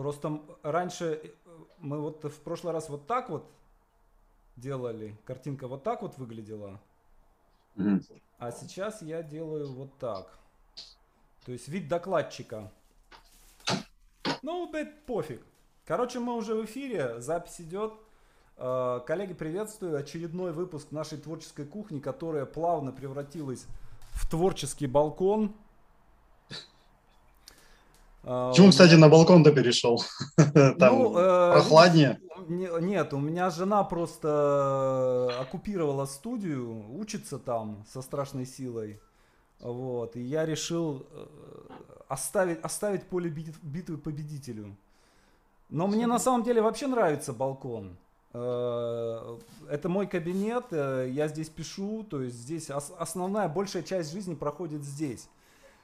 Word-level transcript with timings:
Просто 0.00 0.40
раньше 0.62 1.20
э, 1.22 1.28
мы 1.76 2.00
вот 2.00 2.24
в 2.24 2.40
прошлый 2.40 2.72
раз 2.72 2.88
вот 2.88 3.06
так 3.06 3.28
вот 3.28 3.44
делали, 4.56 5.14
картинка 5.26 5.68
вот 5.68 5.82
так 5.82 6.00
вот 6.00 6.16
выглядела, 6.16 6.80
mm-hmm. 7.76 8.22
а 8.38 8.50
сейчас 8.50 9.02
я 9.02 9.22
делаю 9.22 9.70
вот 9.70 9.98
так. 9.98 10.38
То 11.44 11.52
есть 11.52 11.68
вид 11.68 11.86
докладчика. 11.86 12.72
Ну, 14.40 14.72
это 14.72 14.90
пофиг. 15.04 15.42
Короче, 15.84 16.18
мы 16.18 16.34
уже 16.34 16.54
в 16.54 16.64
эфире, 16.64 17.20
запись 17.20 17.60
идет. 17.60 17.92
Э, 18.56 19.00
коллеги, 19.06 19.34
приветствую. 19.34 19.98
Очередной 19.98 20.54
выпуск 20.54 20.92
нашей 20.92 21.18
творческой 21.18 21.66
кухни, 21.66 22.00
которая 22.00 22.46
плавно 22.46 22.90
превратилась 22.90 23.66
в 24.12 24.30
творческий 24.30 24.86
балкон. 24.86 25.54
А, 28.22 28.50
Почему, 28.50 28.70
кстати, 28.70 28.94
на 28.94 29.08
балкон-то 29.08 29.52
перешел? 29.52 30.02
Там 30.78 30.98
ну, 30.98 31.18
э, 31.18 31.52
прохладнее? 31.52 32.20
Нет, 32.48 33.12
у 33.14 33.18
меня 33.18 33.50
жена 33.50 33.82
просто 33.84 35.30
оккупировала 35.40 36.06
студию, 36.06 36.84
учится 36.98 37.38
там 37.38 37.84
со 37.92 38.02
страшной 38.02 38.46
силой. 38.46 39.00
Вот, 39.60 40.16
и 40.16 40.20
я 40.20 40.46
решил 40.46 41.06
э, 41.12 41.26
оставить, 42.08 42.60
оставить 42.60 43.04
поле 43.04 43.30
битвы 43.30 43.98
победителю. 43.98 44.76
Но 45.68 45.86
мне 45.86 46.06
на 46.06 46.18
самом 46.18 46.42
деле 46.42 46.60
вообще 46.62 46.88
нравится 46.88 47.32
балкон. 47.32 47.96
Э, 48.32 49.38
это 49.70 49.88
мой 49.88 50.06
кабинет, 50.06 50.64
я 50.72 51.28
здесь 51.28 51.48
пишу, 51.48 52.04
то 52.04 52.22
есть 52.22 52.36
здесь 52.36 52.70
основная, 52.70 53.48
большая 53.48 53.82
часть 53.82 54.12
жизни 54.12 54.34
проходит 54.34 54.82
здесь. 54.82 55.28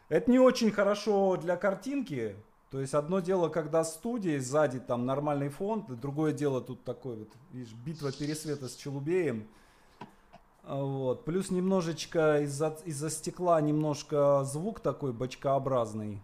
Это 0.08 0.30
не 0.30 0.38
очень 0.38 0.70
хорошо 0.70 1.36
для 1.36 1.56
картинки. 1.56 2.36
То 2.70 2.80
есть 2.80 2.94
одно 2.94 3.20
дело, 3.20 3.48
когда 3.48 3.84
студия, 3.84 4.40
сзади 4.40 4.80
там 4.80 5.06
нормальный 5.06 5.48
фон, 5.48 5.84
другое 5.88 6.32
дело 6.32 6.60
тут 6.60 6.84
такой 6.84 7.16
вот, 7.16 7.28
видишь, 7.52 7.72
битва 7.72 8.12
пересвета 8.12 8.68
с 8.68 8.76
Челубеем. 8.76 9.48
Вот. 10.64 11.24
Плюс 11.24 11.50
немножечко 11.50 12.42
из-за 12.42 12.76
из 12.84 13.08
стекла 13.14 13.60
немножко 13.60 14.42
звук 14.44 14.80
такой 14.80 15.12
бочкообразный. 15.12 16.20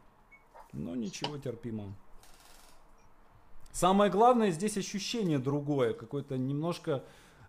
Но 0.72 0.96
ничего, 0.96 1.38
терпимо. 1.38 1.94
Самое 3.72 4.10
главное 4.10 4.50
здесь 4.50 4.76
ощущение 4.76 5.38
другое, 5.38 5.94
какое-то 5.94 6.36
немножко 6.36 7.04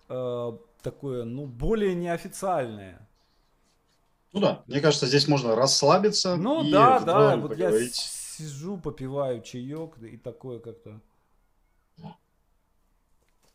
э, 0.07 0.51
такое, 0.81 1.25
ну, 1.25 1.45
более 1.45 1.95
неофициальное. 1.95 3.05
Ну 4.33 4.39
да, 4.39 4.63
мне 4.65 4.81
кажется, 4.81 5.05
здесь 5.05 5.27
можно 5.27 5.55
расслабиться. 5.55 6.35
Ну 6.35 6.63
и 6.63 6.71
да, 6.71 6.99
да, 6.99 7.37
вот 7.37 7.51
поговорить. 7.51 7.95
я 8.39 8.45
сижу, 8.47 8.77
попиваю 8.77 9.41
чаек 9.41 9.97
и 9.99 10.17
такое 10.17 10.59
как-то. 10.59 10.99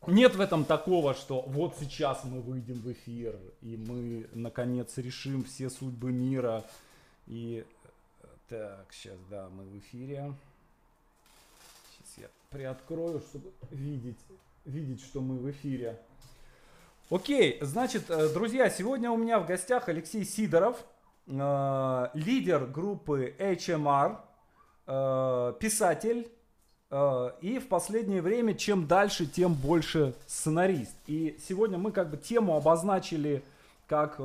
Нет 0.07 0.35
в 0.35 0.39
этом 0.39 0.63
такого, 0.63 1.13
что 1.13 1.41
вот 1.41 1.75
сейчас 1.77 2.23
мы 2.23 2.39
выйдем 2.39 2.79
в 2.79 2.91
эфир, 2.93 3.37
и 3.61 3.75
мы 3.75 4.29
наконец 4.33 4.97
решим 4.97 5.43
все 5.43 5.69
судьбы 5.69 6.13
мира. 6.13 6.63
И 7.27 7.65
так, 8.47 8.87
сейчас, 8.91 9.17
да, 9.29 9.49
мы 9.49 9.65
в 9.65 9.77
эфире. 9.79 10.33
Сейчас 11.91 12.17
я 12.17 12.29
приоткрою, 12.49 13.19
чтобы 13.19 13.51
видеть, 13.69 14.17
видеть, 14.63 15.03
что 15.03 15.19
мы 15.19 15.37
в 15.37 15.51
эфире. 15.51 15.99
Окей, 17.09 17.57
значит, 17.61 18.11
э, 18.11 18.29
друзья, 18.31 18.69
сегодня 18.69 19.09
у 19.09 19.17
меня 19.17 19.39
в 19.39 19.47
гостях 19.47 19.89
Алексей 19.89 20.23
Сидоров, 20.23 20.77
э, 21.25 22.07
лидер 22.13 22.67
группы 22.67 23.33
HMR, 23.39 24.17
э, 24.85 25.53
писатель, 25.59 26.29
и 26.91 27.61
в 27.63 27.67
последнее 27.67 28.23
время 28.23 28.55
чем 28.55 28.87
дальше, 28.87 29.27
тем 29.27 29.53
больше 29.53 30.15
сценарист. 30.25 30.95
И 31.05 31.37
сегодня 31.47 31.77
мы 31.77 31.91
как 31.91 32.09
бы 32.09 32.17
тему 32.17 32.57
обозначили 32.57 33.43
как 33.85 34.19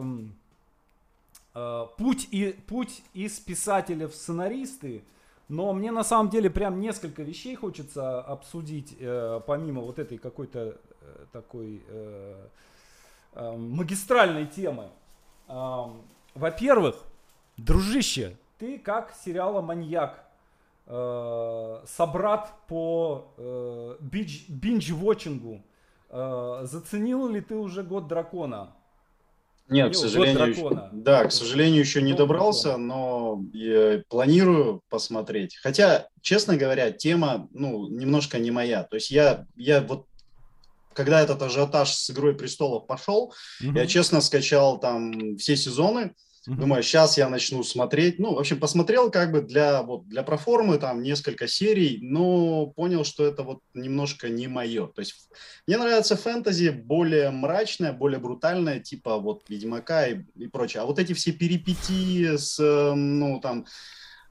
путь, 1.99 2.29
и, 2.31 2.57
путь 2.67 3.03
из 3.13 3.39
писателя 3.39 4.09
в 4.09 4.15
сценаристы. 4.15 5.05
Но 5.51 5.75
мне 5.75 5.91
на 5.93 6.05
самом 6.05 6.31
деле 6.31 6.49
прям 6.49 6.81
несколько 6.81 7.23
вещей 7.23 7.55
хочется 7.55 8.23
обсудить, 8.23 8.97
помимо 9.47 9.83
вот 9.83 9.99
этой 9.99 10.17
какой-то 10.17 10.79
такой 11.33 11.83
Эм, 13.37 13.71
магистральной 13.73 14.47
темы. 14.47 14.91
Эм, 15.49 16.03
во-первых, 16.35 16.97
дружище, 17.57 18.37
ты 18.59 18.79
как 18.79 19.13
сериала 19.25 19.61
«Маньяк», 19.61 20.25
э, 20.87 21.81
собрат 21.87 22.53
по 22.69 23.33
э, 23.37 23.97
бинж-вотчингу, 24.01 25.63
э, 26.11 26.61
заценил 26.63 27.29
ли 27.29 27.41
ты 27.41 27.57
уже 27.57 27.83
«Год 27.83 28.07
дракона»? 28.07 28.73
Нет, 29.69 29.93
к 29.93 29.97
сожалению, 29.97 30.49
еще, 30.51 30.91
да, 30.93 31.25
к 31.25 31.33
сожалению, 31.33 31.81
еще 31.81 32.03
не 32.03 32.13
добрался, 32.13 32.77
но 32.77 33.43
я 33.55 34.03
планирую 34.11 34.83
посмотреть. 34.91 35.57
Хотя, 35.57 36.09
честно 36.21 36.57
говоря, 36.57 36.91
тема, 36.91 37.49
ну, 37.51 37.89
немножко 37.89 38.39
не 38.39 38.51
моя. 38.51 38.83
То 38.83 38.97
есть 38.97 39.11
я, 39.11 39.47
я 39.57 39.81
вот 39.81 40.07
когда 40.95 41.21
этот 41.21 41.43
ажиотаж 41.43 41.93
с 41.93 42.11
«Игрой 42.11 42.35
престолов» 42.35 42.87
пошел, 42.87 43.35
угу. 43.63 43.73
я 43.77 43.87
честно 43.87 44.21
скачал 44.21 44.79
там 44.79 45.37
все 45.37 45.57
сезоны, 45.57 46.15
угу. 46.47 46.57
думаю, 46.57 46.83
сейчас 46.83 47.19
я 47.19 47.29
начну 47.29 47.63
смотреть. 47.63 48.19
Ну, 48.19 48.35
в 48.35 48.39
общем, 48.39 48.59
посмотрел 48.59 49.11
как 49.11 49.33
бы 49.33 49.43
для, 49.43 49.83
вот, 49.83 50.09
для 50.09 50.23
проформы 50.23 50.79
там 50.79 51.03
несколько 51.03 51.49
серий, 51.49 51.99
но 52.03 52.67
понял, 52.69 53.05
что 53.05 53.25
это 53.25 53.43
вот 53.43 53.61
немножко 53.75 54.29
не 54.29 54.49
мое. 54.49 54.87
То 54.87 55.01
есть 55.01 55.29
мне 55.67 55.77
нравится 55.77 56.17
фэнтези 56.17 56.71
более 56.71 57.31
мрачное, 57.31 57.93
более 57.93 58.19
брутальное, 58.19 58.81
типа 58.81 59.19
вот 59.19 59.45
«Ведьмака» 59.49 60.07
и, 60.07 60.23
и 60.37 60.47
прочее. 60.47 60.83
А 60.83 60.87
вот 60.87 60.99
эти 60.99 61.13
все 61.13 61.33
перипетии 61.33 62.37
с, 62.37 62.59
ну, 62.59 63.41
там 63.41 63.67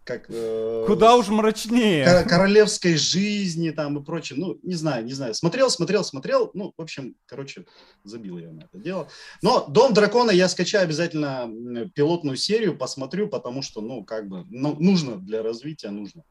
как... 0.03 0.25
Э, 0.29 0.83
Куда 0.87 1.15
уж 1.15 1.29
мрачнее. 1.29 2.23
Королевской 2.23 2.95
жизни 2.95 3.69
там 3.71 3.99
и 3.99 4.03
прочее. 4.03 4.39
Ну, 4.39 4.59
не 4.63 4.75
знаю, 4.75 5.05
не 5.05 5.13
знаю. 5.13 5.33
Смотрел, 5.33 5.69
смотрел, 5.69 6.03
смотрел. 6.03 6.51
Ну, 6.53 6.73
в 6.75 6.81
общем, 6.81 7.15
короче, 7.25 7.65
забил 8.03 8.37
я 8.37 8.51
на 8.51 8.61
это 8.61 8.77
дело. 8.77 9.07
Но 9.41 9.65
«Дом 9.67 9.93
дракона» 9.93 10.31
я 10.31 10.49
скачаю 10.49 10.83
обязательно 10.83 11.49
пилотную 11.95 12.37
серию, 12.37 12.77
посмотрю, 12.77 13.27
потому 13.27 13.61
что, 13.61 13.81
ну, 13.81 14.03
как 14.03 14.27
бы, 14.27 14.45
ну, 14.49 14.75
нужно 14.79 15.17
для 15.17 15.41
развития, 15.43 15.89
нужно. 15.89 16.23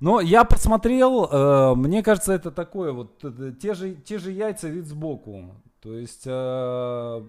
Но 0.00 0.20
я 0.20 0.44
посмотрел, 0.44 1.24
э, 1.24 1.74
мне 1.76 2.02
кажется, 2.02 2.32
это 2.32 2.50
такое 2.50 2.92
вот, 2.92 3.24
э, 3.24 3.52
те 3.60 3.74
же, 3.74 3.94
те 3.94 4.18
же 4.18 4.32
яйца 4.32 4.68
вид 4.68 4.86
сбоку. 4.86 5.54
То 5.80 5.94
есть, 5.94 6.22
э, 6.26 7.22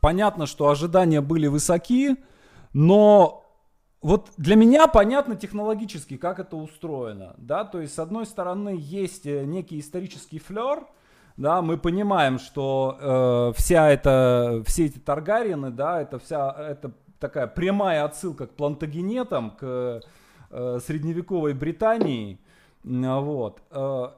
понятно, 0.00 0.46
что 0.46 0.68
ожидания 0.68 1.20
были 1.20 1.46
высоки, 1.46 2.16
но 2.72 3.41
вот 4.02 4.30
для 4.36 4.56
меня 4.56 4.88
понятно 4.88 5.36
технологически, 5.36 6.16
как 6.16 6.40
это 6.40 6.56
устроено, 6.56 7.34
да, 7.38 7.64
то 7.64 7.80
есть 7.80 7.94
с 7.94 7.98
одной 7.98 8.26
стороны 8.26 8.76
есть 8.76 9.26
э, 9.26 9.44
некий 9.44 9.78
исторический 9.78 10.40
флер, 10.40 10.84
да, 11.36 11.62
мы 11.62 11.78
понимаем, 11.78 12.38
что 12.38 12.98
э, 13.00 13.52
вся 13.56 13.90
эта, 13.90 14.62
все 14.66 14.86
эти 14.86 14.98
Таргариены, 14.98 15.70
да, 15.70 16.02
это 16.02 16.18
вся, 16.18 16.50
это 16.58 16.92
такая 17.18 17.46
прямая 17.46 18.04
отсылка 18.04 18.46
к 18.48 18.54
плантагенетам, 18.54 19.52
к 19.52 20.02
э, 20.50 20.78
средневековой 20.84 21.54
Британии, 21.54 22.40
вот, 22.82 23.62
э, 23.70 24.08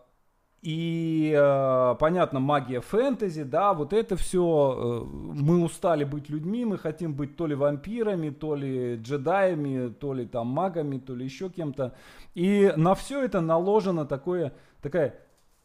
и 0.65 1.31
э, 1.37 1.95
понятно, 2.01 2.41
магия 2.41 2.81
фэнтези, 2.81 3.43
да, 3.43 3.75
вот 3.75 3.93
это 3.93 4.17
все. 4.17 5.05
Э, 5.05 5.05
мы 5.05 5.63
устали 5.63 6.05
быть 6.05 6.31
людьми, 6.31 6.65
мы 6.65 6.79
хотим 6.79 7.13
быть 7.13 7.37
то 7.37 7.47
ли 7.47 7.55
вампирами, 7.55 8.31
то 8.31 8.55
ли 8.55 8.97
джедаями, 8.97 9.91
то 9.91 10.15
ли 10.15 10.25
там 10.25 10.47
магами, 10.47 10.97
то 10.97 11.15
ли 11.15 11.27
еще 11.27 11.51
кем-то. 11.51 11.95
И 12.35 12.73
на 12.77 12.95
все 12.95 13.23
это 13.23 13.43
наложена 13.43 14.07
такое, 14.07 14.55
такая 14.81 15.17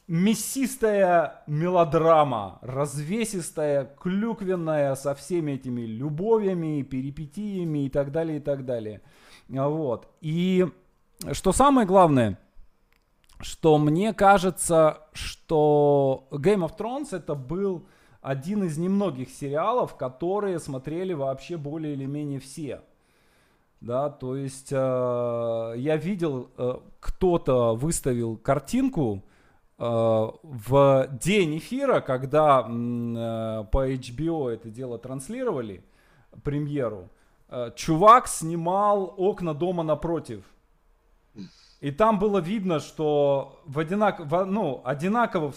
мясистая 0.10 1.44
мелодрама, 1.48 2.60
развесистая, 2.62 3.86
клюквенная, 4.02 4.96
со 4.96 5.16
всеми 5.16 5.54
этими 5.54 5.84
любовями, 5.84 6.82
перипетиями 6.82 7.86
и 7.86 7.90
так 7.90 8.12
далее, 8.12 8.40
и 8.40 8.42
так 8.42 8.66
далее. 8.66 9.00
Вот. 9.48 10.10
И 10.20 10.68
что 11.32 11.54
самое 11.54 11.88
главное– 11.88 12.38
что 13.40 13.78
мне 13.78 14.14
кажется, 14.14 15.02
что 15.14 16.28
Game 16.32 16.68
of 16.68 16.78
Thrones 16.78 17.16
это 17.16 17.36
был 17.36 17.88
один 18.22 18.64
из 18.64 18.78
немногих 18.78 19.30
сериалов, 19.30 19.96
которые 19.96 20.60
смотрели 20.60 21.14
вообще 21.14 21.58
более 21.58 21.94
или 21.94 22.06
менее 22.06 22.40
все. 22.40 22.82
Да, 23.80 24.10
то 24.10 24.36
есть 24.36 24.74
э, 24.74 25.74
я 25.78 25.96
видел, 25.96 26.50
э, 26.58 26.80
кто-то 27.00 27.76
выставил 27.76 28.36
картинку 28.36 29.24
э, 29.78 29.84
в 29.84 31.08
день 31.22 31.60
эфира, 31.60 32.02
когда 32.02 32.60
э, 32.60 33.64
по 33.72 33.90
HBO 33.90 34.50
это 34.50 34.70
дело 34.70 34.98
транслировали, 34.98 35.82
премьеру. 36.44 37.10
Э, 37.48 37.72
чувак 37.74 38.28
снимал 38.28 39.14
окна 39.16 39.54
дома 39.54 39.84
напротив. 39.84 40.44
И 41.82 41.92
там 41.92 42.20
было 42.20 42.40
видно, 42.40 42.80
что 42.80 43.62
в 43.66 43.80
одинак... 43.80 44.20
ну, 44.30 44.82
одинаково 44.84 45.54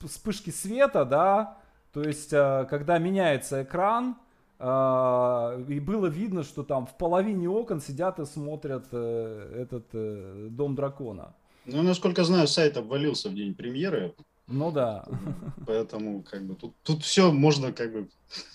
вспышки 0.00 0.50
света, 0.50 1.04
да, 1.04 1.58
то 1.92 2.02
есть, 2.02 2.32
э, 2.32 2.66
когда 2.70 2.98
меняется 2.98 3.62
экран, 3.62 4.16
э, 4.58 5.64
и 5.68 5.80
было 5.80 6.06
видно, 6.06 6.42
что 6.42 6.62
там 6.62 6.86
в 6.86 6.96
половине 6.96 7.48
окон 7.48 7.80
сидят 7.80 8.18
и 8.18 8.24
смотрят 8.24 8.86
э, 8.92 9.66
этот 9.66 10.54
Дом 10.54 10.74
дракона. 10.74 11.34
Ну, 11.66 11.82
насколько 11.82 12.24
знаю, 12.24 12.48
сайт 12.48 12.76
обвалился 12.76 13.28
в 13.28 13.34
день 13.34 13.54
премьеры. 13.54 14.14
Ну 14.48 14.70
да. 14.70 15.04
Поэтому 15.66 16.22
как 16.22 16.46
бы 16.46 16.54
тут, 16.54 16.74
тут 16.82 17.04
все 17.04 17.32
можно 17.32 17.72
как 17.72 17.92
бы 17.92 18.08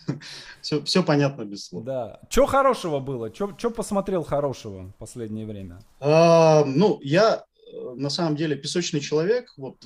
все, 0.61 0.83
все 0.83 1.03
понятно 1.03 1.43
без 1.45 1.65
слов. 1.65 1.83
Да. 1.83 2.19
Что 2.29 2.45
хорошего 2.45 2.99
было? 2.99 3.33
Что 3.33 3.69
посмотрел 3.69 4.23
хорошего 4.23 4.89
в 4.89 4.95
последнее 4.95 5.45
время? 5.45 5.79
А, 5.99 6.63
ну, 6.65 6.99
я 7.01 7.45
э, 7.71 7.93
на 7.95 8.09
самом 8.09 8.35
деле 8.35 8.55
песочный 8.55 8.99
человек, 8.99 9.53
вот 9.57 9.77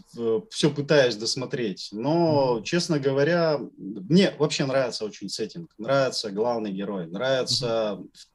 все 0.49 0.71
пытаюсь 0.71 1.15
досмотреть, 1.15 1.89
но, 1.91 2.57
mm-hmm. 2.57 2.63
честно 2.63 2.99
говоря, 2.99 3.59
мне 3.77 4.33
вообще 4.37 4.65
нравится 4.65 5.05
очень 5.05 5.29
сеттинг, 5.29 5.71
нравится 5.77 6.31
главный 6.31 6.71
герой, 6.71 7.07
нравится 7.07 7.99
mm-hmm 7.99 8.30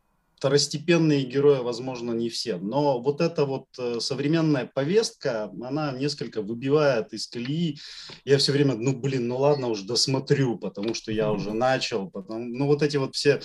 второстепенные 0.46 1.24
герои, 1.24 1.58
возможно, 1.58 2.12
не 2.12 2.28
все, 2.28 2.56
но 2.56 3.00
вот 3.00 3.20
эта 3.20 3.44
вот 3.44 3.66
э, 3.80 3.98
современная 3.98 4.70
повестка, 4.72 5.50
она 5.60 5.90
несколько 5.90 6.40
выбивает 6.40 7.12
из 7.12 7.26
колеи. 7.26 7.80
Я 8.24 8.38
все 8.38 8.52
время, 8.52 8.76
ну, 8.76 8.96
блин, 8.96 9.26
ну 9.26 9.38
ладно, 9.38 9.66
уже 9.66 9.84
досмотрю, 9.84 10.56
потому 10.56 10.94
что 10.94 11.10
я 11.10 11.32
уже 11.32 11.52
начал. 11.52 12.08
Потом, 12.08 12.52
ну, 12.52 12.66
вот 12.66 12.82
эти 12.84 12.96
вот 12.96 13.16
все, 13.16 13.40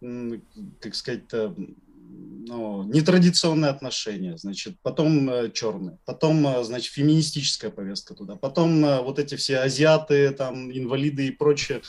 как 0.00 0.94
сказать 0.94 1.24
ну, 1.30 2.82
нетрадиционные 2.84 3.70
отношения, 3.70 4.38
значит, 4.38 4.78
потом 4.80 5.28
э, 5.28 5.50
черные, 5.52 5.98
потом, 6.06 6.46
э, 6.46 6.64
значит, 6.64 6.94
феминистическая 6.94 7.70
повестка 7.70 8.14
туда, 8.14 8.36
потом 8.36 8.82
э, 8.86 9.02
вот 9.02 9.18
эти 9.18 9.34
все 9.34 9.58
азиаты, 9.58 10.30
там, 10.30 10.72
инвалиды 10.72 11.26
и 11.26 11.30
прочее. 11.30 11.82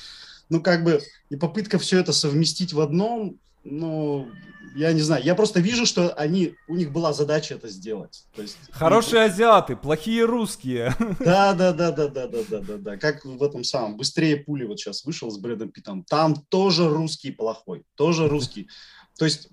Ну, 0.50 0.62
как 0.62 0.84
бы, 0.84 1.02
и 1.30 1.38
попытка 1.38 1.80
все 1.80 2.00
это 2.00 2.12
совместить 2.12 2.74
в 2.74 2.82
одном, 2.82 3.40
ну, 3.64 4.30
я 4.76 4.94
не 4.94 5.02
знаю, 5.02 5.24
я 5.24 5.36
просто 5.36 5.60
вижу, 5.60 5.86
что 5.86 6.14
они, 6.14 6.56
у 6.68 6.76
них 6.76 6.92
была 6.92 7.14
задача 7.14 7.56
это 7.56 7.68
сделать. 7.70 8.26
То 8.36 8.42
есть, 8.42 8.58
Хорошие 8.72 9.22
ну, 9.22 9.28
азиаты, 9.28 9.76
плохие 9.76 10.26
русские. 10.26 10.96
Да, 11.20 11.54
да, 11.54 11.74
да, 11.74 11.92
да, 11.92 12.08
да, 12.08 12.28
да, 12.28 12.44
да, 12.50 12.60
да, 12.60 12.78
да. 12.78 12.98
Как 12.98 13.26
в 13.26 13.44
этом 13.44 13.64
самом 13.64 13.98
«Быстрее 13.98 14.38
пули» 14.38 14.66
вот 14.66 14.80
сейчас 14.80 15.06
вышел 15.06 15.30
с 15.32 15.38
Брэдом 15.38 15.70
Питтом. 15.70 16.04
Там 16.04 16.36
тоже 16.50 16.88
русский 16.90 17.32
плохой, 17.32 17.84
тоже 17.96 18.28
русский. 18.30 18.70
То 19.18 19.26
есть, 19.26 19.50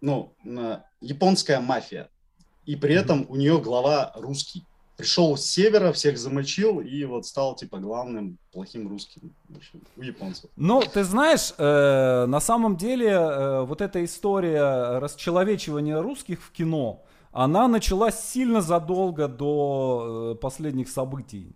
ну, 0.00 0.34
японская 1.00 1.60
мафия. 1.60 2.10
И 2.66 2.76
при 2.76 2.94
этом 2.94 3.26
у 3.28 3.36
нее 3.36 3.60
глава 3.60 4.12
русский 4.14 4.64
пришел 4.98 5.36
с 5.36 5.44
севера, 5.46 5.92
всех 5.92 6.18
замочил 6.18 6.80
и 6.80 7.04
вот 7.04 7.24
стал 7.24 7.54
типа 7.54 7.78
главным 7.78 8.36
плохим 8.52 8.88
русским 8.88 9.32
у 9.96 10.02
японцев. 10.02 10.50
Ну, 10.56 10.82
ты 10.82 11.04
знаешь, 11.04 11.54
э, 11.56 12.26
на 12.26 12.40
самом 12.40 12.76
деле 12.76 13.10
э, 13.10 13.62
вот 13.62 13.80
эта 13.80 14.04
история 14.04 14.98
расчеловечивания 14.98 16.02
русских 16.02 16.42
в 16.42 16.50
кино, 16.50 17.04
она 17.30 17.68
началась 17.68 18.18
сильно 18.18 18.60
задолго 18.60 19.28
до 19.28 20.32
э, 20.34 20.40
последних 20.40 20.88
событий. 20.88 21.54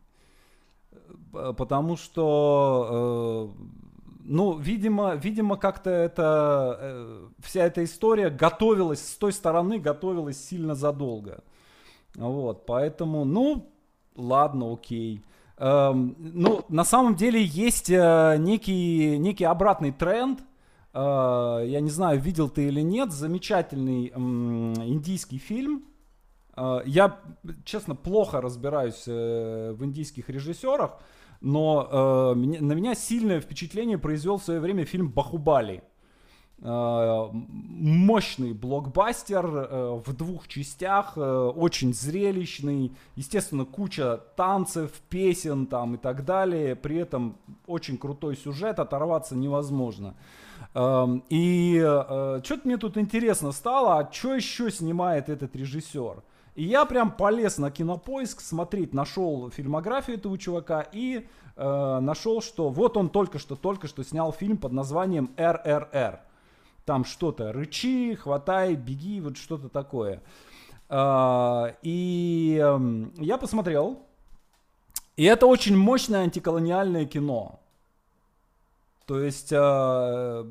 Э, 1.35 1.53
потому 1.57 1.97
что, 1.97 3.51
э, 3.59 3.63
ну, 4.25 4.57
видимо, 4.57 5.17
видимо 5.17 5.57
как-то 5.57 5.91
это, 5.91 6.79
э, 6.81 7.27
вся 7.41 7.65
эта 7.65 7.83
история 7.83 8.31
готовилась, 8.31 9.05
с 9.05 9.17
той 9.17 9.33
стороны 9.33 9.81
готовилась 9.81 10.39
сильно 10.39 10.77
задолго. 10.77 11.43
Вот, 12.17 12.67
поэтому, 12.67 13.25
ну, 13.25 13.73
ладно, 14.17 14.73
окей. 14.73 15.23
Эм, 15.59 16.17
ну, 16.19 16.65
на 16.69 16.85
самом 16.85 17.15
деле 17.15 17.43
есть 17.43 17.89
э, 17.91 18.37
некий, 18.39 19.17
некий 19.19 19.45
обратный 19.45 19.93
тренд. 19.93 20.41
Э, 20.93 21.63
я 21.65 21.81
не 21.81 21.91
знаю, 21.91 22.21
видел 22.21 22.49
ты 22.49 22.69
или 22.69 22.81
нет, 22.81 23.13
замечательный 23.13 24.09
э, 24.09 24.19
индийский 24.19 25.39
фильм. 25.39 25.85
Э, 26.57 26.81
я, 26.85 27.21
честно, 27.65 27.95
плохо 27.95 28.41
разбираюсь 28.41 29.05
э, 29.07 29.73
в 29.73 29.85
индийских 29.85 30.29
режиссерах, 30.29 30.99
но 31.41 31.89
э, 31.91 32.35
на 32.35 32.73
меня 32.73 32.95
сильное 32.95 33.41
впечатление 33.41 33.99
произвел 33.99 34.39
в 34.39 34.45
свое 34.45 34.61
время 34.61 34.85
фильм 34.85 35.11
«Бахубали». 35.11 35.83
Э, 36.65 37.29
мощный 37.33 38.53
блокбастер 38.53 39.45
э, 39.45 40.01
в 40.05 40.13
двух 40.13 40.47
частях, 40.47 41.15
э, 41.17 41.21
очень 41.21 41.93
зрелищный, 41.93 42.93
естественно, 43.17 43.65
куча 43.65 44.21
танцев, 44.37 44.93
песен 45.09 45.67
там 45.67 45.97
и 45.97 45.99
так 45.99 46.25
далее, 46.25 46.77
при 46.77 46.99
этом 46.99 47.37
очень 47.67 47.99
крутой 47.99 48.37
сюжет, 48.37 48.79
оторваться 48.79 49.35
невозможно. 49.35 50.15
Эм, 50.75 51.25
и 51.29 51.81
что-то 52.45 52.61
мне 52.63 52.77
тут 52.77 52.97
интересно 52.97 53.51
стало, 53.51 53.99
а 53.99 54.13
что 54.13 54.35
еще 54.37 54.71
снимает 54.71 55.29
этот 55.29 55.57
режиссер? 55.57 56.23
И 56.55 56.63
я 56.63 56.85
прям 56.85 57.11
полез 57.11 57.59
на 57.59 57.73
кинопоиск 57.73 58.41
смотреть, 58.41 58.95
нашел 58.95 59.51
фильмографию 59.51 60.17
этого 60.17 60.39
чувака 60.39 60.87
и 60.93 61.27
э, 61.57 61.99
нашел, 62.01 62.41
что 62.41 62.69
вот 62.69 62.97
он 62.97 63.09
только 63.09 63.41
что, 63.41 63.57
только 63.57 63.89
что 63.89 64.05
снял 64.05 64.33
фильм 64.33 64.59
под 64.59 64.73
названием 64.73 65.33
«РРР» 65.37 66.21
там 66.85 67.05
что-то, 67.05 67.53
рычи, 67.53 68.15
хватай, 68.15 68.75
беги, 68.75 69.21
вот 69.21 69.37
что-то 69.37 69.69
такое. 69.69 70.23
А, 70.89 71.75
и 71.83 72.59
эм, 72.63 73.13
я 73.17 73.39
посмотрел, 73.39 74.07
и 75.17 75.25
это 75.25 75.47
очень 75.47 75.77
мощное 75.77 76.23
антиколониальное 76.23 77.07
кино. 77.07 77.61
То 79.07 79.21
есть 79.21 79.53
э, 79.53 80.45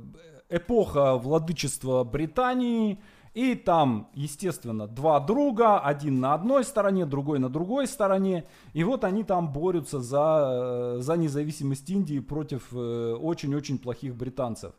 эпоха 0.50 1.16
владычества 1.16 2.04
Британии, 2.04 3.02
и 3.34 3.56
там, 3.56 4.10
естественно, 4.14 4.88
два 4.88 5.20
друга, 5.22 5.80
один 5.80 6.20
на 6.20 6.34
одной 6.34 6.66
стороне, 6.66 7.06
другой 7.06 7.40
на 7.40 7.50
другой 7.50 7.88
стороне. 7.88 8.46
И 8.74 8.84
вот 8.84 9.04
они 9.06 9.24
там 9.24 9.54
борются 9.54 10.00
за, 10.02 10.98
э, 10.98 11.02
за 11.02 11.16
независимость 11.16 11.90
Индии 11.90 12.20
против 12.20 12.68
э, 12.74 13.14
очень-очень 13.14 13.78
плохих 13.78 14.16
британцев. 14.16 14.74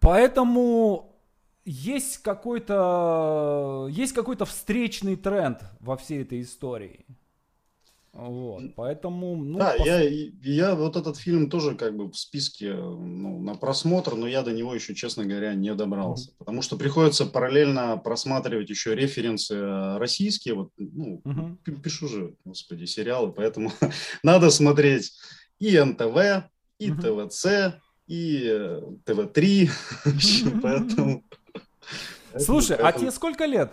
Поэтому 0.00 1.14
есть 1.64 2.18
какой-то 2.18 3.88
есть 3.90 4.12
какой-то 4.14 4.44
встречный 4.44 5.16
тренд 5.16 5.62
во 5.80 5.96
всей 5.96 6.22
этой 6.22 6.40
истории. 6.42 7.04
Вот, 8.18 8.74
поэтому... 8.74 9.36
Ну, 9.36 9.58
да, 9.58 9.74
пос... 9.76 9.86
я, 9.86 10.00
я 10.00 10.74
вот 10.74 10.96
этот 10.96 11.18
фильм 11.18 11.48
тоже 11.48 11.76
как 11.76 11.96
бы 11.96 12.10
в 12.10 12.16
списке 12.16 12.74
ну, 12.74 13.38
на 13.40 13.54
просмотр, 13.54 14.16
но 14.16 14.26
я 14.26 14.42
до 14.42 14.50
него 14.50 14.74
еще, 14.74 14.94
честно 14.94 15.24
говоря, 15.24 15.54
не 15.54 15.72
добрался. 15.74 16.30
Mm-hmm. 16.30 16.34
Потому 16.38 16.62
что 16.62 16.76
приходится 16.76 17.26
параллельно 17.26 17.96
просматривать 17.98 18.70
еще 18.70 18.96
референсы 18.96 19.98
российские. 19.98 20.54
Вот, 20.54 20.70
ну, 20.78 21.22
mm-hmm. 21.24 21.80
пишу 21.80 22.08
же, 22.08 22.34
господи, 22.44 22.86
сериалы, 22.86 23.30
поэтому 23.30 23.70
надо 24.24 24.50
смотреть 24.50 25.12
и 25.60 25.78
НТВ, 25.78 26.48
и 26.80 26.90
mm-hmm. 26.90 27.28
ТВЦ, 27.28 27.80
и 28.08 28.42
э, 28.44 28.80
ТВ-3, 29.04 29.70
поэтому... 30.62 31.22
Слушай, 32.36 32.76
а 32.76 32.92
тебе 32.92 33.10
сколько 33.10 33.44
лет? 33.44 33.72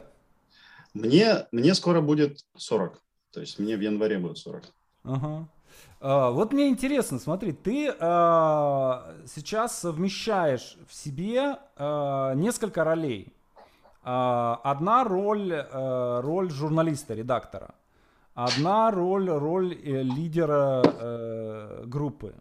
Мне, 0.93 1.47
мне 1.51 1.73
скоро 1.73 2.01
будет 2.01 2.39
40, 2.57 3.01
то 3.31 3.39
есть 3.41 3.59
мне 3.59 3.75
в 3.75 3.81
январе 3.81 4.19
будет 4.19 4.37
40. 4.37 4.63
Ага. 5.03 5.47
А, 5.99 6.31
вот 6.31 6.53
мне 6.53 6.69
интересно, 6.69 7.19
смотри, 7.19 7.51
ты 7.51 7.93
а, 7.99 9.15
сейчас 9.25 9.79
совмещаешь 9.79 10.77
в 10.87 10.93
себе 10.93 11.57
а, 11.75 12.33
несколько 12.33 12.83
ролей. 12.83 13.33
А, 14.03 14.59
одна 14.63 15.03
роль, 15.03 15.51
а, 15.53 16.21
роль 16.21 16.49
журналиста, 16.49 17.13
редактора. 17.13 17.75
Одна 18.35 18.91
роль, 18.91 19.29
роль 19.29 19.73
э, 19.73 20.03
лидера 20.03 20.83
э, 20.83 21.83
группы. 21.85 22.35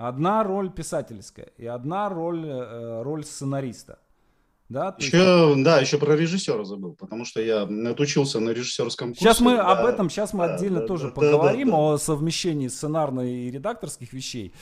Одна 0.00 0.42
роль 0.42 0.70
писательская 0.70 1.52
и 1.58 1.66
одна 1.66 2.08
роль, 2.08 2.46
э, 2.46 3.02
роль 3.02 3.22
сценариста. 3.22 3.98
Да, 4.70 4.96
еще, 4.98 5.52
есть... 5.52 5.62
да, 5.62 5.78
еще 5.78 5.98
про 5.98 6.16
режиссера 6.16 6.64
забыл, 6.64 6.94
потому 6.94 7.26
что 7.26 7.42
я 7.42 7.64
отучился 7.90 8.40
на 8.40 8.48
режиссерском 8.50 9.08
курсе. 9.08 9.20
Сейчас 9.20 9.40
мы 9.40 9.56
да, 9.56 9.66
об 9.66 9.84
этом, 9.84 10.08
сейчас 10.08 10.32
мы 10.32 10.46
да, 10.46 10.54
отдельно 10.54 10.80
да, 10.80 10.86
тоже 10.86 11.08
да, 11.08 11.12
поговорим 11.12 11.70
да, 11.70 11.76
да, 11.76 11.82
о 11.82 11.98
совмещении 11.98 12.68
сценарной 12.68 13.30
и 13.30 13.50
редакторских 13.50 14.14
вещей. 14.14 14.54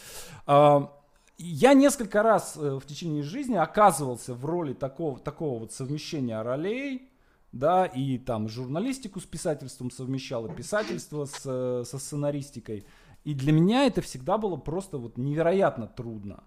А, 0.46 0.90
я 1.36 1.72
несколько 1.72 2.24
раз 2.24 2.56
э, 2.56 2.80
в 2.82 2.84
течение 2.84 3.22
жизни 3.22 3.54
оказывался 3.54 4.34
в 4.34 4.44
роли 4.44 4.72
такого, 4.72 5.20
такого 5.20 5.60
вот 5.60 5.72
совмещения 5.72 6.42
ролей, 6.42 7.10
да, 7.52 7.86
и 7.86 8.18
там 8.18 8.48
журналистику 8.48 9.20
с 9.20 9.24
писательством 9.24 9.92
совмещал, 9.92 10.46
и 10.46 10.52
писательство 10.52 11.26
с, 11.26 11.42
э, 11.44 11.84
со 11.86 11.98
сценаристикой. 11.98 12.84
И 13.28 13.34
для 13.34 13.52
меня 13.52 13.84
это 13.84 14.00
всегда 14.00 14.38
было 14.38 14.56
просто 14.56 14.96
вот 14.96 15.18
невероятно 15.18 15.86
трудно. 15.86 16.44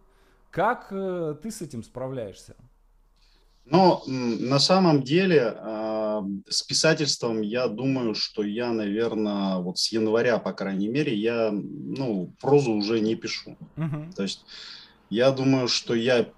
Как 0.50 0.88
э, 0.90 1.36
ты 1.40 1.52
с 1.52 1.62
этим 1.62 1.84
справляешься? 1.84 2.56
Ну, 3.66 4.02
на 4.08 4.58
самом 4.58 5.04
деле, 5.04 5.54
э, 5.56 6.22
с 6.50 6.64
писательством 6.64 7.42
я 7.42 7.68
думаю, 7.68 8.16
что 8.16 8.42
я, 8.42 8.72
наверное, 8.72 9.58
вот 9.58 9.78
с 9.78 9.92
января, 9.92 10.40
по 10.40 10.54
крайней 10.54 10.88
мере, 10.88 11.14
я, 11.14 11.52
ну, 11.52 12.34
прозу 12.42 12.72
уже 12.72 13.00
не 13.00 13.14
пишу. 13.14 13.56
Uh-huh. 13.76 14.12
То 14.16 14.24
есть 14.24 14.44
я 15.12 15.30
думаю, 15.30 15.68
что 15.68 15.94
я 15.94 16.30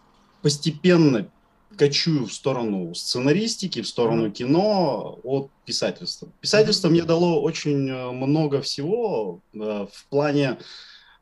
постепенно 0.42 1.32
качую 1.78 2.26
в 2.26 2.34
сторону 2.34 2.94
сценаристики, 2.94 3.82
в 3.82 3.88
сторону 3.88 4.32
кино 4.32 5.20
от 5.24 5.52
писательства. 5.66 6.30
Писательство 6.42 6.90
мне 6.90 7.04
дало 7.04 7.42
очень 7.42 7.90
э, 7.90 8.12
много 8.12 8.62
всего 8.62 9.42
э, 9.54 9.58
в 9.92 10.06
плане 10.10 10.58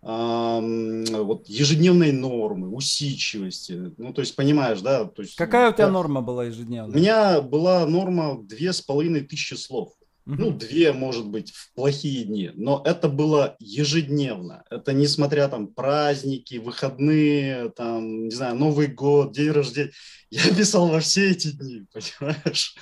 вот 0.04 1.48
ежедневной 1.48 2.12
нормы, 2.12 2.70
усидчивости. 2.70 3.94
Ну, 4.00 4.14
то 4.14 4.22
есть, 4.22 4.36
понимаешь, 4.36 4.82
да? 4.82 5.06
То 5.06 5.22
есть, 5.22 5.36
Какая 5.36 5.70
у 5.70 5.74
тебя 5.74 5.86
да, 5.86 5.92
норма 5.92 6.22
была 6.22 6.46
ежедневная? 6.46 6.92
У 6.92 7.00
меня 7.00 7.42
была 7.42 7.86
норма 7.86 8.42
две 8.42 8.74
с 8.74 8.82
половиной 8.82 9.22
тысячи 9.22 9.54
слов. 9.54 9.94
Ну, 10.34 10.52
две, 10.52 10.94
может 10.94 11.28
быть, 11.28 11.52
в 11.52 11.74
плохие 11.74 12.24
дни. 12.24 12.52
Но 12.56 12.82
это 12.86 13.10
было 13.10 13.58
ежедневно. 13.60 14.64
Это 14.70 14.94
несмотря 14.94 15.50
там 15.50 15.68
праздники, 15.68 16.56
выходные, 16.56 17.70
там, 17.72 18.26
не 18.26 18.32
знаю, 18.32 18.56
Новый 18.56 18.88
год, 18.88 19.34
день 19.34 19.52
рождения. 19.52 19.92
Я 20.30 20.56
писал 20.56 20.88
во 20.88 21.02
все 21.02 21.32
эти 21.32 21.52
дни, 21.52 21.86
понимаешь? 21.94 22.76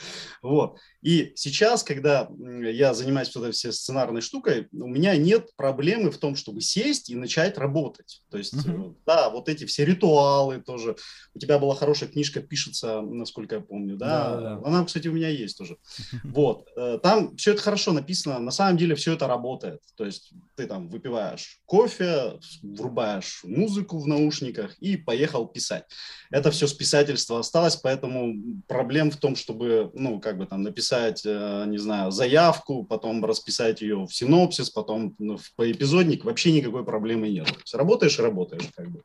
Вот. 0.43 0.77
И 1.01 1.31
сейчас, 1.35 1.83
когда 1.83 2.29
я 2.37 2.93
занимаюсь 2.93 3.33
вот 3.33 3.43
этой 3.43 3.53
всей 3.53 3.71
сценарной 3.71 4.21
штукой, 4.21 4.67
у 4.73 4.87
меня 4.87 5.15
нет 5.15 5.55
проблемы 5.55 6.11
в 6.11 6.17
том, 6.17 6.35
чтобы 6.35 6.59
сесть 6.59 7.09
и 7.09 7.15
начать 7.15 7.57
работать. 7.57 8.21
То 8.29 8.37
есть, 8.37 8.53
uh-huh. 8.53 8.95
да, 9.05 9.29
вот 9.29 9.47
эти 9.47 9.65
все 9.65 9.85
ритуалы 9.85 10.61
тоже. 10.61 10.97
У 11.33 11.39
тебя 11.39 11.57
была 11.57 11.75
хорошая 11.75 12.09
книжка, 12.09 12.41
пишется, 12.41 13.01
насколько 13.01 13.55
я 13.55 13.61
помню, 13.61 13.95
да? 13.95 14.35
да, 14.35 14.41
да. 14.41 14.61
Она, 14.65 14.83
кстати, 14.83 15.07
у 15.07 15.13
меня 15.13 15.29
есть 15.29 15.57
тоже. 15.57 15.77
Вот. 16.23 16.67
Э, 16.75 16.99
там 17.01 17.35
все 17.37 17.51
это 17.53 17.61
хорошо 17.61 17.91
написано. 17.91 18.39
На 18.39 18.51
самом 18.51 18.77
деле 18.77 18.95
все 18.95 19.13
это 19.13 19.27
работает. 19.27 19.81
То 19.95 20.05
есть 20.05 20.31
ты 20.55 20.67
там 20.67 20.89
выпиваешь 20.89 21.59
кофе, 21.65 22.39
врубаешь 22.61 23.41
музыку 23.43 23.99
в 23.99 24.07
наушниках 24.07 24.77
и 24.79 24.97
поехал 24.97 25.47
писать. 25.47 25.85
Это 26.29 26.51
все 26.51 26.67
с 26.67 26.73
писательства 26.73 27.39
осталось, 27.39 27.75
поэтому 27.77 28.35
проблем 28.67 29.11
в 29.11 29.17
том, 29.17 29.35
чтобы, 29.35 29.91
ну, 29.93 30.19
как 30.19 30.37
бы 30.37 30.45
там 30.45 30.61
написать 30.61 30.88
написать, 30.89 31.21
э, 31.25 31.65
не 31.67 31.77
знаю, 31.77 32.11
заявку, 32.11 32.83
потом 32.83 33.23
расписать 33.23 33.81
ее 33.81 34.05
в 34.05 34.13
синопсис, 34.13 34.69
потом 34.69 35.15
ну, 35.19 35.37
в 35.37 35.53
поэпизодник, 35.55 36.25
вообще 36.25 36.51
никакой 36.51 36.83
проблемы 36.83 37.29
нет. 37.29 37.47
То 37.47 37.59
есть 37.59 37.73
работаешь 37.73 38.19
и 38.19 38.21
работаешь 38.21 38.69
как 38.75 38.89
бы. 38.89 39.03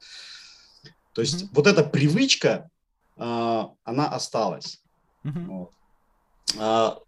То 1.12 1.20
есть 1.20 1.44
mm-hmm. 1.44 1.48
вот 1.52 1.66
эта 1.66 1.84
привычка, 1.84 2.70
а, 3.16 3.70
она 3.84 4.08
осталась. 4.08 4.80
Mm-hmm. 5.24 5.46
Вот. 5.46 5.70
А, 6.58 6.98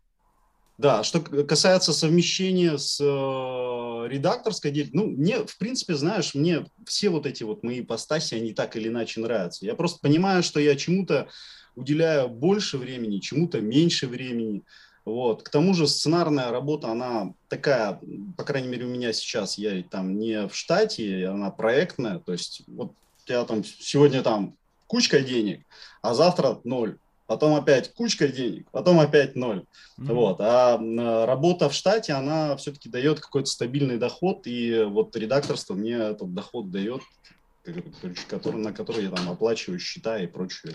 да, 0.78 1.02
что 1.02 1.20
касается 1.20 1.94
совмещения 1.94 2.76
с 2.76 3.00
э, 3.00 4.08
редакторской 4.08 4.70
деятельностью, 4.70 5.10
ну, 5.10 5.16
мне, 5.16 5.46
в 5.46 5.56
принципе, 5.56 5.94
знаешь, 5.94 6.34
мне 6.34 6.66
все 6.86 7.08
вот 7.08 7.24
эти 7.24 7.44
вот 7.44 7.62
мои 7.62 7.80
постаси, 7.80 8.36
они 8.36 8.52
так 8.52 8.76
или 8.76 8.88
иначе 8.88 9.20
нравятся. 9.20 9.64
Я 9.64 9.74
просто 9.74 10.00
понимаю, 10.00 10.42
что 10.42 10.60
я 10.60 10.76
чему-то 10.76 11.28
уделяю 11.76 12.28
больше 12.28 12.78
времени, 12.78 13.20
чему-то 13.20 13.60
меньше 13.60 14.08
времени. 14.08 14.64
Вот. 15.04 15.44
К 15.44 15.50
тому 15.50 15.72
же 15.72 15.86
сценарная 15.86 16.50
работа, 16.50 16.88
она 16.88 17.32
такая, 17.48 18.00
по 18.36 18.42
крайней 18.42 18.68
мере, 18.68 18.86
у 18.86 18.88
меня 18.88 19.12
сейчас, 19.12 19.56
я 19.56 19.80
там 19.84 20.18
не 20.18 20.48
в 20.48 20.56
штате, 20.56 21.28
она 21.28 21.50
проектная, 21.50 22.18
то 22.18 22.32
есть 22.32 22.62
вот 22.66 22.92
я 23.28 23.44
там 23.44 23.62
сегодня 23.62 24.22
там 24.22 24.56
кучка 24.88 25.20
денег, 25.20 25.64
а 26.02 26.12
завтра 26.14 26.60
ноль, 26.64 26.98
потом 27.28 27.54
опять 27.54 27.94
кучка 27.94 28.26
денег, 28.26 28.68
потом 28.72 28.98
опять 28.98 29.36
ноль. 29.36 29.64
Mm-hmm. 29.98 30.12
Вот. 30.12 30.40
А 30.40 31.26
работа 31.26 31.68
в 31.68 31.74
штате, 31.74 32.12
она 32.12 32.56
все-таки 32.56 32.88
дает 32.88 33.20
какой-то 33.20 33.48
стабильный 33.48 33.98
доход, 33.98 34.46
и 34.46 34.82
вот 34.82 35.14
редакторство 35.14 35.74
мне 35.74 35.94
этот 35.94 36.34
доход 36.34 36.72
дает, 36.72 37.02
который, 38.28 38.60
на 38.60 38.72
который 38.72 39.04
я 39.04 39.10
там 39.10 39.30
оплачиваю 39.30 39.78
счета 39.78 40.18
и 40.18 40.26
прочее 40.26 40.74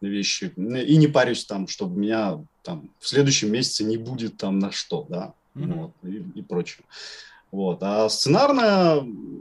вещи. 0.00 0.52
И 0.56 0.96
не 0.96 1.06
парюсь 1.06 1.44
там, 1.44 1.68
чтобы 1.68 1.98
меня 1.98 2.38
там 2.62 2.90
в 2.98 3.08
следующем 3.08 3.52
месяце 3.52 3.84
не 3.84 3.96
будет 3.96 4.36
там 4.36 4.58
на 4.58 4.70
что, 4.70 5.06
да, 5.08 5.34
mm-hmm. 5.54 5.74
вот, 5.74 5.92
и, 6.02 6.38
и 6.38 6.42
прочее. 6.42 6.84
Вот. 7.50 7.82
А 7.82 8.08
сценарная, 8.08 8.98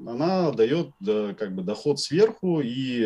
она 0.08 0.52
дает 0.52 0.90
да, 1.00 1.34
как 1.36 1.54
бы 1.54 1.62
доход 1.62 2.00
сверху 2.00 2.60
и 2.60 3.06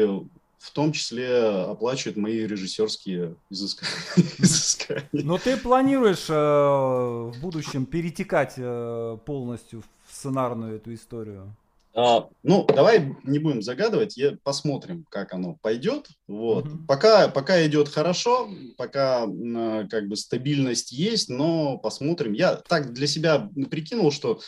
в 0.64 0.72
том 0.72 0.94
числе 0.94 1.40
оплачивает 1.40 2.16
мои 2.16 2.48
режиссерские 2.48 3.36
изыскания. 3.50 5.10
Но 5.12 5.38
ты 5.38 5.58
планируешь 5.58 6.30
э, 6.30 6.34
в 6.34 7.34
будущем 7.42 7.86
перетекать 7.86 8.54
э, 8.56 9.18
полностью 9.26 9.82
в 9.82 10.16
сценарную 10.16 10.78
эту 10.78 10.94
историю? 10.94 11.54
А, 11.96 12.28
ну, 12.42 12.66
давай 12.66 13.16
не 13.24 13.38
будем 13.38 13.62
загадывать, 13.62 14.18
я, 14.18 14.36
посмотрим, 14.44 15.06
как 15.10 15.34
оно 15.34 15.58
пойдет. 15.62 16.08
Вот. 16.28 16.66
Mm-hmm. 16.66 16.86
Пока, 16.88 17.28
пока 17.28 17.66
идет 17.66 17.88
хорошо, 17.88 18.50
пока 18.78 19.26
э, 19.26 19.88
как 19.90 20.08
бы 20.08 20.16
стабильность 20.16 20.92
есть, 20.92 21.30
но 21.30 21.78
посмотрим. 21.78 22.34
Я 22.34 22.56
так 22.56 22.94
для 22.94 23.06
себя 23.06 23.50
прикинул, 23.70 24.12
что 24.12 24.40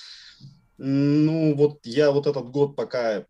ну, 0.77 1.55
вот 1.55 1.79
я 1.83 2.11
вот 2.11 2.27
этот 2.27 2.49
год, 2.49 2.75
пока 2.75 3.25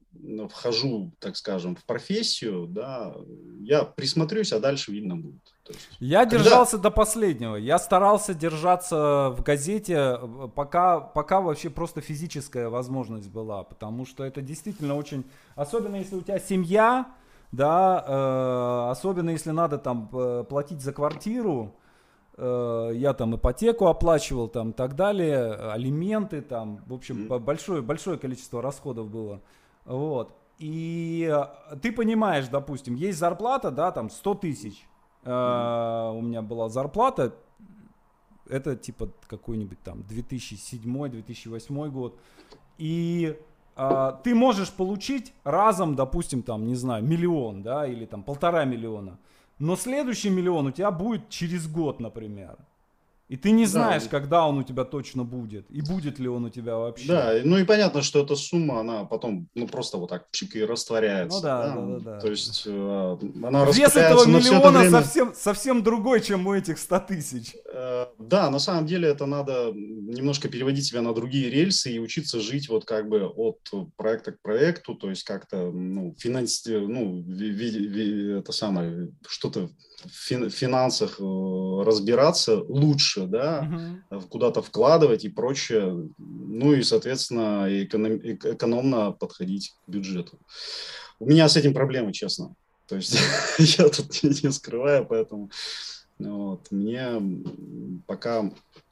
вхожу, 0.49 1.11
так 1.19 1.37
скажем, 1.37 1.75
в 1.75 1.83
профессию, 1.85 2.65
да, 2.67 3.15
я 3.61 3.83
присмотрюсь, 3.83 4.51
а 4.51 4.59
дальше 4.59 4.91
видно 4.91 5.15
будет. 5.15 5.41
Есть, 5.67 5.87
я 5.99 6.21
когда... 6.21 6.37
держался 6.37 6.77
до 6.77 6.89
последнего. 6.89 7.55
Я 7.55 7.77
старался 7.77 8.33
держаться 8.33 9.33
в 9.35 9.43
газете, 9.43 10.19
пока, 10.55 10.99
пока 10.99 11.41
вообще 11.41 11.69
просто 11.69 12.01
физическая 12.01 12.69
возможность 12.69 13.29
была. 13.29 13.63
Потому 13.63 14.05
что 14.05 14.23
это 14.23 14.41
действительно 14.41 14.95
очень... 14.95 15.23
Особенно 15.55 15.95
если 15.95 16.15
у 16.15 16.21
тебя 16.21 16.39
семья, 16.39 17.07
да, 17.51 18.03
э, 18.07 18.91
особенно 18.91 19.31
если 19.31 19.51
надо 19.51 19.77
там 19.77 20.09
э, 20.13 20.45
платить 20.47 20.81
за 20.81 20.93
квартиру, 20.93 21.75
Э, 21.75 21.85
я 22.38 23.13
там 23.18 23.36
ипотеку 23.36 23.88
оплачивал, 23.88 24.50
там 24.50 24.74
так 24.74 24.96
далее, 24.96 25.54
алименты, 25.54 26.42
там, 26.42 26.82
в 26.86 26.94
общем, 26.94 27.27
mm-hmm. 27.27 27.39
большое, 27.39 27.82
большое 27.82 28.18
количество 28.18 28.62
расходов 28.62 29.10
было. 29.10 29.42
Вот. 29.86 30.36
И 30.58 31.30
э, 31.32 31.75
ты 31.77 31.92
понимаешь, 31.92 32.48
допустим, 32.48 32.96
есть 32.96 33.20
зарплата, 33.20 33.72
да, 33.72 33.92
там 33.92 34.10
100 34.10 34.36
тысяч. 34.36 34.86
Mm-hmm. 35.24 36.18
У 36.18 36.22
меня 36.22 36.42
была 36.42 36.70
зарплата, 36.70 37.34
это 38.50 38.75
типа 38.75 39.10
какой-нибудь 39.27 39.80
там 39.84 40.00
2007-2008 40.01 41.89
год. 41.89 42.20
И 42.77 43.38
а, 43.75 44.13
ты 44.24 44.36
можешь 44.36 44.72
получить 44.72 45.34
разом, 45.44 45.96
допустим, 45.96 46.44
там, 46.44 46.65
не 46.65 46.75
знаю, 46.75 47.04
миллион, 47.04 47.62
да, 47.63 47.86
или 47.88 48.06
там 48.06 48.24
полтора 48.24 48.65
миллиона. 48.65 49.18
Но 49.59 49.75
следующий 49.75 50.29
миллион 50.29 50.67
у 50.67 50.71
тебя 50.71 50.91
будет 50.91 51.29
через 51.29 51.67
год, 51.67 52.00
например. 52.00 52.57
И 53.27 53.38
ты 53.38 53.51
не 53.51 53.65
знаешь, 53.65 54.03
да. 54.03 54.10
когда 54.10 54.46
он 54.46 54.60
у 54.60 54.63
тебя 54.63 54.84
точно 54.84 55.24
будет, 55.24 55.65
и 55.72 55.82
будет 55.82 56.20
ли 56.20 56.27
он 56.27 56.46
у 56.46 56.50
тебя 56.50 56.77
вообще. 56.77 57.08
Да, 57.08 57.34
ну 57.44 57.58
и 57.58 57.63
понятно, 57.63 58.03
что 58.03 58.22
эта 58.22 58.36
сумма, 58.36 58.82
она 58.82 59.05
потом, 59.05 59.50
ну 59.55 59.67
просто 59.67 59.98
вот 59.98 60.10
так 60.10 60.27
чик 60.32 60.55
и 60.55 60.63
растворяется. 60.63 61.38
Ну 61.38 61.44
да, 61.44 61.67
да, 61.67 61.75
да. 61.75 61.86
да, 61.86 62.00
да. 62.00 62.20
То 62.20 62.29
есть 62.29 62.63
э, 62.67 63.17
она 63.44 63.65
Вес 63.65 63.96
этого 63.96 64.25
миллиона 64.27 64.79
время... 64.79 64.91
совсем, 64.91 65.34
совсем 65.34 65.82
другой, 65.82 66.22
чем 66.22 66.46
у 66.46 66.53
этих 66.53 66.77
100 66.77 67.00
тысяч. 67.00 67.55
Э, 67.74 68.05
да, 68.20 68.51
на 68.51 68.60
самом 68.60 68.86
деле 68.86 69.10
это 69.10 69.25
надо 69.25 69.72
немножко 69.74 70.48
переводить 70.48 70.86
себя 70.86 71.01
на 71.01 71.13
другие 71.13 71.50
рельсы 71.50 71.91
и 71.94 72.00
учиться 72.00 72.39
жить 72.39 72.70
вот 72.70 72.86
как 72.86 73.10
бы 73.10 73.25
от 73.25 73.60
проекта 73.98 74.34
к 74.34 74.41
проекту, 74.41 74.94
то 74.94 75.10
есть 75.10 75.24
как-то, 75.24 75.72
ну, 75.72 76.15
финанс... 76.20 76.63
ну, 76.67 77.24
ви, 77.27 77.51
ви, 77.51 77.88
ви, 77.88 78.39
это 78.39 78.51
самое, 78.51 79.08
что-то 79.27 79.70
в 80.05 80.50
финансах 80.50 81.19
э, 81.19 81.83
разбираться 81.83 82.57
лучше, 82.57 83.25
да, 83.27 84.01
угу. 84.12 84.21
куда-то 84.29 84.62
вкладывать 84.62 85.25
и 85.25 85.29
прочее, 85.29 86.09
ну 86.17 86.74
и, 86.74 86.83
соответственно, 86.83 87.67
эконом, 87.69 88.17
экономно 88.17 89.12
подходить 89.12 89.75
к 89.85 89.89
бюджету. 89.89 90.39
У 91.19 91.25
меня 91.25 91.47
с 91.47 91.57
этим 91.57 91.74
проблемы, 91.74 92.13
честно. 92.13 92.55
То 92.88 92.95
есть 92.95 93.17
я 93.77 93.89
тут 93.89 94.24
не 94.24 94.51
скрываю, 94.51 95.05
поэтому 95.05 95.50
вот, 96.19 96.71
мне 96.71 97.21
пока, 98.07 98.51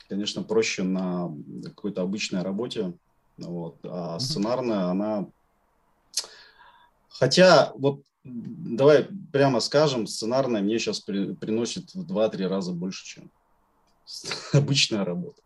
конечно, 0.09 0.43
проще 0.43 0.83
на 0.83 1.31
какой-то 1.63 2.01
обычной 2.01 2.41
работе, 2.41 2.93
вот, 3.37 3.77
а 3.83 4.19
сценарная, 4.19 4.85
она... 4.85 5.27
Хотя 7.09 7.71
вот 7.75 8.01
давай 8.23 9.07
прямо 9.33 9.59
скажем, 9.59 10.05
сценарная 10.05 10.61
мне 10.61 10.77
сейчас 10.77 10.99
при, 10.99 11.33
приносит 11.33 11.93
в 11.95 12.05
2-3 12.05 12.47
раза 12.47 12.71
больше, 12.71 13.03
чем 13.03 13.31
обычная 14.53 15.03
работа. 15.03 15.41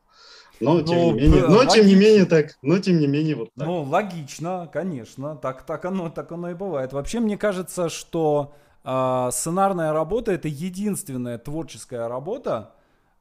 Но, 0.60 0.82
тем 0.82 0.98
ну, 0.98 1.12
не 1.14 1.22
менее, 1.22 1.48
но 1.48 1.66
тем 1.66 1.86
не 1.86 1.96
менее 1.96 2.26
так, 2.26 2.58
но 2.62 2.80
тем 2.80 3.00
не 3.00 3.08
менее 3.08 3.36
вот 3.36 3.54
так. 3.56 3.66
Ну, 3.66 3.84
логично, 3.84 4.70
конечно, 4.72 5.36
так, 5.36 5.66
так, 5.66 5.86
оно, 5.86 6.10
так 6.10 6.32
оно 6.32 6.50
и 6.52 6.54
бывает. 6.54 6.94
Вообще, 6.94 7.20
мне 7.20 7.38
кажется, 7.38 7.90
что 7.90 8.56
э, 8.84 9.30
сценарная 9.32 9.94
работа 9.94 10.32
это 10.32 10.48
единственная 10.48 11.38
творческая 11.38 12.08
работа, 12.08 12.74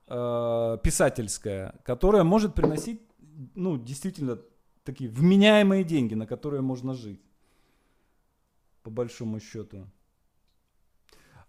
э, 0.08 0.78
писательская, 0.82 1.74
которая 1.84 2.24
может 2.24 2.54
приносить, 2.54 3.02
ну, 3.54 3.76
действительно, 3.76 4.38
такие 4.82 5.10
вменяемые 5.10 5.84
деньги, 5.84 6.14
на 6.14 6.26
которые 6.26 6.62
можно 6.62 6.94
жить. 6.94 7.20
По 8.82 8.90
большому 8.90 9.40
счету. 9.40 9.86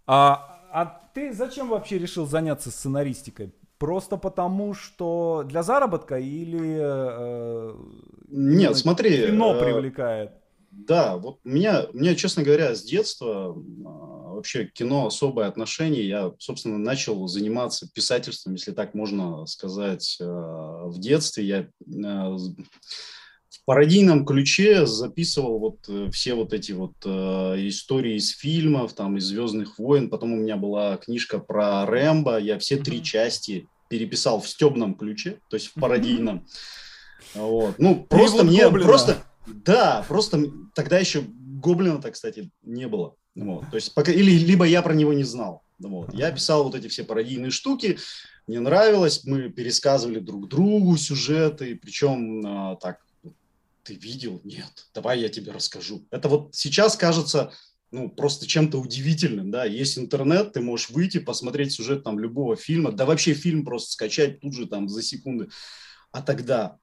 А, 0.08 0.62
а 0.72 0.86
ты 1.14 1.34
зачем 1.34 1.70
вообще 1.70 2.00
решил 2.00 2.26
заняться 2.26 2.72
сценаристикой? 2.72 3.54
Просто 3.78 4.18
потому, 4.18 4.74
что 4.74 5.44
для 5.46 5.62
заработка 5.62 6.18
или 6.18 6.78
э, 6.80 7.76
нет, 8.28 8.76
смотри, 8.76 9.28
кино 9.28 9.56
э, 9.56 9.60
привлекает? 9.60 10.32
Да, 10.72 11.18
вот 11.18 11.40
у 11.44 11.50
меня, 11.50 11.86
у 11.94 11.98
меня, 11.98 12.16
честно 12.16 12.44
говоря, 12.44 12.74
с 12.74 12.84
детства 12.84 13.50
а, 13.50 14.34
вообще 14.34 14.66
кино 14.66 15.08
особое 15.08 15.48
отношение. 15.48 16.08
Я, 16.08 16.34
собственно, 16.40 16.78
начал 16.78 17.28
заниматься 17.28 17.88
писательством, 17.94 18.54
если 18.54 18.72
так 18.72 18.94
можно 18.94 19.46
сказать, 19.46 20.18
э, 20.20 20.26
в 20.26 21.00
детстве. 21.00 21.46
Я 21.46 21.60
э, 21.60 22.38
в 23.62 23.66
пародийном 23.66 24.26
ключе 24.26 24.86
записывал 24.86 25.60
вот 25.60 25.78
э, 25.88 26.10
все 26.12 26.34
вот 26.34 26.54
эти 26.54 26.72
вот 26.72 26.94
истории 27.06 28.16
из 28.16 28.30
фильмов, 28.30 28.94
там, 28.94 29.18
из 29.18 29.26
«Звездных 29.26 29.78
войн». 29.80 30.10
Потом 30.10 30.34
у 30.34 30.38
меня 30.38 30.58
была 30.58 30.98
книжка 30.98 31.40
про 31.40 31.86
Рэмбо. 31.86 32.40
Я 32.40 32.60
все 32.60 32.78
три 32.78 33.04
части 33.04 33.68
переписал 33.90 34.42
в 34.42 34.48
стебном 34.50 34.96
ключе, 34.96 35.40
то 35.50 35.56
есть 35.56 35.68
в 35.68 35.74
пародийном. 35.74 36.46
Вот. 37.34 37.78
Ну, 37.78 38.06
просто 38.10 38.44
мне, 38.44 38.70
просто, 38.70 39.24
да, 39.48 40.06
просто 40.08 40.52
тогда 40.74 40.98
еще 40.98 41.22
Гоблина-то, 41.22 42.12
кстати, 42.12 42.50
не 42.64 42.88
было. 42.88 43.16
Вот. 43.36 43.70
То 43.70 43.76
есть 43.76 43.94
пока, 43.94 44.12
или 44.12 44.32
либо 44.32 44.66
я 44.66 44.82
про 44.82 44.94
него 44.94 45.14
не 45.14 45.24
знал. 45.24 45.64
Вот. 45.80 46.14
Я 46.14 46.32
писал 46.32 46.64
вот 46.64 46.76
эти 46.76 46.88
все 46.88 47.04
пародийные 47.04 47.52
штуки, 47.52 47.98
мне 48.48 48.60
нравилось, 48.60 49.26
мы 49.26 49.50
пересказывали 49.50 50.20
друг 50.20 50.48
другу 50.48 50.96
сюжеты, 50.98 51.76
причем 51.76 52.42
а, 52.46 52.76
так, 52.78 53.00
ты 53.88 53.96
видел? 53.96 54.42
Нет, 54.44 54.88
давай 54.94 55.22
я 55.22 55.30
тебе 55.30 55.54
расскажу. 55.54 56.06
Это 56.12 56.28
вот 56.28 56.54
сейчас 56.54 56.98
кажется, 56.98 57.54
ну, 57.90 58.10
просто 58.10 58.46
чем-то 58.46 58.80
удивительным, 58.80 59.50
да, 59.50 59.64
есть 59.64 59.98
интернет, 59.98 60.52
ты 60.52 60.60
можешь 60.60 60.90
выйти, 60.90 61.20
посмотреть 61.20 61.72
сюжет 61.72 62.04
там 62.04 62.20
любого 62.20 62.58
фильма, 62.58 62.92
да 62.92 63.06
вообще 63.06 63.34
фильм 63.34 63.64
просто 63.64 63.94
скачать 63.94 64.42
тут 64.42 64.54
же 64.54 64.68
там 64.68 64.90
за 64.90 65.02
секунды. 65.02 65.48
А 66.12 66.22
тогда 66.22 66.78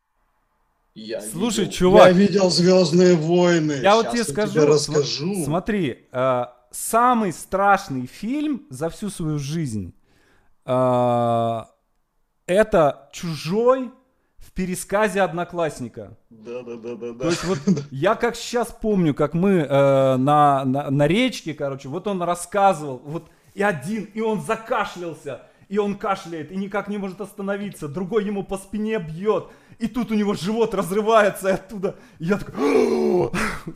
я 0.94 1.20
Слушай, 1.20 1.66
видел, 1.66 1.72
чувак. 1.72 2.06
Я 2.06 2.12
видел 2.12 2.50
Звездные 2.50 3.16
войны. 3.16 3.80
Я 3.82 3.96
вот 3.96 4.12
тебе 4.12 4.24
скажу. 4.24 4.52
Тебе 4.52 4.64
расскажу. 4.64 5.44
Смотри, 5.44 6.06
э, 6.10 6.44
самый 6.70 7.32
страшный 7.32 8.06
фильм 8.06 8.66
за 8.70 8.88
всю 8.88 9.10
свою 9.10 9.38
жизнь 9.38 9.92
э, 10.64 11.60
это 12.46 13.10
чужой 13.12 13.90
в 14.46 14.52
пересказе 14.52 15.22
одноклассника. 15.22 16.16
Да, 16.30 16.62
да, 16.62 16.76
да, 16.76 16.94
да, 16.94 17.12
да. 17.12 17.18
То 17.18 17.28
есть 17.28 17.44
вот 17.44 17.58
я 17.90 18.14
как 18.14 18.36
сейчас 18.36 18.68
помню, 18.72 19.14
как 19.14 19.34
мы 19.34 19.52
э, 19.52 20.16
на, 20.16 20.64
на, 20.64 20.90
на 20.90 21.06
речке, 21.06 21.54
короче, 21.54 21.88
вот 21.88 22.06
он 22.06 22.22
рассказывал, 22.22 23.00
вот 23.04 23.30
и 23.54 23.62
один, 23.62 24.04
и 24.04 24.20
он 24.20 24.42
закашлялся 24.42 25.42
и 25.68 25.78
он 25.78 25.96
кашляет, 25.96 26.52
и 26.52 26.56
никак 26.56 26.88
не 26.88 26.98
может 26.98 27.20
остановиться, 27.20 27.88
другой 27.88 28.24
ему 28.24 28.44
по 28.44 28.56
спине 28.56 28.98
бьет, 28.98 29.48
и 29.78 29.88
тут 29.88 30.10
у 30.10 30.14
него 30.14 30.34
живот 30.34 30.74
разрывается, 30.74 31.48
и 31.48 31.52
оттуда, 31.52 31.96
и 32.18 32.26
я 32.26 32.38
такой, 32.38 33.30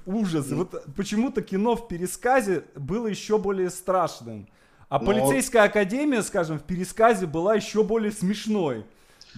ужас, 0.06 0.50
и 0.50 0.54
вот 0.54 0.84
почему-то 0.96 1.42
кино 1.42 1.76
в 1.76 1.88
пересказе 1.88 2.64
было 2.76 3.06
еще 3.06 3.38
более 3.38 3.70
страшным, 3.70 4.48
а 4.88 4.98
Но... 4.98 5.06
полицейская 5.06 5.64
академия, 5.64 6.22
скажем, 6.22 6.58
в 6.58 6.62
пересказе 6.62 7.26
была 7.26 7.54
еще 7.54 7.82
более 7.82 8.12
смешной, 8.12 8.86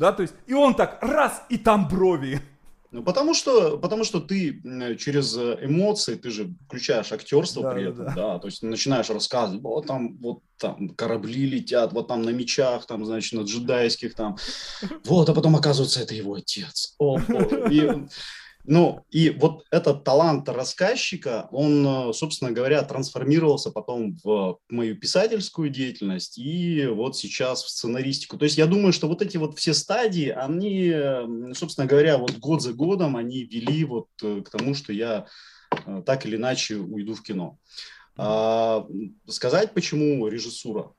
да, 0.01 0.13
то 0.13 0.23
есть, 0.23 0.35
и 0.47 0.55
он 0.55 0.75
так, 0.75 0.99
раз, 1.03 1.43
и 1.51 1.59
там 1.59 1.87
брови, 1.87 2.41
ну, 2.91 3.05
потому 3.05 3.35
что, 3.35 3.79
потому 3.79 4.03
что 4.03 4.19
ты 4.19 4.61
через 4.99 5.37
э, 5.37 5.59
эмоции, 5.63 6.17
ты 6.17 6.31
же 6.31 6.53
включаешь 6.67 7.13
актерство 7.13 7.63
да, 7.63 7.71
при 7.71 7.83
этом, 7.85 7.99
да, 7.99 8.05
да. 8.05 8.15
да, 8.15 8.39
то 8.41 8.49
есть 8.49 8.63
начинаешь 8.63 9.09
рассказывать, 9.11 9.63
вот 9.63 9.87
там, 9.87 10.19
вот 10.19 10.41
там 10.57 10.89
корабли 10.91 11.47
летят, 11.47 11.93
вот 11.93 12.09
там 12.09 12.23
на 12.23 12.31
мечах, 12.31 12.87
там, 12.87 13.05
значит, 13.05 13.39
на 13.39 13.45
джедайских 13.45 14.15
там, 14.15 14.37
вот, 15.05 15.29
а 15.29 15.35
потом 15.35 15.55
оказывается, 15.55 16.01
это 16.01 16.15
его 16.15 16.35
отец. 16.35 16.97
О, 16.99 17.21
и, 17.71 18.07
ну, 18.65 19.05
и 19.11 19.31
вот 19.31 19.65
этот 19.71 20.05
талант 20.05 20.49
рассказчика, 20.49 21.49
он, 21.51 21.87
э, 21.87 22.13
собственно 22.13 22.53
говоря, 22.53 22.83
трансформировался 22.83 23.71
потом 23.71 24.19
в 24.23 24.59
мою 24.69 24.97
писательскую 24.97 25.71
деятельность 25.71 26.37
и 26.39 26.87
вот 26.87 27.17
сейчас 27.17 27.65
в 27.65 27.71
сценаристику. 27.71 28.37
То 28.37 28.45
есть 28.45 28.59
я 28.59 28.67
думаю, 28.67 28.93
что 28.93 29.09
вот 29.09 29.23
эти 29.23 29.39
вот 29.39 29.59
все 29.59 29.73
стадии, 29.73 30.29
они, 30.29 30.95
собственно 31.55 31.87
говоря, 31.87 32.19
вот 32.19 32.37
год 32.39 32.63
за 32.63 32.75
годом, 32.75 33.17
они 33.17 33.45
вели 33.45 33.85
вот 33.85 34.09
э, 34.23 34.43
к 34.43 34.51
тому, 34.51 34.75
что 34.75 34.93
я 34.93 35.27
э, 35.87 36.03
так 36.05 36.27
или 36.27 36.37
иначе 36.37 36.77
уйду 36.77 37.15
в 37.15 37.23
кино. 37.23 37.59
А, 38.17 38.87
сказать, 39.27 39.73
почему 39.73 40.29
режиссура? 40.29 40.93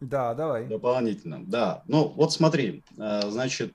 Да, 0.00 0.34
давай. 0.34 0.66
Дополнительно, 0.66 1.44
да. 1.46 1.84
Ну, 1.86 2.08
вот 2.08 2.32
смотри, 2.32 2.82
значит, 2.96 3.74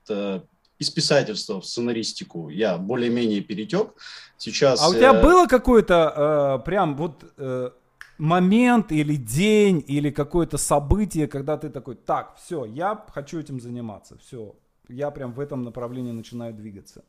из 0.79 0.89
писательства 0.89 1.59
в 1.59 1.65
сценаристику 1.65 2.49
я 2.49 2.77
более-менее 2.77 3.41
перетек. 3.41 3.93
Сейчас... 4.37 4.81
А 4.81 4.89
у 4.89 4.93
тебя 4.93 5.13
э... 5.13 5.21
было 5.21 5.47
какое-то 5.47 6.59
э, 6.61 6.65
прям 6.65 6.95
вот 6.95 7.23
э, 7.37 7.71
момент 8.17 8.91
или 8.91 9.15
день 9.15 9.83
или 9.87 10.09
какое-то 10.09 10.57
событие, 10.57 11.27
когда 11.27 11.57
ты 11.57 11.69
такой, 11.69 11.95
так, 11.95 12.35
все, 12.37 12.65
я 12.65 13.05
хочу 13.13 13.39
этим 13.39 13.59
заниматься, 13.59 14.17
все, 14.17 14.55
я 14.89 15.11
прям 15.11 15.33
в 15.33 15.39
этом 15.39 15.63
направлении 15.63 16.11
начинаю 16.11 16.53
двигаться? 16.53 17.03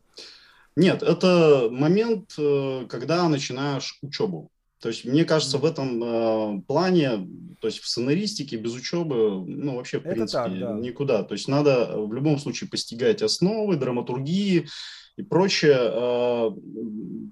Нет, 0.77 1.03
это 1.03 1.69
момент, 1.71 2.35
э, 2.39 2.87
когда 2.89 3.29
начинаешь 3.29 3.99
учебу. 4.03 4.51
То 4.81 4.89
есть, 4.89 5.05
мне 5.05 5.25
кажется, 5.25 5.59
в 5.59 5.65
этом 5.65 6.03
э, 6.05 6.63
плане, 6.67 7.27
то 7.61 7.69
есть 7.69 7.81
в 7.81 7.89
сценаристике 7.89 8.57
без 8.57 8.75
учебы, 8.75 9.45
ну, 9.47 9.77
вообще, 9.77 9.99
в 9.99 10.05
Это 10.05 10.15
принципе, 10.15 10.43
так, 10.43 10.59
да. 10.59 10.73
никуда. 10.75 11.23
То 11.23 11.35
есть, 11.35 11.49
надо 11.49 11.95
в 11.97 12.13
любом 12.13 12.39
случае 12.39 12.69
постигать 12.69 13.23
основы, 13.23 13.77
драматургии 13.77 14.69
и 15.17 15.23
прочее. 15.23 15.79
Э, 15.79 16.51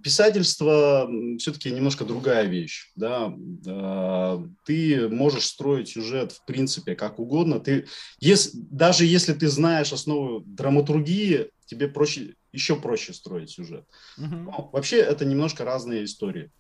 писательство 0.02 1.08
все-таки 1.38 1.70
немножко 1.70 2.06
другая 2.06 2.46
вещь, 2.46 2.90
да. 2.96 3.34
Э, 3.66 4.42
ты 4.64 5.08
можешь 5.10 5.46
строить 5.46 5.90
сюжет, 5.90 6.32
в 6.32 6.46
принципе, 6.46 6.94
как 6.94 7.18
угодно. 7.18 7.60
Ты, 7.60 7.86
если, 8.20 8.52
даже 8.54 9.04
если 9.04 9.34
ты 9.34 9.48
знаешь 9.48 9.92
основы 9.92 10.42
драматургии, 10.46 11.50
тебе 11.66 11.88
проще, 11.88 12.36
еще 12.52 12.76
проще 12.76 13.12
строить 13.12 13.50
сюжет. 13.50 13.84
Угу. 14.16 14.34
Но, 14.34 14.70
вообще, 14.72 14.96
это 14.96 15.26
немножко 15.26 15.64
разные 15.64 16.04
истории. 16.04 16.50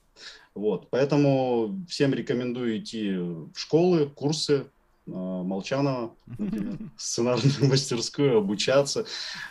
Вот, 0.54 0.88
поэтому 0.90 1.84
всем 1.88 2.14
рекомендую 2.14 2.78
идти 2.78 3.12
в 3.16 3.50
школы, 3.56 4.06
курсы, 4.06 4.66
э, 5.06 5.10
Молчанова, 5.10 6.14
сценарную 6.96 7.68
мастерскую, 7.68 8.38
обучаться, 8.38 9.04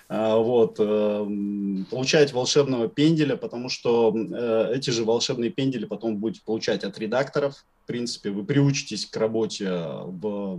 э, 0.08 0.36
вот, 0.36 0.78
э, 0.80 1.28
получать 1.89 2.32
волшебного 2.32 2.88
пенделя, 2.88 3.36
потому 3.36 3.67
что 3.67 4.15
эти 4.73 4.91
же 4.91 5.04
волшебные 5.04 5.52
пендели 5.52 5.84
потом 5.84 6.17
будете 6.17 6.41
получать 6.45 6.86
от 6.86 6.97
редакторов, 6.97 7.65
в 7.84 7.88
принципе, 7.88 8.30
вы 8.30 8.45
приучитесь 8.45 9.06
к 9.06 9.17
работе 9.17 9.69
в 9.69 10.58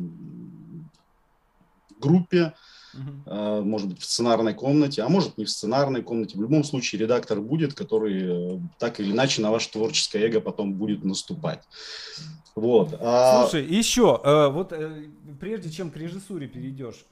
группе, 1.99 2.53
Uh-huh. 2.95 3.63
может 3.63 3.89
быть, 3.89 4.01
в 4.01 4.05
сценарной 4.05 4.55
комнате, 4.55 5.03
а 5.03 5.09
может 5.09 5.37
не 5.37 5.45
в 5.45 5.51
сценарной 5.51 6.03
комнате. 6.03 6.39
В 6.39 6.41
любом 6.41 6.63
случае 6.63 7.01
редактор 7.01 7.41
будет, 7.41 7.75
который 7.75 8.57
э, 8.57 8.61
так 8.79 9.01
или 9.01 9.11
иначе 9.11 9.43
на 9.43 9.51
ваше 9.51 9.73
творческое 9.73 10.29
эго 10.29 10.41
потом 10.41 10.75
будет 10.75 11.05
наступать. 11.05 11.63
Вот. 12.55 12.97
А... 13.01 13.43
Слушай, 13.43 13.67
еще, 13.67 14.21
э, 14.23 14.49
вот 14.49 14.73
прежде 15.41 15.71
чем 15.71 15.91
к 15.91 15.97
режиссуре 15.97 16.47
перейдешь, 16.47 17.05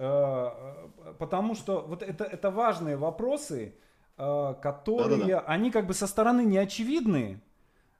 потому 1.19 1.55
что 1.57 1.85
вот 1.89 2.03
это, 2.03 2.25
это 2.25 2.51
важные 2.51 2.97
вопросы, 2.97 3.75
которые, 4.17 5.19
Да-да-да. 5.19 5.41
они 5.41 5.71
как 5.71 5.87
бы 5.87 5.95
со 5.95 6.07
стороны 6.07 6.45
не 6.45 6.59
очевидны, 6.59 7.41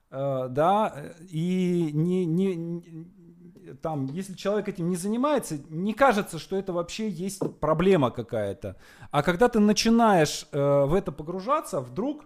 да, 0.09 0.95
и 1.29 1.89
не, 1.91 2.25
не, 2.25 2.55
там, 3.81 4.07
если 4.07 4.33
человек 4.33 4.67
этим 4.67 4.89
не 4.89 4.95
занимается, 4.95 5.57
не 5.69 5.93
кажется, 5.93 6.39
что 6.39 6.55
это 6.55 6.73
вообще 6.73 7.09
есть 7.09 7.41
проблема 7.59 8.11
какая-то. 8.11 8.75
А 9.11 9.23
когда 9.23 9.47
ты 9.49 9.59
начинаешь 9.59 10.45
э, 10.51 10.85
в 10.85 10.93
это 10.93 11.11
погружаться, 11.11 11.79
вдруг 11.81 12.25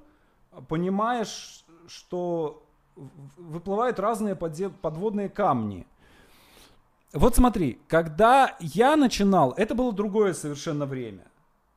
понимаешь, 0.68 1.66
что 1.88 2.64
выплывают 3.38 4.00
разные 4.00 4.36
подводные 4.36 5.30
камни. 5.30 5.86
Вот 7.14 7.36
смотри, 7.36 7.80
когда 7.88 8.56
я 8.60 8.96
начинал, 8.96 9.54
это 9.56 9.76
было 9.76 9.94
другое 9.94 10.34
совершенно 10.34 10.86
время. 10.86 11.26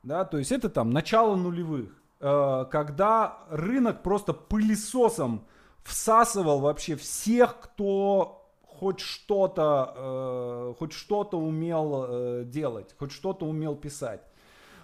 Да, 0.02 0.24
то 0.24 0.38
есть 0.38 0.50
это 0.50 0.70
там 0.70 0.92
начало 0.92 1.36
нулевых, 1.36 1.90
э, 2.20 2.64
когда 2.70 3.38
рынок 3.50 4.02
просто 4.02 4.32
пылесосом 4.32 5.44
всасывал 5.84 6.60
вообще 6.60 6.96
всех, 6.96 7.60
кто 7.60 8.39
хоть 8.80 9.00
что-то, 9.00 9.92
э, 9.94 10.74
хоть 10.78 10.92
что-то 10.92 11.38
умел 11.38 12.06
э, 12.08 12.44
делать, 12.46 12.94
хоть 12.98 13.12
что-то 13.12 13.44
умел 13.44 13.76
писать. 13.76 14.22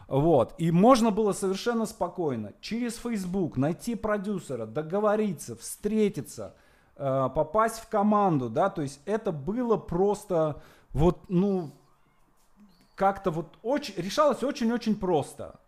Вот. 0.07 0.55
И 0.59 0.71
можно 0.71 1.11
было 1.11 1.33
совершенно 1.33 1.87
спокойно 1.87 2.53
через 2.61 2.97
Facebook 2.97 3.57
найти 3.57 3.95
продюсера, 3.95 4.67
договориться, 4.67 5.57
встретиться, 5.57 6.55
э, 6.97 7.31
попасть 7.35 7.79
в 7.79 7.89
команду, 7.89 8.51
да, 8.51 8.69
то 8.69 8.83
есть 8.83 9.01
это 9.07 9.33
было 9.33 9.79
просто 9.79 10.63
вот, 10.93 11.19
ну, 11.31 11.71
как-то 12.97 13.31
вот 13.31 13.57
очень, 13.63 13.95
решалось 13.97 14.43
очень-очень 14.43 14.97
просто, 14.97 15.59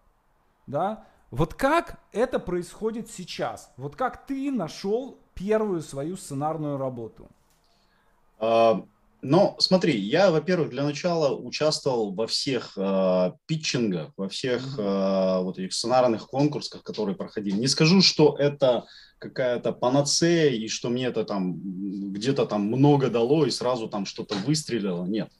да. 0.66 1.06
Вот 1.30 1.54
как 1.54 1.98
это 2.12 2.38
происходит 2.38 3.08
сейчас? 3.10 3.72
Вот 3.78 3.96
как 3.96 4.26
ты 4.26 4.50
нашел 4.50 5.18
первую 5.32 5.80
свою 5.80 6.18
сценарную 6.18 6.76
работу? 6.76 7.30
Но 9.20 9.56
смотри, 9.58 9.98
я, 9.98 10.30
во-первых, 10.30 10.70
для 10.70 10.84
начала 10.84 11.34
участвовал 11.34 12.12
во 12.12 12.28
всех 12.28 12.74
э, 12.76 13.32
питчингах, 13.46 14.12
во 14.16 14.28
всех 14.28 14.78
э, 14.78 15.40
вот 15.42 15.58
этих 15.58 15.72
сценарных 15.72 16.28
конкурсах, 16.28 16.84
которые 16.84 17.16
проходили. 17.16 17.56
Не 17.56 17.66
скажу, 17.66 18.00
что 18.00 18.36
это 18.38 18.84
какая-то 19.18 19.72
панацея 19.72 20.50
и 20.50 20.68
что 20.68 20.88
мне 20.88 21.06
это 21.06 21.24
там 21.24 21.58
где-то 22.12 22.46
там 22.46 22.66
много 22.66 23.10
дало 23.10 23.44
и 23.44 23.50
сразу 23.50 23.88
там 23.88 24.06
что-то 24.06 24.36
выстрелило. 24.36 25.04
Нет. 25.04 25.30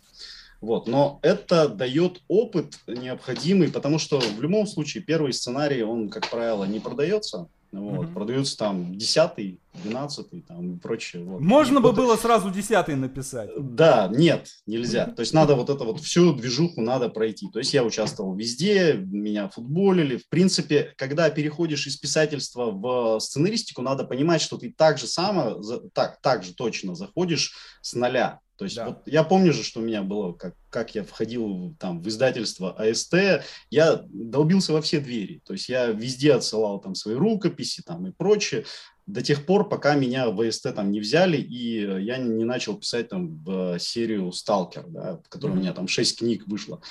Вот. 0.61 0.88
Но 0.88 1.20
это 1.22 1.68
дает 1.68 2.20
опыт 2.26 2.80
необходимый, 2.88 3.70
потому 3.70 4.00
что 4.00 4.18
в 4.18 4.42
любом 4.42 4.66
случае 4.66 5.04
первый 5.04 5.32
сценарий, 5.32 5.84
он, 5.84 6.08
как 6.08 6.28
правило, 6.28 6.64
не 6.64 6.80
продается. 6.80 7.46
Вот, 7.70 8.07
угу. 8.07 8.12
Продаются 8.14 8.57
там 8.57 8.96
десятый, 8.96 9.61
двенадцатый 9.74 10.40
там 10.40 10.76
и 10.76 10.78
прочее. 10.78 11.22
Вот. 11.24 11.40
Можно 11.40 11.81
бы 11.81 11.92
было 11.92 12.16
сразу 12.16 12.50
десятый 12.50 12.96
написать. 12.96 13.50
Да, 13.59 14.09
нет, 14.11 14.48
нельзя. 14.66 15.07
То 15.07 15.20
есть 15.20 15.35
надо 15.35 15.54
вот 15.54 15.68
это 15.68 15.85
вот 15.85 16.00
всю 16.00 16.33
движуху 16.33 16.81
надо 16.81 17.11
пройти. 17.11 17.48
То 17.50 17.59
есть 17.59 17.74
я 17.74 17.85
участвовал 17.85 18.35
везде, 18.35 18.94
меня 18.94 19.48
футболили. 19.48 20.16
В 20.16 20.28
принципе, 20.28 20.94
когда 20.96 21.28
переходишь 21.28 21.87
из 21.87 21.98
писательства 21.98 22.70
в 22.70 23.20
сценаристику, 23.20 23.83
надо 23.83 24.04
понимать, 24.04 24.40
что 24.40 24.57
ты 24.57 24.72
так 24.72 24.98
же 24.98 25.07
само, 25.07 25.62
так, 25.92 26.20
так 26.22 26.44
же 26.44 26.54
точно 26.54 26.94
заходишь 26.94 27.54
с 27.83 27.92
нуля. 27.94 28.40
То 28.58 28.64
есть 28.64 28.76
да. 28.76 28.88
вот 28.88 29.02
я 29.06 29.22
помню 29.22 29.52
же, 29.52 29.62
что 29.62 29.78
у 29.78 29.84
меня 29.84 30.02
было, 30.02 30.32
как, 30.32 30.54
как 30.68 30.94
я 30.96 31.04
входил 31.04 31.76
там 31.78 32.02
в 32.02 32.08
издательство 32.08 32.72
АСТ, 32.72 33.44
я 33.70 34.02
долбился 34.08 34.72
во 34.72 34.82
все 34.82 34.98
двери. 34.98 35.40
То 35.46 35.52
есть 35.52 35.68
я 35.68 35.86
везде 35.86 36.34
отсылал 36.34 36.80
там 36.80 36.96
свои 36.96 37.14
рукописи 37.14 37.82
там 37.86 38.08
и 38.08 38.10
прочее 38.10 38.64
до 39.06 39.22
тех 39.22 39.46
пор, 39.46 39.68
пока 39.68 39.94
меня 39.94 40.28
в 40.28 40.40
АСТ 40.40 40.74
там 40.74 40.90
не 40.90 40.98
взяли, 40.98 41.38
и 41.38 42.02
я 42.02 42.18
не 42.18 42.44
начал 42.44 42.76
писать 42.76 43.08
там 43.08 43.38
в 43.44 43.78
серию 43.78 44.32
«Сталкер», 44.32 44.86
да, 44.88 45.18
в 45.24 45.28
которой 45.28 45.52
mm-hmm. 45.52 45.56
у 45.56 45.60
меня 45.60 45.72
там 45.72 45.88
шесть 45.88 46.18
книг 46.18 46.42
вышло. 46.46 46.82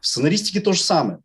В 0.00 0.06
сценаристике 0.06 0.60
то 0.60 0.72
же 0.72 0.80
самое 0.80 1.18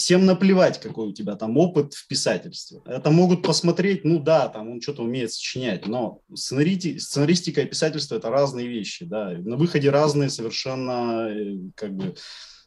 всем 0.00 0.24
наплевать, 0.24 0.80
какой 0.80 1.08
у 1.08 1.12
тебя 1.12 1.36
там 1.36 1.58
опыт 1.58 1.92
в 1.92 2.08
писательстве. 2.08 2.80
Это 2.86 3.10
могут 3.10 3.42
посмотреть, 3.42 4.02
ну 4.02 4.18
да, 4.18 4.48
там 4.48 4.70
он 4.70 4.80
что-то 4.80 5.02
умеет 5.02 5.30
сочинять, 5.30 5.86
но 5.86 6.22
сценарити, 6.34 6.96
сценаристика 6.96 7.60
и 7.60 7.66
писательство– 7.66 8.14
это 8.16 8.30
разные 8.30 8.66
вещи, 8.66 9.04
да. 9.04 9.32
На 9.32 9.56
выходе 9.56 9.90
разные 9.90 10.30
совершенно 10.30 11.28
э, 11.28 11.58
как 11.74 11.94
бы 11.94 12.14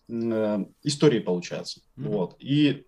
э, 0.09 0.65
истории 0.83 1.19
получаются. 1.19 1.79
Mm-hmm. 1.97 2.07
Вот. 2.07 2.35
И 2.39 2.85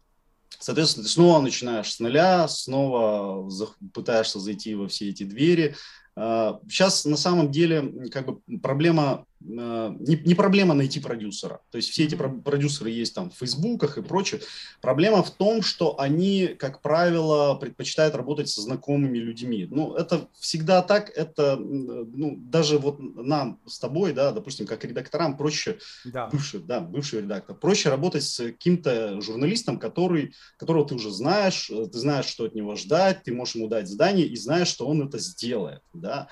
Соответственно, 0.58 1.04
ты 1.04 1.12
снова 1.12 1.42
начинаешь 1.42 1.92
с 1.92 2.00
нуля, 2.00 2.48
снова 2.48 3.50
пытаешься 3.94 4.40
зайти 4.40 4.74
во 4.74 4.88
все 4.88 5.10
эти 5.10 5.24
двери. 5.24 5.76
Сейчас 6.16 7.06
а, 7.06 7.10
на 7.10 7.18
самом 7.18 7.52
деле 7.52 8.10
как 8.10 8.26
бы 8.26 8.60
проблема 8.60 9.26
Э, 9.35 9.35
не, 9.46 10.22
не 10.26 10.36
проблема 10.36 10.74
найти 10.74 11.00
продюсера. 11.00 11.62
То 11.72 11.78
есть 11.78 11.90
все 11.90 12.06
эти 12.06 12.16
продюсеры 12.16 12.90
есть 12.90 13.14
там 13.14 13.30
в 13.30 13.36
фейсбуках 13.36 13.98
и 13.98 14.02
прочее. 14.02 14.42
Проблема 14.82 15.24
в 15.24 15.32
том, 15.32 15.62
что 15.62 16.00
они, 16.00 16.48
как 16.48 16.82
правило, 16.82 17.56
предпочитают 17.56 18.16
работать 18.16 18.50
со 18.50 18.62
знакомыми 18.62 19.18
людьми. 19.18 19.68
Ну, 19.70 19.94
это 19.94 20.28
всегда 20.40 20.82
так. 20.82 21.12
Это, 21.16 21.58
ну, 21.58 22.36
даже 22.38 22.80
вот 22.80 23.00
нам 23.00 23.60
с 23.66 23.80
тобой, 23.80 24.14
да, 24.14 24.32
допустим, 24.32 24.66
как 24.66 24.84
редакторам 24.84 25.38
проще, 25.38 25.78
да. 26.06 26.28
бывший, 26.28 26.62
да, 26.62 26.80
бывший 26.80 27.22
редактор, 27.22 27.56
проще 27.56 27.90
работать 27.90 28.24
с 28.24 28.38
каким-то 28.38 29.22
журналистом, 29.22 29.80
который, 29.80 30.34
которого 30.58 30.88
ты 30.88 30.96
уже 30.96 31.12
знаешь, 31.12 31.70
э, 31.70 31.86
ты 31.88 32.00
знаешь, 32.00 32.26
что 32.26 32.46
от 32.46 32.56
него 32.56 32.76
ждать, 32.76 33.24
ты 33.24 33.34
можешь 33.34 33.56
ему 33.56 33.68
дать 33.68 33.88
задание 33.88 34.26
и 34.26 34.36
знаешь, 34.36 34.68
что 34.68 34.88
он 34.88 35.08
это 35.08 35.20
сделает, 35.20 35.82
да 35.94 36.28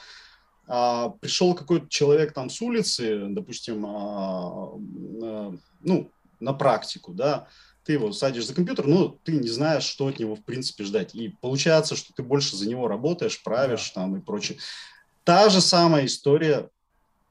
а, 0.67 1.09
пришел 1.09 1.53
какой-то 1.55 1.87
человек 1.89 2.33
там 2.33 2.49
с 2.49 2.61
улицы, 2.61 3.27
допустим, 3.29 3.85
а, 3.85 4.71
а, 5.21 5.55
ну, 5.81 6.11
на 6.39 6.53
практику, 6.53 7.13
да, 7.13 7.47
ты 7.83 7.93
его 7.93 8.11
садишь 8.13 8.47
за 8.47 8.53
компьютер, 8.53 8.87
но 8.87 9.17
ты 9.23 9.33
не 9.33 9.49
знаешь, 9.49 9.83
что 9.83 10.07
от 10.07 10.19
него, 10.19 10.35
в 10.35 10.43
принципе, 10.43 10.85
ждать. 10.85 11.13
И 11.15 11.29
получается, 11.41 11.95
что 11.95 12.13
ты 12.13 12.23
больше 12.23 12.55
за 12.55 12.67
него 12.67 12.87
работаешь, 12.87 13.41
правишь 13.43 13.91
да. 13.93 14.01
там 14.01 14.15
и 14.15 14.21
прочее. 14.21 14.57
Та 15.23 15.49
же 15.49 15.61
самая 15.61 16.05
история 16.05 16.69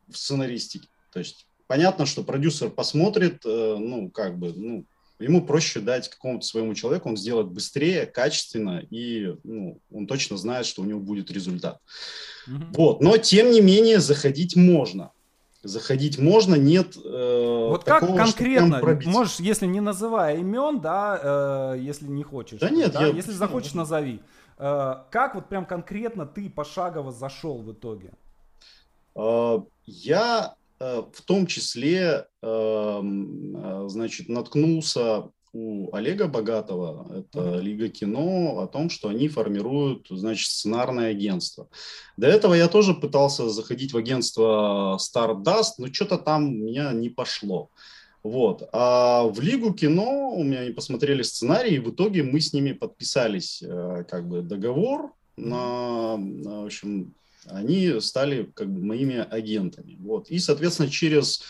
в 0.08 0.16
сценаристике. 0.16 0.88
То 1.10 1.20
есть 1.20 1.46
понятно, 1.66 2.04
что 2.04 2.22
продюсер 2.22 2.70
посмотрит, 2.70 3.46
э, 3.46 3.76
ну, 3.78 4.10
как 4.10 4.38
бы, 4.38 4.52
ну, 4.54 4.84
ему 5.22 5.44
проще 5.44 5.80
дать 5.80 6.08
какому-то 6.08 6.44
своему 6.44 6.74
человеку, 6.74 7.08
он 7.08 7.16
сделает 7.16 7.48
быстрее, 7.48 8.06
качественно, 8.06 8.82
и 8.90 9.34
ну, 9.44 9.80
он 9.90 10.06
точно 10.06 10.36
знает, 10.36 10.66
что 10.66 10.82
у 10.82 10.84
него 10.84 11.00
будет 11.00 11.30
результат. 11.30 11.80
Mm-hmm. 12.48 12.66
Вот. 12.74 13.00
Но, 13.00 13.16
тем 13.18 13.50
не 13.50 13.60
менее, 13.60 14.00
заходить 14.00 14.56
можно. 14.56 15.12
Заходить 15.62 16.18
можно, 16.18 16.56
нет 16.56 16.96
э, 16.96 17.66
Вот 17.70 17.84
такого, 17.84 18.16
как 18.16 18.26
конкретно, 18.26 18.82
можешь, 19.06 19.36
если 19.38 19.66
не 19.66 19.80
называя 19.80 20.38
имен, 20.38 20.80
да, 20.80 21.74
э, 21.76 21.78
если 21.80 22.06
не 22.06 22.24
хочешь. 22.24 22.58
Да 22.58 22.68
нет, 22.68 22.92
да, 22.92 23.06
я... 23.06 23.12
Если 23.12 23.30
захочешь, 23.30 23.74
назови. 23.74 24.20
Э, 24.58 25.04
как 25.10 25.36
вот 25.36 25.48
прям 25.48 25.64
конкретно 25.64 26.26
ты 26.26 26.50
пошагово 26.50 27.12
зашел 27.12 27.58
в 27.58 27.72
итоге? 27.72 28.10
Э, 29.14 29.60
я 29.86 30.56
в 31.12 31.22
том 31.24 31.46
числе, 31.46 32.26
эм, 32.42 33.56
э, 33.56 33.88
значит, 33.88 34.28
наткнулся 34.28 35.30
у 35.52 35.94
Олега 35.94 36.28
Богатого, 36.28 37.06
это 37.14 37.58
Лига 37.58 37.88
кино, 37.88 38.60
о 38.60 38.66
том, 38.66 38.90
что 38.90 39.08
они 39.08 39.28
формируют, 39.28 40.06
значит, 40.10 40.50
сценарное 40.50 41.10
агентство. 41.10 41.68
До 42.16 42.26
этого 42.26 42.54
я 42.54 42.68
тоже 42.68 42.94
пытался 42.94 43.48
заходить 43.50 43.92
в 43.92 43.96
агентство 43.96 44.98
Stardust, 44.98 45.74
но 45.78 45.92
что-то 45.92 46.18
там 46.18 46.48
у 46.48 46.50
меня 46.50 46.92
не 46.92 47.10
пошло. 47.10 47.70
Вот. 48.22 48.68
А 48.72 49.24
в 49.24 49.40
Лигу 49.40 49.74
кино 49.74 50.30
у 50.30 50.42
меня 50.42 50.60
они 50.60 50.70
посмотрели 50.70 51.22
сценарий, 51.22 51.76
и 51.76 51.80
в 51.80 51.90
итоге 51.90 52.22
мы 52.22 52.40
с 52.40 52.52
ними 52.52 52.72
подписались 52.72 53.62
э, 53.62 54.04
как 54.08 54.28
бы 54.28 54.42
договор 54.42 55.12
на, 55.36 56.16
в 56.16 56.64
общем, 56.64 57.14
они 57.46 58.00
стали 58.00 58.50
как 58.54 58.72
бы 58.72 58.84
моими 58.84 59.16
агентами. 59.16 59.96
Вот. 60.00 60.30
И, 60.30 60.38
соответственно, 60.38 60.90
через 60.90 61.42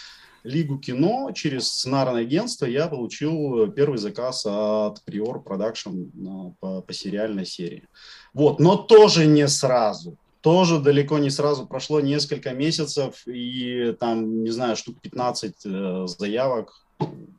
Лигу 0.45 0.79
кино, 0.79 1.31
через 1.35 1.69
сценарное 1.69 2.23
агентство 2.23 2.67
я 2.67 2.89
получил 2.89 3.71
первый 3.73 3.99
заказ 3.99 4.45
от 4.45 5.01
Prior 5.07 5.43
Production 5.43 6.55
по, 6.59 6.83
по 6.83 6.93
сериальной 6.93 7.47
серии. 7.47 7.89
Вот. 8.35 8.59
Но 8.59 8.77
тоже 8.77 9.27
не 9.27 9.47
сразу. 9.49 10.17
Тоже 10.41 10.81
далеко 10.81 11.19
не 11.19 11.31
сразу. 11.31 11.67
Прошло 11.67 12.01
несколько 12.01 12.53
месяцев 12.53 13.23
и 13.27 13.95
там, 14.01 14.43
не 14.43 14.51
знаю, 14.51 14.77
штук 14.77 15.01
15 15.01 15.55
э, 15.65 16.07
заявок, 16.07 16.85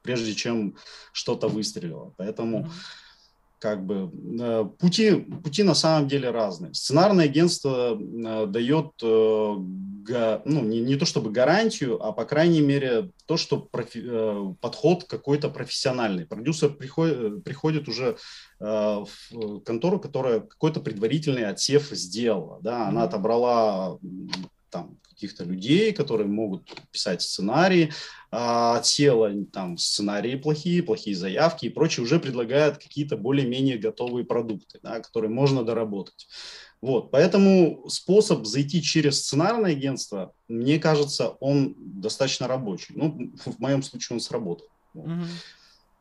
прежде 0.01 0.33
чем 0.33 0.77
что-то 1.11 1.47
выстрелило. 1.47 2.13
Поэтому... 2.17 2.69
Mm-hmm 3.63 3.73
как 3.73 3.85
бы 3.85 4.11
э, 4.41 4.65
пути, 4.77 5.11
пути 5.41 5.63
на 5.63 5.73
самом 5.73 6.09
деле 6.09 6.31
разные. 6.31 6.73
Сценарное 6.73 7.25
агентство 7.25 7.97
э, 7.97 8.45
дает, 8.45 8.91
э, 9.01 10.41
ну, 10.45 10.61
не, 10.63 10.81
не 10.81 10.97
то 10.97 11.05
чтобы 11.05 11.31
гарантию, 11.31 12.03
а 12.03 12.11
по 12.11 12.25
крайней 12.25 12.59
мере 12.59 13.11
то, 13.25 13.37
что 13.37 13.59
профи, 13.59 14.03
подход 14.59 15.05
какой-то 15.05 15.47
профессиональный. 15.47 16.25
Продюсер 16.25 16.71
приходит, 16.71 17.45
приходит 17.45 17.87
уже 17.87 18.17
в 18.59 19.07
контору, 19.65 19.97
которая 19.99 20.41
какой-то 20.41 20.81
предварительный 20.81 21.45
отсев 21.45 21.87
сделала. 21.91 22.59
Да? 22.61 22.89
Она 22.89 23.03
отобрала 23.03 23.97
там 24.73 24.97
каких-то 25.07 25.45
людей, 25.45 25.93
которые 25.93 26.27
могут 26.27 26.69
писать 26.91 27.21
сценарии, 27.21 27.93
а, 28.31 28.77
отсела 28.77 29.31
там 29.45 29.77
сценарии 29.77 30.35
плохие, 30.35 30.83
плохие 30.83 31.15
заявки 31.15 31.67
и 31.67 31.69
прочее, 31.69 32.03
уже 32.03 32.19
предлагают 32.19 32.79
какие-то 32.79 33.15
более-менее 33.15 33.77
готовые 33.77 34.25
продукты, 34.25 34.79
да, 34.81 34.99
которые 34.99 35.29
можно 35.29 35.63
доработать. 35.63 36.27
Вот, 36.81 37.11
поэтому 37.11 37.87
способ 37.87 38.45
зайти 38.45 38.81
через 38.81 39.19
сценарное 39.23 39.71
агентство, 39.71 40.33
мне 40.49 40.79
кажется, 40.79 41.29
он 41.39 41.75
достаточно 41.77 42.47
рабочий. 42.47 42.93
Ну, 42.95 43.31
в 43.45 43.59
моем 43.59 43.83
случае 43.83 44.15
он 44.15 44.19
сработал. 44.19 44.67
Вот. 44.93 45.07
Mm-hmm. 45.07 45.27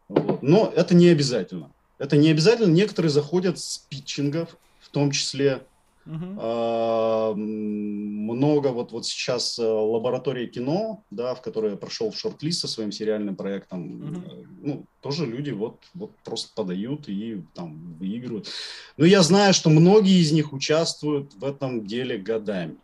Вот. 0.08 0.42
Но 0.42 0.72
это 0.74 0.94
не 0.94 1.08
обязательно. 1.08 1.70
Это 1.98 2.16
не 2.16 2.30
обязательно. 2.30 2.72
Некоторые 2.72 3.10
заходят 3.10 3.58
с 3.60 3.78
питчингов, 3.78 4.56
в 4.80 4.88
том 4.88 5.12
числе 5.12 5.62
Uh-huh. 6.04 7.34
Много 7.36 8.68
вот, 8.68 8.90
вот 8.92 9.06
сейчас 9.06 9.58
э, 9.58 9.62
лаборатория 9.64 10.46
кино, 10.48 11.04
да, 11.10 11.34
в 11.34 11.42
которой 11.42 11.72
я 11.72 11.76
прошел 11.76 12.10
в 12.10 12.18
шорт-лист 12.18 12.60
со 12.60 12.68
своим 12.68 12.90
сериальным 12.90 13.36
проектом, 13.36 14.02
uh-huh. 14.02 14.46
ну, 14.62 14.84
тоже 15.00 15.26
люди 15.26 15.50
вот, 15.50 15.76
вот 15.94 16.10
просто 16.24 16.52
подают 16.54 17.08
и 17.08 17.44
там 17.54 17.94
выигрывают. 18.00 18.48
Но 18.96 19.04
я 19.04 19.22
знаю, 19.22 19.54
что 19.54 19.70
многие 19.70 20.20
из 20.20 20.32
них 20.32 20.52
участвуют 20.52 21.34
в 21.34 21.44
этом 21.44 21.86
деле 21.86 22.18
годами. 22.18 22.76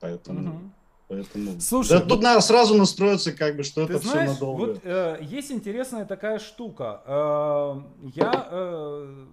Поэтому... 0.00 0.40
Uh-huh. 0.40 0.70
Поэтому 1.06 1.60
Слушай, 1.60 1.90
да, 1.90 2.00
тут 2.00 2.10
вот, 2.10 2.22
надо 2.22 2.40
сразу 2.40 2.74
настроиться, 2.74 3.32
как 3.32 3.56
бы, 3.56 3.62
что 3.62 3.82
это 3.82 3.98
знаешь, 3.98 4.30
все 4.30 4.34
надолго. 4.34 4.66
Вот 4.66 4.80
э, 4.84 5.18
есть 5.20 5.52
интересная 5.52 6.06
такая 6.06 6.38
штука. 6.38 7.02
Э, 7.04 7.80
я 8.14 8.48
э, 8.50 9.26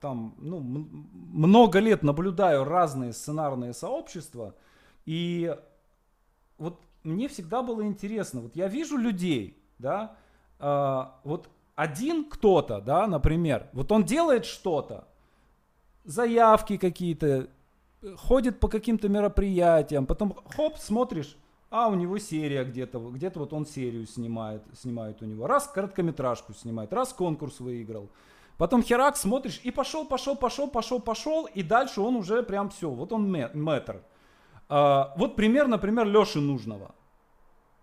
там, 0.00 0.34
ну, 0.38 0.60
много 0.60 1.78
лет 1.78 2.02
наблюдаю 2.02 2.64
разные 2.64 3.12
сценарные 3.12 3.72
сообщества, 3.72 4.54
и 5.04 5.56
вот 6.58 6.80
мне 7.02 7.28
всегда 7.28 7.62
было 7.62 7.82
интересно, 7.82 8.40
вот 8.40 8.56
я 8.56 8.68
вижу 8.68 8.96
людей, 8.96 9.62
да, 9.78 10.16
э, 10.58 11.04
вот 11.24 11.48
один 11.74 12.28
кто-то, 12.28 12.80
да, 12.80 13.06
например, 13.06 13.68
вот 13.72 13.92
он 13.92 14.04
делает 14.04 14.44
что-то, 14.44 15.06
заявки 16.04 16.76
какие-то, 16.76 17.48
ходит 18.16 18.60
по 18.60 18.68
каким-то 18.68 19.08
мероприятиям, 19.08 20.06
потом 20.06 20.36
хоп, 20.54 20.78
смотришь, 20.78 21.36
а 21.70 21.88
у 21.88 21.94
него 21.94 22.18
серия 22.18 22.64
где-то, 22.64 22.98
где-то 22.98 23.40
вот 23.40 23.52
он 23.52 23.66
серию 23.66 24.06
снимает, 24.06 24.62
снимает 24.74 25.20
у 25.22 25.26
него. 25.26 25.46
Раз 25.46 25.66
короткометражку 25.66 26.54
снимает, 26.54 26.92
раз 26.92 27.12
конкурс 27.12 27.60
выиграл. 27.60 28.08
Потом 28.58 28.82
херак, 28.82 29.16
смотришь, 29.16 29.60
и 29.64 29.70
пошел, 29.70 30.06
пошел, 30.06 30.34
пошел, 30.36 30.68
пошел, 30.68 31.00
пошел, 31.00 31.46
и 31.46 31.62
дальше 31.62 32.00
он 32.00 32.16
уже 32.16 32.42
прям 32.42 32.70
все, 32.70 32.90
вот 32.90 33.12
он 33.12 33.30
мэтр. 33.54 34.02
А, 34.68 35.12
вот 35.16 35.36
пример, 35.36 35.68
например, 35.68 36.06
Леши 36.06 36.40
Нужного. 36.40 36.94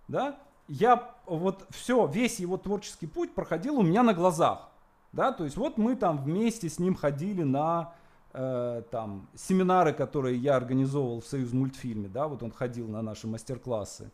Да? 0.07 0.39
Я 0.67 1.15
вот 1.25 1.65
все, 1.69 2.07
весь 2.07 2.39
его 2.39 2.57
творческий 2.57 3.07
путь 3.07 3.35
проходил 3.35 3.77
у 3.77 3.83
меня 3.83 4.03
на 4.03 4.13
глазах. 4.13 4.69
Да, 5.11 5.31
то 5.31 5.43
есть 5.43 5.57
вот 5.57 5.77
мы 5.77 5.95
там 5.95 6.17
вместе 6.17 6.69
с 6.69 6.79
ним 6.79 6.95
ходили 6.95 7.43
на 7.43 7.93
э, 8.33 8.81
там 8.89 9.29
семинары, 9.35 9.93
которые 9.93 10.37
я 10.37 10.55
организовывал 10.55 11.21
в 11.21 11.27
Союз 11.27 11.53
мультфильме, 11.53 12.09
да, 12.09 12.27
вот 12.27 12.41
он 12.41 12.51
ходил 12.51 12.87
на 12.87 13.03
наши 13.03 13.27
мастер-классы. 13.27 14.11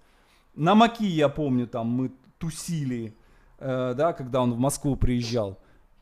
На 0.56 0.76
Маки, 0.76 1.06
я 1.06 1.30
помню, 1.30 1.68
там 1.68 1.88
мы 1.88 2.12
тусили, 2.38 3.16
э, 3.60 3.94
да, 3.96 4.12
когда 4.12 4.42
он 4.42 4.52
в 4.52 4.60
Москву 4.60 4.98
приезжал. 4.98 5.58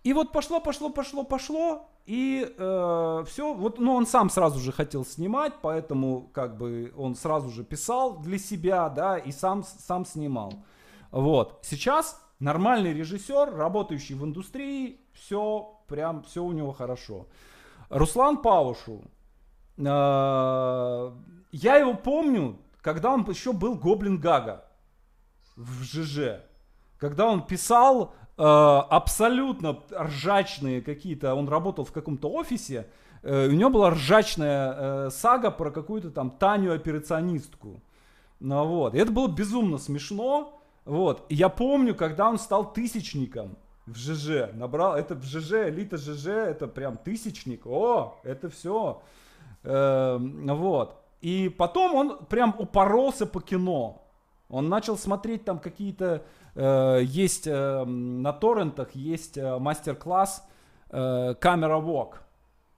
И 0.08 0.14
вот 0.14 0.32
пошло, 0.32 0.62
пошло, 0.62 0.90
пошло, 0.90 1.26
пошло, 1.26 1.90
и 2.06 2.56
э, 2.58 3.24
все, 3.28 3.54
вот, 3.54 3.78
ну, 3.78 3.94
он 3.94 4.08
сам 4.08 4.30
сразу 4.30 4.58
же 4.58 4.72
хотел 4.72 5.04
снимать, 5.04 5.56
поэтому, 5.62 6.30
как 6.34 6.58
бы, 6.58 6.94
он 6.96 7.14
сразу 7.14 7.50
же 7.50 7.66
писал 7.66 8.20
для 8.20 8.40
себя, 8.40 8.88
да, 8.88 9.18
и 9.18 9.34
сам, 9.34 9.66
сам 9.66 10.06
снимал. 10.06 10.54
Вот, 11.12 11.60
сейчас 11.62 12.22
нормальный 12.40 12.94
режиссер, 12.94 13.54
работающий 13.54 14.16
в 14.16 14.24
индустрии, 14.24 15.02
все, 15.12 15.78
прям, 15.90 16.24
все 16.24 16.42
у 16.42 16.54
него 16.54 16.72
хорошо. 16.72 17.28
Руслан 17.90 18.38
Паушу. 18.38 19.02
Э, 19.78 21.12
я 21.52 21.76
его 21.76 21.96
помню, 21.96 22.60
когда 22.80 23.12
он 23.12 23.30
еще 23.30 23.52
был 23.52 23.76
Гоблин 23.76 24.22
Гага 24.22 24.64
в 25.58 25.84
ЖЖ. 25.84 26.46
Когда 26.98 27.26
он 27.26 27.46
писал 27.46 28.14
абсолютно 28.38 29.80
ржачные 29.92 30.82
какие-то, 30.82 31.34
он 31.36 31.50
работал 31.50 31.86
в 31.86 31.92
каком-то 31.92 32.30
офисе, 32.30 32.88
э, 33.24 33.48
у 33.48 33.52
него 33.52 33.70
была 33.70 33.90
ржачная 33.92 35.10
сага 35.10 35.52
про 35.52 35.72
какую-то 35.72 36.12
там 36.12 36.32
Таню 36.32 36.74
операционистку. 36.74 37.82
Ну, 38.40 38.66
вот. 38.66 38.94
И 38.94 38.98
это 39.00 39.12
было 39.12 39.28
безумно 39.28 39.78
смешно. 39.78 40.62
Вот. 40.86 41.26
И 41.30 41.36
я 41.36 41.50
помню, 41.50 41.96
когда 41.96 42.30
он 42.30 42.38
стал 42.38 42.72
тысячником 42.72 43.58
в 43.88 43.96
ЖЖ, 43.98 44.54
набрал, 44.54 44.96
это 44.96 45.16
в 45.16 45.24
ЖЖ, 45.24 45.70
элита 45.70 45.98
ЖЖ, 45.98 46.28
это 46.28 46.68
прям 46.68 46.98
тысячник, 46.98 47.66
о, 47.66 48.20
это 48.24 48.50
все, 48.50 49.02
э, 49.64 50.18
вот. 50.20 50.98
И 51.22 51.50
потом 51.50 51.96
он 51.96 52.26
прям 52.26 52.56
упоролся 52.58 53.26
по 53.26 53.42
кино, 53.42 54.06
он 54.50 54.70
начал 54.70 54.98
смотреть 54.98 55.46
там 55.46 55.60
какие-то, 55.60 56.06
э, 56.06 56.22
есть 56.62 57.48
э, 57.48 57.86
на 57.86 58.34
торрентах, 58.34 58.96
есть 58.96 59.38
э, 59.38 59.60
мастер-класс 59.60 60.48
э, 60.90 61.36
камера 61.40 61.78
вок, 61.78 62.22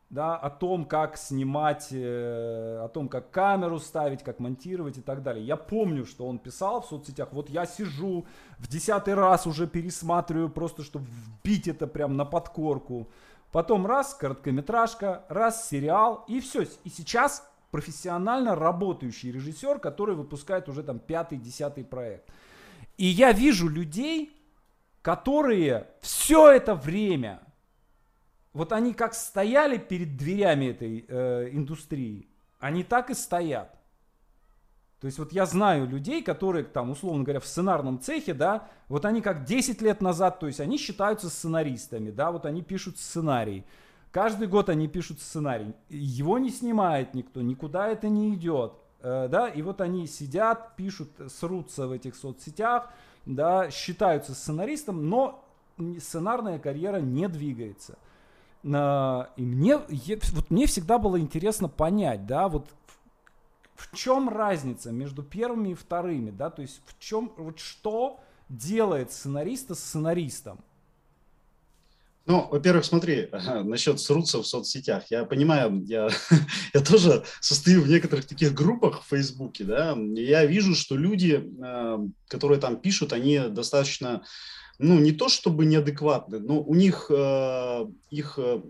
да, 0.10 0.36
о 0.36 0.50
том, 0.50 0.86
как 0.86 1.18
снимать, 1.18 1.90
э, 1.92 2.82
о 2.84 2.88
том, 2.90 3.08
как 3.08 3.32
камеру 3.32 3.80
ставить, 3.80 4.24
как 4.24 4.40
монтировать 4.40 4.98
и 4.98 5.02
так 5.02 5.24
далее. 5.24 5.46
Я 5.46 5.56
помню, 5.56 6.06
что 6.06 6.28
он 6.28 6.40
писал 6.40 6.82
в 6.82 6.88
соцсетях, 6.88 7.30
вот 7.32 7.50
я 7.50 7.66
сижу 7.66 8.26
в 8.58 8.68
десятый 8.68 9.14
раз 9.14 9.48
уже 9.48 9.68
пересматриваю, 9.68 10.50
просто 10.50 10.84
чтобы 10.84 11.06
вбить 11.06 11.68
это 11.68 11.88
прям 11.88 12.18
на 12.18 12.26
подкорку. 12.26 13.08
Потом 13.52 13.88
раз 13.88 14.14
короткометражка, 14.14 15.24
раз 15.30 15.70
сериал, 15.70 16.24
и 16.28 16.40
все. 16.40 16.64
И 16.84 16.90
сейчас 16.90 17.48
профессионально 17.72 18.56
работающий 18.56 19.32
режиссер, 19.32 19.80
который 19.80 20.16
выпускает 20.16 20.70
уже 20.70 20.84
там 20.84 21.00
пятый, 21.00 21.38
десятый 21.38 21.84
проект. 21.84 22.30
И 23.00 23.06
я 23.06 23.32
вижу 23.32 23.70
людей, 23.70 24.30
которые 25.02 25.88
все 26.02 26.52
это 26.52 26.76
время 26.76 27.40
вот 28.52 28.74
они 28.74 28.94
как 28.94 29.14
стояли 29.14 29.78
перед 29.78 30.18
дверями 30.18 30.66
этой 30.66 31.06
э, 31.08 31.50
индустрии, 31.54 32.28
они 32.60 32.84
так 32.84 33.10
и 33.10 33.14
стоят. 33.14 33.74
То 35.00 35.06
есть 35.08 35.18
вот 35.18 35.32
я 35.32 35.46
знаю 35.46 35.88
людей, 35.88 36.22
которые 36.22 36.66
там, 36.66 36.90
условно 36.90 37.24
говоря, 37.24 37.40
в 37.40 37.46
сценарном 37.46 38.02
цехе, 38.02 38.34
да, 38.34 38.68
вот 38.90 39.06
они 39.06 39.22
как 39.22 39.46
10 39.46 39.82
лет 39.82 40.02
назад, 40.02 40.42
то 40.42 40.48
есть 40.48 40.60
они 40.60 40.78
считаются 40.78 41.30
сценаристами, 41.30 42.12
да, 42.12 42.34
вот 42.34 42.46
они 42.46 42.62
пишут 42.62 42.98
сценарий. 42.98 43.64
Каждый 44.12 44.50
год 44.50 44.68
они 44.68 44.90
пишут 44.90 45.22
сценарий. 45.22 45.74
Его 45.88 46.38
не 46.38 46.50
снимает 46.50 47.14
никто, 47.14 47.42
никуда 47.42 47.88
это 47.88 48.10
не 48.10 48.34
идет. 48.36 48.74
Э, 49.02 49.28
да, 49.30 49.48
и 49.48 49.62
вот 49.62 49.82
они 49.82 50.08
сидят, 50.08 50.76
пишут, 50.76 51.10
срутся 51.28 51.88
в 51.88 51.92
этих 51.92 52.16
соцсетях, 52.16 52.90
да, 53.26 53.70
считаются 53.72 54.34
сценаристом, 54.34 55.10
но 55.10 55.44
сценарная 56.00 56.60
карьера 56.60 56.98
не 56.98 57.28
двигается. 57.28 57.98
И 58.62 58.68
мне, 58.68 59.78
вот 59.78 60.52
мне 60.52 60.66
всегда 60.66 60.98
было 60.98 61.18
интересно 61.18 61.70
понять, 61.70 62.26
да, 62.26 62.50
вот 62.50 62.68
в, 63.76 63.96
чем 63.96 64.28
разница 64.28 64.92
между 64.92 65.24
первыми 65.24 65.70
и 65.70 65.74
вторыми, 65.74 66.32
да, 66.32 66.50
то 66.50 66.62
есть 66.62 66.82
в 66.86 67.00
чем, 67.00 67.32
вот 67.38 67.60
что 67.60 68.20
делает 68.50 69.14
сценариста 69.14 69.76
сценаристом? 69.76 70.60
Ну, 72.30 72.48
во-первых, 72.52 72.86
смотри, 72.86 73.28
насчет 73.64 74.00
срутся 74.00 74.38
в 74.38 74.46
соцсетях. 74.46 75.06
Я 75.10 75.26
понимаю, 75.26 75.84
я, 75.88 76.10
я 76.74 76.82
тоже 76.82 77.24
состою 77.42 77.82
в 77.82 77.90
некоторых 77.90 78.26
таких 78.26 78.54
группах 78.54 79.02
в 79.02 79.10
Фейсбуке, 79.10 79.64
да, 79.64 79.98
я 80.14 80.46
вижу, 80.46 80.76
что 80.76 80.96
люди, 80.96 81.44
э, 81.44 81.98
которые 82.28 82.62
там 82.62 82.78
пишут, 82.78 83.14
они 83.14 83.40
достаточно 83.50 84.22
ну, 84.82 84.98
не 84.98 85.12
то 85.12 85.28
чтобы 85.28 85.66
неадекватны, 85.66 86.40
но 86.40 86.62
у 86.62 86.74
них, 86.74 87.12
э, 87.14 87.86
их, 88.10 88.40
э, 88.42 88.62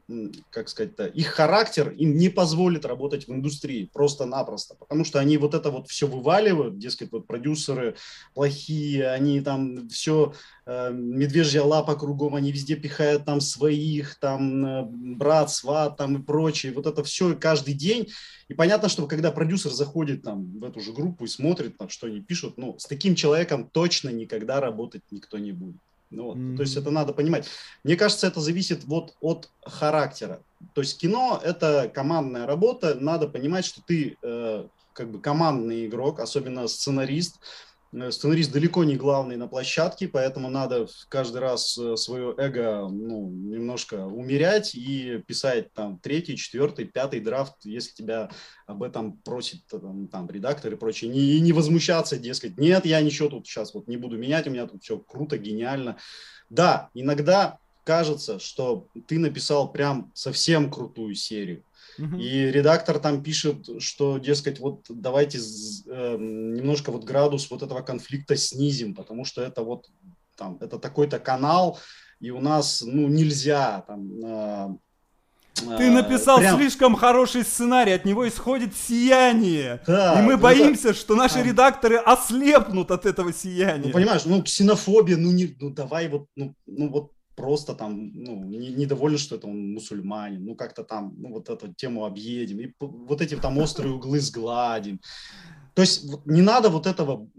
как 0.50 0.67
сказать-то, 0.67 1.06
их 1.06 1.28
характер 1.28 1.91
им 1.91 2.17
не 2.17 2.30
позволит 2.30 2.84
работать 2.84 3.28
в 3.28 3.32
индустрии 3.32 3.89
просто-напросто, 3.93 4.74
потому 4.74 5.06
что 5.06 5.19
они 5.19 5.38
вот 5.38 5.54
это 5.54 5.69
вот 5.69 5.88
все 5.88 6.08
вываливают, 6.08 6.80
дескать, 6.80 7.12
вот 7.12 7.28
продюсеры 7.28 7.95
плохие, 8.34 9.12
они 9.12 9.39
там 9.41 9.88
все, 9.89 10.34
медвежья 10.91 11.63
лапа 11.63 11.95
кругом, 11.95 12.36
они 12.36 12.51
везде 12.51 12.75
пихают 12.75 13.25
там 13.25 13.41
своих, 13.41 14.19
там, 14.19 14.65
э, 14.65 14.84
брат, 14.84 15.49
сват, 15.51 15.97
там 15.97 16.17
и 16.17 16.21
прочее, 16.21 16.73
вот 16.73 16.86
это 16.86 17.03
все 17.03 17.36
каждый 17.36 17.73
день, 17.73 18.10
и 18.49 18.53
понятно, 18.53 18.89
что 18.89 19.08
когда 19.08 19.32
продюсер 19.32 19.71
заходит 19.71 20.23
там 20.23 20.60
в 20.60 20.63
эту 20.63 20.79
же 20.79 20.93
группу 20.93 21.25
и 21.25 21.27
смотрит, 21.27 21.77
там, 21.77 21.89
что 21.89 22.08
они 22.08 22.21
пишут, 22.21 22.58
ну, 22.58 22.77
с 22.77 22.86
таким 22.86 23.15
человеком 23.15 23.69
точно 23.71 24.10
никогда 24.10 24.60
работать 24.60 25.03
никто 25.12 25.38
не 25.38 25.51
будет. 25.51 25.82
Ну, 26.12 26.23
вот. 26.23 26.38
mm-hmm. 26.38 26.55
То 26.55 26.62
есть 26.63 26.75
это 26.75 26.91
надо 26.91 27.13
понимать. 27.13 27.47
Мне 27.84 27.95
кажется, 27.95 28.27
это 28.27 28.39
зависит 28.39 28.84
вот 28.86 29.15
от 29.21 29.49
характера. 29.62 30.41
То 30.73 30.82
есть 30.82 30.99
кино– 30.99 31.39
это 31.43 31.91
командная 31.93 32.47
работа. 32.47 32.95
Надо 32.95 33.27
понимать, 33.27 33.65
что 33.65 33.82
ты 33.86 34.17
э, 34.21 34.65
как 34.93 35.12
бы 35.12 35.19
командный 35.19 35.86
игрок, 35.86 36.19
особенно 36.19 36.67
сценарист, 36.67 37.39
сценарист 38.12 38.52
далеко 38.52 38.84
не 38.84 38.95
главный 38.95 39.36
на 39.36 39.47
площадке, 39.47 40.08
поэтому 40.08 40.49
надо 40.49 40.88
каждый 41.08 41.39
раз 41.39 41.78
э, 41.78 41.95
свое 41.95 42.36
эго 42.38 42.88
ну, 42.88 43.30
немножко 43.30 44.06
умерять 44.06 44.75
и 44.75 45.23
писать 45.28 45.73
там 45.73 45.99
третий, 45.99 46.38
четвертый, 46.38 46.86
пятый 46.86 47.19
драфт, 47.19 47.56
если 47.63 47.93
тебя 47.93 48.30
об 48.67 48.84
этом 48.84 49.17
просит 49.17 49.65
там, 49.67 50.08
там 50.08 50.30
редактор 50.30 50.73
и 50.73 50.78
прочее. 50.78 51.10
Не, 51.10 51.19
и 51.19 51.39
не 51.39 51.52
возмущаться, 51.52 52.17
дескать, 52.17 52.58
нет, 52.58 52.86
я 52.86 53.02
ничего 53.02 53.30
тут 53.30 53.47
сейчас 53.47 53.73
вот 53.73 53.88
не 53.88 53.97
буду 53.97 54.17
менять, 54.17 54.47
у 54.47 54.52
меня 54.52 54.67
тут 54.67 54.84
все 54.84 54.99
круто, 54.99 55.38
гениально. 55.38 55.97
Да, 56.49 56.89
иногда 56.93 57.60
кажется, 57.84 58.38
что 58.38 58.88
ты 59.08 59.17
написал 59.17 59.71
прям 59.71 60.12
совсем 60.13 60.69
крутую 60.69 61.15
серию. 61.15 61.63
И 61.99 62.51
редактор 62.51 62.99
там 62.99 63.21
пишет, 63.21 63.81
что, 63.81 64.17
дескать, 64.17 64.59
вот 64.59 64.85
давайте 64.89 65.38
э, 65.38 66.17
немножко 66.17 66.91
вот 66.91 67.03
градус 67.03 67.49
вот 67.51 67.62
этого 67.62 67.81
конфликта 67.81 68.35
снизим, 68.35 68.95
потому 68.95 69.25
что 69.25 69.41
это 69.41 69.63
вот 69.63 69.88
там, 70.35 70.57
это 70.62 70.79
такой-то 70.79 71.19
канал, 71.19 71.79
и 72.19 72.31
у 72.31 72.39
нас, 72.39 72.81
ну, 72.85 73.07
нельзя 73.07 73.83
там... 73.88 74.09
Э, 74.23 74.69
ты 75.77 75.91
написал 75.91 76.39
прям... 76.39 76.57
слишком 76.57 76.95
хороший 76.95 77.43
сценарий, 77.43 77.91
от 77.91 78.05
него 78.05 78.25
исходит 78.27 78.77
сияние. 78.77 79.81
Да, 79.85 80.19
и 80.19 80.23
мы 80.23 80.33
ну, 80.35 80.39
боимся, 80.39 80.93
что 80.93 81.15
наши 81.15 81.39
а... 81.39 81.43
редакторы 81.43 81.97
ослепнут 81.97 82.91
от 82.91 83.05
этого 83.05 83.33
сияния. 83.33 83.88
Ну, 83.88 83.91
понимаешь, 83.91 84.23
ну, 84.23 84.41
ксенофобия, 84.41 85.17
ну, 85.17 85.31
не, 85.31 85.53
ну 85.59 85.69
давай 85.69 86.07
вот, 86.07 86.27
ну, 86.35 86.55
ну 86.65 86.89
вот 86.89 87.12
просто 87.39 87.73
там, 87.73 88.12
ну, 88.13 88.43
не, 88.43 88.69
недоволен, 88.69 89.17
что 89.17 89.38
это 89.38 89.47
он 89.47 89.71
мусульманин, 89.73 90.45
ну, 90.45 90.56
как-то 90.56 90.84
там, 90.84 91.13
ну, 91.17 91.30
вот 91.30 91.49
эту 91.49 91.73
тему 91.73 92.06
объедем, 92.06 92.60
и 92.60 92.73
вот 92.82 93.21
эти 93.21 93.36
там 93.36 93.58
острые 93.58 93.93
углы 93.93 94.19
сгладим. 94.19 94.99
То 95.73 95.82
есть 95.82 96.04
не 96.25 96.41
надо 96.41 96.69
вот 96.69 96.86
этого 96.86 97.30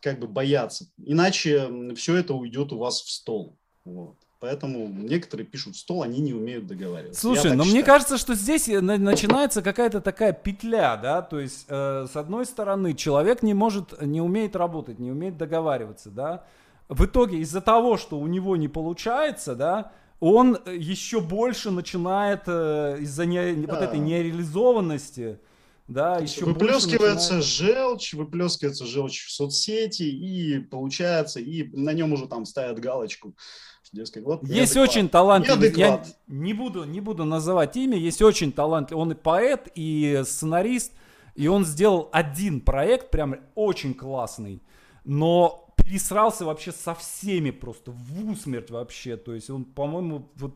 как 0.00 0.20
бы 0.20 0.28
бояться, 0.28 0.86
иначе 1.04 1.68
все 1.96 2.16
это 2.16 2.34
уйдет 2.34 2.72
у 2.72 2.78
вас 2.78 3.02
в 3.02 3.10
стол. 3.10 3.56
Вот. 3.84 4.14
Поэтому 4.40 4.86
некоторые 4.86 5.44
пишут 5.44 5.76
стол, 5.76 6.04
они 6.04 6.20
не 6.20 6.32
умеют 6.32 6.68
договариваться. 6.68 7.20
Слушай, 7.20 7.56
но 7.56 7.64
считаю. 7.64 7.70
мне 7.70 7.82
кажется, 7.82 8.18
что 8.18 8.34
здесь 8.34 8.68
э, 8.68 8.80
начинается 8.80 9.62
какая-то 9.62 10.00
такая 10.00 10.32
петля, 10.32 10.96
да, 10.96 11.22
то 11.22 11.40
есть 11.40 11.66
э, 11.68 12.06
с 12.08 12.14
одной 12.14 12.46
стороны 12.46 12.94
человек 12.94 13.42
не 13.42 13.54
может, 13.54 14.00
не 14.00 14.20
умеет 14.20 14.54
работать, 14.54 15.00
не 15.00 15.10
умеет 15.10 15.36
договариваться, 15.36 16.10
да, 16.10 16.44
в 16.88 17.04
итоге 17.04 17.38
из-за 17.38 17.60
того, 17.60 17.96
что 17.96 18.18
у 18.18 18.26
него 18.26 18.56
не 18.56 18.68
получается, 18.68 19.54
да, 19.54 19.92
он 20.20 20.58
еще 20.66 21.20
больше 21.20 21.70
начинает 21.70 22.42
э, 22.46 22.98
из-за 23.00 23.26
не, 23.26 23.54
да. 23.54 23.74
вот 23.74 23.82
этой 23.82 23.98
нереализованности, 23.98 25.38
да, 25.86 26.18
еще 26.18 26.44
выплескивается 26.44 27.36
начинает... 27.36 27.44
желчь, 27.44 28.14
выплескивается 28.14 28.86
желчь 28.86 29.26
в 29.26 29.30
соцсети 29.30 30.02
и 30.02 30.58
получается, 30.58 31.40
и 31.40 31.68
на 31.76 31.92
нем 31.92 32.12
уже 32.12 32.26
там 32.26 32.44
ставят 32.44 32.78
галочку. 32.80 33.34
Дескать, 33.90 34.24
вот 34.24 34.46
есть 34.46 34.76
очень 34.76 35.08
талантливый, 35.08 35.72
я 35.74 36.04
не 36.26 36.52
буду, 36.52 36.84
не 36.84 37.00
буду 37.00 37.24
называть 37.24 37.74
имя, 37.78 37.96
есть 37.96 38.20
очень 38.20 38.52
талантливый, 38.52 39.02
он 39.02 39.12
и 39.12 39.14
поэт, 39.14 39.68
и 39.74 40.20
сценарист, 40.26 40.92
и 41.34 41.46
он 41.46 41.64
сделал 41.64 42.10
один 42.12 42.60
проект, 42.60 43.10
прям 43.10 43.36
очень 43.54 43.94
классный, 43.94 44.62
но 45.04 45.67
пересрался 45.88 46.44
вообще 46.44 46.72
со 46.72 46.94
всеми 46.94 47.50
просто, 47.50 47.92
в 47.92 48.30
усмерть 48.30 48.70
вообще. 48.70 49.16
То 49.16 49.34
есть 49.34 49.48
он, 49.50 49.64
по-моему, 49.64 50.30
вот 50.36 50.54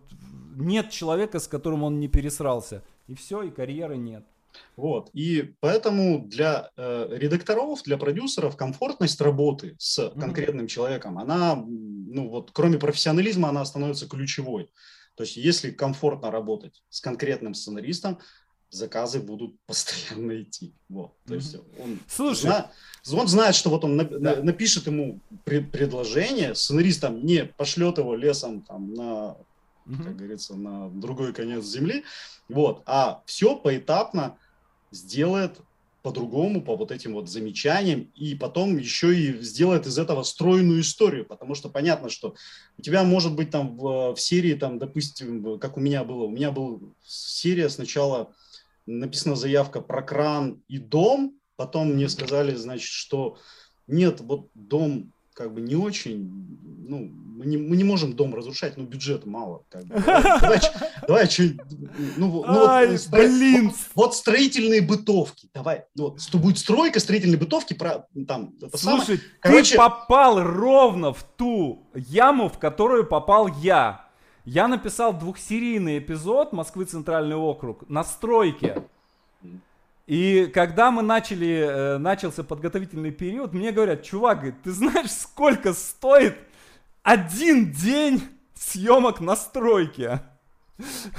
нет 0.57 0.90
человека, 0.90 1.38
с 1.38 1.49
которым 1.49 1.85
он 1.85 2.01
не 2.01 2.09
пересрался. 2.09 2.83
И 3.09 3.14
все, 3.14 3.42
и 3.42 3.51
карьеры 3.51 3.97
нет. 3.97 4.25
Вот. 4.77 5.09
И 5.14 5.55
поэтому 5.61 6.27
для 6.27 6.71
э, 6.77 7.09
редакторов, 7.11 7.83
для 7.85 7.97
продюсеров 7.97 8.57
комфортность 8.57 9.21
работы 9.21 9.75
с 9.79 10.11
конкретным 10.11 10.66
mm-hmm. 10.66 10.68
человеком, 10.68 11.18
она, 11.18 11.57
ну 11.57 12.29
вот, 12.29 12.51
кроме 12.53 12.79
профессионализма, 12.79 13.49
она 13.49 13.64
становится 13.64 14.07
ключевой. 14.07 14.71
То 15.14 15.25
есть, 15.25 15.37
если 15.37 15.71
комфортно 15.71 16.31
работать 16.31 16.83
с 16.90 17.01
конкретным 17.01 17.55
сценаристом, 17.55 18.18
заказы 18.73 19.21
будут 19.21 19.55
постоянно 19.67 20.43
идти. 20.43 20.75
Вот. 20.89 21.13
То 21.27 21.35
есть 21.35 21.57
он, 21.79 22.01
Слушай, 22.09 22.41
зна, 22.41 22.71
он 23.13 23.29
знает, 23.29 23.55
что 23.55 23.71
вот 23.71 23.85
он 23.85 23.97
на, 23.97 24.05
да. 24.05 24.37
на, 24.37 24.43
напишет 24.43 24.87
ему 24.87 25.21
при, 25.45 25.61
предложение, 25.61 26.55
сценарист 26.55 27.03
там 27.03 27.25
не 27.25 27.45
пошлет 27.45 27.99
его 27.99 28.17
лесом 28.17 28.63
там 28.63 28.93
на, 28.95 29.37
угу. 29.87 30.03
как 30.03 30.17
говорится, 30.17 30.57
на 30.57 30.91
другой 30.91 31.33
конец 31.33 31.65
земли, 31.65 32.03
вот, 32.49 32.83
а 32.87 33.23
все 33.27 33.55
поэтапно 33.55 34.37
сделает 34.91 35.59
по-другому, 36.03 36.63
по 36.63 36.77
вот 36.77 36.91
этим 36.91 37.15
вот 37.15 37.31
замечаниям, 37.31 38.11
и 38.17 38.35
потом 38.35 38.77
еще 38.77 39.17
и 39.17 39.41
сделает 39.41 39.87
из 39.87 39.99
этого 39.99 40.25
стройную 40.25 40.81
историю, 40.81 41.25
потому 41.25 41.55
что 41.55 41.69
понятно, 41.69 42.11
что 42.11 42.35
у 42.77 42.83
тебя 42.83 43.05
может 43.05 43.37
быть 43.37 43.51
там 43.51 43.77
в, 43.77 44.15
в 44.15 44.21
серии, 44.21 44.55
там, 44.55 44.81
допустим, 44.81 45.61
как 45.61 45.77
у 45.77 45.81
меня 45.81 46.03
было, 46.03 46.25
у 46.25 46.31
меня 46.31 46.51
была 46.51 46.81
серия 47.05 47.69
сначала 47.69 48.35
написана 48.87 49.37
заявка 49.37 49.81
про 49.81 50.03
кран 50.03 50.62
и 50.68 50.79
дом, 50.79 51.38
потом 51.57 51.92
мне 51.92 52.09
сказали, 52.09 52.55
значит, 52.55 52.88
что 52.88 53.38
нет, 53.87 54.21
вот 54.21 54.49
дом 54.55 55.12
как 55.35 55.53
бы 55.55 55.61
не 55.61 55.75
очень, 55.75 56.31
ну, 56.87 57.11
мы 57.42 57.47
не, 57.47 57.57
мы 57.57 57.77
не 57.77 57.85
можем 57.85 58.12
дом 58.12 58.35
разрушать, 58.35 58.77
ну, 58.77 58.85
бюджета 58.85 59.29
мало. 59.29 59.64
Как 59.68 59.85
бы. 59.85 60.01
Давай, 60.01 60.61
давай, 61.09 61.27
что, 61.29 61.45
ну, 62.16 62.45
ну 62.47 62.66
Ай, 62.66 62.90
вот, 62.90 63.01
стро... 63.01 63.18
блин. 63.18 63.68
Вот, 63.68 63.77
вот 63.95 64.14
строительные 64.14 64.83
бытовки, 64.83 65.49
давай, 65.55 65.85
вот, 65.97 66.21
будет 66.35 66.59
стройка 66.59 67.01
строительной 67.01 67.38
бытовки, 67.38 67.75
про, 67.75 68.07
там, 68.29 68.55
это 68.61 68.77
Слушай, 68.77 69.01
самое. 69.01 69.21
Короче... 69.40 69.71
ты 69.73 69.77
попал 69.79 70.42
ровно 70.42 71.12
в 71.12 71.23
ту 71.23 71.88
яму, 71.95 72.49
в 72.49 72.59
которую 72.59 73.07
попал 73.07 73.49
я. 73.62 74.07
Я 74.45 74.67
написал 74.67 75.13
двухсерийный 75.13 75.99
эпизод 75.99 76.53
Москвы 76.53 76.85
Центральный 76.85 77.37
округ 77.37 77.89
на 77.89 78.03
стройке. 78.03 78.83
И 80.07 80.51
когда 80.53 80.91
мы 80.91 81.03
начали, 81.03 81.95
э, 81.95 81.99
начался 81.99 82.43
подготовительный 82.43 83.13
период, 83.13 83.53
мне 83.53 83.71
говорят, 83.71 84.03
чувак, 84.03 84.45
ты 84.65 84.73
знаешь, 84.73 85.13
сколько 85.13 85.73
стоит 85.73 86.37
один 87.05 87.71
день 87.71 88.21
съемок 88.55 89.21
на 89.21 89.37
стройке? 89.37 90.21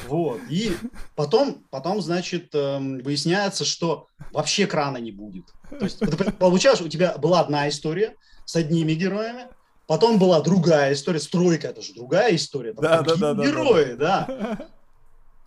Вот. 0.09 0.41
И 0.49 0.75
потом, 1.15 1.63
потом 1.69 2.01
значит, 2.01 2.53
эм, 2.53 2.99
выясняется, 2.99 3.63
что 3.63 4.07
вообще 4.33 4.67
крана 4.67 4.97
не 4.97 5.11
будет. 5.11 5.53
То 5.69 5.85
есть, 5.85 5.99
получаешь, 6.37 6.81
у 6.81 6.89
тебя 6.89 7.17
была 7.17 7.39
одна 7.39 7.69
история 7.69 8.15
с 8.43 8.57
одними 8.57 8.93
героями, 8.93 9.47
Потом 9.85 10.17
была 10.17 10.41
другая 10.41 10.93
история, 10.93 11.19
стройка, 11.19 11.67
это 11.67 11.81
же 11.81 11.93
другая 11.93 12.35
история, 12.35 12.73
там 12.73 12.83
да, 12.83 13.01
да, 13.01 13.15
да, 13.15 13.33
да, 13.33 13.45
герои, 13.45 13.93
да, 13.93 14.25
да. 14.27 14.67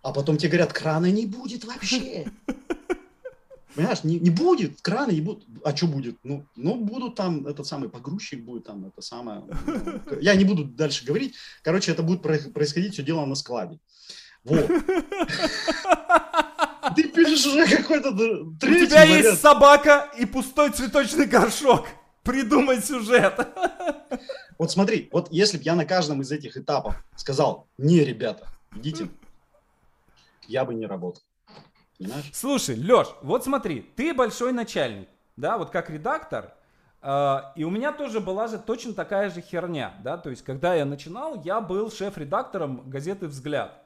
А 0.03 0.13
потом 0.13 0.37
тебе 0.37 0.51
говорят, 0.51 0.73
крана 0.73 1.11
не 1.11 1.25
будет 1.25 1.65
вообще. 1.65 2.27
Понимаешь, 3.75 4.03
не, 4.03 4.19
не 4.19 4.29
будет, 4.29 4.79
крана 4.81 5.11
не 5.11 5.21
будет. 5.21 5.43
А 5.63 5.75
что 5.75 5.87
будет? 5.87 6.17
Ну, 6.23 6.45
ну, 6.55 6.75
будут 6.75 7.15
там, 7.15 7.45
этот 7.45 7.67
самый 7.67 7.89
погрузчик 7.89 8.41
будет 8.41 8.65
там, 8.65 8.85
это 8.85 9.01
самое. 9.01 9.43
Ну, 9.65 10.19
я 10.21 10.35
не 10.35 10.45
буду 10.45 10.63
дальше 10.63 11.05
говорить. 11.05 11.35
Короче, 11.61 11.91
это 11.91 12.03
будет 12.03 12.21
происходить 12.21 12.93
все 12.93 13.03
дело 13.03 13.25
на 13.25 13.35
складе. 13.35 13.79
Вот. 14.43 14.65
Ты 16.95 17.03
пишешь 17.09 17.45
уже 17.45 17.67
какой-то 17.67 18.11
третий 18.59 18.85
У 18.85 18.87
тебя 18.87 19.05
вариант. 19.05 19.25
есть 19.25 19.41
собака 19.41 20.09
и 20.17 20.25
пустой 20.25 20.71
цветочный 20.71 21.25
горшок. 21.25 21.87
Придумай 22.27 22.81
сюжет. 22.81 23.47
Вот 24.57 24.69
смотри, 24.69 25.07
вот 25.13 25.29
если 25.31 25.57
бы 25.57 25.63
я 25.63 25.75
на 25.75 25.85
каждом 25.85 26.21
из 26.21 26.31
этих 26.31 26.57
этапов 26.57 26.95
сказал, 27.15 27.67
не, 27.77 28.01
ребята, 28.01 28.47
идите, 28.75 29.07
я 30.47 30.65
бы 30.65 30.73
не 30.73 30.85
работал. 30.85 31.21
Понимаешь? 31.97 32.29
Слушай, 32.33 32.75
Леш, 32.75 33.07
вот 33.21 33.45
смотри, 33.45 33.81
ты 33.95 34.13
большой 34.13 34.51
начальник, 34.51 35.07
да, 35.37 35.57
вот 35.57 35.69
как 35.69 35.89
редактор, 35.89 36.53
э, 37.01 37.37
и 37.55 37.63
у 37.63 37.69
меня 37.69 37.93
тоже 37.93 38.19
была 38.19 38.47
же 38.47 38.59
точно 38.59 38.93
такая 38.93 39.29
же 39.29 39.41
херня, 39.41 39.95
да, 40.03 40.17
то 40.17 40.29
есть 40.29 40.43
когда 40.43 40.75
я 40.75 40.85
начинал, 40.85 41.41
я 41.43 41.61
был 41.61 41.89
шеф-редактором 41.89 42.89
газеты 42.89 43.27
«Взгляд». 43.27 43.83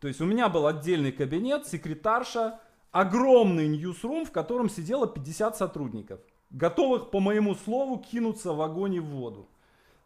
То 0.00 0.08
есть 0.08 0.20
у 0.20 0.24
меня 0.24 0.48
был 0.48 0.66
отдельный 0.66 1.12
кабинет, 1.12 1.66
секретарша, 1.66 2.60
огромный 2.90 3.68
ньюсрум, 3.68 4.24
в 4.24 4.32
котором 4.32 4.68
сидело 4.68 5.06
50 5.06 5.56
сотрудников 5.56 6.20
готовых 6.50 7.10
по 7.10 7.20
моему 7.20 7.54
слову 7.54 7.98
кинуться 7.98 8.52
в 8.52 8.62
огонь 8.62 8.94
и 8.94 9.00
в 9.00 9.06
воду, 9.06 9.48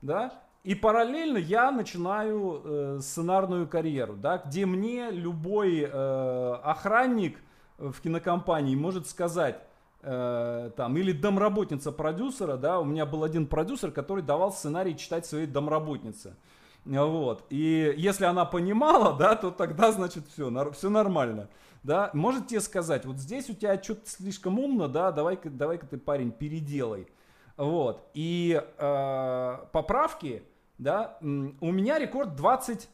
да, 0.01 0.43
и 0.65 0.75
параллельно 0.75 1.39
я 1.39 1.71
начинаю 1.73 2.63
э, 2.65 2.99
сценарную 3.01 3.67
карьеру, 3.67 4.15
да, 4.15 4.39
где 4.39 4.65
мне 4.65 5.11
любой 5.11 5.81
э, 5.81 6.55
охранник 6.63 7.39
в 7.79 8.01
кинокомпании 8.01 8.77
может 8.77 9.09
сказать, 9.09 9.61
э, 10.03 10.71
там, 10.77 10.97
или 10.97 11.13
домработница 11.13 11.91
продюсера, 11.91 12.57
да, 12.57 12.79
у 12.79 12.85
меня 12.85 13.07
был 13.07 13.25
один 13.25 13.47
продюсер, 13.47 13.91
который 13.91 14.23
давал 14.23 14.53
сценарий 14.53 14.97
читать 14.97 15.27
своей 15.27 15.47
домработнице, 15.47 16.37
вот, 16.85 17.45
и 17.51 17.95
если 17.97 18.25
она 18.25 18.45
понимала, 18.45 19.17
да, 19.19 19.35
то 19.35 19.51
тогда, 19.51 19.91
значит, 19.91 20.29
все, 20.29 20.71
все 20.73 20.91
нормально 20.91 21.49
да, 21.83 22.11
может 22.13 22.49
тебе 22.49 22.61
сказать, 22.61 23.05
вот 23.05 23.19
здесь 23.19 23.51
у 23.51 23.55
тебя 23.55 23.83
что-то 23.83 24.09
слишком 24.09 24.59
умно, 24.59 24.89
да, 24.89 25.11
давай-ка, 25.11 25.51
давай-ка 25.51 25.87
ты, 25.87 25.99
парень, 25.99 26.31
переделай. 26.31 27.09
Вот, 27.57 28.09
и 28.15 28.63
э, 28.79 29.59
поправки, 29.73 30.43
да, 30.79 31.19
у 31.21 31.73
меня 31.73 31.99
рекорд 31.99 32.35
20, 32.35 32.89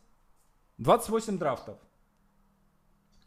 28 0.79 1.39
драфтов. 1.39 1.79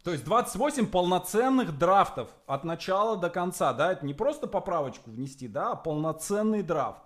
То 0.04 0.12
есть 0.12 0.26
28 0.26 0.88
полноценных 0.88 1.78
драфтов 1.78 2.30
от 2.48 2.64
начала 2.64 3.18
до 3.18 3.30
конца, 3.30 3.72
да, 3.74 3.92
это 3.92 4.06
не 4.06 4.16
просто 4.16 4.48
поправочку 4.48 5.12
внести, 5.12 5.48
да, 5.48 5.72
а 5.72 5.76
полноценный 5.76 6.64
драфт. 6.64 7.04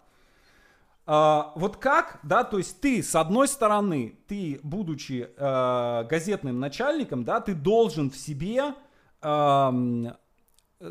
Uh, 1.08 1.51
вот 1.53 1.78
как, 1.78 2.20
да, 2.24 2.43
то 2.43 2.58
есть 2.58 2.82
ты, 2.82 3.03
с 3.03 3.14
одной 3.16 3.47
стороны, 3.47 4.18
ты, 4.28 4.60
будучи 4.64 5.30
uh, 5.38 6.03
газетным 6.08 6.60
начальником, 6.60 7.24
да, 7.24 7.41
ты 7.41 7.53
должен 7.53 8.10
в 8.10 8.18
себе 8.18 8.74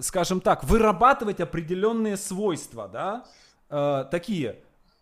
скажем 0.01 0.41
так, 0.41 0.65
вырабатывать 0.65 1.41
определенные 1.41 2.17
свойства, 2.17 2.89
да, 2.89 3.25
э, 3.71 4.05
такие, 4.11 4.61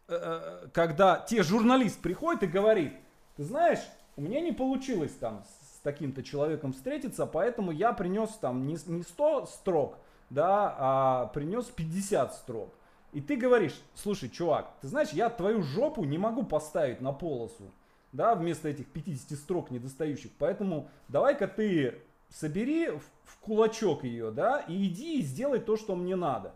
э, 0.09 0.15
э, 0.15 0.69
когда 0.73 1.19
те 1.19 1.43
журналист 1.43 2.01
приходит 2.01 2.43
и 2.43 2.47
говорит, 2.47 2.93
ты 3.37 3.45
знаешь, 3.45 3.81
у 4.17 4.23
меня 4.23 4.41
не 4.41 4.53
получилось 4.53 5.13
там 5.13 5.45
с 5.45 5.81
таким-то 5.81 6.23
человеком 6.23 6.73
встретиться, 6.73 7.27
поэтому 7.27 7.71
я 7.71 7.93
принес 7.93 8.31
там 8.41 8.67
не, 8.67 8.77
не 8.87 9.03
100 9.03 9.47
строк, 9.47 9.99
да, 10.31 10.75
а 10.79 11.27
принес 11.27 11.67
50 11.67 12.35
строк. 12.35 12.75
И 13.13 13.21
ты 13.21 13.37
говоришь, 13.37 13.81
слушай, 13.95 14.29
чувак, 14.29 14.73
ты 14.81 14.89
знаешь, 14.89 15.11
я 15.11 15.29
твою 15.29 15.63
жопу 15.63 16.05
не 16.05 16.19
могу 16.19 16.45
поставить 16.45 17.01
на 17.01 17.13
полосу, 17.13 17.71
да, 18.13 18.35
вместо 18.35 18.69
этих 18.69 18.87
50 18.87 19.39
строк 19.39 19.71
недостающих, 19.71 20.31
поэтому 20.39 20.89
давай-ка 21.09 21.47
ты 21.47 22.01
собери 22.31 22.89
в, 22.89 23.39
кулачок 23.41 24.05
ее, 24.05 24.31
да, 24.31 24.61
и 24.61 24.87
иди 24.87 25.19
и 25.19 25.23
сделай 25.23 25.61
то, 25.61 25.77
что 25.77 25.95
мне 25.95 26.17
надо. 26.17 26.55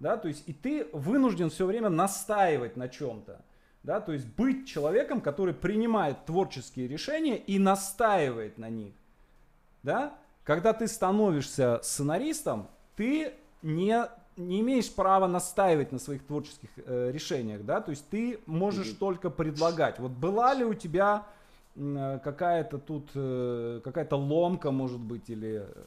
Да, 0.00 0.16
то 0.16 0.28
есть 0.28 0.48
и 0.48 0.52
ты 0.52 0.88
вынужден 0.92 1.50
все 1.50 1.66
время 1.66 1.88
настаивать 1.88 2.76
на 2.76 2.88
чем-то. 2.88 3.40
Да, 3.82 4.00
то 4.00 4.12
есть 4.12 4.26
быть 4.26 4.68
человеком, 4.68 5.20
который 5.20 5.54
принимает 5.54 6.24
творческие 6.24 6.88
решения 6.88 7.36
и 7.36 7.58
настаивает 7.58 8.58
на 8.58 8.68
них. 8.68 8.92
Да? 9.82 10.14
Когда 10.44 10.72
ты 10.72 10.86
становишься 10.86 11.80
сценаристом, 11.82 12.68
ты 12.96 13.34
не, 13.62 14.06
не 14.38 14.60
имеешь 14.60 14.90
права 14.90 15.26
настаивать 15.26 15.92
на 15.92 15.98
своих 15.98 16.26
творческих 16.26 16.70
э, 16.76 17.10
решениях. 17.12 17.64
Да? 17.64 17.80
То 17.80 17.90
есть 17.90 18.08
ты 18.08 18.38
можешь 18.46 18.88
mm-hmm. 18.88 18.98
только 18.98 19.30
предлагать. 19.30 19.98
Вот 19.98 20.12
была 20.12 20.54
ли 20.54 20.64
у 20.64 20.74
тебя 20.74 21.26
Э, 21.78 22.18
какая-то 22.22 22.78
тут, 22.78 23.10
э, 23.14 23.80
какая-то 23.84 24.16
ломка, 24.16 24.70
может 24.70 25.00
быть, 25.00 25.30
или 25.30 25.62
э, 25.62 25.84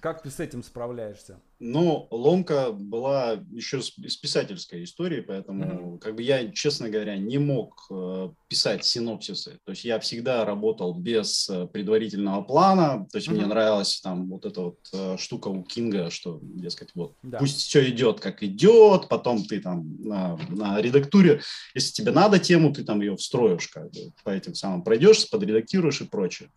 как 0.00 0.22
ты 0.22 0.30
с 0.30 0.40
этим 0.40 0.62
справляешься? 0.62 1.38
Ну, 1.60 2.06
ломка 2.12 2.70
была 2.70 3.32
еще 3.50 3.78
из 3.78 4.16
писательской 4.16 4.84
истории, 4.84 5.20
поэтому, 5.20 5.64
mm-hmm. 5.64 5.98
как 5.98 6.14
бы 6.14 6.22
я, 6.22 6.50
честно 6.52 6.88
говоря, 6.88 7.16
не 7.16 7.38
мог 7.38 7.86
э, 7.90 8.30
писать 8.46 8.84
синопсисы. 8.84 9.58
То 9.64 9.72
есть 9.72 9.84
я 9.84 9.98
всегда 9.98 10.44
работал 10.44 10.94
без 10.94 11.50
э, 11.50 11.66
предварительного 11.66 12.42
плана. 12.42 13.08
То 13.10 13.18
есть 13.18 13.28
mm-hmm. 13.28 13.32
мне 13.32 13.46
нравилась 13.46 14.00
там 14.00 14.28
вот 14.28 14.46
эта 14.46 14.60
вот 14.60 14.78
э, 14.92 15.16
штука 15.18 15.48
у 15.48 15.64
Кинга, 15.64 16.10
что, 16.10 16.38
дескать, 16.42 16.90
вот 16.94 17.14
да. 17.22 17.38
пусть 17.38 17.60
все 17.62 17.88
идет 17.90 18.20
как 18.20 18.44
идет, 18.44 19.08
потом 19.08 19.42
ты 19.42 19.60
там 19.60 20.00
на, 20.00 20.38
на 20.48 20.80
редактуре, 20.80 21.40
если 21.74 21.92
тебе 21.92 22.12
надо 22.12 22.38
тему, 22.38 22.72
ты 22.72 22.84
там 22.84 23.00
ее 23.00 23.16
встроишь, 23.16 23.66
как 23.66 23.90
бы 23.90 24.12
по 24.22 24.30
этим 24.30 24.54
самым 24.54 24.82
пройдешь, 24.84 25.28
подредактируешь 25.28 26.00
и 26.02 26.04
прочее. 26.04 26.50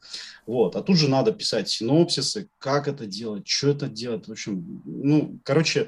Вот. 0.45 0.76
А 0.76 0.82
тут 0.84 0.97
же 0.97 1.10
надо 1.10 1.32
писать 1.32 1.70
синопсисы, 1.70 2.49
как 2.60 2.88
это 2.88 3.08
делать, 3.08 3.47
что 3.47 3.70
это 3.70 3.88
делать. 3.88 4.28
В 4.28 4.32
общем, 4.32 4.82
ну, 4.91 5.39
короче, 5.43 5.87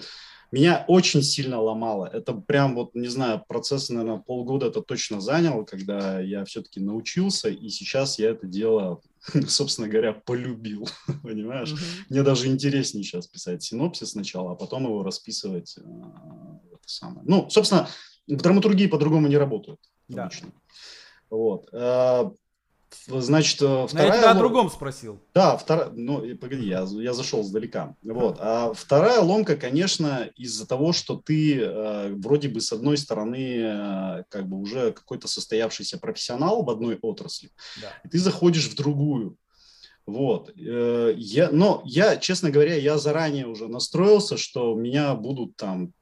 меня 0.53 0.85
очень 0.87 1.23
сильно 1.23 1.59
ломало. 1.59 2.05
Это 2.05 2.33
прям 2.33 2.75
вот, 2.75 2.93
не 2.93 3.07
знаю, 3.07 3.43
процесс, 3.47 3.89
наверное, 3.89 4.19
полгода 4.19 4.67
это 4.67 4.81
точно 4.81 5.19
занял, 5.19 5.65
когда 5.65 6.19
я 6.19 6.45
все-таки 6.45 6.79
научился, 6.79 7.49
и 7.49 7.69
сейчас 7.69 8.19
я 8.19 8.29
это 8.29 8.45
дело, 8.45 9.01
собственно 9.47 9.87
говоря, 9.87 10.13
полюбил, 10.13 10.87
понимаешь? 11.23 11.71
Mm-hmm. 11.71 12.05
Мне 12.09 12.21
даже 12.21 12.47
интереснее 12.47 13.03
сейчас 13.03 13.25
писать 13.25 13.63
синопсис 13.63 14.11
сначала, 14.11 14.51
а 14.51 14.55
потом 14.55 14.83
его 14.83 15.01
расписывать. 15.01 15.75
Э, 15.77 15.81
это 15.81 16.85
самое. 16.85 17.25
Ну, 17.25 17.49
собственно, 17.49 17.87
в 18.27 18.37
драматургии 18.37 18.85
по-другому 18.85 19.27
не 19.27 19.37
работают. 19.37 19.79
Да. 20.07 20.25
Обычно. 20.25 20.51
Вот. 21.31 21.67
Э, 23.07 23.19
Значит, 23.19 23.61
э, 23.61 23.87
вторая... 23.87 24.13
Я 24.13 24.17
тебя 24.17 24.31
о 24.31 24.35
другом 24.35 24.69
спросил. 24.69 25.21
Да, 25.33 25.57
вторая... 25.57 25.89
Ну, 25.89 26.35
погоди, 26.37 26.67
я, 26.67 26.85
я 26.89 27.13
зашел 27.13 27.43
сдалека. 27.43 27.95
Вот. 28.03 28.37
А 28.39 28.73
вторая 28.73 29.21
ломка, 29.21 29.55
конечно, 29.55 30.29
из-за 30.35 30.67
того, 30.67 30.93
что 30.93 31.15
ты 31.15 31.59
э, 31.59 32.13
вроде 32.15 32.49
бы 32.49 32.61
с 32.61 32.71
одной 32.71 32.97
стороны 32.97 33.57
э, 33.59 34.23
как 34.29 34.47
бы 34.47 34.57
уже 34.57 34.91
какой-то 34.91 35.27
состоявшийся 35.27 35.97
профессионал 35.97 36.63
в 36.63 36.69
одной 36.69 36.97
отрасли, 37.01 37.49
да. 37.81 37.89
и 38.03 38.09
ты 38.09 38.19
заходишь 38.19 38.69
в 38.69 38.75
другую. 38.75 39.37
Вот. 40.05 40.51
Э, 40.57 41.13
я, 41.15 41.49
но 41.51 41.81
я, 41.85 42.17
честно 42.17 42.49
говоря, 42.49 42.75
я 42.75 42.97
заранее 42.97 43.47
уже 43.47 43.67
настроился, 43.67 44.37
что 44.37 44.75
меня 44.75 45.15
будут 45.15 45.55
там 45.55 45.93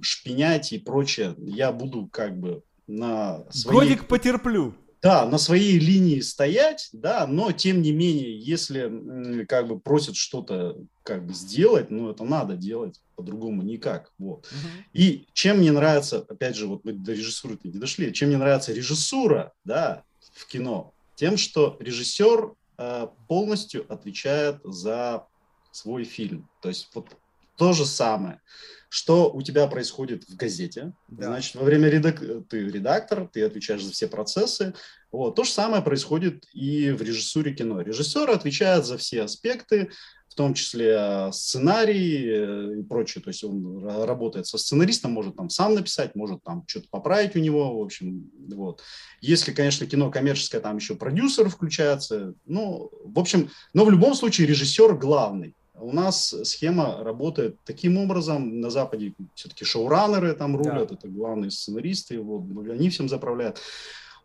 шпинять 0.00 0.72
и 0.72 0.78
прочее. 0.78 1.34
Я 1.38 1.72
буду 1.72 2.08
как 2.10 2.38
бы 2.38 2.62
на 2.86 3.44
своей... 3.50 3.80
Годик 3.80 4.08
потерплю 4.08 4.74
да, 5.00 5.26
на 5.26 5.38
своей 5.38 5.78
линии 5.78 6.20
стоять, 6.20 6.88
да, 6.92 7.26
но 7.26 7.52
тем 7.52 7.82
не 7.82 7.92
менее, 7.92 8.38
если 8.38 9.44
как 9.46 9.68
бы 9.68 9.78
просят 9.78 10.16
что-то 10.16 10.76
как 11.02 11.26
бы 11.26 11.34
сделать, 11.34 11.90
ну 11.90 12.10
это 12.10 12.24
надо 12.24 12.56
делать, 12.56 13.00
по-другому 13.14 13.62
никак, 13.62 14.12
вот. 14.18 14.46
Uh-huh. 14.46 14.84
И 14.92 15.26
чем 15.32 15.58
мне 15.58 15.72
нравится, 15.72 16.24
опять 16.28 16.56
же, 16.56 16.66
вот 16.66 16.84
мы 16.84 16.92
до 16.92 17.12
режиссуры 17.12 17.58
не 17.62 17.78
дошли, 17.78 18.12
чем 18.12 18.28
мне 18.28 18.38
нравится 18.38 18.72
режиссура, 18.72 19.52
да, 19.64 20.02
в 20.34 20.46
кино, 20.46 20.92
тем, 21.14 21.36
что 21.36 21.76
режиссер 21.80 22.52
э, 22.78 23.08
полностью 23.26 23.92
отвечает 23.92 24.60
за 24.64 25.26
свой 25.70 26.04
фильм, 26.04 26.48
то 26.60 26.68
есть 26.68 26.88
вот 26.94 27.16
то 27.58 27.72
же 27.72 27.84
самое 27.84 28.40
что 28.88 29.30
у 29.30 29.42
тебя 29.42 29.66
происходит 29.66 30.24
в 30.28 30.36
газете. 30.36 30.92
Да. 31.08 31.26
Значит, 31.26 31.54
во 31.56 31.64
время 31.64 31.88
редак... 31.88 32.22
ты 32.48 32.68
редактор, 32.68 33.28
ты 33.28 33.42
отвечаешь 33.42 33.84
за 33.84 33.92
все 33.92 34.08
процессы. 34.08 34.74
Вот. 35.12 35.36
То 35.36 35.44
же 35.44 35.50
самое 35.50 35.82
происходит 35.82 36.46
и 36.52 36.90
в 36.90 37.02
режиссуре 37.02 37.54
кино. 37.54 37.80
Режиссер 37.82 38.30
отвечает 38.30 38.86
за 38.86 38.96
все 38.96 39.22
аспекты, 39.22 39.90
в 40.28 40.34
том 40.34 40.54
числе 40.54 41.30
сценарий 41.32 42.28
э, 42.28 42.78
и 42.80 42.82
прочее. 42.82 43.22
То 43.22 43.28
есть 43.28 43.44
он 43.44 43.84
работает 43.86 44.46
со 44.46 44.56
сценаристом, 44.56 45.12
может 45.12 45.36
там 45.36 45.50
сам 45.50 45.74
написать, 45.74 46.14
может 46.14 46.42
там 46.42 46.64
что-то 46.66 46.88
поправить 46.90 47.36
у 47.36 47.40
него. 47.40 47.78
В 47.78 47.82
общем, 47.82 48.30
вот. 48.54 48.82
Если, 49.20 49.52
конечно, 49.52 49.86
кино 49.86 50.10
коммерческое, 50.10 50.60
там 50.60 50.76
еще 50.76 50.94
продюсер 50.94 51.50
включается. 51.50 52.34
Ну, 52.46 52.90
в 53.04 53.18
общем, 53.18 53.50
но 53.74 53.84
в 53.84 53.90
любом 53.90 54.14
случае 54.14 54.46
режиссер 54.46 54.94
главный. 54.96 55.54
У 55.80 55.92
нас 55.92 56.34
схема 56.44 57.02
работает 57.02 57.56
таким 57.64 57.98
образом. 57.98 58.60
На 58.60 58.70
Западе 58.70 59.14
все-таки 59.34 59.64
шоураннеры 59.64 60.34
там 60.34 60.56
рулят, 60.56 60.88
да. 60.88 60.94
это 60.94 61.08
главные 61.08 61.50
сценаристы, 61.50 62.20
вот, 62.20 62.42
они 62.68 62.90
всем 62.90 63.08
заправляют. 63.08 63.60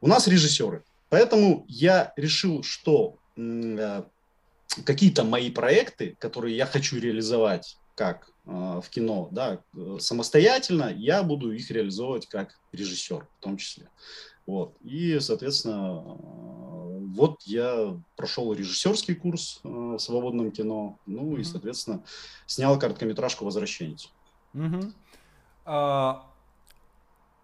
У 0.02 0.08
нас 0.08 0.28
режиссеры. 0.28 0.84
Поэтому 1.10 1.66
я 1.68 2.12
решил, 2.18 2.64
что 2.64 3.18
э, 3.38 4.04
какие-то 4.84 5.24
мои 5.24 5.52
проекты, 5.52 6.16
которые 6.20 6.58
я 6.58 6.66
хочу 6.66 7.00
реализовать 7.00 7.78
как 7.96 8.30
э, 8.46 8.50
в 8.84 8.90
кино, 8.90 9.30
да, 9.32 9.62
самостоятельно, 10.00 10.92
я 10.96 11.24
буду 11.24 11.52
их 11.52 11.70
реализовывать 11.70 12.28
как 12.28 12.60
режиссер 12.72 13.28
в 13.40 13.44
том 13.44 13.58
числе. 13.58 13.90
Вот. 14.46 14.76
И, 14.84 15.20
соответственно, 15.20 16.04
вот 17.14 17.42
я 17.44 18.00
прошел 18.16 18.54
режиссерский 18.54 19.16
курс 19.16 19.60
э, 19.64 19.68
в 19.68 20.00
свободном 20.00 20.52
кино, 20.52 20.98
ну 21.06 21.36
mm-hmm. 21.36 21.42
и, 21.42 21.44
соответственно, 21.44 22.04
снял 22.46 22.80
короткометражку 22.80 23.46
«Возвращенец». 23.46 24.12
Mm-hmm. 24.54 24.94
А, 25.66 26.26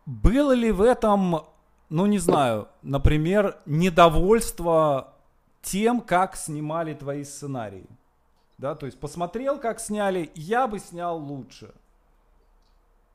было 0.05 0.51
ли 0.53 0.71
в 0.71 0.81
этом, 0.81 1.45
ну 1.89 2.05
не 2.07 2.19
знаю, 2.19 2.67
например, 2.81 3.59
недовольство 3.65 5.13
тем, 5.61 6.01
как 6.01 6.35
снимали 6.35 6.93
твои 6.93 7.23
сценарии? 7.23 7.87
Да, 8.57 8.75
то 8.75 8.85
есть 8.87 8.99
посмотрел, 8.99 9.59
как 9.59 9.79
сняли, 9.79 10.31
я 10.35 10.67
бы 10.67 10.79
снял 10.79 11.17
лучше. 11.17 11.73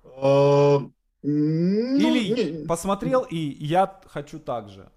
А, 0.04 0.78
ну, 1.22 1.98
Или 1.98 2.66
посмотрел 2.66 3.22
и 3.22 3.36
я 3.36 4.00
хочу 4.06 4.38
так 4.38 4.68
же. 4.68 4.90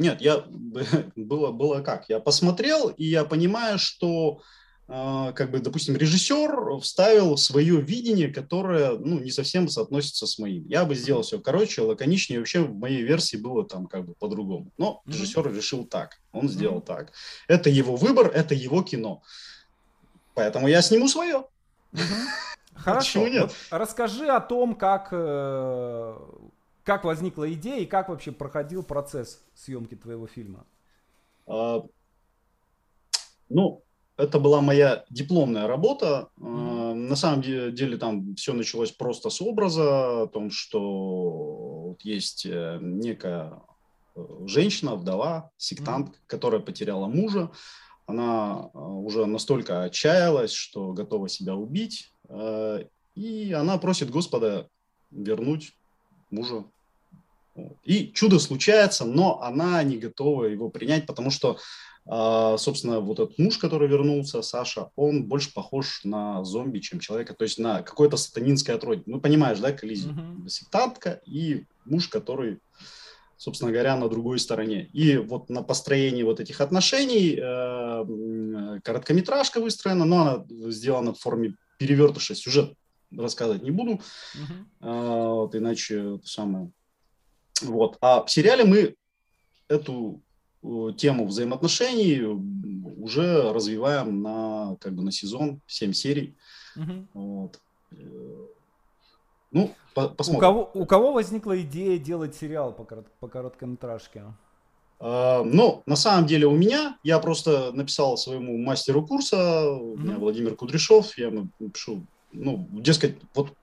Нет, 0.00 0.22
я 0.22 0.44
было, 1.16 1.52
было 1.52 1.82
как? 1.82 2.08
Я 2.08 2.20
посмотрел, 2.20 2.88
и 2.88 3.04
я 3.04 3.24
понимаю, 3.26 3.78
что 3.78 4.40
э, 4.88 5.32
как 5.34 5.50
бы, 5.50 5.58
допустим, 5.60 5.94
режиссер 5.94 6.78
вставил 6.80 7.36
свое 7.36 7.82
видение, 7.82 8.32
которое 8.32 8.92
ну, 8.92 9.20
не 9.20 9.30
совсем 9.30 9.68
соотносится 9.68 10.26
с 10.26 10.38
моим. 10.38 10.66
Я 10.66 10.86
бы 10.86 10.94
сделал 10.94 11.20
все 11.20 11.38
короче, 11.38 11.82
лаконичнее. 11.82 12.38
Вообще 12.38 12.62
в 12.62 12.74
моей 12.74 13.02
версии 13.02 13.36
было 13.36 13.68
там 13.68 13.86
как 13.86 14.06
бы 14.06 14.14
по-другому. 14.14 14.72
Но 14.78 15.02
режиссер 15.04 15.46
mm-hmm. 15.46 15.56
решил 15.56 15.84
так. 15.84 16.18
Он 16.32 16.48
сделал 16.48 16.78
mm-hmm. 16.78 16.86
так. 16.86 17.12
Это 17.46 17.68
его 17.68 17.94
выбор, 17.94 18.28
это 18.34 18.54
его 18.54 18.82
кино. 18.82 19.22
Поэтому 20.32 20.66
я 20.66 20.80
сниму 20.80 21.08
свое. 21.08 21.44
Mm-hmm. 21.92 22.26
Хорошо. 22.74 23.28
нет? 23.28 23.52
Вот 23.70 23.78
расскажи 23.78 24.28
о 24.28 24.40
том, 24.40 24.74
как, 24.74 25.08
э, 25.12 26.16
как 26.90 27.04
возникла 27.04 27.52
идея 27.52 27.82
и 27.82 27.86
как 27.86 28.08
вообще 28.08 28.32
проходил 28.32 28.82
процесс 28.82 29.44
съемки 29.54 29.94
твоего 29.94 30.26
фильма. 30.26 30.66
А, 31.46 31.84
ну, 33.48 33.84
это 34.16 34.40
была 34.40 34.60
моя 34.60 35.04
дипломная 35.08 35.68
работа. 35.68 36.30
Mm-hmm. 36.40 36.94
На 36.94 37.14
самом 37.14 37.42
деле, 37.42 37.96
там 37.96 38.34
все 38.34 38.54
началось 38.54 38.90
просто 38.90 39.30
с 39.30 39.40
образа, 39.40 40.22
о 40.22 40.26
том, 40.26 40.50
что 40.50 40.80
вот 41.90 42.00
есть 42.02 42.44
э, 42.44 42.78
некая 42.80 43.52
э, 44.16 44.26
женщина, 44.46 44.96
вдова, 44.96 45.52
сектант, 45.58 46.08
mm-hmm. 46.08 46.26
которая 46.26 46.60
потеряла 46.60 47.06
мужа. 47.06 47.52
она 48.06 48.66
уже 48.74 49.26
настолько 49.26 49.84
отчаялась, 49.84 50.50
что 50.50 50.92
готова 50.92 51.28
себя 51.28 51.54
убить, 51.54 52.12
и 53.14 53.52
она 53.52 53.78
просит 53.78 54.10
Господа 54.10 54.68
вернуть 55.12 55.72
мужа. 56.30 56.64
И 57.84 58.12
чудо 58.12 58.38
случается, 58.38 59.04
но 59.04 59.42
она 59.42 59.82
не 59.82 59.98
готова 59.98 60.44
его 60.44 60.70
принять, 60.70 61.06
потому 61.06 61.30
что 61.30 61.58
а, 62.06 62.56
собственно, 62.58 63.00
вот 63.00 63.20
этот 63.20 63.38
муж, 63.38 63.58
который 63.58 63.88
вернулся, 63.88 64.42
Саша, 64.42 64.90
он 64.96 65.24
больше 65.26 65.52
похож 65.52 66.00
на 66.04 66.44
зомби, 66.44 66.78
чем 66.78 66.98
человека, 66.98 67.34
то 67.34 67.44
есть 67.44 67.58
на 67.58 67.82
какое-то 67.82 68.16
сатанинское 68.16 68.76
отродье. 68.76 69.04
Ну, 69.06 69.20
понимаешь, 69.20 69.60
да, 69.60 69.72
коллизию? 69.72 70.14
Mm-hmm. 70.14 70.48
Сектантка 70.48 71.20
и 71.26 71.66
муж, 71.84 72.08
который, 72.08 72.58
собственно 73.36 73.70
говоря, 73.70 73.96
на 73.96 74.08
другой 74.08 74.38
стороне. 74.38 74.86
И 74.92 75.18
вот 75.18 75.50
на 75.50 75.62
построении 75.62 76.22
вот 76.22 76.40
этих 76.40 76.60
отношений 76.60 77.38
э, 77.40 78.80
короткометражка 78.82 79.60
выстроена, 79.60 80.04
но 80.04 80.20
она 80.22 80.70
сделана 80.70 81.12
в 81.12 81.20
форме 81.20 81.54
перевертыша. 81.78 82.34
Сюжет 82.34 82.74
рассказывать 83.16 83.62
не 83.62 83.70
буду, 83.70 84.00
mm-hmm. 84.34 85.34
вот, 85.34 85.54
иначе 85.54 86.18
самое. 86.24 86.72
Вот. 87.62 87.96
А 88.00 88.24
в 88.24 88.30
сериале 88.30 88.64
мы 88.64 88.94
эту 89.68 90.20
Э, 90.62 90.92
тему 90.96 91.26
взаимоотношений 91.26 92.20
уже 92.98 93.50
развиваем 93.52 94.22
на, 94.22 94.76
как 94.80 94.94
бы, 94.94 95.02
на 95.02 95.10
сезон, 95.10 95.60
7 95.66 95.92
серий. 95.92 96.36
Угу. 96.76 97.06
Вот. 97.14 97.60
Э, 97.92 98.46
ну, 99.52 99.74
по 99.94 100.08
посмотрим. 100.08 100.38
У 100.38 100.40
кого, 100.40 100.70
у 100.74 100.86
кого 100.86 101.12
возникла 101.12 101.60
идея 101.62 101.98
делать 101.98 102.36
сериал 102.36 102.72
по, 102.72 102.84
корот, 102.84 103.06
по 103.20 103.28
короткометражке? 103.28 104.24
Uh, 105.00 105.44
ну, 105.44 105.82
на 105.86 105.96
самом 105.96 106.26
деле 106.26 106.46
у 106.46 106.54
меня, 106.54 106.98
я 107.02 107.18
просто 107.20 107.72
написал 107.72 108.18
своему 108.18 108.58
мастеру 108.58 109.06
курса, 109.06 109.36
mm-hmm. 109.36 109.92
у 109.92 109.96
меня 109.96 110.18
Владимир 110.18 110.54
Кудряшов, 110.56 111.16
я 111.16 111.28
ему 111.28 111.48
пишу, 111.72 112.04
ну, 112.32 112.68
дескать, 112.70 113.16
вот, 113.32 113.54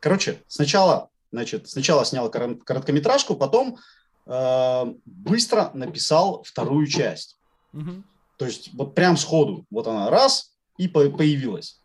короче, 0.00 0.40
сначала, 0.48 1.10
значит, 1.34 1.68
сначала 1.68 2.04
снял 2.04 2.30
короткометражку, 2.30 3.36
потом 3.36 3.78
Э, 4.26 4.84
быстро 5.04 5.70
написал 5.74 6.42
вторую 6.44 6.86
часть. 6.86 7.38
Угу. 7.72 8.02
То 8.38 8.46
есть 8.46 8.70
вот 8.74 8.94
прям 8.94 9.16
сходу, 9.16 9.66
вот 9.70 9.86
она 9.86 10.10
раз 10.10 10.54
и 10.78 10.88
по 10.88 11.08
появилась. 11.10 11.80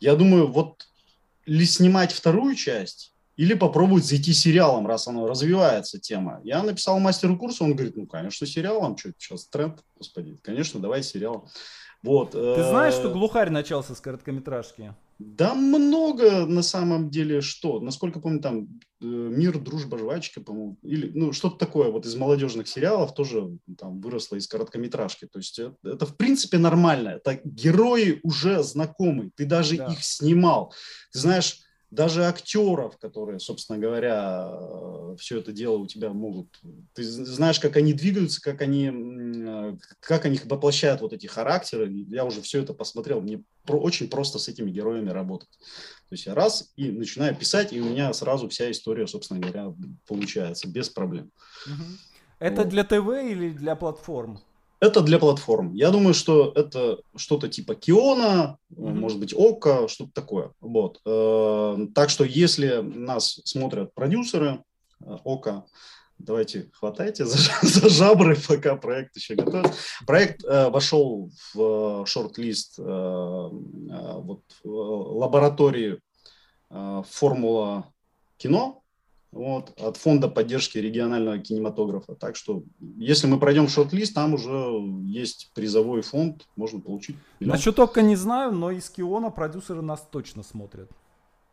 Я 0.00 0.16
думаю, 0.16 0.50
вот 0.50 0.86
ли 1.46 1.64
снимать 1.66 2.12
вторую 2.12 2.54
часть, 2.54 3.14
или 3.36 3.54
попробовать 3.54 4.04
зайти 4.04 4.32
сериалом, 4.32 4.86
раз 4.86 5.08
оно 5.08 5.26
развивается 5.26 5.98
тема. 5.98 6.40
Я 6.44 6.62
написал 6.62 6.98
мастеру 6.98 7.36
курса, 7.38 7.64
он 7.64 7.74
говорит, 7.74 7.96
ну, 7.96 8.06
конечно, 8.06 8.46
сериалом, 8.46 8.96
что 8.96 9.10
сейчас 9.18 9.46
тренд, 9.46 9.82
господи, 9.96 10.38
конечно, 10.42 10.80
давай 10.80 11.02
сериал. 11.02 11.48
Вот. 12.02 12.32
Ты 12.32 12.62
знаешь, 12.62 12.94
что 12.94 13.08
э, 13.08 13.12
глухарь 13.12 13.50
начался 13.50 13.94
с 13.94 14.00
короткометражки? 14.00 14.94
Да 15.18 15.54
много 15.54 16.46
на 16.46 16.62
самом 16.62 17.10
деле 17.10 17.40
что. 17.40 17.80
Насколько 17.80 18.20
помню, 18.20 18.40
там 18.40 18.80
э, 19.00 19.04
«Мир, 19.04 19.58
дружба, 19.58 19.98
жвачка», 19.98 20.40
по-моему, 20.40 20.78
или 20.82 21.10
ну 21.14 21.32
что-то 21.32 21.58
такое 21.58 21.90
вот 21.90 22.06
из 22.06 22.14
молодежных 22.16 22.68
сериалов 22.68 23.14
тоже 23.14 23.56
там 23.78 24.00
выросло 24.00 24.36
из 24.36 24.48
короткометражки. 24.48 25.26
То 25.26 25.38
есть 25.38 25.58
это, 25.58 25.76
это 25.84 26.06
в 26.06 26.16
принципе 26.16 26.58
нормально. 26.58 27.10
Это 27.10 27.40
герои 27.44 28.20
уже 28.22 28.62
знакомы, 28.62 29.30
ты 29.36 29.44
даже 29.44 29.76
да. 29.76 29.92
их 29.92 30.02
снимал. 30.02 30.74
Ты 31.12 31.20
знаешь, 31.20 31.60
даже 31.92 32.24
актеров, 32.24 32.96
которые, 32.96 33.38
собственно 33.38 33.78
говоря, 33.78 34.48
э, 34.50 35.16
все 35.18 35.40
это 35.40 35.52
дело 35.52 35.76
у 35.76 35.86
тебя 35.86 36.10
могут. 36.10 36.48
Ты 36.94 37.04
знаешь, 37.04 37.60
как 37.60 37.76
они 37.76 37.92
двигаются, 37.92 38.40
как 38.40 38.62
они, 38.62 38.90
э, 38.90 39.76
как 40.00 40.24
они 40.24 40.40
воплощают 40.46 41.02
вот 41.02 41.12
эти 41.12 41.26
характеры. 41.26 41.92
Я 42.08 42.24
уже 42.24 42.40
все 42.40 42.62
это 42.62 42.72
посмотрел. 42.72 43.20
Мне 43.20 43.44
про, 43.66 43.78
очень 43.78 44.08
просто 44.08 44.38
с 44.38 44.48
этими 44.48 44.70
героями 44.70 45.10
работать. 45.10 45.50
То 46.08 46.14
есть 46.14 46.24
я 46.24 46.34
раз 46.34 46.72
и 46.76 46.90
начинаю 46.90 47.36
писать, 47.36 47.74
и 47.74 47.80
у 47.82 47.84
меня 47.84 48.10
сразу 48.14 48.48
вся 48.48 48.70
история, 48.70 49.06
собственно 49.06 49.40
говоря, 49.40 49.74
получается 50.06 50.68
без 50.68 50.88
проблем. 50.88 51.30
Это 52.38 52.62
вот. 52.62 52.70
для 52.70 52.84
ТВ 52.84 53.06
или 53.30 53.50
для 53.50 53.76
платформ? 53.76 54.40
Это 54.82 55.00
для 55.00 55.20
платформ. 55.20 55.74
Я 55.74 55.92
думаю, 55.92 56.12
что 56.12 56.50
это 56.56 56.98
что-то 57.14 57.48
типа 57.48 57.76
Киона, 57.76 58.58
mm-hmm. 58.72 58.94
может 58.94 59.20
быть, 59.20 59.32
Ока, 59.32 59.86
что-то 59.86 60.10
такое. 60.12 60.50
Вот. 60.60 61.00
Э, 61.06 61.86
так 61.94 62.10
что 62.10 62.24
если 62.24 62.80
нас 62.80 63.40
смотрят 63.44 63.94
продюсеры 63.94 64.64
э, 65.00 65.18
Ока, 65.22 65.66
давайте 66.18 66.68
хватайте 66.72 67.26
за, 67.26 67.38
за 67.62 67.88
жабры, 67.90 68.36
пока 68.48 68.74
проект 68.74 69.14
еще 69.14 69.36
готов. 69.36 69.72
Проект 70.04 70.44
э, 70.44 70.68
вошел 70.68 71.30
в 71.54 72.04
шорт-лист 72.04 72.80
э, 72.80 72.82
э, 72.82 72.86
вот, 72.88 74.42
лаборатории 74.64 76.00
э, 76.70 77.02
Формула 77.08 77.86
кино 78.36 78.81
вот, 79.32 79.72
от 79.80 79.96
фонда 79.96 80.28
поддержки 80.28 80.78
регионального 80.78 81.38
кинематографа. 81.38 82.14
Так 82.14 82.36
что, 82.36 82.62
если 82.98 83.26
мы 83.26 83.40
пройдем 83.40 83.66
шорт-лист, 83.66 84.14
там 84.14 84.34
уже 84.34 84.78
есть 85.04 85.50
призовой 85.54 86.02
фонд, 86.02 86.46
можно 86.54 86.80
получить. 86.80 87.16
Миллион. 87.40 87.56
Насчет 87.56 87.74
только 87.74 88.02
не 88.02 88.14
знаю, 88.14 88.52
но 88.52 88.70
из 88.70 88.90
Киона 88.90 89.30
продюсеры 89.30 89.82
нас 89.82 90.06
точно 90.10 90.42
смотрят. 90.42 90.90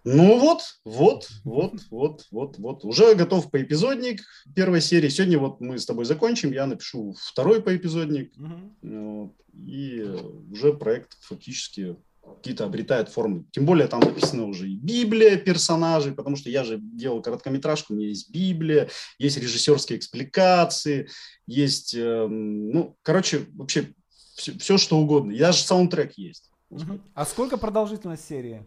Ну 0.05 0.39
вот, 0.39 0.61
вот, 0.85 1.29
вот, 1.43 1.73
вот, 1.89 2.25
вот, 2.31 2.57
вот. 2.57 2.85
Уже 2.85 3.15
готов 3.15 3.51
поэпизодник 3.51 4.21
первой 4.55 4.81
серии. 4.81 5.09
Сегодня 5.09 5.39
вот 5.39 5.59
мы 5.59 5.77
с 5.77 5.85
тобой 5.85 6.05
закончим, 6.05 6.51
я 6.51 6.67
напишу 6.67 7.15
второй 7.19 7.61
поэпизодник. 7.61 8.33
Угу. 8.37 8.93
Вот, 8.97 9.33
и 9.53 10.05
уже 10.51 10.73
проект 10.73 11.17
фактически 11.21 11.97
какие-то 12.35 12.65
обретают 12.65 13.09
формы. 13.09 13.45
Тем 13.51 13.65
более 13.65 13.87
там 13.87 13.99
написано 13.99 14.45
уже 14.45 14.69
и 14.69 14.75
Библия 14.75 15.37
персонажей, 15.37 16.13
потому 16.13 16.35
что 16.35 16.49
я 16.49 16.63
же 16.63 16.77
делал 16.79 17.21
короткометражку, 17.21 17.93
у 17.93 17.95
меня 17.95 18.07
есть 18.07 18.31
Библия, 18.31 18.89
есть 19.17 19.37
режиссерские 19.37 19.99
экспликации, 19.99 21.09
есть, 21.47 21.93
э, 21.93 22.27
ну, 22.27 22.97
короче, 23.01 23.47
вообще 23.53 23.93
все, 24.35 24.57
все 24.57 24.77
что 24.77 24.97
угодно. 24.97 25.31
И 25.31 25.39
даже 25.39 25.63
саундтрек 25.63 26.17
есть. 26.17 26.49
А 27.13 27.25
сколько 27.25 27.57
продолжительность 27.57 28.27
серии? 28.27 28.65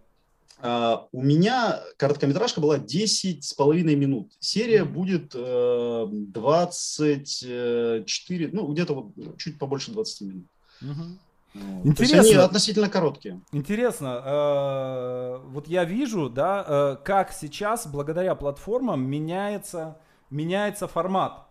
Uh, 0.60 1.06
у 1.10 1.22
меня 1.22 1.82
короткометражка 1.96 2.60
была 2.60 2.78
10 2.78 3.44
с 3.44 3.52
половиной 3.52 3.96
минут. 3.96 4.32
Серия 4.38 4.82
mm-hmm. 4.82 4.92
будет 4.92 5.34
uh, 5.34 6.06
э, 6.06 6.10
24, 6.12 8.50
ну, 8.52 8.72
где-то 8.72 8.94
вот 8.94 9.12
чуть 9.38 9.58
побольше 9.58 9.90
20 9.90 10.20
минут. 10.20 10.46
Mm-hmm. 10.80 11.18
Интересно. 11.54 12.20
Они 12.20 12.34
относительно 12.34 12.88
короткие. 12.88 13.40
Интересно. 13.52 14.22
Э, 14.24 15.40
вот 15.44 15.68
я 15.68 15.84
вижу, 15.84 16.30
да, 16.30 16.64
э, 16.66 16.96
как 17.04 17.32
сейчас 17.32 17.86
благодаря 17.86 18.34
платформам 18.34 19.04
меняется, 19.04 19.98
меняется 20.30 20.86
формат. 20.86 21.44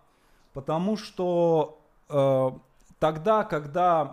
Потому 0.53 0.97
что 0.97 1.79
э, 2.09 2.51
тогда, 2.99 3.43
когда 3.43 4.11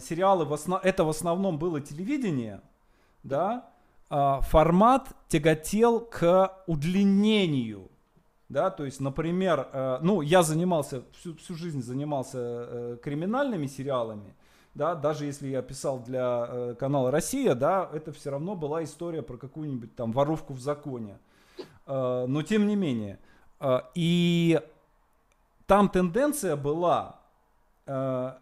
сериалы, 0.00 0.44
в 0.44 0.52
основ... 0.52 0.80
это 0.84 1.04
в 1.04 1.08
основном 1.08 1.58
было 1.58 1.80
телевидение, 1.80 2.60
да, 3.22 3.68
формат 4.08 5.08
тяготел 5.26 5.98
к 5.98 6.62
удлинению. 6.68 7.90
Да, 8.48 8.70
то 8.70 8.84
есть, 8.84 9.00
например, 9.00 9.98
ну, 10.02 10.20
я 10.20 10.44
занимался, 10.44 11.02
всю, 11.18 11.34
всю 11.34 11.56
жизнь 11.56 11.82
занимался 11.82 12.96
криминальными 13.02 13.66
сериалами, 13.66 14.36
да, 14.76 14.94
даже 14.94 15.24
если 15.24 15.48
я 15.48 15.62
писал 15.62 16.00
для 16.00 16.46
э, 16.48 16.74
канала 16.78 17.10
Россия, 17.10 17.54
да, 17.54 17.88
это 17.94 18.12
все 18.12 18.30
равно 18.30 18.54
была 18.54 18.84
история 18.84 19.22
про 19.22 19.38
какую-нибудь 19.38 19.96
там 19.96 20.12
воровку 20.12 20.52
в 20.52 20.60
законе. 20.60 21.18
Э, 21.86 22.26
но 22.28 22.42
тем 22.42 22.66
не 22.66 22.76
менее. 22.76 23.18
Э, 23.58 23.80
и 23.94 24.60
там 25.66 25.88
тенденция 25.88 26.56
была 26.56 27.20
э, 27.86 28.32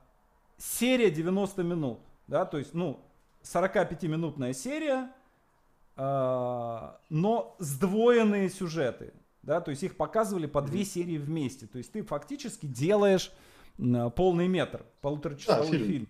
серия 0.58 1.10
90 1.12 1.62
минут, 1.62 2.00
да, 2.26 2.44
то 2.44 2.58
есть, 2.58 2.74
ну, 2.74 3.00
45-минутная 3.44 4.54
серия, 4.54 5.12
э, 5.96 6.90
но 7.10 7.56
сдвоенные 7.60 8.50
сюжеты, 8.50 9.14
да, 9.42 9.60
то 9.60 9.70
есть 9.70 9.84
их 9.84 9.96
показывали 9.96 10.46
по 10.46 10.62
две 10.62 10.84
серии 10.84 11.16
вместе, 11.16 11.68
то 11.68 11.78
есть 11.78 11.92
ты 11.92 12.02
фактически 12.02 12.66
делаешь 12.66 13.30
полный 14.16 14.48
метр, 14.48 14.84
полуторачасовой 15.00 15.70
да, 15.70 15.78
фильм. 15.78 15.86
фильм. 15.86 16.08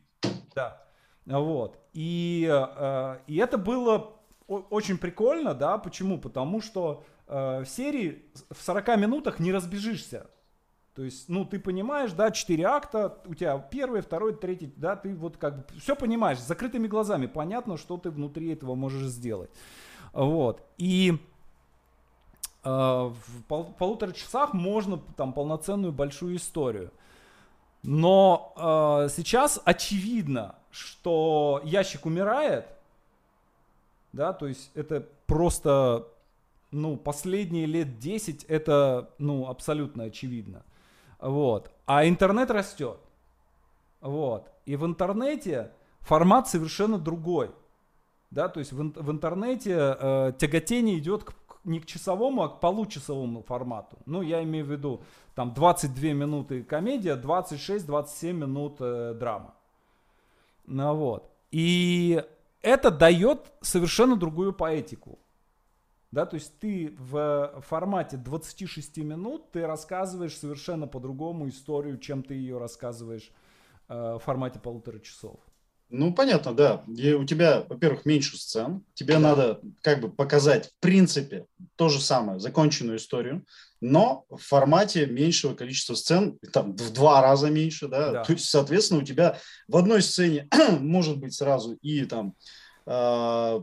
Да. 0.55 0.83
Вот. 1.27 1.79
И, 1.93 2.49
э, 2.51 3.19
и 3.27 3.37
это 3.37 3.59
было 3.59 4.13
очень 4.47 4.99
прикольно, 4.99 5.55
да, 5.55 5.79
почему? 5.79 6.19
Потому 6.19 6.61
что 6.61 7.03
э, 7.27 7.63
в 7.63 7.67
серии 7.67 8.25
в 8.51 8.63
40 8.63 8.97
минутах 8.99 9.39
не 9.39 9.53
разбежишься. 9.53 10.29
То 10.95 11.03
есть, 11.03 11.29
ну, 11.29 11.45
ты 11.45 11.59
понимаешь, 11.59 12.13
да, 12.13 12.31
4 12.31 12.65
акта, 12.65 13.19
у 13.27 13.35
тебя 13.35 13.59
первый, 13.59 14.01
второй, 14.01 14.35
третий, 14.35 14.73
да, 14.77 14.95
ты 14.95 15.15
вот 15.15 15.37
как 15.39 15.57
бы 15.57 15.81
все 15.81 15.97
понимаешь, 15.97 16.39
с 16.39 16.47
закрытыми 16.47 16.87
глазами 16.87 17.27
понятно, 17.27 17.77
что 17.77 17.97
ты 17.97 18.11
внутри 18.11 18.53
этого 18.53 18.77
можешь 18.77 19.09
сделать. 19.09 19.51
Вот. 20.13 20.63
И 20.77 21.19
э, 22.63 22.69
в 22.69 23.43
пол, 23.49 23.65
полутора 23.77 24.13
часах 24.13 24.53
можно 24.53 25.01
там 25.17 25.33
полноценную 25.33 25.93
большую 25.93 26.37
историю. 26.37 26.93
Но 27.85 28.55
э, 28.57 29.09
сейчас 29.11 29.61
очевидно, 29.62 30.55
что 30.70 31.61
ящик 31.64 32.07
умирает, 32.07 32.66
да, 34.12 34.32
то 34.32 34.47
есть 34.47 34.70
это 34.74 35.07
просто, 35.26 36.09
ну, 36.70 36.97
последние 36.97 37.66
лет 37.66 37.99
10 37.99 38.45
это, 38.45 39.11
ну, 39.18 39.49
абсолютно 39.49 40.05
очевидно. 40.05 40.62
Вот. 41.18 41.70
А 41.85 42.09
интернет 42.09 42.51
растет. 42.51 42.99
Вот. 44.01 44.51
И 44.64 44.76
в 44.76 44.87
интернете 44.87 45.70
формат 46.01 46.49
совершенно 46.49 46.99
другой. 46.99 47.51
Да, 48.30 48.49
то 48.49 48.61
есть 48.61 48.72
в, 48.72 48.78
в 48.78 49.11
интернете 49.11 49.76
э, 49.76 50.32
тяготение 50.39 50.99
идет 50.99 51.24
к, 51.24 51.35
не 51.65 51.81
к 51.81 51.87
часовому, 51.87 52.43
а 52.43 52.49
к 52.49 52.61
получасовому 52.61 53.43
формату. 53.43 53.99
Ну, 54.07 54.23
я 54.23 54.43
имею 54.43 54.65
в 54.65 54.71
виду, 54.71 55.03
там 55.35 55.53
22 55.55 56.12
минуты 56.12 56.62
комедия, 56.62 57.17
26-27 57.17 58.33
минут 58.33 58.77
э, 58.81 59.15
драма. 59.15 59.55
Ну, 60.67 60.95
вот. 60.95 61.31
И 61.51 62.23
это 62.62 62.91
дает 62.91 63.53
совершенно 63.61 64.17
другую 64.17 64.53
поэтику. 64.53 65.19
Да, 66.11 66.27
то 66.27 66.37
есть 66.37 66.59
ты 66.61 66.95
в 66.97 67.61
формате 67.67 68.17
26 68.17 68.99
минут 68.99 69.51
ты 69.51 69.67
рассказываешь 69.67 70.39
совершенно 70.39 70.87
по-другому 70.87 71.49
историю, 71.49 71.99
чем 71.99 72.23
ты 72.23 72.35
ее 72.35 72.59
рассказываешь 72.59 73.33
э, 73.89 74.15
в 74.15 74.21
формате 74.21 74.61
полутора 74.61 75.01
часов. 75.01 75.41
Ну, 75.97 76.12
понятно, 76.12 76.53
да. 76.53 76.82
И 76.88 77.12
у 77.12 77.24
тебя, 77.24 77.64
во-первых, 77.68 78.05
меньше 78.05 78.36
сцен. 78.36 78.82
Тебе 78.95 79.14
да. 79.14 79.20
надо 79.20 79.61
как 79.80 80.01
бы 80.01 80.11
показать, 80.11 80.70
в 80.70 80.80
принципе, 80.80 81.47
то 81.76 81.88
же 81.88 82.01
самое, 82.01 82.40
законченную 82.40 82.99
историю, 82.99 83.47
но 83.80 84.24
в 84.28 84.38
формате 84.38 85.07
меньшего 85.07 85.55
количества 85.55 85.95
сцен, 85.95 86.36
там, 86.53 86.74
в 86.74 86.92
два 86.92 87.22
раза 87.22 87.49
меньше, 87.49 87.86
да. 87.86 88.11
да. 88.11 88.24
То 88.24 88.32
есть, 88.32 88.47
соответственно, 88.47 89.03
у 89.03 89.05
тебя 89.05 89.38
в 89.68 89.76
одной 89.76 90.03
сцене 90.03 90.49
может 90.80 91.18
быть 91.18 91.34
сразу 91.34 91.74
и 91.80 92.05
там 92.07 92.34
а, 92.86 93.62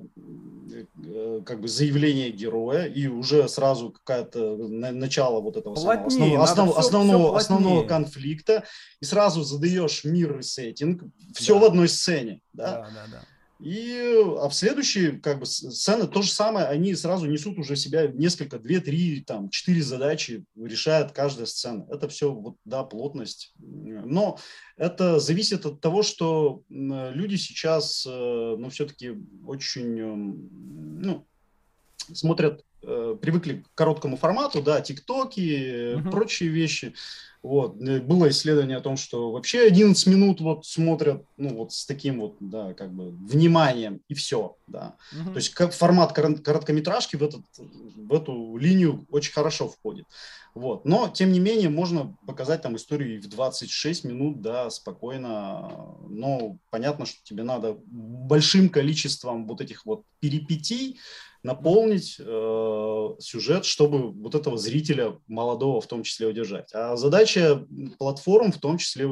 э, 1.05 1.30
как 1.45 1.61
бы 1.61 1.67
заявление 1.67 2.31
героя 2.31 2.85
и 2.85 3.07
уже 3.07 3.47
сразу 3.47 3.91
какое-то 3.91 4.57
начало 4.57 5.41
вот 5.41 5.57
этого 5.57 5.75
плотнее, 5.75 6.09
самого 6.09 6.43
основ, 6.43 6.69
основ, 6.69 6.69
все, 6.71 6.79
основного, 6.79 7.27
все 7.29 7.37
основного 7.37 7.87
конфликта 7.87 8.65
и 8.99 9.05
сразу 9.05 9.43
задаешь 9.43 10.03
мир 10.03 10.39
и 10.39 10.43
сеттинг 10.43 11.03
все 11.33 11.53
да. 11.55 11.59
в 11.59 11.63
одной 11.65 11.89
сцене 11.89 12.41
да? 12.53 12.81
Да, 12.81 12.89
да, 12.93 13.07
да. 13.11 13.25
И, 13.61 14.15
а 14.39 14.49
в 14.49 14.55
следующие, 14.55 15.19
как 15.19 15.39
бы, 15.39 15.45
сцены 15.45 16.07
то 16.07 16.23
же 16.23 16.31
самое, 16.31 16.65
они 16.65 16.95
сразу 16.95 17.27
несут 17.27 17.59
уже 17.59 17.75
в 17.75 17.79
себя 17.79 18.07
несколько, 18.07 18.57
две, 18.57 18.79
три, 18.79 19.21
там, 19.21 19.49
четыре 19.49 19.83
задачи, 19.83 20.43
решает 20.55 21.11
каждая 21.11 21.45
сцена. 21.45 21.85
Это 21.91 22.09
все, 22.09 22.33
вот, 22.33 22.55
да, 22.65 22.83
плотность. 22.83 23.53
Но 23.59 24.39
это 24.77 25.19
зависит 25.19 25.67
от 25.67 25.79
того, 25.79 26.01
что 26.01 26.63
люди 26.69 27.35
сейчас, 27.35 28.03
э, 28.07 28.09
ну, 28.57 28.69
все-таки 28.71 29.13
очень, 29.45 29.99
эм, 29.99 30.49
ну, 30.99 31.27
смотрят, 32.13 32.63
э, 32.83 33.15
привыкли 33.21 33.63
к 33.63 33.75
короткому 33.75 34.17
формату, 34.17 34.61
да, 34.61 34.81
тиктоки, 34.81 35.95
угу. 35.95 36.09
прочие 36.09 36.49
вещи. 36.49 36.93
Вот. 37.43 37.81
Э, 37.81 37.99
было 37.99 38.29
исследование 38.29 38.77
о 38.77 38.81
том, 38.81 38.97
что 38.97 39.31
вообще 39.31 39.65
11 39.65 40.07
минут 40.07 40.41
вот 40.41 40.65
смотрят, 40.65 41.23
ну, 41.37 41.55
вот 41.55 41.73
с 41.73 41.85
таким 41.85 42.19
вот, 42.19 42.37
да, 42.39 42.73
как 42.73 42.93
бы 42.93 43.11
вниманием, 43.11 44.01
и 44.07 44.13
все, 44.13 44.57
да. 44.67 44.95
Угу. 45.13 45.31
То 45.31 45.35
есть 45.37 45.49
как 45.49 45.73
формат 45.73 46.13
короткометражки 46.13 47.15
в, 47.15 47.23
этот, 47.23 47.41
в 47.57 48.13
эту 48.13 48.57
линию 48.57 49.05
очень 49.09 49.33
хорошо 49.33 49.69
входит. 49.69 50.05
Вот. 50.53 50.83
Но, 50.85 51.07
тем 51.07 51.31
не 51.31 51.39
менее, 51.39 51.69
можно 51.69 52.15
показать 52.27 52.61
там 52.61 52.75
историю 52.75 53.15
и 53.15 53.19
в 53.19 53.29
26 53.29 54.03
минут, 54.03 54.41
да, 54.41 54.69
спокойно. 54.69 55.95
Но 56.09 56.57
понятно, 56.69 57.05
что 57.05 57.23
тебе 57.23 57.43
надо 57.43 57.77
большим 57.85 58.69
количеством 58.69 59.47
вот 59.47 59.61
этих 59.61 59.85
вот 59.85 60.03
перипетий, 60.19 60.99
наполнить 61.43 62.17
э, 62.19 63.09
сюжет, 63.19 63.65
чтобы 63.65 64.11
вот 64.11 64.35
этого 64.35 64.57
зрителя 64.57 65.17
молодого 65.27 65.81
в 65.81 65.87
том 65.87 66.03
числе 66.03 66.27
удержать. 66.27 66.69
А 66.73 66.95
задача 66.95 67.65
платформ 67.97 68.51
в 68.51 68.59
том 68.59 68.77
числе 68.77 69.07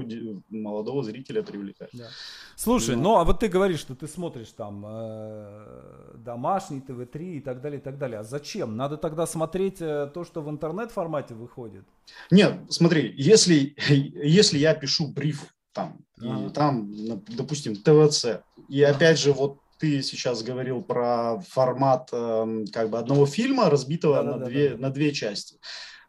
молодого 0.49 1.03
зрителя 1.03 1.41
привлекать. 1.41 1.89
Да. 1.93 2.07
Слушай, 2.55 2.95
Но... 2.95 3.01
ну 3.01 3.15
а 3.17 3.23
вот 3.23 3.39
ты 3.39 3.47
говоришь, 3.47 3.79
что 3.79 3.95
ты 3.95 4.07
смотришь 4.07 4.49
там 4.49 4.85
э, 4.87 6.15
домашний 6.17 6.81
ТВ-3 6.81 7.37
и 7.37 7.41
так 7.41 7.61
далее, 7.61 7.79
и 7.79 7.83
так 7.83 7.97
далее. 7.97 8.19
А 8.19 8.23
зачем? 8.23 8.77
Надо 8.77 8.97
тогда 8.97 9.25
смотреть 9.25 9.81
э, 9.81 10.11
то, 10.13 10.23
что 10.23 10.41
в 10.41 10.49
интернет-формате 10.49 11.33
выходит? 11.33 11.85
Нет, 12.29 12.59
смотри, 12.69 13.13
если, 13.17 13.75
если 13.89 14.59
я 14.59 14.75
пишу 14.75 15.07
бриф 15.07 15.55
там, 15.71 15.99
и 16.21 16.49
там, 16.49 16.91
допустим, 17.27 17.75
ТВЦ, 17.75 18.41
и 18.67 18.83
опять 18.83 19.19
же 19.19 19.33
вот 19.33 19.59
ты 19.79 20.01
сейчас 20.03 20.43
говорил 20.43 20.83
про 20.83 21.39
формат 21.47 22.09
э, 22.11 22.65
как 22.73 22.89
бы 22.89 22.99
одного 22.99 23.25
фильма, 23.25 23.69
разбитого 23.69 24.15
да, 24.15 24.23
на, 24.23 24.37
да, 24.37 24.45
две, 24.45 24.69
да, 24.71 24.77
на 24.77 24.89
две 24.89 25.11
части. 25.13 25.57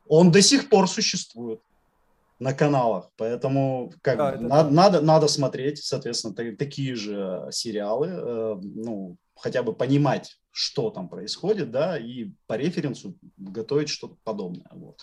Он 0.07 0.33
до 0.33 0.43
сих 0.43 0.69
пор 0.69 0.89
существует 0.89 1.61
на 2.41 2.53
каналах, 2.53 3.11
поэтому 3.17 3.93
как 4.03 4.19
да, 4.19 4.33
бы, 4.33 4.43
надо, 4.43 4.71
надо, 4.71 5.01
надо 5.01 5.29
смотреть, 5.29 5.79
соответственно, 5.85 6.35
такие 6.35 6.97
же 6.97 7.49
сериалы, 7.53 8.09
э, 8.09 8.57
ну, 8.61 9.17
хотя 9.37 9.63
бы 9.63 9.73
понимать, 9.73 10.37
что 10.51 10.91
там 10.91 11.09
происходит, 11.09 11.71
да, 11.71 11.97
и 11.97 12.31
по 12.49 12.55
референсу 12.55 13.15
готовить 13.37 13.89
что-то 13.89 14.17
подобное. 14.25 14.71
Вот. 14.73 14.99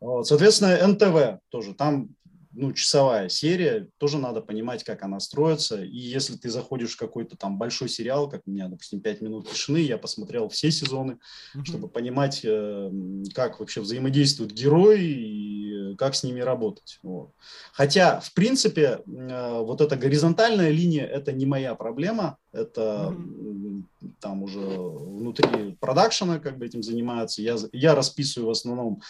Вот, 0.00 0.26
соответственно, 0.26 0.86
НТВ 0.88 1.42
тоже, 1.50 1.74
там 1.74 2.08
ну, 2.52 2.72
часовая 2.72 3.28
серия, 3.28 3.88
тоже 3.98 4.18
надо 4.18 4.40
понимать, 4.40 4.82
как 4.82 5.02
она 5.02 5.20
строится. 5.20 5.82
И 5.82 5.96
если 5.96 6.36
ты 6.36 6.50
заходишь 6.50 6.94
в 6.94 6.98
какой-то 6.98 7.36
там 7.36 7.58
большой 7.58 7.88
сериал, 7.88 8.28
как 8.28 8.42
у 8.46 8.50
меня, 8.50 8.68
допустим, 8.68 9.00
«Пять 9.00 9.20
минут 9.20 9.48
тишины», 9.48 9.78
я 9.78 9.98
посмотрел 9.98 10.48
все 10.48 10.70
сезоны, 10.70 11.18
mm-hmm. 11.54 11.64
чтобы 11.64 11.88
понимать, 11.88 12.40
э, 12.44 12.90
как 13.34 13.60
вообще 13.60 13.80
взаимодействуют 13.80 14.52
герои 14.52 15.00
и 15.00 15.96
как 15.96 16.14
с 16.14 16.24
ними 16.24 16.40
работать. 16.40 16.98
Вот. 17.02 17.30
Хотя, 17.72 18.20
в 18.20 18.32
принципе, 18.34 19.00
э, 19.06 19.60
вот 19.60 19.80
эта 19.80 19.96
горизонтальная 19.96 20.70
линия– 20.70 21.06
это 21.06 21.32
не 21.32 21.46
моя 21.46 21.76
проблема, 21.76 22.36
это 22.52 23.14
mm-hmm. 23.16 23.84
там 24.20 24.42
уже 24.42 24.58
внутри 24.58 25.76
продакшена 25.78 26.40
как 26.40 26.58
бы 26.58 26.66
этим 26.66 26.82
занимаются. 26.82 27.42
Я, 27.42 27.56
я 27.72 27.94
расписываю 27.94 28.48
в 28.48 28.50
основном 28.50 29.02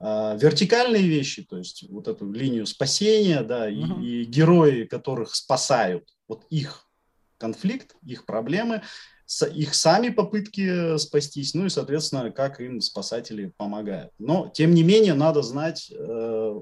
вертикальные 0.00 1.08
вещи, 1.08 1.42
то 1.42 1.58
есть 1.58 1.84
вот 1.88 2.06
эту 2.06 2.30
линию 2.30 2.66
спасения, 2.66 3.42
да, 3.42 3.68
и, 3.68 3.82
uh-huh. 3.82 4.02
и 4.02 4.24
герои, 4.24 4.84
которых 4.84 5.34
спасают, 5.34 6.08
вот 6.28 6.44
их 6.50 6.86
конфликт, 7.38 7.96
их 8.04 8.24
проблемы, 8.24 8.82
их 9.52 9.74
сами 9.74 10.08
попытки 10.08 10.96
спастись, 10.98 11.54
ну 11.54 11.66
и, 11.66 11.68
соответственно, 11.68 12.30
как 12.30 12.60
им 12.60 12.80
спасатели 12.80 13.52
помогают. 13.56 14.12
Но, 14.18 14.50
тем 14.54 14.72
не 14.72 14.82
менее, 14.82 15.14
надо 15.14 15.42
знать, 15.42 15.92
э, 15.92 16.60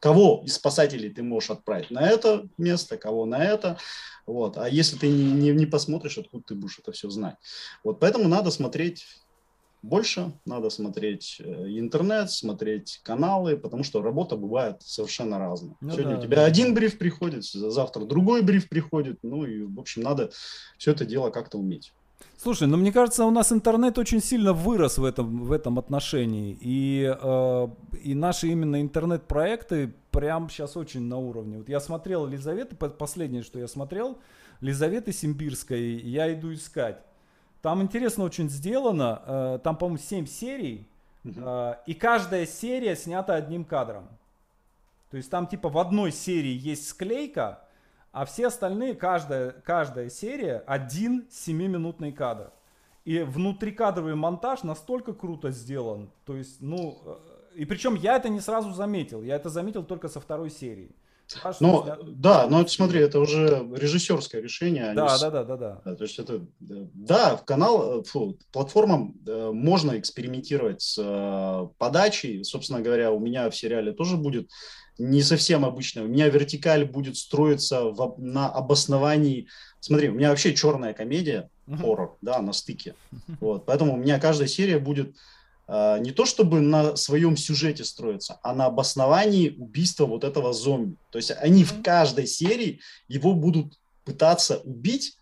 кого 0.00 0.42
из 0.44 0.54
спасателей 0.54 1.10
ты 1.10 1.22
можешь 1.22 1.50
отправить 1.50 1.90
на 1.90 2.08
это 2.08 2.48
место, 2.58 2.96
кого 2.96 3.24
на 3.24 3.44
это. 3.44 3.78
Вот. 4.26 4.58
А 4.58 4.68
если 4.68 4.96
ты 4.96 5.08
не, 5.08 5.30
не, 5.30 5.50
не 5.50 5.66
посмотришь, 5.66 6.18
откуда 6.18 6.42
ты 6.44 6.54
будешь 6.56 6.78
это 6.80 6.90
все 6.90 7.08
знать. 7.08 7.36
Вот 7.84 8.00
поэтому 8.00 8.28
надо 8.28 8.50
смотреть 8.50 9.06
больше, 9.82 10.32
надо 10.46 10.70
смотреть 10.70 11.36
э, 11.40 11.44
интернет, 11.78 12.30
смотреть 12.30 13.00
каналы, 13.02 13.56
потому 13.56 13.82
что 13.82 14.00
работа 14.00 14.36
бывает 14.36 14.76
совершенно 14.80 15.38
разная. 15.38 15.76
Ну, 15.80 15.90
Сегодня 15.90 16.14
да, 16.14 16.18
у 16.18 16.22
тебя 16.22 16.36
да. 16.36 16.44
один 16.44 16.72
бриф 16.74 16.98
приходит, 16.98 17.44
завтра 17.44 18.04
другой 18.04 18.42
бриф 18.42 18.68
приходит, 18.68 19.18
ну 19.22 19.44
и, 19.44 19.62
в 19.62 19.80
общем, 19.80 20.02
надо 20.02 20.30
все 20.78 20.92
это 20.92 21.04
дело 21.04 21.30
как-то 21.30 21.58
уметь. 21.58 21.92
Слушай, 22.40 22.68
ну 22.68 22.76
мне 22.76 22.92
кажется, 22.92 23.24
у 23.24 23.30
нас 23.30 23.52
интернет 23.52 23.98
очень 23.98 24.20
сильно 24.20 24.52
вырос 24.52 24.98
в 24.98 25.04
этом, 25.04 25.44
в 25.44 25.52
этом 25.52 25.78
отношении. 25.78 26.56
И, 26.60 27.12
э, 27.20 27.68
и 28.02 28.14
наши 28.14 28.48
именно 28.48 28.80
интернет-проекты 28.80 29.94
прям 30.10 30.48
сейчас 30.48 30.76
очень 30.76 31.02
на 31.02 31.18
уровне. 31.18 31.58
Вот 31.58 31.68
я 31.68 31.80
смотрел 31.80 32.26
Лизаветы, 32.26 32.76
последнее, 32.76 33.42
что 33.42 33.58
я 33.58 33.66
смотрел, 33.66 34.18
Лизаветы 34.60 35.12
Симбирской, 35.12 35.96
я 36.00 36.32
иду 36.32 36.52
искать. 36.52 37.02
Там 37.62 37.80
интересно 37.80 38.24
очень 38.24 38.50
сделано. 38.50 39.22
Э, 39.24 39.58
там, 39.62 39.76
по-моему, 39.76 39.98
7 39.98 40.26
серий. 40.26 40.86
Uh-huh. 41.24 41.78
И 41.86 41.94
каждая 41.94 42.44
серия 42.46 42.96
снята 42.96 43.34
одним 43.36 43.64
кадром. 43.64 44.08
То 45.10 45.16
есть 45.16 45.30
там 45.30 45.46
типа 45.46 45.68
в 45.68 45.78
одной 45.78 46.10
серии 46.10 46.52
есть 46.52 46.88
склейка, 46.88 47.60
а 48.10 48.24
все 48.24 48.48
остальные, 48.48 48.94
каждая, 48.94 49.52
каждая 49.52 50.10
серия 50.10 50.64
один 50.66 51.28
7-минутный 51.30 52.12
кадр. 52.12 52.50
И 53.04 53.20
внутрикадровый 53.20 54.14
монтаж 54.16 54.64
настолько 54.64 55.12
круто 55.12 55.50
сделан. 55.50 56.10
То 56.24 56.36
есть, 56.36 56.60
ну, 56.60 56.98
э, 57.04 57.16
и 57.56 57.64
причем 57.64 57.94
я 57.94 58.16
это 58.16 58.28
не 58.28 58.40
сразу 58.40 58.72
заметил. 58.72 59.22
Я 59.22 59.36
это 59.36 59.50
заметил 59.50 59.84
только 59.84 60.08
со 60.08 60.20
второй 60.20 60.50
серии. 60.50 60.90
Ну, 61.60 61.86
да, 62.06 62.46
но 62.48 62.66
смотри, 62.66 63.00
это 63.00 63.20
уже 63.20 63.66
режиссерское 63.74 64.40
решение. 64.40 64.92
Да, 64.94 65.18
да, 65.18 65.30
да, 65.30 65.44
да, 65.44 65.56
да, 65.56 65.80
да. 65.84 65.94
То 65.94 66.04
есть 66.04 66.18
это, 66.18 66.44
да, 66.60 67.40
канал, 67.44 68.00
э, 68.00 68.04
фу, 68.04 68.38
платформам 68.52 69.14
э, 69.26 69.50
можно 69.52 69.98
экспериментировать 69.98 70.82
с 70.82 70.98
э, 70.98 71.68
подачей. 71.78 72.44
Собственно 72.44 72.80
говоря, 72.80 73.12
у 73.12 73.20
меня 73.20 73.50
в 73.50 73.56
сериале 73.56 73.92
тоже 73.92 74.16
будет 74.16 74.50
не 74.98 75.22
совсем 75.22 75.64
обычно. 75.64 76.04
У 76.04 76.08
меня 76.08 76.28
вертикаль 76.28 76.84
будет 76.84 77.16
строиться 77.16 77.84
в, 77.84 78.14
на 78.18 78.48
обосновании. 78.48 79.48
Смотри, 79.80 80.10
у 80.10 80.14
меня 80.14 80.30
вообще 80.30 80.54
черная 80.54 80.92
комедия, 80.94 81.50
хоррор, 81.66 82.16
да, 82.20 82.40
на 82.40 82.52
стыке. 82.52 82.94
Вот, 83.40 83.66
поэтому 83.66 83.94
у 83.94 83.96
меня 83.96 84.20
каждая 84.20 84.48
серия 84.48 84.78
будет 84.78 85.14
а, 85.14 85.41
не 85.68 86.10
то 86.10 86.26
чтобы 86.26 86.60
на 86.60 86.96
своем 86.96 87.36
сюжете 87.36 87.84
строиться, 87.84 88.38
а 88.42 88.54
на 88.54 88.66
обосновании 88.66 89.50
убийства 89.50 90.06
вот 90.06 90.24
этого 90.24 90.52
зомби. 90.52 90.96
То 91.10 91.18
есть 91.18 91.30
они 91.30 91.64
в 91.64 91.82
каждой 91.82 92.26
серии 92.26 92.80
его 93.08 93.34
будут 93.34 93.78
пытаться 94.04 94.58
убить, 94.58 95.16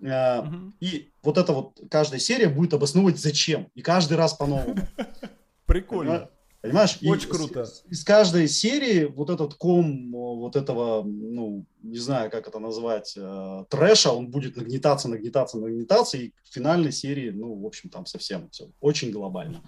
uh 0.00 0.72
и 0.78 1.10
вот 1.22 1.38
это 1.38 1.52
вот 1.54 1.80
каждая 1.90 2.20
серия 2.20 2.48
будет 2.48 2.74
обосновывать 2.74 3.18
зачем, 3.18 3.68
и 3.74 3.82
каждый 3.82 4.18
раз 4.18 4.34
по-новому. 4.34 4.76
Прикольно. 5.66 6.28
Понимаешь? 6.66 6.98
Очень 7.02 7.28
и 7.28 7.32
круто. 7.32 7.62
Из, 7.62 7.84
из 7.88 8.04
каждой 8.04 8.48
серии 8.48 9.04
вот 9.04 9.30
этот 9.30 9.54
ком 9.54 10.12
вот 10.12 10.56
этого, 10.56 11.02
ну, 11.02 11.64
не 11.82 11.98
знаю, 11.98 12.30
как 12.30 12.48
это 12.48 12.58
назвать, 12.58 13.14
э, 13.16 13.64
трэша, 13.68 14.10
он 14.12 14.30
будет 14.30 14.56
нагнетаться, 14.56 15.08
нагнетаться, 15.08 15.58
нагнетаться, 15.58 16.18
и 16.18 16.32
в 16.42 16.54
финальной 16.54 16.92
серии, 16.92 17.30
ну, 17.30 17.54
в 17.54 17.66
общем, 17.66 17.90
там 17.90 18.06
совсем 18.06 18.48
все 18.50 18.70
очень 18.80 19.10
глобально. 19.10 19.62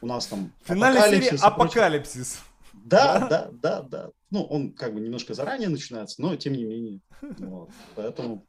У 0.00 0.06
нас 0.06 0.26
там 0.26 0.52
Финальная 0.64 1.10
серия 1.10 1.38
апокалипсис. 1.40 2.40
Да, 2.72 3.18
да, 3.18 3.28
да, 3.28 3.50
да, 3.52 3.82
да. 3.82 4.10
Ну, 4.30 4.42
он 4.44 4.72
как 4.72 4.94
бы 4.94 5.00
немножко 5.00 5.34
заранее 5.34 5.68
начинается, 5.68 6.20
но 6.20 6.34
тем 6.36 6.54
не 6.54 6.64
менее. 6.64 7.00
Вот. 7.20 7.70
Поэтому 7.94 8.46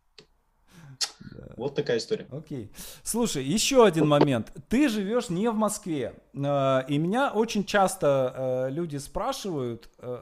да. 1.31 1.53
Вот 1.57 1.75
такая 1.75 1.97
история. 1.97 2.27
Окей. 2.31 2.71
Слушай, 3.03 3.43
еще 3.43 3.85
один 3.85 4.07
момент. 4.07 4.51
Ты 4.69 4.89
живешь 4.89 5.29
не 5.29 5.49
в 5.49 5.55
Москве. 5.55 6.15
Э, 6.33 6.81
и 6.87 6.97
меня 6.97 7.31
очень 7.31 7.63
часто 7.65 8.33
э, 8.35 8.71
люди 8.71 8.97
спрашивают, 8.97 9.89
э, 9.99 10.19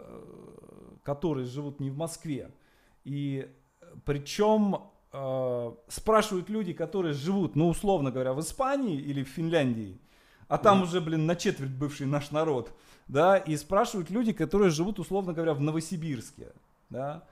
которые 1.04 1.46
живут 1.46 1.80
не 1.80 1.90
в 1.90 1.98
Москве. 1.98 2.52
И 3.04 3.50
причем 4.06 4.78
спрашивают 5.90 6.48
люди, 6.48 6.72
которые 6.72 7.14
живут, 7.14 7.58
ну, 7.58 7.68
условно 7.68 8.12
говоря, 8.12 8.32
в 8.32 8.40
Испании 8.40 8.98
или 8.98 9.26
в 9.26 9.28
Финляндии, 9.28 10.00
а 10.48 10.58
там 10.58 10.80
mm. 10.80 10.84
уже, 10.84 11.02
блин, 11.02 11.26
на 11.26 11.36
четверть 11.36 11.72
бывший 11.72 12.08
наш 12.08 12.32
народ, 12.32 12.72
да, 13.10 13.36
и 13.36 13.58
спрашивают 13.58 14.10
люди, 14.10 14.32
которые 14.32 14.70
живут, 14.70 15.00
условно 15.00 15.34
говоря, 15.34 15.54
в 15.54 15.60
Новосибирске, 15.60 16.54
да, 16.90 17.28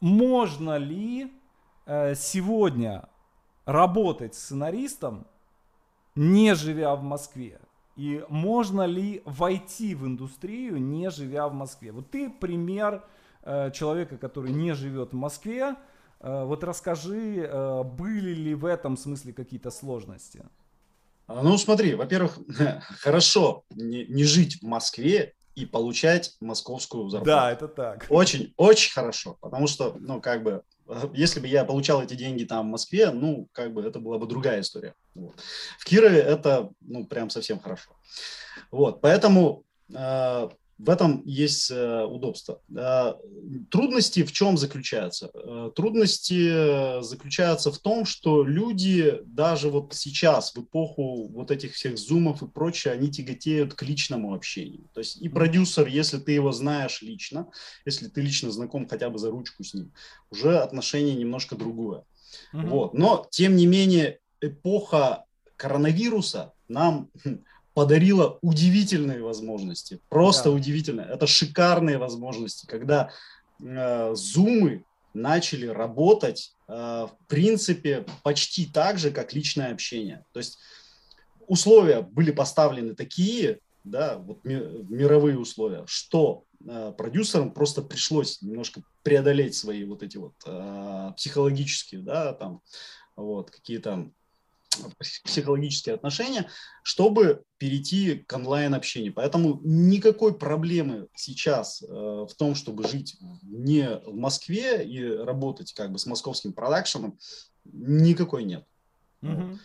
можно 0.00 0.76
ли 0.76 1.32
сегодня 1.86 3.08
работать 3.66 4.34
сценаристом, 4.34 5.26
не 6.14 6.54
живя 6.54 6.94
в 6.94 7.02
Москве? 7.02 7.60
И 7.96 8.24
можно 8.28 8.86
ли 8.86 9.22
войти 9.24 9.94
в 9.94 10.06
индустрию, 10.06 10.78
не 10.80 11.10
живя 11.10 11.48
в 11.48 11.54
Москве? 11.54 11.92
Вот 11.92 12.10
ты 12.10 12.28
пример 12.28 13.04
э, 13.42 13.70
человека, 13.72 14.16
который 14.16 14.50
не 14.50 14.74
живет 14.74 15.12
в 15.12 15.16
Москве. 15.16 15.76
Э, 16.20 16.44
вот 16.44 16.64
расскажи, 16.64 17.48
были 17.96 18.34
ли 18.34 18.54
в 18.54 18.64
этом 18.64 18.96
смысле 18.96 19.32
какие-то 19.32 19.70
сложности? 19.70 20.44
А, 21.26 21.42
ну, 21.42 21.56
смотри, 21.56 21.94
во-первых, 21.94 22.38
хорошо 23.00 23.64
не, 23.70 24.04
не 24.06 24.24
жить 24.24 24.60
в 24.60 24.62
Москве 24.64 25.34
и 25.54 25.66
получать 25.66 26.36
московскую 26.40 27.08
зарплату. 27.08 27.26
Да, 27.26 27.52
это 27.52 27.68
так. 27.68 28.06
Очень, 28.10 28.52
очень 28.56 28.92
хорошо, 28.92 29.38
потому 29.40 29.66
что, 29.66 29.96
ну, 29.98 30.20
как 30.20 30.42
бы, 30.42 30.62
если 31.14 31.40
бы 31.40 31.46
я 31.46 31.64
получал 31.64 32.02
эти 32.02 32.14
деньги 32.14 32.44
там 32.44 32.68
в 32.68 32.70
Москве, 32.70 33.10
ну, 33.10 33.48
как 33.52 33.72
бы 33.72 33.82
это 33.82 34.00
была 34.00 34.18
бы 34.18 34.26
другая 34.26 34.60
история. 34.60 34.94
Вот. 35.14 35.34
В 35.78 35.84
Кирове 35.84 36.18
это, 36.18 36.70
ну, 36.80 37.06
прям 37.06 37.30
совсем 37.30 37.58
хорошо. 37.58 37.90
Вот, 38.70 39.00
поэтому 39.00 39.64
э, 39.94 40.48
в 40.78 40.90
этом 40.90 41.22
есть 41.24 41.70
э, 41.70 42.04
удобство. 42.04 42.60
Э, 42.76 43.14
трудности 43.70 44.24
в 44.24 44.32
чем 44.32 44.58
заключаются? 44.58 45.30
Э, 45.32 45.70
трудности 45.74 47.00
заключаются 47.02 47.70
в 47.70 47.78
том, 47.78 48.04
что 48.04 48.42
люди 48.42 49.20
даже 49.24 49.70
вот 49.70 49.94
сейчас, 49.94 50.54
в 50.54 50.62
эпоху 50.62 51.28
вот 51.28 51.50
этих 51.50 51.74
всех 51.74 51.96
зумов 51.96 52.42
и 52.42 52.48
прочее, 52.48 52.94
они 52.94 53.10
тяготеют 53.10 53.74
к 53.74 53.82
личному 53.82 54.34
общению. 54.34 54.88
То 54.92 55.00
есть 55.00 55.16
и 55.16 55.28
продюсер, 55.28 55.86
если 55.86 56.18
ты 56.18 56.32
его 56.32 56.50
знаешь 56.52 57.02
лично, 57.02 57.48
если 57.84 58.08
ты 58.08 58.20
лично 58.20 58.50
знаком 58.50 58.88
хотя 58.88 59.10
бы 59.10 59.18
за 59.18 59.30
ручку 59.30 59.62
с 59.62 59.74
ним, 59.74 59.92
уже 60.30 60.58
отношение 60.58 61.14
немножко 61.14 61.54
другое. 61.54 62.04
Mm-hmm. 62.52 62.68
Вот. 62.68 62.94
Но, 62.94 63.26
тем 63.30 63.54
не 63.54 63.66
менее, 63.66 64.18
эпоха 64.40 65.24
коронавируса 65.56 66.52
нам 66.68 67.10
хм, 67.24 67.44
подарила 67.74 68.38
удивительные 68.40 69.22
возможности, 69.22 70.00
просто 70.08 70.50
да. 70.50 70.56
удивительные. 70.56 71.06
Это 71.06 71.26
шикарные 71.26 71.98
возможности, 71.98 72.66
когда 72.66 73.10
э, 73.60 74.14
зумы 74.14 74.84
начали 75.12 75.66
работать, 75.66 76.54
э, 76.68 76.72
в 76.72 77.16
принципе, 77.26 78.06
почти 78.22 78.66
так 78.66 78.98
же, 78.98 79.10
как 79.10 79.32
личное 79.32 79.72
общение. 79.72 80.24
То 80.32 80.38
есть 80.38 80.58
условия 81.46 82.00
были 82.00 82.30
поставлены 82.30 82.94
такие, 82.94 83.58
да, 83.82 84.18
вот 84.18 84.44
ми, 84.44 84.54
мировые 84.88 85.38
условия, 85.38 85.84
что 85.86 86.44
э, 86.64 86.92
продюсерам 86.96 87.52
просто 87.52 87.82
пришлось 87.82 88.40
немножко 88.40 88.82
преодолеть 89.02 89.56
свои 89.56 89.84
вот 89.84 90.02
эти 90.04 90.16
вот 90.16 90.34
э, 90.46 91.12
психологические, 91.16 92.02
да, 92.02 92.32
там, 92.34 92.62
вот, 93.16 93.50
какие-то 93.50 94.10
психологические 95.24 95.94
отношения, 95.94 96.48
чтобы 96.82 97.42
перейти 97.58 98.16
к 98.16 98.32
онлайн-общению. 98.32 99.14
Поэтому 99.14 99.60
никакой 99.62 100.36
проблемы 100.36 101.08
сейчас 101.14 101.82
э, 101.82 101.86
в 101.86 102.30
том, 102.36 102.54
чтобы 102.54 102.86
жить 102.86 103.16
не 103.42 104.00
в 104.06 104.14
Москве 104.14 104.84
и 104.84 105.02
работать 105.04 105.72
как 105.72 105.92
бы 105.92 105.98
с 105.98 106.06
московским 106.06 106.52
продакшеном, 106.52 107.18
никакой 107.64 108.44
нет. 108.44 108.64
Mm-hmm. 109.22 109.58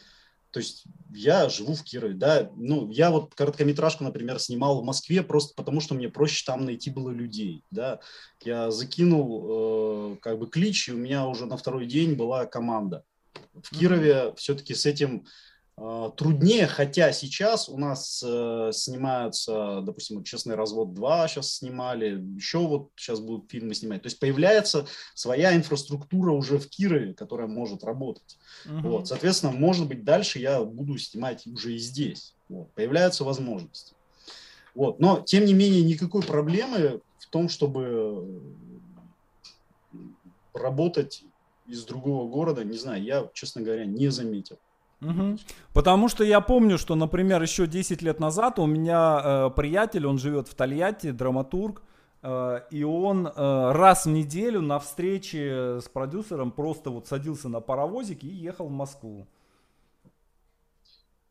То 0.51 0.59
есть 0.59 0.85
я 1.11 1.47
живу 1.47 1.75
в 1.75 1.83
Кирове, 1.83 2.15
да, 2.15 2.49
ну, 2.55 2.89
я 2.89 3.11
вот 3.11 3.35
короткометражку, 3.35 4.03
например, 4.03 4.39
снимал 4.39 4.81
в 4.81 4.83
Москве 4.83 5.21
просто 5.21 5.53
потому, 5.55 5.79
что 5.79 5.93
мне 5.93 6.09
проще 6.09 6.43
там 6.43 6.65
найти 6.65 6.89
было 6.89 7.11
людей, 7.11 7.63
да. 7.69 7.99
Я 8.43 8.71
закинул 8.71 10.13
э, 10.13 10.17
как 10.21 10.39
бы 10.39 10.47
клич, 10.47 10.89
и 10.89 10.93
у 10.93 10.97
меня 10.97 11.27
уже 11.27 11.45
на 11.45 11.55
второй 11.55 11.85
день 11.85 12.15
была 12.15 12.47
команда. 12.47 13.03
В 13.53 13.77
Кирове 13.77 14.33
все-таки 14.35 14.73
с 14.73 14.85
этим 14.85 15.25
э, 15.77 16.11
труднее, 16.15 16.67
хотя 16.67 17.11
сейчас 17.11 17.67
у 17.67 17.77
нас 17.77 18.23
э, 18.25 18.71
снимаются, 18.73 19.81
допустим, 19.81 20.23
«Честный 20.23 20.55
развод 20.55 20.89
2» 20.89 21.27
сейчас 21.27 21.55
снимали, 21.55 22.21
еще 22.35 22.59
вот 22.59 22.89
сейчас 22.95 23.19
будут 23.19 23.51
фильмы 23.51 23.73
снимать. 23.75 24.01
То 24.03 24.07
есть 24.07 24.19
появляется 24.19 24.87
своя 25.13 25.55
инфраструктура 25.55 26.31
уже 26.31 26.57
в 26.57 26.69
Кирове, 26.69 27.13
которая 27.13 27.47
может 27.47 27.83
работать. 27.83 28.37
Угу. 28.65 28.87
Вот, 28.87 29.07
соответственно, 29.07 29.51
может 29.51 29.87
быть, 29.87 30.03
дальше 30.03 30.39
я 30.39 30.63
буду 30.63 30.97
снимать 30.97 31.45
уже 31.47 31.73
и 31.73 31.77
здесь. 31.77 32.35
Вот, 32.47 32.71
появляются 32.73 33.23
возможности. 33.23 33.93
Вот, 34.75 34.99
но, 34.99 35.19
тем 35.19 35.45
не 35.45 35.53
менее, 35.53 35.83
никакой 35.83 36.21
проблемы 36.21 37.01
в 37.17 37.27
том, 37.27 37.49
чтобы 37.49 38.41
работать 40.53 41.23
из 41.69 41.85
другого 41.85 42.29
города, 42.29 42.63
не 42.63 42.77
знаю, 42.77 43.03
я, 43.03 43.29
честно 43.33 43.61
говоря, 43.61 43.85
не 43.85 44.09
заметил. 44.09 44.57
Угу. 45.01 45.37
Потому 45.73 46.09
что 46.09 46.23
я 46.23 46.41
помню, 46.41 46.77
что, 46.77 46.95
например, 46.95 47.41
еще 47.41 47.67
10 47.67 48.01
лет 48.01 48.19
назад 48.19 48.59
у 48.59 48.65
меня 48.65 49.21
э, 49.23 49.49
приятель, 49.55 50.05
он 50.05 50.17
живет 50.17 50.47
в 50.47 50.55
Тольятти, 50.55 51.11
драматург, 51.11 51.81
э, 52.21 52.61
и 52.71 52.83
он 52.83 53.27
э, 53.27 53.71
раз 53.71 54.05
в 54.05 54.09
неделю 54.09 54.61
на 54.61 54.79
встрече 54.79 55.79
с 55.81 55.87
продюсером 55.87 56.51
просто 56.51 56.89
вот 56.89 57.07
садился 57.07 57.47
на 57.47 57.61
паровозик 57.61 58.23
и 58.23 58.27
ехал 58.27 58.67
в 58.67 58.71
Москву. 58.71 59.25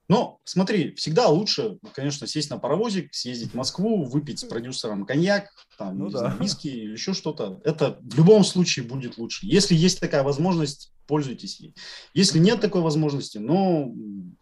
Но 0.09 0.41
смотри, 0.45 0.95
всегда 0.95 1.29
лучше, 1.29 1.79
конечно, 1.95 2.27
сесть 2.27 2.51
на 2.51 2.59
паровозик, 2.59 3.15
съездить 3.15 3.53
в 3.53 3.55
Москву, 3.55 4.05
выпить 4.05 4.41
с 4.41 4.45
продюсером 4.45 5.05
коньяк, 5.05 5.51
там, 5.77 5.99
ну, 5.99 6.11
да. 6.11 6.19
знаю, 6.19 6.39
виски 6.41 6.69
или 6.69 6.93
еще 6.93 7.13
что-то. 7.13 7.61
Это 7.65 7.99
в 8.01 8.17
любом 8.17 8.43
случае 8.45 8.87
будет 8.87 9.19
лучше. 9.19 9.47
Если 9.47 9.75
есть 9.75 10.01
такая 10.01 10.23
возможность, 10.23 10.93
пользуйтесь 11.07 11.61
ей. 11.61 11.75
Если 12.15 12.39
нет 12.39 12.61
такой 12.61 12.81
возможности, 12.81 13.39
ну, 13.39 13.95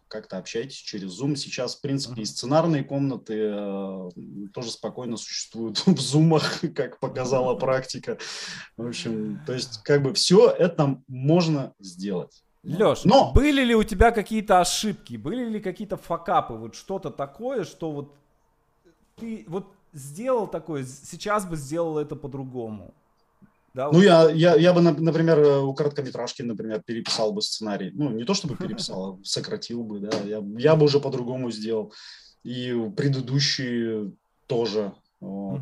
как-то 0.07 0.37
общайтесь 0.37 0.77
через 0.77 1.19
Zoom. 1.19 1.35
Сейчас, 1.35 1.75
в 1.75 1.81
принципе, 1.81 2.21
и 2.21 2.25
сценарные 2.25 2.83
комнаты 2.83 3.33
э, 3.37 4.09
тоже 4.53 4.71
спокойно 4.71 5.17
существуют 5.17 5.85
в 5.85 5.99
зумах, 5.99 6.61
как 6.75 6.99
показала 6.99 7.55
практика. 7.55 8.17
В 8.77 8.87
общем, 8.87 9.41
то 9.45 9.53
есть, 9.53 9.83
как 9.83 10.03
бы 10.03 10.13
все 10.13 10.49
это 10.49 11.01
можно 11.07 11.73
сделать. 11.79 12.43
Леш, 12.67 13.05
Но... 13.05 13.31
были 13.33 13.63
ли 13.63 13.75
у 13.75 13.83
тебя 13.83 14.11
какие-то 14.11 14.59
ошибки, 14.59 15.15
были 15.15 15.45
ли 15.45 15.59
какие-то 15.59 15.97
факапы, 15.97 16.53
вот 16.53 16.75
что-то 16.75 17.09
такое, 17.09 17.63
что 17.63 17.91
вот 17.91 18.13
ты, 19.15 19.45
вот 19.47 19.67
сделал 19.93 20.47
такое, 20.47 20.85
сейчас 20.85 21.45
бы 21.45 21.55
сделал 21.55 21.97
это 21.97 22.15
по-другому. 22.15 22.93
Да, 23.73 23.85
ну, 23.91 23.93
вот. 23.93 24.03
я, 24.03 24.29
я, 24.31 24.55
я 24.55 24.73
бы, 24.73 24.81
например, 24.81 25.39
у 25.63 25.73
короткометражки, 25.73 26.41
например, 26.41 26.81
переписал 26.81 27.31
бы 27.31 27.41
сценарий. 27.41 27.91
Ну, 27.93 28.09
не 28.09 28.23
то 28.23 28.33
чтобы 28.33 28.55
переписал, 28.57 29.11
а 29.11 29.19
сократил 29.23 29.83
бы, 29.83 29.99
да. 29.99 30.17
Я, 30.25 30.43
я 30.57 30.75
бы 30.75 30.85
уже 30.85 30.99
по-другому 30.99 31.51
сделал. 31.51 31.93
И 32.43 32.73
предыдущие 32.95 34.13
тоже. 34.47 34.93
Вот. 35.19 35.61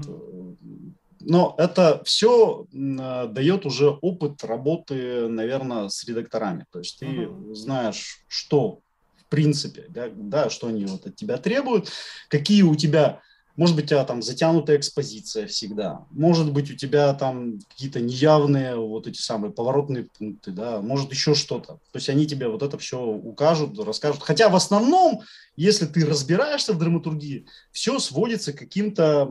Но 1.28 1.56
это 1.58 2.04
все 2.06 2.66
дает 2.72 3.66
уже 3.66 3.90
опыт 3.90 4.44
работы, 4.44 5.28
наверное, 5.28 5.90
с 5.90 6.08
редакторами. 6.08 6.66
То 6.72 6.80
есть 6.80 7.00
ты 7.00 7.06
uh-huh. 7.06 7.54
знаешь, 7.56 8.24
что 8.28 8.82
в 9.18 9.30
принципе, 9.30 9.86
да, 9.90 10.08
да, 10.14 10.50
что 10.52 10.68
они 10.68 10.86
вот 10.86 11.08
от 11.08 11.16
тебя 11.16 11.38
требуют, 11.38 11.92
какие 12.30 12.62
у 12.62 12.76
тебя 12.76 13.22
может 13.56 13.76
быть, 13.76 13.86
у 13.86 13.88
тебя 13.90 14.04
там 14.04 14.22
затянутая 14.22 14.78
экспозиция 14.78 15.48
всегда. 15.48 16.06
Может 16.12 16.52
быть, 16.52 16.70
у 16.72 16.76
тебя 16.76 17.14
там 17.14 17.60
какие-то 17.70 18.02
неявные 18.02 18.76
вот 18.76 19.08
эти 19.08 19.22
самые 19.22 19.52
поворотные 19.52 20.08
пункты, 20.18 20.52
да, 20.52 20.82
может 20.82 21.12
еще 21.12 21.36
что-то. 21.36 21.74
То 21.92 21.96
есть 21.96 22.10
они 22.10 22.28
тебе 22.28 22.50
вот 22.50 22.64
это 22.64 22.78
все 22.78 23.02
укажут, 23.02 23.80
расскажут. 23.80 24.22
Хотя 24.24 24.50
в 24.50 24.56
основном, 24.56 25.22
если 25.56 25.86
ты 25.86 26.06
разбираешься 26.06 26.74
в 26.74 26.78
драматургии, 26.78 27.46
все 27.72 28.00
сводится 28.00 28.52
к 28.52 28.58
каким-то 28.58 29.30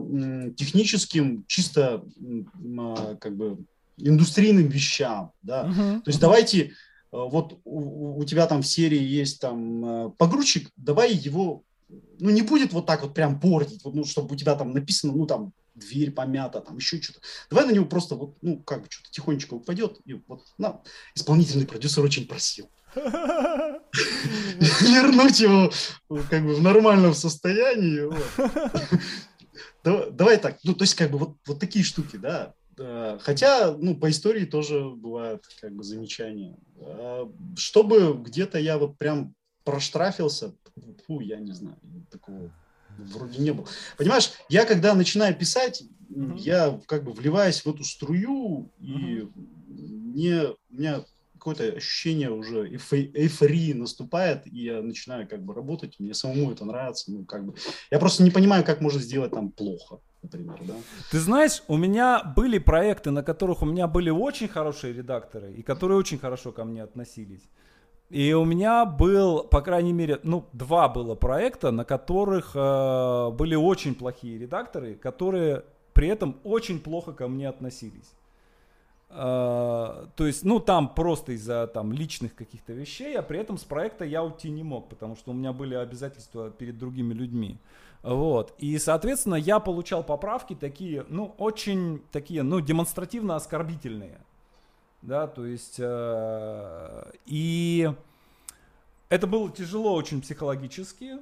техническим, 0.57 1.45
чисто 1.47 2.03
а, 2.77 3.15
как 3.17 3.35
бы 3.35 3.59
индустрийным 3.97 4.67
вещам, 4.67 5.31
да. 5.43 5.65
Uh-huh. 5.65 6.01
То 6.01 6.09
есть 6.09 6.19
давайте 6.19 6.63
э, 6.63 6.69
вот 7.11 7.59
у, 7.63 8.19
у 8.19 8.25
тебя 8.25 8.45
там 8.45 8.61
в 8.61 8.67
серии 8.67 9.01
есть 9.01 9.39
там 9.39 9.85
э, 9.85 10.09
погрузчик, 10.17 10.69
давай 10.75 11.13
его 11.13 11.63
ну, 12.19 12.29
не 12.29 12.41
будет 12.41 12.73
вот 12.73 12.85
так 12.85 13.03
вот 13.03 13.13
прям 13.13 13.39
портить, 13.39 13.83
вот, 13.83 13.93
ну, 13.93 14.05
чтобы 14.05 14.33
у 14.33 14.37
тебя 14.37 14.55
там 14.55 14.71
написано, 14.71 15.13
ну, 15.13 15.25
там, 15.25 15.53
дверь 15.75 16.11
помята, 16.11 16.61
там, 16.61 16.77
еще 16.77 17.01
что-то. 17.01 17.19
Давай 17.49 17.65
на 17.65 17.71
него 17.71 17.85
просто 17.85 18.15
вот, 18.15 18.37
ну, 18.41 18.59
как 18.59 18.83
бы 18.83 18.87
что-то 18.89 19.11
тихонечко 19.11 19.55
упадет, 19.55 19.99
и 20.05 20.13
вот, 20.27 20.43
на, 20.57 20.81
исполнительный 21.13 21.67
продюсер 21.67 22.03
очень 22.03 22.27
просил. 22.27 22.69
Вернуть 22.95 23.83
его, 25.39 25.71
как 26.29 26.45
бы, 26.45 26.55
в 26.55 26.61
нормальном 26.61 27.13
состоянии. 27.13 28.09
Давай 29.83 30.37
так, 30.37 30.57
ну, 30.63 30.73
то 30.73 30.83
есть, 30.83 30.95
как 30.95 31.11
бы, 31.11 31.17
вот, 31.17 31.35
вот 31.45 31.59
такие 31.59 31.83
штуки, 31.83 32.17
да. 32.17 32.53
Хотя, 33.21 33.75
ну, 33.77 33.95
по 33.95 34.09
истории 34.09 34.45
тоже 34.45 34.89
бывают, 34.89 35.45
как 35.61 35.73
бы, 35.73 35.83
замечания. 35.83 36.57
А, 36.77 37.31
чтобы 37.55 38.21
где-то 38.21 38.59
я 38.59 38.77
вот 38.77 38.97
прям 38.97 39.33
проштрафился, 39.65 40.53
фу, 41.05 41.19
я 41.19 41.39
не 41.39 41.51
знаю, 41.51 41.75
такого 42.09 42.51
вроде 42.97 43.41
не 43.41 43.51
было. 43.51 43.67
Понимаешь, 43.97 44.31
я 44.47 44.65
когда 44.65 44.93
начинаю 44.93 45.35
писать, 45.35 45.83
mm-hmm. 46.09 46.37
я 46.37 46.79
как 46.85 47.03
бы 47.03 47.11
вливаюсь 47.11 47.65
в 47.65 47.67
эту 47.67 47.83
струю, 47.83 48.69
и 48.79 48.91
mm-hmm. 48.91 49.31
мне, 49.67 50.41
у 50.47 50.73
меня 50.73 51.03
какое-то 51.33 51.77
ощущение 51.77 52.31
уже 52.31 52.67
эйфории 52.67 53.73
наступает, 53.73 54.47
и 54.47 54.63
я 54.63 54.81
начинаю 54.81 55.27
как 55.27 55.43
бы 55.43 55.53
работать, 55.53 55.99
мне 55.99 56.13
самому 56.13 56.51
это 56.51 56.65
нравится, 56.65 57.11
ну 57.11 57.25
как 57.25 57.45
бы, 57.45 57.53
я 57.91 57.99
просто 57.99 58.23
не 58.23 58.31
понимаю, 58.31 58.63
как 58.63 58.81
можно 58.81 59.01
сделать 59.01 59.31
там 59.31 59.51
плохо. 59.51 59.99
Например, 60.23 60.59
да? 60.67 60.73
Ты 61.11 61.19
знаешь, 61.19 61.61
у 61.67 61.77
меня 61.77 62.23
были 62.35 62.57
проекты, 62.57 63.11
на 63.11 63.21
которых 63.21 63.61
у 63.61 63.65
меня 63.65 63.85
были 63.85 64.09
очень 64.09 64.47
хорошие 64.47 64.91
редакторы, 64.91 65.53
и 65.53 65.61
которые 65.61 65.99
очень 65.99 66.17
хорошо 66.17 66.51
ко 66.51 66.65
мне 66.65 66.81
относились. 66.81 67.43
И 68.09 68.33
у 68.33 68.45
меня 68.45 68.85
был, 68.85 69.43
по 69.43 69.61
крайней 69.61 69.93
мере, 69.93 70.19
ну, 70.23 70.45
два 70.53 70.87
было 70.87 71.15
проекта, 71.15 71.71
на 71.71 71.85
которых 71.85 72.51
э, 72.53 73.31
были 73.31 73.55
очень 73.55 73.95
плохие 73.95 74.37
редакторы, 74.37 74.95
которые 74.95 75.63
при 75.93 76.09
этом 76.09 76.37
очень 76.43 76.79
плохо 76.79 77.13
ко 77.13 77.27
мне 77.27 77.49
относились. 77.49 78.13
Э, 79.09 80.05
то 80.15 80.27
есть, 80.27 80.45
ну, 80.45 80.59
там 80.59 80.93
просто 80.93 81.31
из-за 81.31 81.65
там 81.65 81.91
личных 81.91 82.35
каких-то 82.35 82.73
вещей, 82.73 83.17
а 83.17 83.23
при 83.23 83.39
этом 83.39 83.57
с 83.57 83.63
проекта 83.63 84.05
я 84.05 84.23
уйти 84.23 84.51
не 84.51 84.63
мог, 84.63 84.87
потому 84.87 85.15
что 85.15 85.31
у 85.31 85.33
меня 85.33 85.51
были 85.51 85.73
обязательства 85.73 86.51
перед 86.51 86.77
другими 86.77 87.13
людьми. 87.13 87.57
Вот. 88.03 88.53
И, 88.59 88.77
соответственно, 88.77 89.35
я 89.35 89.59
получал 89.59 90.03
поправки 90.03 90.53
такие, 90.53 91.05
ну, 91.09 91.33
очень 91.39 92.03
такие, 92.11 92.43
ну, 92.43 92.61
демонстративно 92.61 93.35
оскорбительные 93.35 94.19
да, 95.01 95.27
то 95.27 95.45
есть 95.45 95.75
э, 95.79 97.11
и 97.25 97.91
это 99.09 99.27
было 99.27 99.51
тяжело 99.51 99.93
очень 99.93 100.21
психологически, 100.21 101.17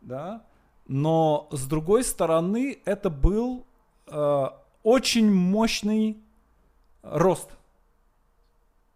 да, 0.00 0.44
но 0.86 1.48
с 1.50 1.66
другой 1.66 2.04
стороны 2.04 2.80
это 2.84 3.10
был 3.10 3.66
э, 4.06 4.46
очень 4.82 5.30
мощный 5.30 6.22
рост, 7.02 7.50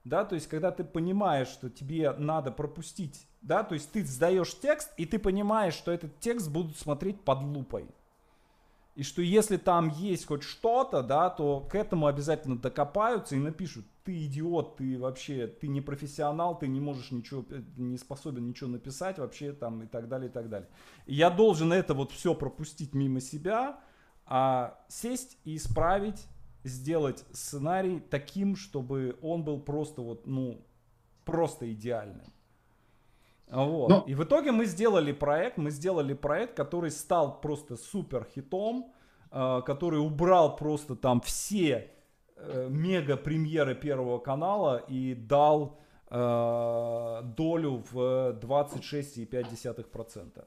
да, 0.04 0.24
то 0.24 0.34
есть 0.34 0.48
когда 0.48 0.72
ты 0.72 0.82
понимаешь, 0.82 1.48
что 1.48 1.70
тебе 1.70 2.12
надо 2.12 2.50
пропустить, 2.50 3.26
да, 3.40 3.62
то 3.62 3.74
есть 3.74 3.92
ты 3.92 4.04
сдаешь 4.04 4.58
текст 4.58 4.90
и 4.96 5.06
ты 5.06 5.18
понимаешь, 5.18 5.74
что 5.74 5.92
этот 5.92 6.18
текст 6.18 6.48
будут 6.48 6.76
смотреть 6.76 7.20
под 7.20 7.42
лупой. 7.42 7.86
И 8.94 9.02
что 9.04 9.22
если 9.22 9.56
там 9.56 9.88
есть 9.88 10.26
хоть 10.26 10.42
что-то, 10.42 11.02
да, 11.02 11.30
то 11.30 11.60
к 11.60 11.74
этому 11.74 12.06
обязательно 12.06 12.58
докопаются 12.58 13.34
и 13.34 13.38
напишут, 13.38 13.86
ты 14.04 14.26
идиот, 14.26 14.76
ты 14.76 14.98
вообще, 14.98 15.46
ты 15.46 15.68
не 15.68 15.80
профессионал, 15.80 16.58
ты 16.58 16.68
не 16.68 16.80
можешь 16.80 17.10
ничего, 17.10 17.44
э, 17.50 17.62
не 17.76 17.96
способен 17.96 18.48
ничего 18.48 18.68
написать 18.68 19.18
вообще 19.18 19.52
там 19.52 19.82
и 19.82 19.86
так 19.86 20.08
далее, 20.08 20.28
и 20.28 20.32
так 20.32 20.48
далее. 20.50 20.68
И 21.06 21.14
я 21.14 21.30
должен 21.30 21.72
это 21.72 21.94
вот 21.94 22.12
все 22.12 22.34
пропустить 22.34 22.94
мимо 22.94 23.20
себя, 23.20 23.80
а 24.26 24.78
сесть 24.88 25.38
и 25.44 25.56
исправить, 25.56 26.26
сделать 26.64 27.24
сценарий 27.32 28.00
таким, 28.00 28.56
чтобы 28.56 29.16
он 29.22 29.42
был 29.42 29.60
просто 29.60 30.02
вот, 30.02 30.26
ну, 30.26 30.66
просто 31.24 31.72
идеальным. 31.72 32.31
Вот. 33.52 33.88
Но... 33.90 34.04
И 34.06 34.14
в 34.14 34.24
итоге 34.24 34.50
мы 34.50 34.64
сделали 34.64 35.12
проект, 35.12 35.58
мы 35.58 35.70
сделали 35.70 36.14
проект, 36.14 36.56
который 36.56 36.90
стал 36.90 37.38
просто 37.40 37.76
супер 37.76 38.26
хитом, 38.34 38.92
э, 39.30 39.60
который 39.66 40.00
убрал 40.00 40.56
просто 40.56 40.96
там 40.96 41.20
все 41.20 41.90
э, 42.36 42.68
мега 42.70 43.18
премьеры 43.18 43.74
Первого 43.74 44.18
канала 44.18 44.78
и 44.88 45.14
дал 45.14 45.78
э, 46.08 47.20
долю 47.36 47.84
в 47.92 47.98
26,5%. 48.40 50.44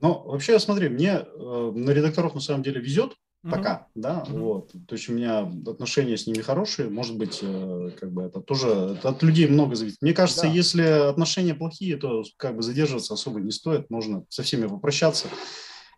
Ну, 0.00 0.22
вообще, 0.24 0.60
смотри, 0.60 0.88
мне 0.88 1.24
э, 1.24 1.72
на 1.74 1.90
редакторов 1.90 2.34
на 2.34 2.40
самом 2.40 2.62
деле 2.62 2.80
везет, 2.80 3.16
Пока, 3.42 3.88
mm-hmm. 3.94 4.00
да, 4.00 4.24
mm-hmm. 4.26 4.38
вот. 4.38 4.72
То 4.86 4.94
есть 4.94 5.08
у 5.08 5.14
меня 5.14 5.50
отношения 5.66 6.18
с 6.18 6.26
ними 6.26 6.42
хорошие, 6.42 6.90
может 6.90 7.16
быть, 7.16 7.38
э, 7.40 7.90
как 7.98 8.12
бы 8.12 8.22
это 8.22 8.40
тоже 8.40 8.68
это 8.68 9.08
от 9.08 9.22
людей 9.22 9.48
много 9.48 9.76
зависит. 9.76 10.02
Мне 10.02 10.12
кажется, 10.12 10.42
да. 10.42 10.48
если 10.48 10.82
отношения 10.82 11.54
плохие, 11.54 11.96
то 11.96 12.22
как 12.36 12.56
бы 12.56 12.62
задерживаться 12.62 13.14
особо 13.14 13.40
не 13.40 13.50
стоит, 13.50 13.88
можно 13.88 14.24
со 14.28 14.42
всеми 14.42 14.66
попрощаться. 14.66 15.28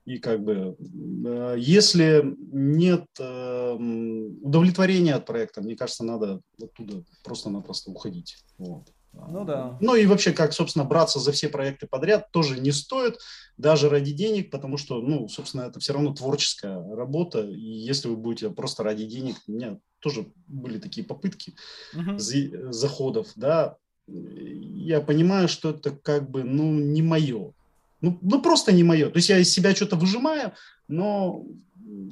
И 0.04 0.18
как 0.18 0.42
бы, 0.42 0.76
э, 0.78 1.56
если 1.58 2.36
нет 2.52 3.06
э, 3.18 3.72
удовлетворения 3.72 5.14
от 5.14 5.26
проекта, 5.26 5.62
мне 5.62 5.74
кажется, 5.74 6.04
надо 6.04 6.40
оттуда 6.62 7.02
просто-напросто 7.24 7.90
уходить. 7.90 8.36
Вот. 8.58 8.86
Ну 9.12 9.44
да. 9.44 9.76
Ну 9.80 9.94
и 9.94 10.06
вообще, 10.06 10.32
как, 10.32 10.52
собственно, 10.52 10.84
браться 10.84 11.18
за 11.18 11.32
все 11.32 11.48
проекты 11.48 11.86
подряд 11.86 12.30
тоже 12.32 12.58
не 12.58 12.72
стоит, 12.72 13.18
даже 13.56 13.88
ради 13.88 14.12
денег, 14.12 14.50
потому 14.50 14.78
что, 14.78 15.00
ну, 15.00 15.28
собственно, 15.28 15.62
это 15.62 15.80
все 15.80 15.92
равно 15.92 16.14
творческая 16.14 16.82
работа, 16.94 17.42
и 17.42 17.60
если 17.60 18.08
вы 18.08 18.16
будете 18.16 18.50
просто 18.50 18.82
ради 18.82 19.04
денег, 19.04 19.36
у 19.46 19.52
меня 19.52 19.78
тоже 20.00 20.26
были 20.46 20.78
такие 20.78 21.06
попытки 21.06 21.54
uh-huh. 21.94 22.18
за, 22.18 22.72
заходов, 22.72 23.28
да, 23.36 23.76
я 24.06 25.00
понимаю, 25.00 25.48
что 25.48 25.70
это 25.70 25.90
как 25.90 26.30
бы, 26.30 26.42
ну, 26.42 26.72
не 26.72 27.02
мое. 27.02 27.52
Ну, 28.00 28.18
ну, 28.20 28.42
просто 28.42 28.72
не 28.72 28.82
мое. 28.82 29.08
То 29.10 29.18
есть 29.18 29.28
я 29.28 29.38
из 29.38 29.50
себя 29.50 29.74
что-то 29.74 29.94
выжимаю, 29.94 30.52
но 30.88 31.44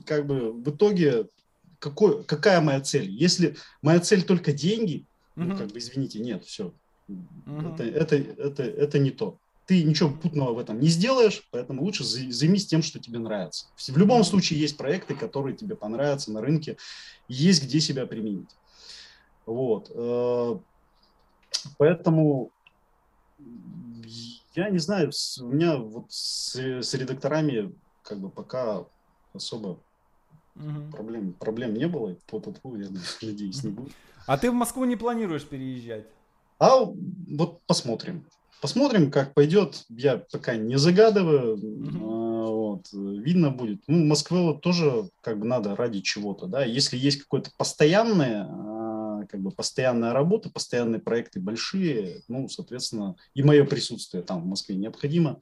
как 0.06 0.26
бы 0.26 0.52
в 0.52 0.70
итоге 0.70 1.26
какой, 1.80 2.22
какая 2.24 2.60
моя 2.60 2.80
цель? 2.80 3.10
Если 3.10 3.56
моя 3.82 3.98
цель 3.98 4.22
только 4.22 4.52
деньги, 4.52 5.06
uh-huh. 5.36 5.44
ну, 5.44 5.56
как 5.56 5.68
бы, 5.68 5.78
извините, 5.78 6.20
нет, 6.20 6.44
все, 6.44 6.72
Угу. 7.46 7.68
Это, 7.68 7.84
это, 7.84 8.16
это, 8.16 8.62
это 8.62 8.98
не 8.98 9.10
то. 9.10 9.38
Ты 9.66 9.84
ничего 9.84 10.10
путного 10.10 10.54
в 10.54 10.58
этом 10.58 10.80
не 10.80 10.88
сделаешь, 10.88 11.46
поэтому 11.52 11.82
лучше 11.82 12.02
займись 12.04 12.66
тем, 12.66 12.82
что 12.82 12.98
тебе 12.98 13.18
нравится. 13.18 13.66
В 13.76 13.96
любом 13.96 14.24
случае 14.24 14.58
есть 14.58 14.76
проекты, 14.76 15.14
которые 15.14 15.56
тебе 15.56 15.76
понравятся 15.76 16.32
на 16.32 16.40
рынке, 16.40 16.76
есть 17.28 17.62
где 17.62 17.80
себя 17.80 18.06
применить. 18.06 18.50
Вот. 19.46 19.90
Э, 19.94 20.58
поэтому 21.78 22.50
я 24.54 24.70
не 24.70 24.78
знаю, 24.78 25.12
у 25.40 25.46
меня 25.46 25.76
вот 25.76 26.06
с, 26.08 26.56
с 26.56 26.94
редакторами 26.94 27.72
как 28.02 28.18
бы 28.18 28.28
пока 28.28 28.84
особо 29.32 29.78
угу. 30.56 30.90
проблем, 30.90 31.32
проблем 31.34 31.74
не 31.74 31.86
было. 31.86 32.16
По 32.26 32.38
-по 32.38 32.82
я 32.82 32.88
надеюсь, 33.22 33.62
не 33.62 33.70
будет. 33.70 33.92
А 34.26 34.36
ты 34.36 34.50
в 34.50 34.54
Москву 34.54 34.84
не 34.84 34.96
планируешь 34.96 35.44
переезжать? 35.44 36.06
А 36.60 36.84
вот 36.84 37.62
посмотрим. 37.66 38.26
Посмотрим, 38.60 39.10
как 39.10 39.32
пойдет. 39.32 39.84
Я 39.88 40.18
пока 40.18 40.56
не 40.56 40.76
загадываю. 40.76 41.56
Mm-hmm. 41.56 41.98
вот. 42.50 42.92
видно 42.92 43.50
будет. 43.50 43.82
Ну, 43.86 44.04
Москве 44.04 44.58
тоже 44.62 45.08
как 45.22 45.38
бы 45.38 45.46
надо 45.46 45.74
ради 45.74 46.02
чего-то, 46.02 46.46
да. 46.46 46.62
Если 46.64 46.98
есть 46.98 47.22
какое-то 47.22 47.50
постоянное, 47.56 48.46
а, 48.46 49.24
как 49.26 49.40
бы 49.40 49.50
постоянная 49.50 50.12
работа, 50.12 50.50
постоянные 50.50 51.00
проекты 51.00 51.40
большие, 51.40 52.20
ну, 52.28 52.46
соответственно, 52.50 53.16
и 53.32 53.42
мое 53.42 53.64
присутствие 53.64 54.22
там 54.22 54.42
в 54.42 54.46
Москве 54.46 54.76
необходимо, 54.76 55.40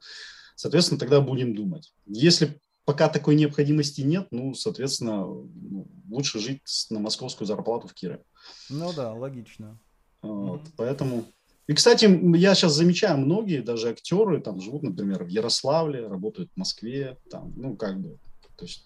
соответственно, 0.55 0.99
тогда 1.01 1.19
будем 1.19 1.53
думать. 1.53 1.93
Если 2.05 2.61
пока 2.85 3.09
такой 3.09 3.35
необходимости 3.35 4.01
нет, 4.01 4.27
ну, 4.31 4.53
соответственно, 4.53 5.25
ну, 5.25 5.87
лучше 6.09 6.39
жить 6.39 6.61
на 6.89 6.99
московскую 6.99 7.45
зарплату 7.45 7.89
в 7.89 7.93
Кирове. 7.93 8.23
Ну 8.69 8.93
да, 8.93 9.13
логично. 9.13 9.77
Вот, 10.21 10.61
mm-hmm. 10.61 10.73
Поэтому 10.77 11.25
и, 11.69 11.73
кстати, 11.73 12.05
я 12.35 12.55
сейчас 12.55 12.73
замечаю, 12.73 13.19
многие 13.19 13.61
даже 13.61 13.89
актеры 13.89 14.41
там 14.41 14.59
живут, 14.59 14.81
например, 14.81 15.23
в 15.23 15.27
Ярославле, 15.27 16.07
работают 16.07 16.49
в 16.51 16.57
Москве, 16.57 17.15
там, 17.29 17.53
ну, 17.55 17.75
как 17.75 17.99
бы, 17.99 18.17
то 18.57 18.65
есть 18.65 18.83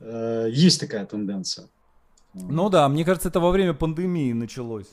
э, 0.00 0.48
есть 0.50 0.80
такая 0.80 1.06
тенденция. 1.06 1.68
Ну 2.34 2.68
да, 2.68 2.88
мне 2.88 3.04
кажется, 3.04 3.28
это 3.28 3.38
во 3.38 3.52
время 3.52 3.74
пандемии 3.74 4.32
началось. 4.32 4.88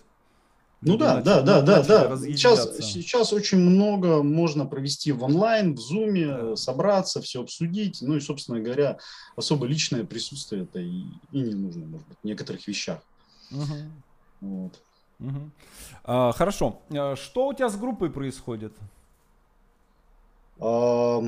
Ну 0.82 0.96
да, 0.96 1.22
да, 1.22 1.42
да, 1.42 1.64
да, 1.64 1.82
да. 1.82 2.18
Сейчас, 2.18 2.78
сейчас 2.78 3.34
очень 3.34 3.58
много 3.58 4.22
можно 4.22 4.68
провести 4.68 5.12
в 5.12 5.24
онлайн, 5.24 5.74
в 5.74 5.80
зуме, 5.80 6.56
собраться, 6.56 7.20
все 7.20 7.42
обсудить. 7.42 7.98
Ну 8.02 8.16
и, 8.16 8.20
собственно 8.20 8.60
говоря, 8.60 9.00
особо 9.36 9.66
личное 9.66 10.04
присутствие 10.04 10.64
это 10.64 10.80
и, 10.80 11.02
и 11.32 11.40
не 11.40 11.56
нужно, 11.56 11.88
может 11.88 12.08
быть, 12.08 12.18
в 12.22 12.24
некоторых 12.28 12.68
вещах. 12.68 13.00
Угу. 13.50 13.74
Вот. 14.42 14.82
Угу. 15.20 15.52
А, 16.04 16.32
хорошо. 16.32 16.82
А, 16.92 17.16
что 17.16 17.48
у 17.48 17.54
тебя 17.54 17.70
с 17.70 17.76
группой 17.76 18.10
происходит? 18.10 18.74
А, 20.60 21.22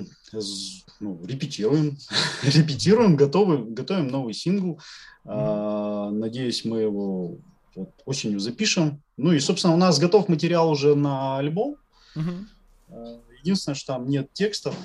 ну, 0.99 1.25
репетируем, 1.25 1.97
репетируем, 2.43 3.15
готовы, 3.15 3.57
готовим 3.63 4.07
новый 4.07 4.33
сингл. 4.33 4.79
А, 5.25 6.09
надеюсь, 6.11 6.65
мы 6.65 6.81
его 6.81 7.37
вот, 7.75 7.91
осенью 8.05 8.39
запишем. 8.39 9.01
Ну 9.17 9.31
и, 9.31 9.39
собственно, 9.39 9.73
у 9.73 9.77
нас 9.77 9.99
готов 9.99 10.29
материал 10.29 10.69
уже 10.69 10.95
на 10.95 11.37
альбом. 11.37 11.75
Угу. 12.15 13.13
Единственное, 13.41 13.75
что 13.75 13.93
там 13.93 14.07
нет 14.07 14.33
текстов, 14.33 14.75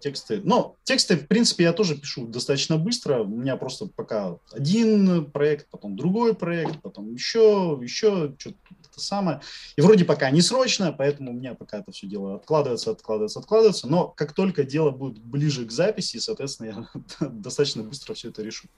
тексты. 0.00 0.40
Но 0.44 0.76
тексты, 0.84 1.16
в 1.16 1.26
принципе, 1.26 1.64
я 1.64 1.72
тоже 1.72 1.96
пишу 1.96 2.26
достаточно 2.26 2.76
быстро. 2.76 3.22
У 3.22 3.26
меня 3.28 3.56
просто 3.56 3.86
пока 3.86 4.36
один 4.52 5.30
проект, 5.30 5.68
потом 5.70 5.96
другой 5.96 6.34
проект, 6.34 6.80
потом 6.82 7.12
еще, 7.12 7.78
еще 7.82 8.34
что-то 8.38 9.00
самое. 9.00 9.40
И 9.76 9.80
вроде 9.80 10.04
пока 10.04 10.30
не 10.30 10.42
срочно, 10.42 10.92
поэтому 10.92 11.30
у 11.30 11.34
меня 11.34 11.54
пока 11.54 11.78
это 11.78 11.92
все 11.92 12.06
дело 12.06 12.36
откладывается, 12.36 12.90
откладывается, 12.90 13.38
откладывается. 13.38 13.88
Но 13.88 14.08
как 14.08 14.32
только 14.32 14.64
дело 14.64 14.90
будет 14.90 15.18
ближе 15.18 15.66
к 15.66 15.72
записи, 15.72 16.18
соответственно, 16.18 16.88
я 17.20 17.28
достаточно 17.28 17.82
быстро 17.82 18.14
все 18.14 18.28
это 18.28 18.42
решу. 18.42 18.68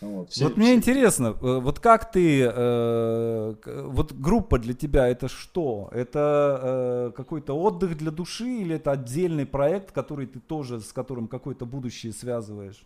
Вот, 0.00 0.30
все, 0.30 0.44
вот 0.44 0.56
мне 0.56 0.74
интересно, 0.74 1.36
э, 1.40 1.58
вот 1.60 1.80
как 1.80 2.12
ты, 2.12 2.42
э, 2.42 3.54
вот 3.86 4.12
группа 4.12 4.58
для 4.58 4.74
тебя 4.74 5.08
это 5.08 5.28
что? 5.28 5.88
Это 5.92 6.60
э, 6.62 7.12
какой-то 7.16 7.54
отдых 7.54 7.96
для 7.96 8.12
души 8.12 8.46
или 8.46 8.76
это 8.76 8.92
отдельный 8.92 9.46
проект, 9.46 9.90
который 9.90 10.26
ты 10.26 10.38
тоже 10.38 10.80
с 10.80 10.92
которым 10.92 11.26
какое-то 11.26 11.66
будущее 11.66 12.12
связываешь? 12.12 12.80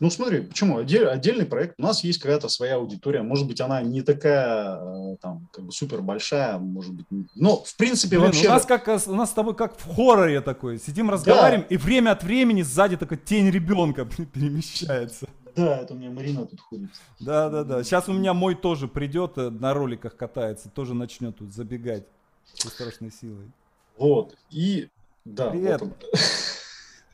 Ну 0.00 0.10
смотри, 0.10 0.40
почему? 0.40 0.78
Отдель, 0.78 1.06
отдельный 1.06 1.46
проект. 1.46 1.74
У 1.78 1.82
нас 1.82 2.04
есть 2.04 2.18
какая-то 2.18 2.48
своя 2.48 2.76
аудитория. 2.76 3.22
Может 3.22 3.46
быть, 3.46 3.60
она 3.60 3.82
не 3.82 4.02
такая 4.02 4.76
э, 4.76 5.16
там 5.20 5.48
как 5.52 5.64
бы 5.64 5.72
супер 5.72 6.02
большая, 6.02 6.58
может 6.58 6.94
быть. 6.94 7.06
Но 7.34 7.62
в 7.64 7.76
принципе 7.76 8.16
Блин, 8.16 8.26
вообще. 8.26 8.48
У 8.48 8.50
нас 8.50 8.66
как 8.66 8.88
у 8.88 9.14
нас 9.14 9.30
с 9.30 9.32
тобой 9.32 9.54
как 9.54 9.78
в 9.78 9.94
хорроре 9.94 10.40
такой. 10.40 10.78
Сидим, 10.78 11.10
разговариваем, 11.10 11.66
да. 11.68 11.74
и 11.74 11.76
время 11.76 12.10
от 12.10 12.22
времени 12.22 12.62
сзади 12.62 12.96
такая 12.96 13.18
тень 13.18 13.50
ребенка 13.50 14.04
перемещается. 14.04 15.26
Да, 15.56 15.78
это 15.78 15.94
у 15.94 15.96
меня 15.96 16.10
Марина 16.10 16.46
тут 16.46 16.60
ходит. 16.60 16.90
Да, 17.20 17.48
да, 17.48 17.62
да. 17.62 17.84
Сейчас 17.84 18.08
у 18.08 18.12
меня 18.12 18.34
мой 18.34 18.56
тоже 18.56 18.88
придет, 18.88 19.38
э, 19.38 19.50
на 19.50 19.72
роликах 19.72 20.16
катается, 20.16 20.68
тоже 20.68 20.94
начнет 20.94 21.36
тут 21.38 21.52
забегать 21.52 22.04
со 22.54 22.68
страшной 22.68 23.12
силой. 23.12 23.52
Вот. 23.96 24.34
И 24.50 24.88
да. 25.24 25.50
Привет. 25.50 25.80
Вот 25.80 26.04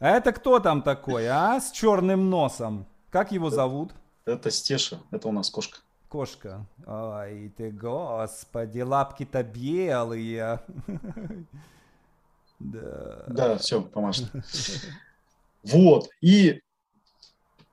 а 0.01 0.09
это 0.09 0.32
кто 0.32 0.59
там 0.59 0.82
такой, 0.82 1.28
а? 1.28 1.61
С 1.61 1.70
черным 1.70 2.30
носом. 2.30 2.86
Как 3.11 3.32
его 3.32 3.51
зовут? 3.51 3.92
Это 4.24 4.51
Стеша. 4.51 4.98
Это 5.11 5.28
у 5.28 5.32
нас 5.32 5.51
кошка. 5.51 5.78
Кошка. 6.09 6.66
Ой, 6.86 7.53
ты, 7.57 7.70
господи, 7.70 8.80
лапки-то 8.80 9.42
белые. 9.42 10.61
Да. 12.62 13.24
Да, 13.26 13.57
все, 13.57 13.80
помашь. 13.80 14.20
Вот. 15.64 16.11
И 16.20 16.61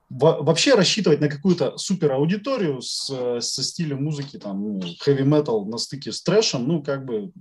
вообще 0.09 0.75
рассчитывать 0.75 1.19
на 1.19 1.27
какую-то 1.27 1.77
супер 1.77 2.13
аудиторию 2.13 2.81
с, 2.81 3.41
со 3.41 3.63
стилем 3.63 4.03
музыки, 4.03 4.37
там, 4.37 4.79
ну, 4.79 4.79
heavy 4.79 5.23
metal 5.23 5.65
на 5.65 5.77
стыке 5.77 6.11
с 6.11 6.21
трэшем, 6.21 6.67
ну, 6.67 6.81
как 6.81 7.05
бы, 7.05 7.31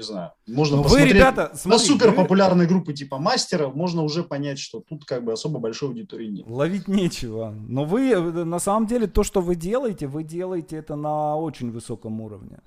не 0.00 0.06
знаю, 0.06 0.32
можно 0.46 0.76
Но 0.78 0.82
посмотреть 0.82 1.12
вы, 1.12 1.18
ребята, 1.18 1.52
смотри, 1.54 1.70
на 1.70 1.78
супер 1.78 2.14
популярные 2.14 2.66
вы... 2.66 2.74
группы 2.74 2.92
типа 2.94 3.18
Мастера, 3.18 3.68
можно 3.68 4.02
уже 4.02 4.24
понять, 4.24 4.58
что 4.58 4.80
тут 4.80 5.04
как 5.04 5.24
бы 5.24 5.32
особо 5.32 5.58
большой 5.58 5.90
аудитории 5.90 6.28
нет. 6.28 6.46
Ловить 6.48 6.88
нечего. 6.88 7.54
Но 7.68 7.84
вы, 7.84 8.18
на 8.44 8.58
самом 8.58 8.86
деле, 8.86 9.06
то, 9.06 9.22
что 9.22 9.40
вы 9.40 9.56
делаете, 9.56 10.06
вы 10.06 10.24
делаете 10.24 10.76
это 10.76 10.96
на 10.96 11.36
очень 11.36 11.70
высоком 11.70 12.20
уровне. 12.20 12.60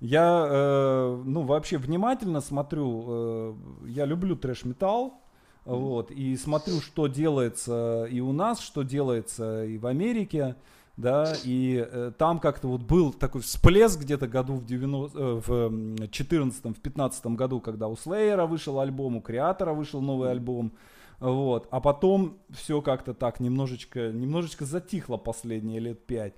Я, 0.00 0.46
э, 0.48 1.22
ну, 1.24 1.42
вообще 1.42 1.76
внимательно 1.76 2.40
смотрю, 2.40 3.04
э, 3.06 3.54
я 3.88 4.06
люблю 4.06 4.36
трэш-металл, 4.36 5.20
вот, 5.64 6.10
и 6.10 6.36
смотрю, 6.36 6.80
что 6.80 7.08
делается 7.08 8.06
и 8.10 8.20
у 8.20 8.32
нас, 8.32 8.60
что 8.60 8.84
делается 8.84 9.66
и 9.66 9.76
в 9.76 9.86
Америке, 9.86 10.56
да, 10.98 11.32
и 11.44 11.86
э, 11.88 12.10
там 12.18 12.40
как-то 12.40 12.66
вот 12.66 12.82
был 12.82 13.12
такой 13.12 13.40
всплеск 13.40 14.00
где-то 14.00 14.26
году 14.26 14.54
в, 14.54 14.66
90, 14.66 15.18
э, 15.18 15.40
в 15.46 16.08
14 16.08 16.64
в 16.64 16.80
15 16.80 17.26
году, 17.26 17.60
когда 17.60 17.86
у 17.86 17.96
Слеера 17.96 18.46
вышел 18.46 18.80
альбом, 18.80 19.16
у 19.16 19.20
Креатора 19.20 19.74
вышел 19.74 20.00
новый 20.00 20.32
альбом, 20.32 20.72
вот, 21.20 21.68
а 21.70 21.80
потом 21.80 22.38
все 22.50 22.82
как-то 22.82 23.14
так 23.14 23.38
немножечко, 23.38 24.10
немножечко 24.10 24.64
затихло 24.64 25.18
последние 25.18 25.78
лет 25.78 26.04
пять, 26.04 26.34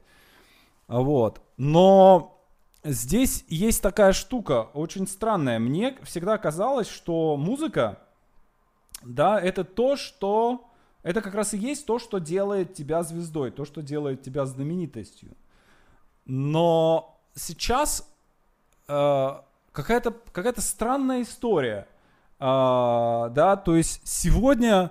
вот, 0.89 1.41
но 1.57 2.45
здесь 2.85 3.47
есть 3.49 3.83
такая 3.83 4.13
штука 4.13 4.69
очень 4.75 5.09
странная, 5.09 5.59
мне 5.59 5.97
всегда 6.03 6.37
казалось, 6.37 6.89
что 6.89 7.39
музыка, 7.39 7.99
да, 9.03 9.41
это 9.41 9.65
то, 9.65 9.97
что... 9.97 10.67
Это 11.03 11.23
как 11.23 11.35
раз 11.35 11.55
и 11.55 11.59
есть 11.59 11.87
то, 11.87 11.99
что 11.99 12.19
делает 12.19 12.75
тебя 12.75 13.03
звездой, 13.03 13.51
то, 13.51 13.65
что 13.65 13.83
делает 13.83 14.23
тебя 14.23 14.45
знаменитостью. 14.47 15.37
Но 16.27 17.19
сейчас 17.35 18.09
э, 18.87 19.29
какая-то 19.73 20.15
какая 20.33 20.55
странная 20.61 21.23
история. 21.23 21.89
Э, 22.39 23.31
да, 23.33 23.57
то 23.57 23.77
есть 23.77 24.07
сегодня 24.07 24.91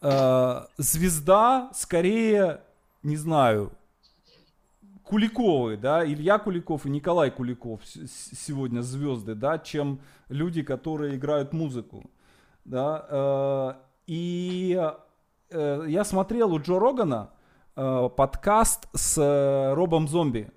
э, 0.00 0.66
звезда 0.78 1.70
скорее, 1.74 2.60
не 3.02 3.16
знаю, 3.16 3.72
Куликовы, 5.04 5.76
да, 5.76 6.04
Илья 6.04 6.40
Куликов 6.40 6.84
и 6.84 6.90
Николай 6.90 7.30
Куликов 7.30 7.80
сегодня 7.86 8.80
звезды, 8.80 9.36
да, 9.36 9.60
чем 9.60 10.00
люди, 10.28 10.64
которые 10.64 11.14
играют 11.14 11.52
музыку 11.52 12.10
да, 12.66 13.06
э, 13.08 13.74
и 14.08 14.92
э, 15.50 15.84
я 15.88 16.04
смотрел 16.04 16.52
у 16.52 16.60
Джо 16.60 16.78
Рогана 16.78 17.30
э, 17.76 18.08
подкаст 18.16 18.88
с 18.94 19.72
Робом 19.74 20.08
Зомби, 20.08 20.50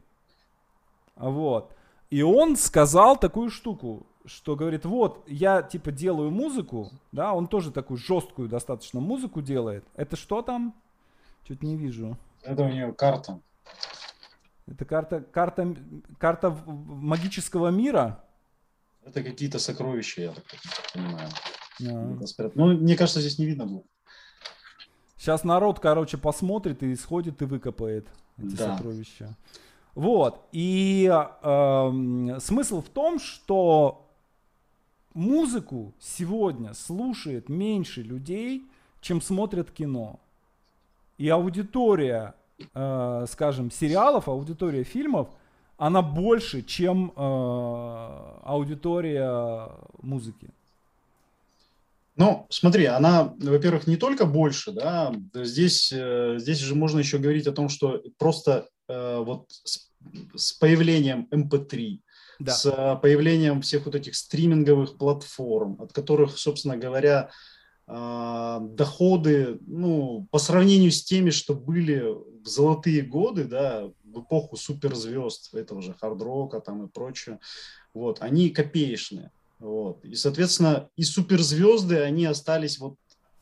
вот, 1.16 1.76
и 2.10 2.22
он 2.22 2.56
сказал 2.56 3.18
такую 3.18 3.50
штуку, 3.50 4.08
что 4.26 4.56
говорит, 4.56 4.86
вот, 4.86 5.24
я 5.28 5.62
типа 5.62 5.92
делаю 5.92 6.32
музыку, 6.32 6.92
да, 7.12 7.34
он 7.34 7.48
тоже 7.48 7.72
такую 7.72 7.98
жесткую 7.98 8.48
достаточно 8.48 9.00
музыку 9.00 9.42
делает. 9.42 9.84
Это 9.96 10.16
что 10.16 10.42
там? 10.42 10.76
Чуть 11.44 11.64
не 11.64 11.76
вижу. 11.76 12.18
Это 12.44 12.64
у 12.64 12.70
него 12.70 12.94
карта. 12.94 13.40
Это 14.68 14.86
карта, 14.86 15.22
карта, 15.22 15.76
карта 16.20 16.52
магического 16.66 17.70
мира? 17.70 18.24
Это 19.04 19.24
какие-то 19.24 19.58
сокровища, 19.58 20.22
я 20.22 20.32
так 20.32 20.44
понимаю. 20.94 21.30
А. 21.82 22.52
Ну, 22.56 22.78
мне 22.78 22.96
кажется, 22.96 23.22
здесь 23.22 23.40
не 23.40 23.46
видно 23.46 23.66
было. 23.66 23.84
Сейчас 25.20 25.44
народ, 25.44 25.82
короче, 25.82 26.18
посмотрит 26.18 26.82
и 26.82 26.96
сходит 26.96 27.42
и 27.42 27.46
выкопает 27.46 28.08
эти 28.38 28.56
да. 28.56 28.78
сокровища. 28.78 29.36
Вот. 29.94 30.48
И 30.54 31.12
э, 31.12 32.40
смысл 32.40 32.82
в 32.82 32.88
том, 32.88 33.20
что 33.20 34.08
музыку 35.14 35.94
сегодня 36.00 36.74
слушает 36.74 37.50
меньше 37.50 38.02
людей, 38.02 38.64
чем 39.02 39.22
смотрят 39.22 39.72
кино. 39.72 40.22
И 41.18 41.28
аудитория, 41.28 42.34
э, 42.74 43.26
скажем, 43.30 43.72
сериалов, 43.72 44.30
аудитория 44.30 44.86
фильмов, 44.86 45.28
она 45.78 46.02
больше, 46.02 46.62
чем 46.62 47.12
э, 47.14 48.40
аудитория 48.44 49.70
музыки. 50.02 50.50
Ну, 52.20 52.48
смотри, 52.50 52.84
она, 52.84 53.34
во-первых, 53.40 53.88
не 53.88 53.96
только 53.96 54.26
больше, 54.26 54.74
да, 54.74 55.16
здесь, 55.34 55.90
э, 55.94 56.36
здесь 56.38 56.58
же 56.58 56.76
можно 56.76 57.00
еще 57.00 57.18
говорить 57.18 57.48
о 57.48 57.54
том, 57.54 57.70
что 57.70 58.04
просто 58.18 58.68
э, 58.90 59.24
вот 59.26 59.46
с, 59.50 59.90
с 60.36 60.52
появлением 60.52 61.30
MP3, 61.32 61.92
эм 61.92 62.00
да. 62.40 62.52
с 62.52 63.00
появлением 63.02 63.62
всех 63.62 63.86
вот 63.86 63.96
этих 63.96 64.18
стриминговых 64.18 64.98
платформ, 64.98 65.82
от 65.82 65.94
которых, 65.94 66.38
собственно 66.38 66.76
говоря, 66.76 67.30
э, 67.88 68.58
доходы, 68.64 69.58
ну, 69.66 70.28
по 70.30 70.40
сравнению 70.40 70.92
с 70.92 71.02
теми, 71.02 71.30
что 71.30 71.56
были 71.56 72.04
в 72.44 72.48
золотые 72.50 73.02
годы, 73.02 73.46
да, 73.46 73.86
в 74.04 74.24
эпоху 74.24 74.58
суперзвезд, 74.58 75.54
этого 75.54 75.82
же 75.82 75.94
хардрока 75.94 76.60
там 76.60 76.86
и 76.86 76.90
прочее, 76.90 77.40
вот, 77.94 78.18
они 78.20 78.50
копеечные. 78.50 79.32
Вот. 79.60 80.04
И, 80.06 80.16
соответственно, 80.16 80.90
и 80.96 81.04
суперзвезды, 81.04 82.00
они 82.00 82.26
остались 82.26 82.80
вот 82.80 82.96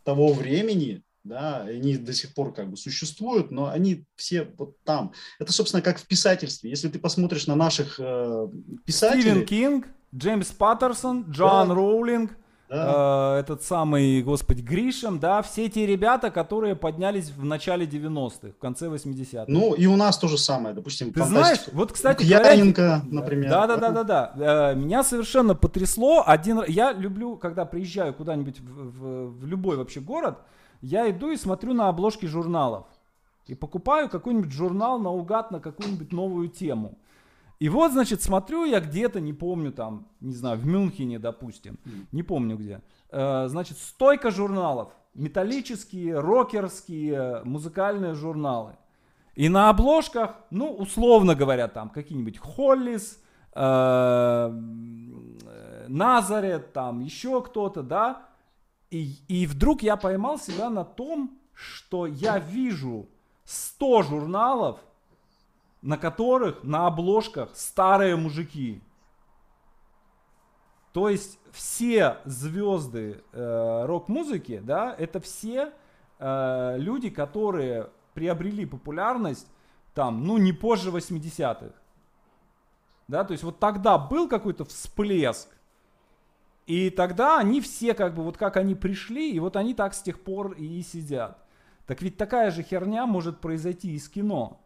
того 0.03 0.33
времени, 0.33 1.03
да, 1.23 1.61
они 1.61 1.97
до 1.97 2.13
сих 2.13 2.33
пор 2.33 2.53
как 2.53 2.69
бы 2.69 2.77
существуют, 2.77 3.51
но 3.51 3.67
они 3.67 4.05
все 4.15 4.49
вот 4.57 4.75
там. 4.83 5.13
Это, 5.39 5.51
собственно, 5.51 5.81
как 5.81 5.99
в 5.99 6.07
писательстве. 6.07 6.69
Если 6.69 6.87
ты 6.89 6.99
посмотришь 6.99 7.47
на 7.47 7.55
наших 7.55 7.99
э, 7.99 8.47
писателей... 8.85 9.21
Стивен 9.21 9.45
Кинг, 9.45 9.87
Джеймс 10.15 10.51
Паттерсон, 10.51 11.29
Джон 11.29 11.67
да. 11.67 11.75
Роулинг– 11.75 12.37
да. 12.69 13.35
э, 13.37 13.39
этот 13.39 13.63
самый, 13.63 14.21
господи, 14.21 14.61
Гришем, 14.61 15.19
да, 15.19 15.41
все 15.41 15.65
эти 15.65 15.79
ребята, 15.79 16.31
которые 16.31 16.75
поднялись 16.75 17.29
в 17.29 17.45
начале 17.45 17.85
90-х, 17.85 18.49
в 18.49 18.59
конце 18.59 18.87
80-х. 18.87 19.45
Ну, 19.47 19.73
и 19.73 19.85
у 19.85 19.95
нас 19.95 20.17
то 20.17 20.27
же 20.27 20.37
самое, 20.37 20.75
допустим, 20.75 21.13
Ты 21.13 21.23
знаешь, 21.23 21.59
вот, 21.71 21.91
кстати, 21.91 22.23
Яненко, 22.23 23.03
например. 23.05 23.49
Да, 23.49 23.67
да, 23.67 23.77
да, 23.77 23.91
да, 23.91 24.03
да. 24.03 24.71
Э, 24.71 24.75
меня 24.75 25.03
совершенно 25.03 25.55
потрясло 25.55 26.23
один, 26.25 26.63
я 26.67 26.91
люблю, 26.91 27.37
когда 27.37 27.65
приезжаю 27.65 28.13
куда-нибудь 28.13 28.59
в, 28.59 28.63
в, 28.63 29.39
в 29.39 29.45
любой 29.45 29.77
вообще 29.77 29.99
город, 29.99 30.39
я 30.81 31.09
иду 31.09 31.31
и 31.31 31.37
смотрю 31.37 31.73
на 31.73 31.89
обложки 31.89 32.25
журналов. 32.25 32.85
И 33.47 33.55
покупаю 33.55 34.09
какой-нибудь 34.09 34.51
журнал 34.51 34.99
наугад 34.99 35.51
на 35.51 35.59
какую-нибудь 35.59 36.11
новую 36.11 36.49
тему. 36.49 36.97
И 37.59 37.69
вот, 37.69 37.91
значит, 37.91 38.21
смотрю 38.21 38.65
я 38.65 38.79
где-то, 38.79 39.19
не 39.19 39.33
помню 39.33 39.71
там, 39.71 40.07
не 40.19 40.35
знаю, 40.35 40.57
в 40.59 40.65
Мюнхене, 40.65 41.17
допустим, 41.17 41.79
не 42.11 42.23
помню 42.23 42.57
где. 42.57 42.81
Э, 43.09 43.47
значит, 43.47 43.77
стойка 43.79 44.29
журналов, 44.29 44.93
металлические, 45.15 46.19
рокерские, 46.19 47.41
музыкальные 47.43 48.13
журналы. 48.13 48.77
И 49.33 49.49
на 49.49 49.69
обложках, 49.69 50.35
ну, 50.49 50.71
условно 50.71 51.35
говоря, 51.35 51.67
там 51.67 51.89
какие-нибудь 51.89 52.37
Холлис, 52.37 53.21
э, 53.53 54.49
Назарет, 55.87 56.73
там 56.73 56.99
еще 56.99 57.41
кто-то, 57.41 57.81
да. 57.81 58.27
И, 58.89 59.15
и 59.27 59.45
вдруг 59.47 59.81
я 59.81 59.95
поймал 59.95 60.37
себя 60.37 60.69
на 60.69 60.83
том, 60.83 61.39
что 61.53 62.05
я 62.05 62.39
вижу 62.39 63.09
100 63.45 64.03
журналов, 64.03 64.79
на 65.81 65.97
которых 65.97 66.63
на 66.63 66.87
обложках 66.87 67.55
старые 67.55 68.15
мужики. 68.15 68.81
То 70.93 71.09
есть 71.09 71.39
все 71.51 72.17
звезды 72.25 73.23
э, 73.31 73.85
рок-музыки, 73.85 74.59
да, 74.63 74.95
это 74.97 75.19
все 75.19 75.73
э, 76.17 76.75
люди, 76.77 77.09
которые 77.09 77.89
приобрели 78.13 78.65
популярность 78.65 79.47
там, 79.93 80.23
ну, 80.25 80.37
не 80.37 80.53
позже 80.53 80.89
80-х. 80.89 81.71
Да, 83.07 83.23
то 83.23 83.31
есть 83.31 83.43
вот 83.43 83.59
тогда 83.59 83.97
был 83.97 84.27
какой-то 84.27 84.65
всплеск, 84.65 85.49
и 86.65 86.89
тогда 86.89 87.39
они 87.39 87.61
все 87.61 87.93
как 87.93 88.13
бы, 88.13 88.23
вот 88.23 88.37
как 88.37 88.57
они 88.57 88.75
пришли, 88.75 89.31
и 89.31 89.39
вот 89.39 89.55
они 89.55 89.73
так 89.73 89.93
с 89.93 90.01
тех 90.01 90.21
пор 90.21 90.51
и 90.53 90.81
сидят. 90.81 91.37
Так 91.85 92.01
ведь 92.01 92.17
такая 92.17 92.51
же 92.51 92.61
херня 92.61 93.05
может 93.05 93.39
произойти 93.39 93.93
и 93.93 93.99
с 93.99 94.09
кино. 94.09 94.61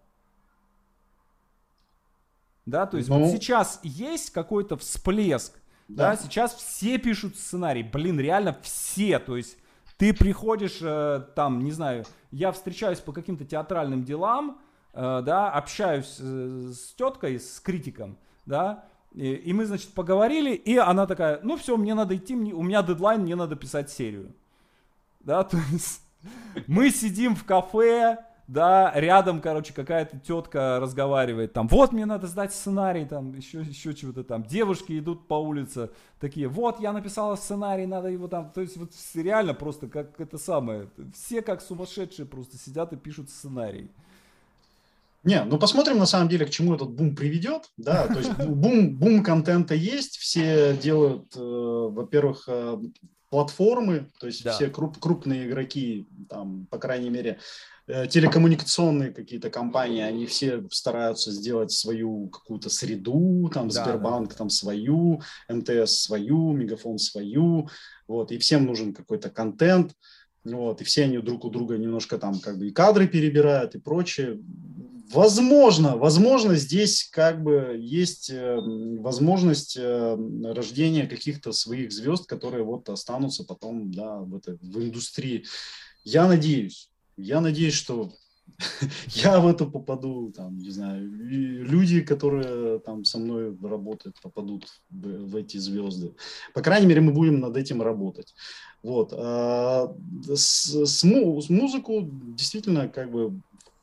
Да, 2.66 2.86
то 2.86 2.98
есть 2.98 3.10
ну... 3.10 3.20
вот 3.20 3.32
сейчас 3.32 3.80
есть 3.84 4.30
какой-то 4.32 4.78
всплеск, 4.78 5.54
да. 5.88 6.12
да, 6.12 6.16
сейчас 6.16 6.54
все 6.54 6.98
пишут 6.98 7.38
сценарий, 7.38 7.84
блин, 7.84 8.20
реально 8.20 8.58
все, 8.62 9.20
то 9.20 9.36
есть 9.36 9.58
ты 9.98 10.14
приходишь 10.14 10.80
э, 10.82 11.22
там, 11.36 11.60
не 11.60 11.72
знаю, 11.72 12.06
я 12.32 12.52
встречаюсь 12.52 13.00
по 13.00 13.14
каким-то 13.14 13.46
театральным 13.46 14.04
делам, 14.04 14.60
э, 14.94 15.22
да, 15.24 15.52
общаюсь 15.52 16.18
э, 16.20 16.72
с 16.74 16.94
теткой, 16.94 17.40
с 17.40 17.60
критиком, 17.60 18.18
да, 18.46 18.86
и, 19.14 19.34
и 19.34 19.54
мы, 19.54 19.66
значит, 19.66 19.94
поговорили, 19.94 20.54
и 20.54 20.78
она 20.78 21.06
такая, 21.08 21.40
ну 21.44 21.58
все, 21.58 21.78
мне 21.78 21.94
надо 21.94 22.16
идти, 22.16 22.36
мне, 22.36 22.54
у 22.54 22.64
меня 22.64 22.84
дедлайн, 22.84 23.22
мне 23.22 23.36
надо 23.36 23.56
писать 23.56 23.90
серию, 23.90 24.34
да, 25.20 25.44
то 25.44 25.58
есть 25.72 26.02
мы 26.68 26.92
сидим 26.92 27.36
в 27.36 27.44
кафе, 27.44 28.26
да, 28.52 28.92
рядом, 28.96 29.40
короче, 29.40 29.74
какая-то 29.74 30.20
тетка 30.20 30.78
разговаривает, 30.82 31.54
там, 31.54 31.70
вот 31.70 31.94
мне 31.94 32.06
надо 32.06 32.28
сдать 32.28 32.54
сценарий, 32.54 33.06
там, 33.06 33.34
еще, 33.34 33.62
еще 33.62 33.94
чего-то 33.94 34.26
там, 34.26 34.44
девушки 34.44 35.00
идут 35.00 35.26
по 35.30 35.36
улице, 35.36 35.90
такие, 36.20 36.50
вот, 36.50 36.82
я 36.82 36.92
написала 36.92 37.38
сценарий, 37.38 37.86
надо 37.86 38.10
его 38.10 38.28
там, 38.28 38.52
то 38.52 38.60
есть, 38.60 38.76
вот 38.76 38.92
реально 39.16 39.54
просто 39.54 39.88
как 39.88 40.20
это 40.20 40.38
самое, 40.38 40.90
все 41.14 41.42
как 41.42 41.62
сумасшедшие 41.62 42.26
просто 42.26 42.58
сидят 42.58 42.92
и 42.92 42.98
пишут 42.98 43.30
сценарий. 43.30 43.90
Не, 45.24 45.46
ну 45.46 45.58
посмотрим 45.58 46.00
на 46.00 46.06
самом 46.06 46.28
деле, 46.28 46.46
к 46.46 46.50
чему 46.50 46.76
этот 46.76 46.90
бум 46.90 47.16
приведет, 47.16 47.70
да, 47.78 48.06
то 48.08 48.18
есть 48.18 48.36
бум, 48.38 48.98
бум 48.98 49.24
контента 49.24 49.76
есть, 49.76 50.18
все 50.18 50.76
делают, 50.76 51.34
э, 51.38 51.40
во-первых, 51.40 52.44
э, 52.48 52.78
платформы, 53.32 54.12
то 54.20 54.28
есть 54.28 54.44
да. 54.44 54.52
все 54.52 54.70
круп, 54.70 55.00
крупные 55.00 55.48
игроки, 55.48 56.08
там, 56.30 56.68
по 56.70 56.78
крайней 56.78 57.10
мере, 57.10 57.40
Э, 57.94 58.08
телекоммуникационные 58.08 59.12
какие-то 59.12 59.50
компании, 59.50 60.02
они 60.02 60.26
все 60.26 60.64
стараются 60.72 61.30
сделать 61.32 61.72
свою 61.72 62.30
какую-то 62.30 62.70
среду, 62.70 63.50
там 63.54 63.68
да, 63.68 63.84
Сбербанк 63.84 64.30
да. 64.30 64.36
там 64.36 64.50
свою, 64.50 65.22
МТС 65.50 66.04
свою, 66.04 66.54
Мегафон 66.54 67.00
свою, 67.00 67.70
вот, 68.08 68.32
и 68.32 68.38
всем 68.38 68.66
нужен 68.66 68.94
какой-то 68.94 69.30
контент, 69.30 69.94
вот, 70.46 70.80
и 70.80 70.86
все 70.86 71.04
они 71.04 71.18
друг 71.18 71.44
у 71.44 71.50
друга 71.50 71.78
немножко 71.78 72.18
там 72.18 72.40
как 72.40 72.60
бы 72.60 72.68
и 72.68 72.72
кадры 72.72 73.08
перебирают 73.08 73.76
и 73.76 73.80
прочее. 73.80 74.40
Возможно, 75.14 75.98
возможно, 75.98 76.56
здесь 76.56 77.10
как 77.12 77.44
бы 77.44 77.78
есть 77.80 78.30
э, 78.30 78.60
возможность 79.00 79.76
э, 79.78 80.18
рождения 80.54 81.08
каких-то 81.08 81.52
своих 81.52 81.92
звезд, 81.92 82.28
которые 82.28 82.64
вот 82.64 82.88
останутся 82.90 83.44
потом, 83.44 83.92
да, 83.92 84.20
в, 84.20 84.36
этой, 84.36 84.58
в 84.62 84.78
индустрии. 84.80 85.46
Я 86.04 86.28
надеюсь, 86.28 86.90
я 87.18 87.42
надеюсь, 87.42 87.74
что 87.74 88.12
я 89.08 89.40
в 89.40 89.48
это 89.48 89.66
попаду, 89.66 90.32
там, 90.36 90.58
не 90.58 90.70
знаю, 90.70 91.10
люди, 91.12 92.02
которые 92.02 92.80
там 92.80 93.04
со 93.04 93.18
мной 93.18 93.58
работают, 93.62 94.20
попадут 94.22 94.68
в, 94.90 95.30
в 95.30 95.36
эти 95.36 95.58
звезды. 95.58 96.14
По 96.54 96.62
крайней 96.62 96.88
мере, 96.88 97.02
мы 97.02 97.12
будем 97.12 97.40
над 97.40 97.58
этим 97.58 97.82
работать. 97.82 98.34
Вот. 98.84 99.14
А 99.14 99.94
с, 100.34 100.86
с, 100.86 101.04
с 101.04 101.50
музыку 101.50 102.10
действительно 102.38 102.88
как 102.88 103.12
бы 103.12 103.42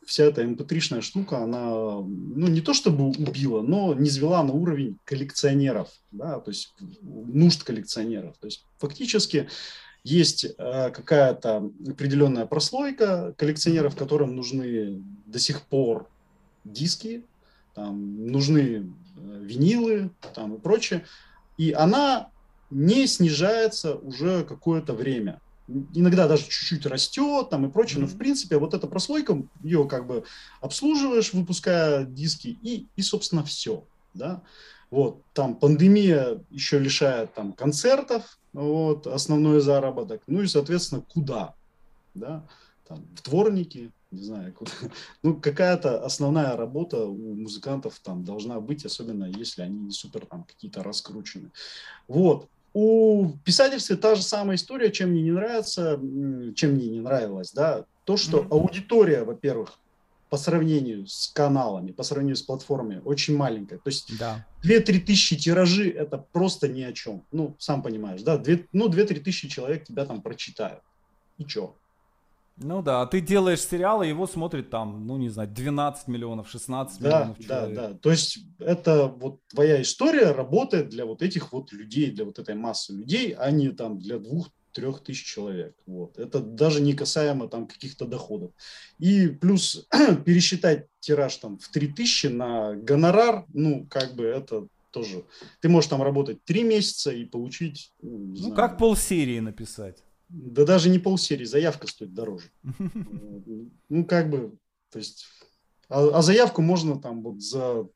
вся 0.08 0.24
эта 0.24 0.42
mp3-шная 0.42 1.02
штука, 1.02 1.44
она, 1.44 1.68
ну, 1.70 2.48
не 2.48 2.62
то 2.62 2.72
чтобы 2.72 3.08
убила, 3.08 3.60
но 3.60 3.92
не 3.92 4.08
звела 4.08 4.42
на 4.42 4.52
уровень 4.52 4.98
коллекционеров, 5.04 5.90
да, 6.10 6.40
то 6.40 6.50
есть 6.50 6.74
нужд 7.02 7.62
коллекционеров. 7.62 8.34
То 8.38 8.46
есть 8.46 8.64
фактически 8.78 9.48
есть 10.04 10.46
э, 10.46 10.90
какая-то 10.90 11.70
определенная 11.86 12.46
прослойка 12.46 13.34
коллекционеров, 13.36 13.96
которым 13.96 14.34
нужны 14.34 15.02
до 15.26 15.38
сих 15.38 15.60
пор 15.62 16.08
диски, 16.64 17.24
там, 17.74 18.26
нужны 18.26 18.60
э, 18.60 19.40
винилы 19.42 20.10
там, 20.34 20.54
и 20.54 20.58
прочее. 20.58 21.04
И 21.58 21.72
она 21.72 22.30
не 22.70 23.06
снижается 23.06 23.94
уже 23.94 24.42
какое-то 24.44 24.94
время. 24.94 25.40
Иногда 25.94 26.26
даже 26.26 26.44
чуть-чуть 26.44 26.86
растет 26.86 27.50
там 27.50 27.66
и 27.66 27.70
прочее, 27.70 28.00
но 28.00 28.06
в 28.06 28.16
принципе 28.16 28.56
вот 28.58 28.72
эта 28.72 28.86
прослойка, 28.86 29.42
ее 29.62 29.86
как 29.86 30.06
бы 30.06 30.24
обслуживаешь, 30.60 31.34
выпуская 31.34 32.04
диски, 32.04 32.58
и, 32.62 32.86
и 32.96 33.02
собственно, 33.02 33.44
все. 33.44 33.84
Да? 34.14 34.42
Вот, 34.90 35.22
там 35.34 35.54
пандемия 35.54 36.42
еще 36.50 36.78
лишает 36.78 37.34
там 37.34 37.52
концертов, 37.52 38.38
вот, 38.54 39.06
основной 39.06 39.60
заработок. 39.60 40.22
Ну 40.26 40.40
и, 40.40 40.46
соответственно, 40.46 41.02
куда? 41.02 41.54
Да? 42.14 42.46
Там, 42.88 43.04
в 43.14 43.22
дворники, 43.22 43.92
не 44.10 44.22
знаю, 44.22 44.54
куда. 44.54 44.72
Ну, 45.22 45.38
какая-то 45.38 46.04
основная 46.04 46.56
работа 46.56 47.04
у 47.04 47.34
музыкантов 47.34 47.98
там 47.98 48.24
должна 48.24 48.60
быть, 48.60 48.86
особенно 48.86 49.26
если 49.26 49.62
они 49.62 49.78
не 49.78 49.90
супер 49.90 50.24
там 50.24 50.44
какие-то 50.44 50.82
раскручены. 50.82 51.50
Вот. 52.06 52.48
У 52.80 53.32
писательства 53.44 53.96
та 53.96 54.14
же 54.14 54.22
самая 54.22 54.56
история, 54.56 54.92
чем 54.92 55.10
мне 55.10 55.20
не 55.20 55.32
нравится, 55.32 55.98
чем 56.54 56.74
мне 56.74 56.86
не 56.86 57.00
нравилось, 57.00 57.50
да, 57.50 57.86
то, 58.04 58.16
что 58.16 58.46
аудитория, 58.50 59.24
во-первых, 59.24 59.80
по 60.30 60.36
сравнению 60.36 61.08
с 61.08 61.26
каналами, 61.34 61.90
по 61.90 62.04
сравнению 62.04 62.36
с 62.36 62.42
платформами, 62.42 63.02
очень 63.04 63.36
маленькая. 63.36 63.78
То 63.78 63.88
есть 63.90 64.16
да. 64.16 64.46
2-3 64.62 65.00
тысячи 65.00 65.36
тиражи– 65.36 65.90
это 66.02 66.18
просто 66.18 66.68
ни 66.68 66.82
о 66.82 66.92
чем. 66.92 67.24
Ну, 67.32 67.56
сам 67.58 67.82
понимаешь, 67.82 68.22
да? 68.22 68.38
2, 68.38 68.54
ну, 68.72 68.88
2-3 68.88 69.24
тысячи 69.24 69.48
человек 69.48 69.82
тебя 69.82 70.04
там 70.04 70.22
прочитают. 70.22 70.82
И 71.36 71.44
чё? 71.44 71.74
Ну 72.60 72.82
да, 72.82 73.02
а 73.02 73.06
ты 73.06 73.20
делаешь 73.20 73.60
сериал, 73.60 74.02
и 74.02 74.08
его 74.08 74.26
смотрит 74.26 74.70
там, 74.70 75.06
ну 75.06 75.16
не 75.16 75.28
знаю, 75.28 75.48
12 75.48 76.08
миллионов, 76.08 76.50
16 76.50 77.00
да, 77.00 77.08
миллионов 77.08 77.38
человек. 77.38 77.76
Да, 77.76 77.88
да, 77.88 77.94
То 77.94 78.10
есть 78.10 78.38
это 78.58 79.06
вот 79.06 79.40
твоя 79.48 79.80
история 79.80 80.32
работает 80.32 80.88
для 80.88 81.06
вот 81.06 81.22
этих 81.22 81.52
вот 81.52 81.72
людей, 81.72 82.10
для 82.10 82.24
вот 82.24 82.38
этой 82.38 82.54
массы 82.54 82.92
людей, 82.92 83.32
а 83.32 83.50
не 83.50 83.70
там 83.70 83.98
для 83.98 84.18
двух 84.18 84.50
трех 84.72 85.02
тысяч 85.02 85.24
человек. 85.24 85.74
Вот. 85.86 86.18
Это 86.18 86.40
даже 86.40 86.80
не 86.80 86.94
касаемо 86.94 87.48
там 87.48 87.66
каких-то 87.66 88.06
доходов. 88.06 88.52
И 88.98 89.28
плюс 89.28 89.86
пересчитать 90.24 90.86
тираж 91.00 91.36
там 91.36 91.58
в 91.58 91.68
3000 91.68 92.26
на 92.26 92.74
гонорар, 92.74 93.44
ну, 93.54 93.86
как 93.88 94.14
бы 94.14 94.24
это 94.24 94.66
тоже... 94.90 95.24
Ты 95.60 95.68
можешь 95.68 95.90
там 95.90 96.02
работать 96.02 96.44
три 96.44 96.62
месяца 96.62 97.10
и 97.10 97.24
получить... 97.24 97.92
Ну, 98.02 98.18
ну 98.18 98.36
знаю, 98.36 98.54
как 98.54 98.78
полсерии 98.78 99.40
написать. 99.40 100.02
Да 100.28 100.64
даже 100.64 100.90
не 100.90 100.98
полсерии, 100.98 101.44
заявка 101.44 101.86
стоит 101.86 102.14
дороже. 102.14 102.50
Ну, 103.88 104.04
как 104.04 104.28
бы, 104.28 104.52
то 104.90 104.98
есть... 104.98 105.26
А, 105.88 106.18
а 106.18 106.22
заявку 106.22 106.60
можно 106.60 107.00
там 107.00 107.22
вот 107.22 107.40
за... 107.40 107.86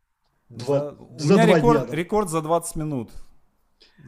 Два, 0.48 0.96
за, 1.18 1.26
за 1.26 1.34
у 1.34 1.36
меня 1.36 1.46
два 1.46 1.56
рекорд, 1.56 1.86
дня, 1.86 1.96
рекорд 1.96 2.30
за 2.30 2.40
20 2.40 2.76
минут. 2.76 3.10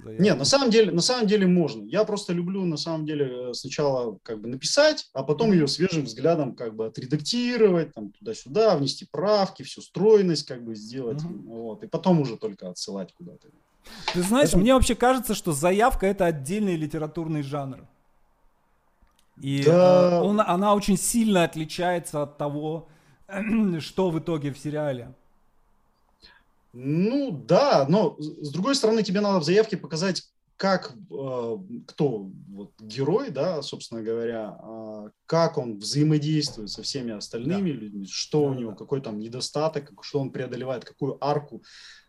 Нет, 0.05 0.39
на 0.39 0.45
самом 0.45 0.71
деле, 0.71 0.93
на 0.93 1.01
самом 1.01 1.27
деле 1.27 1.47
можно. 1.47 1.85
Я 1.85 2.05
просто 2.05 2.33
люблю 2.33 2.65
на 2.65 2.77
самом 2.77 3.07
деле 3.07 3.51
э, 3.51 3.55
сначала 3.55 4.19
как 4.23 4.41
бы 4.41 4.49
написать, 4.49 5.09
а 5.13 5.23
потом 5.23 5.53
ее 5.53 5.67
свежим 5.69 6.05
взглядом 6.05 6.55
как 6.55 6.75
бы 6.75 6.87
отредактировать, 6.87 7.93
там 7.95 8.11
туда-сюда, 8.11 8.77
внести 8.77 9.07
правки, 9.11 9.63
всю 9.63 9.81
стройность 9.81 10.47
как 10.47 10.65
бы 10.65 10.75
сделать, 10.75 11.23
mm-hmm. 11.23 11.43
вот, 11.47 11.85
и 11.85 11.87
потом 11.87 12.21
уже 12.21 12.37
только 12.37 12.69
отсылать 12.69 13.13
куда-то. 13.15 13.49
Ты 14.13 14.23
знаешь, 14.23 14.49
это... 14.51 14.59
мне 14.59 14.75
вообще 14.75 14.95
кажется, 14.95 15.35
что 15.35 15.53
заявка 15.53 16.07
это 16.07 16.27
отдельный 16.27 16.77
литературный 16.77 17.43
жанр. 17.43 17.87
И 19.41 19.65
да. 19.65 20.19
Э, 20.19 20.21
он, 20.21 20.41
она 20.41 20.75
очень 20.75 20.97
сильно 20.97 21.45
отличается 21.45 22.23
от 22.23 22.39
того, 22.39 22.89
что 23.81 24.11
в 24.11 24.19
итоге 24.19 24.53
в 24.53 24.59
сериале. 24.59 25.15
Ну 26.73 27.31
да, 27.31 27.87
но 27.89 28.17
с 28.19 28.51
другой 28.51 28.75
стороны 28.75 29.03
тебе 29.03 29.21
надо 29.21 29.39
в 29.39 29.45
заявке 29.45 29.77
показать, 29.77 30.25
как 30.57 30.93
э, 30.93 31.59
кто 31.87 32.31
вот, 32.49 32.73
герой, 32.81 33.31
да, 33.31 33.63
собственно 33.63 34.03
говоря, 34.03 34.59
э, 34.61 35.11
как 35.27 35.59
он 35.59 35.79
взаимодействует 35.79 36.71
со 36.71 36.83
всеми 36.83 37.13
остальными 37.13 37.71
да. 37.73 37.79
людьми, 37.79 38.07
что 38.07 38.41
да, 38.43 38.47
у 38.47 38.55
него, 38.55 38.71
да. 38.73 38.77
какой 38.77 39.01
там 39.01 39.19
недостаток, 39.19 39.93
что 40.03 40.21
он 40.21 40.31
преодолевает, 40.31 40.85
какую 40.85 41.17
арку, 41.25 41.63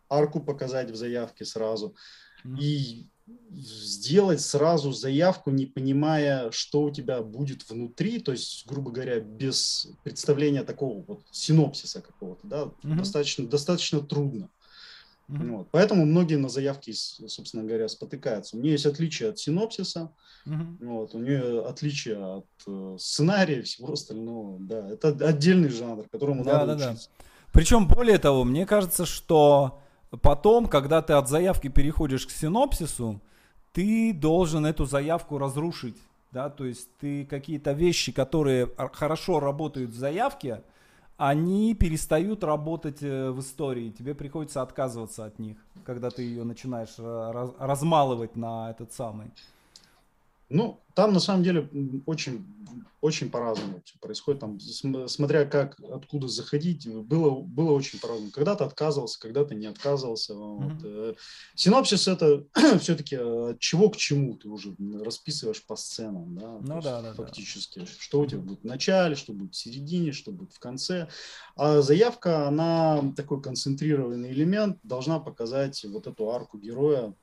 арку 0.10 0.42
показать 0.42 0.92
в 0.92 0.96
заявке 0.96 1.46
сразу. 1.46 1.96
Mm-hmm. 2.44 2.60
И 2.60 3.08
сделать 3.52 4.42
сразу 4.42 4.92
заявку, 4.92 5.50
не 5.50 5.66
понимая, 5.66 6.52
что 6.52 6.84
у 6.84 6.92
тебя 6.92 7.22
будет 7.22 7.68
внутри, 7.70 8.20
то 8.20 8.32
есть, 8.32 8.66
грубо 8.68 8.92
говоря, 8.92 9.20
без 9.20 9.88
представления 10.04 10.64
такого 10.64 11.04
вот 11.08 11.22
синопсиса 11.32 12.02
какого-то, 12.02 12.48
да, 12.48 12.64
mm-hmm. 12.64 12.98
достаточно, 12.98 13.48
достаточно 13.48 14.02
трудно. 14.02 14.50
Mm-hmm. 15.28 15.58
Вот. 15.58 15.68
Поэтому 15.72 16.06
многие 16.06 16.36
на 16.36 16.50
заявке, 16.50 16.94
собственно 16.94 17.64
говоря, 17.64 17.88
спотыкаются. 17.88 18.58
У 18.58 18.60
нее 18.60 18.74
есть 18.74 18.86
отличие 18.86 19.30
от 19.30 19.40
синопсиса, 19.40 20.12
mm-hmm. 20.46 20.86
вот, 20.86 21.16
у 21.16 21.20
нее 21.20 21.66
отличие 21.66 22.18
от 22.18 22.48
э, 22.68 22.98
сценария 23.00 23.60
и 23.60 23.64
всего 23.64 23.94
остального. 23.94 24.60
Да, 24.60 24.88
это 24.88 25.08
отдельный 25.28 25.70
жанр, 25.70 26.08
которому 26.10 26.44
да, 26.44 26.60
надо 26.60 26.76
да, 26.76 26.90
учиться. 26.92 27.10
Да. 27.18 27.26
Причем, 27.54 27.88
более 27.88 28.20
того, 28.20 28.44
мне 28.44 28.68
кажется, 28.68 29.06
что 29.06 29.82
потом, 30.22 30.68
когда 30.68 31.02
ты 31.02 31.14
от 31.14 31.30
заявки 31.30 31.68
переходишь 31.68 32.26
к 32.26 32.32
синопсису, 32.32 33.22
ты 33.72 34.14
должен 34.14 34.66
эту 34.66 34.86
заявку 34.86 35.38
разрушить. 35.38 35.98
Да? 36.32 36.50
То 36.50 36.66
есть 36.66 36.90
ты 36.98 37.26
какие-то 37.26 37.74
вещи, 37.74 38.12
которые 38.12 38.70
хорошо 38.94 39.40
работают 39.40 39.92
в 39.92 39.96
заявке, 39.96 40.64
они 41.18 41.74
перестают 41.76 42.44
работать 42.44 43.02
э, 43.02 43.32
в 43.32 43.40
истории. 43.40 43.90
Тебе 43.90 44.14
приходится 44.16 44.62
отказываться 44.62 45.26
от 45.26 45.40
них, 45.40 45.58
когда 45.86 46.10
ты 46.10 46.24
ее 46.24 46.44
начинаешь 46.44 46.96
э, 46.98 47.50
размалывать 47.58 48.36
на 48.36 48.70
этот 48.72 48.92
самый. 48.92 49.32
Ну, 50.50 50.84
там 50.94 51.12
на 51.14 51.20
самом 51.20 51.44
деле 51.44 51.70
очень, 52.06 52.46
очень 53.02 53.32
по-разному 53.32 53.82
все 53.84 53.98
происходит. 54.00 54.42
Там, 54.42 54.60
смотря 54.60 55.46
как, 55.46 55.80
откуда 55.92 56.28
заходить, 56.28 56.88
было, 56.88 57.42
было 57.42 57.72
очень 57.72 58.00
по-разному. 58.00 58.32
Когда-то 58.32 58.66
отказывался, 58.66 59.20
когда-то 59.20 59.56
не 59.56 59.66
отказывался. 59.66 60.34
Mm-hmm. 60.34 61.08
Вот. 61.08 61.18
Синопсис 61.56 62.08
это 62.08 62.46
все-таки 62.80 63.16
от 63.16 63.60
чего 63.60 63.90
к 63.90 63.98
чему 63.98 64.36
ты 64.36 64.48
уже 64.48 64.76
расписываешь 65.04 65.66
по 65.66 65.76
сценам, 65.76 66.38
да, 66.38 66.60
ну, 66.62 66.82
да, 66.82 67.02
да, 67.02 67.14
фактически. 67.14 67.80
Да. 67.80 67.86
Что 67.86 68.22
у 68.22 68.26
тебя 68.28 68.40
будет 68.40 68.62
в 68.62 68.66
начале, 68.66 69.16
что 69.16 69.34
будет 69.34 69.56
в 69.56 69.58
середине, 69.58 70.12
что 70.12 70.32
будет 70.32 70.54
в 70.54 70.60
конце. 70.60 71.10
А 71.56 71.82
заявка, 71.82 72.48
она 72.48 73.14
такой 73.18 73.42
концентрированный 73.42 74.32
элемент, 74.32 74.78
должна 74.84 75.20
показать 75.20 75.84
вот 75.86 76.06
эту 76.06 76.30
арку 76.32 76.60
героя, 76.60 77.14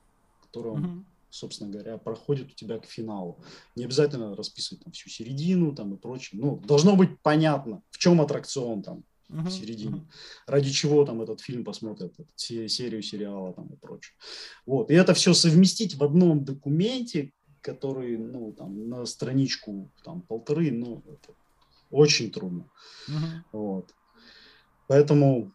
которую 0.41 0.75
mm-hmm 0.75 1.03
собственно 1.33 1.71
говоря, 1.71 1.97
проходит 1.97 2.51
у 2.51 2.53
тебя 2.53 2.77
к 2.77 2.85
финалу. 2.85 3.39
Не 3.75 3.85
обязательно 3.85 4.35
расписывать 4.35 4.83
там 4.83 4.93
всю 4.93 5.09
середину 5.09 5.73
там 5.73 5.95
и 5.95 5.97
прочее. 5.97 6.39
Ну, 6.39 6.57
должно 6.57 6.95
быть 6.95 7.19
понятно, 7.21 7.81
в 7.89 7.97
чем 7.97 8.21
аттракцион 8.21 8.83
там 8.83 9.03
uh-huh, 9.29 9.47
в 9.47 9.51
середине, 9.51 9.95
uh-huh. 9.95 10.45
ради 10.45 10.69
чего 10.69 11.03
там 11.05 11.23
этот 11.23 11.41
фильм 11.41 11.65
посмотрят, 11.65 12.13
серию 12.35 13.01
сериала 13.01 13.51
там 13.53 13.67
и 13.69 13.75
прочее. 13.75 14.15
Вот. 14.67 14.91
И 14.91 14.93
это 14.93 15.15
все 15.15 15.33
совместить 15.33 15.95
в 15.95 16.03
одном 16.03 16.45
документе, 16.45 17.31
который, 17.61 18.15
ну, 18.17 18.53
там, 18.53 18.87
на 18.87 19.05
страничку 19.07 19.89
там 20.03 20.21
полторы, 20.21 20.71
ну, 20.71 21.01
это 21.07 21.33
очень 21.89 22.29
трудно. 22.29 22.69
Uh-huh. 23.09 23.41
Вот. 23.53 23.95
Поэтому 24.87 25.51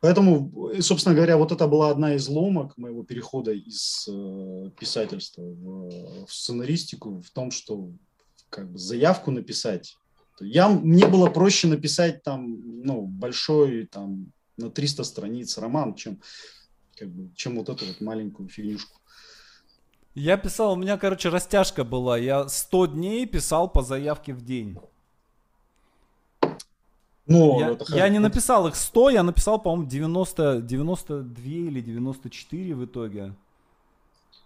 Поэтому, 0.00 0.72
собственно 0.80 1.14
говоря, 1.14 1.36
вот 1.36 1.52
это 1.52 1.66
была 1.66 1.90
одна 1.90 2.14
из 2.14 2.26
ломок 2.28 2.76
моего 2.78 3.02
перехода 3.02 3.52
из 3.52 4.08
э, 4.08 4.70
писательства 4.78 5.42
в, 5.42 6.26
в 6.26 6.32
сценаристику, 6.32 7.20
в 7.20 7.30
том, 7.30 7.50
что 7.50 7.90
как 8.48 8.70
бы 8.70 8.78
заявку 8.78 9.30
написать. 9.30 9.96
Я, 10.40 10.68
мне 10.68 11.06
было 11.06 11.28
проще 11.28 11.68
написать 11.68 12.22
там, 12.22 12.82
ну, 12.82 13.02
большой, 13.02 13.86
там, 13.86 14.32
на 14.56 14.70
300 14.70 15.04
страниц 15.04 15.58
роман, 15.58 15.94
чем, 15.94 16.20
как 16.96 17.08
бы, 17.08 17.30
чем 17.36 17.56
вот 17.56 17.68
эту 17.68 17.84
вот 17.84 18.00
маленькую 18.00 18.48
фигнюшку. 18.48 19.00
Я 20.14 20.38
писал, 20.38 20.72
у 20.72 20.76
меня, 20.76 20.96
короче, 20.96 21.28
растяжка 21.28 21.84
была. 21.84 22.18
Я 22.18 22.48
100 22.48 22.86
дней 22.86 23.26
писал 23.26 23.70
по 23.70 23.82
заявке 23.82 24.32
в 24.32 24.42
день. 24.42 24.76
Ну, 27.30 27.60
я, 27.60 27.76
я 27.96 28.08
не 28.08 28.18
написал 28.18 28.66
их 28.66 28.74
100, 28.74 29.10
я 29.10 29.22
написал, 29.22 29.60
по-моему, 29.60 29.88
90, 29.88 30.62
92 30.62 31.44
или 31.44 31.80
94 31.80 32.74
в 32.74 32.84
итоге. 32.84 33.34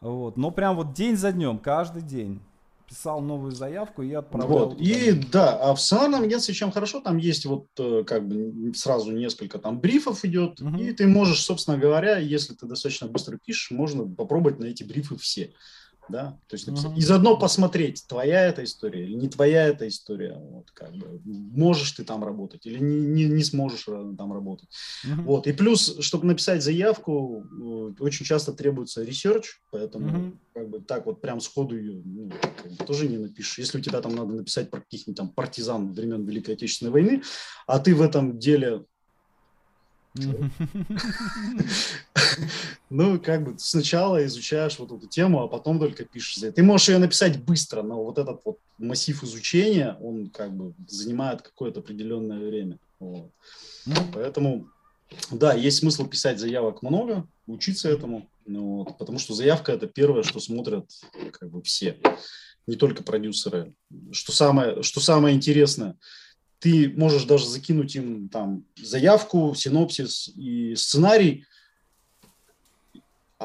Вот. 0.03 0.37
Но 0.37 0.51
прям 0.51 0.77
вот 0.77 0.93
день 0.93 1.17
за 1.17 1.33
днем, 1.33 1.59
каждый 1.59 2.03
день 2.03 2.41
писал 2.87 3.23
новую 3.23 3.53
заявку 3.53 4.03
и 4.03 4.13
отправлял. 4.13 4.69
Вот. 4.69 4.79
И 4.79 5.13
да, 5.13 5.57
а 5.57 5.75
в 5.75 5.81
сценарном 5.81 6.25
агентстве 6.25 6.53
чем 6.53 6.71
хорошо, 6.71 7.01
там 7.01 7.17
есть 7.17 7.47
вот 7.47 7.67
э, 7.79 8.05
как 8.07 8.29
бы 8.29 8.75
сразу 8.75 9.13
несколько 9.13 9.59
там 9.59 9.81
брифов 9.81 10.23
идет, 10.27 10.61
угу. 10.61 10.77
и 10.77 10.93
ты 10.93 11.07
можешь, 11.07 11.43
собственно 11.43 11.79
говоря, 11.79 12.19
если 12.19 12.53
ты 12.53 12.67
достаточно 12.67 13.07
быстро 13.07 13.39
пишешь, 13.43 13.71
можно 13.71 14.07
попробовать 14.07 14.59
на 14.59 14.67
эти 14.67 14.85
брифы 14.85 15.17
все 15.17 15.55
да, 16.09 16.39
то 16.49 16.55
есть 16.55 16.67
написать. 16.67 16.93
Uh-huh. 16.93 16.99
И 16.99 17.03
заодно 17.03 17.37
посмотреть, 17.37 18.05
твоя 18.07 18.47
эта 18.47 18.65
история 18.65 19.05
или 19.05 19.15
не 19.15 19.29
твоя 19.29 19.69
эта 19.69 19.89
история, 19.89 20.39
вот, 20.39 20.71
как 20.71 20.93
бы, 20.93 21.21
можешь 21.25 21.93
ты 21.93 22.05
там 22.05 22.25
работать 22.25 22.67
или 22.67 22.79
не, 22.79 23.01
не, 23.01 23.25
не 23.25 23.45
сможешь 23.45 23.85
там 23.85 24.33
работать. 24.33 24.69
Uh-huh. 25.05 25.23
Вот, 25.23 25.47
и 25.47 25.53
плюс, 25.53 25.99
чтобы 26.01 26.27
написать 26.27 26.63
заявку, 26.63 27.45
э, 27.45 27.95
очень 28.01 28.27
часто 28.27 28.53
требуется 28.53 29.03
research, 29.03 29.61
поэтому, 29.71 30.09
uh-huh. 30.09 30.37
как 30.55 30.69
бы, 30.69 30.81
так 30.81 31.07
вот 31.07 31.21
прям 31.21 31.41
сходу 31.41 31.77
ее 31.77 32.03
ну, 32.05 32.31
как 32.63 32.73
бы, 32.73 32.85
тоже 32.85 33.09
не 33.09 33.19
напишешь. 33.19 33.59
Если 33.59 33.79
у 33.79 33.83
тебя 33.83 34.01
там 34.01 34.15
надо 34.15 34.35
написать 34.35 34.71
про 34.71 34.81
каких-нибудь 34.81 35.17
там 35.17 35.29
партизан 35.31 35.93
времен 35.93 36.25
Великой 36.25 36.55
Отечественной 36.55 36.93
войны, 36.93 37.23
а 37.67 37.79
ты 37.79 37.95
в 37.95 38.03
этом 38.03 38.39
деле 38.39 38.85
ну, 42.95 43.19
как 43.19 43.43
бы 43.43 43.57
сначала 43.59 44.25
изучаешь 44.25 44.79
вот 44.79 44.93
эту 44.93 45.09
тему, 45.09 45.43
а 45.43 45.49
потом 45.49 45.81
только 45.81 46.05
пишешь. 46.05 46.53
Ты 46.55 46.63
можешь 46.63 46.89
ее 46.89 46.99
написать 46.99 47.43
быстро, 47.43 47.83
но 47.83 48.05
вот 48.05 48.19
этот 48.19 48.43
вот 48.45 48.59
массив 48.79 49.21
изучения, 49.25 49.97
он 50.01 50.31
как 50.31 50.57
бы 50.57 50.75
занимает 50.87 51.43
какое-то 51.43 51.81
определенное 51.81 52.39
время. 52.39 52.79
Вот. 53.01 53.33
Поэтому, 54.13 54.69
да, 55.33 55.55
есть 55.55 55.79
смысл 55.79 56.07
писать 56.07 56.39
заявок 56.39 56.83
много, 56.83 57.27
учиться 57.49 57.89
этому, 57.89 58.29
ну 58.47 58.85
вот, 58.85 58.97
потому 58.97 59.19
что 59.19 59.35
заявка 59.35 59.73
это 59.73 59.89
первое, 59.89 60.23
что 60.23 60.39
смотрят 60.39 60.89
как 61.33 61.51
бы 61.51 61.63
все, 61.63 61.99
не 62.69 62.77
только 62.77 63.03
продюсеры. 63.03 63.75
Что 64.13 64.31
самое, 64.31 64.85
что 64.85 65.01
самое 65.01 65.35
интересное– 65.35 65.97
ты 66.65 66.91
можешь 66.97 67.25
даже 67.25 67.47
закинуть 67.47 67.95
им 67.95 68.31
там 68.31 68.65
заявку, 68.83 69.55
синопсис 69.55 70.31
и 70.35 70.75
сценарий, 70.77 71.45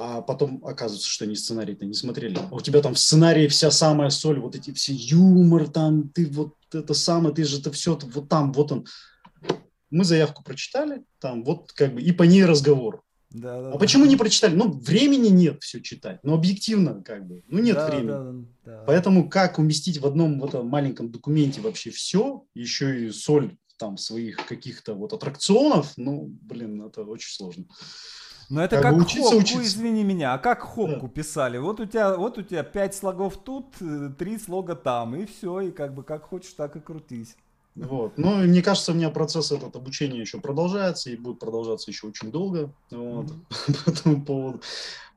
а 0.02 0.22
потом 0.22 0.64
оказывается, 0.66 1.10
что 1.10 1.26
они 1.26 1.36
сценарий-то 1.36 1.86
не 1.86 1.94
смотрели. 1.94 2.38
А 2.38 2.56
у 2.56 2.62
тебя 2.62 2.82
там 2.82 2.94
в 2.94 3.00
сценарии 3.00 3.48
вся 3.48 3.70
самая 3.70 4.10
соль, 4.10 4.40
вот 4.40 4.56
эти 4.56 4.72
все 4.72 4.94
юмор 4.94 5.68
там, 5.68 6.10
ты 6.10 6.26
вот 6.28 6.54
это 6.74 6.94
самое, 6.94 7.36
ты 7.36 7.44
же 7.44 7.60
это 7.60 7.72
все 7.72 7.98
вот 8.02 8.30
там, 8.30 8.54
вот 8.54 8.72
он. 8.72 8.86
Мы 9.90 10.06
заявку 10.06 10.44
прочитали, 10.44 11.04
там 11.20 11.44
вот 11.44 11.72
как 11.74 11.96
бы 11.96 12.02
и 12.02 12.12
по 12.12 12.24
ней 12.24 12.46
разговор. 12.46 13.02
Да, 13.32 13.62
да, 13.62 13.70
а 13.70 13.72
да. 13.74 13.78
почему 13.78 14.06
не 14.06 14.16
прочитали? 14.16 14.56
Ну, 14.56 14.72
времени 14.72 15.28
нет 15.28 15.62
все 15.62 15.82
читать. 15.82 16.20
Ну, 16.24 16.34
объективно, 16.34 17.04
как 17.04 17.28
бы. 17.28 17.44
Ну, 17.48 17.60
нет 17.60 17.76
да, 17.76 17.88
времени. 17.88 18.08
Да, 18.08 18.34
да. 18.66 18.84
Поэтому 18.88 19.30
как 19.30 19.60
уместить 19.60 20.00
в 20.00 20.08
одном 20.08 20.40
в 20.40 20.46
этом 20.46 20.68
маленьком 20.68 21.12
документе 21.12 21.62
вообще 21.62 21.92
все, 21.92 22.46
еще 22.56 23.06
и 23.06 23.12
соль 23.12 23.56
там 23.78 23.98
своих 23.98 24.46
каких-то 24.46 24.94
вот 24.94 25.14
аттракционов, 25.14 25.94
ну, 25.96 26.28
блин, 26.42 26.82
это 26.82 27.04
очень 27.04 27.32
сложно. 27.32 27.66
Но 28.50 28.64
это 28.64 28.82
как, 28.82 28.94
как 28.94 29.02
учиться, 29.06 29.30
хопку, 29.30 29.38
учиться. 29.38 29.64
извини 29.64 30.04
меня, 30.04 30.34
а 30.34 30.40
как 30.40 30.62
хопку 30.62 31.08
да. 31.08 31.14
писали? 31.14 31.58
Вот 31.60 31.80
у 31.80 31.86
тебя, 31.86 32.16
вот 32.16 32.38
у 32.38 32.42
тебя 32.42 32.64
пять 32.64 32.96
слогов 32.96 33.38
тут, 33.38 33.66
э, 33.80 34.10
три 34.18 34.40
слога 34.40 34.76
там, 34.76 35.16
и 35.16 35.26
все, 35.26 35.62
и 35.62 35.72
как 35.72 35.94
бы 35.94 36.04
как 36.04 36.24
хочешь, 36.24 36.54
так 36.54 36.76
и 36.76 36.80
крутись. 36.80 37.36
Вот. 37.76 38.18
Но 38.18 38.38
мне 38.38 38.64
кажется, 38.64 38.92
у 38.92 38.96
меня 38.96 39.10
процесс 39.12 39.52
этот 39.52 39.76
обучения 39.76 40.20
еще 40.20 40.40
продолжается 40.40 41.12
и 41.12 41.16
будет 41.16 41.40
продолжаться 41.40 41.92
еще 41.92 42.08
очень 42.08 42.32
долго. 42.32 42.72
Вот. 42.90 43.28
Mm-hmm. 43.28 43.84
По 43.86 43.90
этому 43.90 44.26
поводу. 44.26 44.62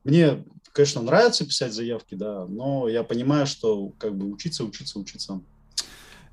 Мне, 0.03 0.43
конечно, 0.71 1.01
нравится 1.01 1.45
писать 1.45 1.73
заявки, 1.73 2.15
да, 2.15 2.45
но 2.45 2.87
я 2.87 3.03
понимаю, 3.03 3.47
что 3.47 3.91
как 3.97 4.15
бы 4.15 4.31
учиться, 4.31 4.63
учиться, 4.63 4.99
учиться. 4.99 5.41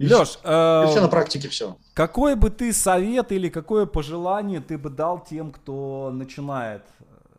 Леш, 0.07 0.39
э, 0.43 0.87
все 0.89 1.01
на 1.01 1.09
практике 1.09 1.49
все. 1.49 1.77
Какой 1.95 2.35
бы 2.35 2.51
ты 2.51 2.73
совет 2.73 3.33
или 3.33 3.49
какое 3.51 3.85
пожелание 3.85 4.61
ты 4.61 4.79
бы 4.79 4.89
дал 4.89 5.23
тем, 5.23 5.53
кто 5.53 6.11
начинает, 6.13 6.83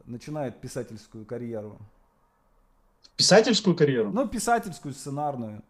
начинает 0.05 0.61
писательскую 0.61 1.25
карьеру? 1.25 1.79
Писательскую 3.15 3.75
карьеру? 3.75 4.11
Ну, 4.13 4.27
писательскую, 4.27 4.93
сценарную. 4.93 5.63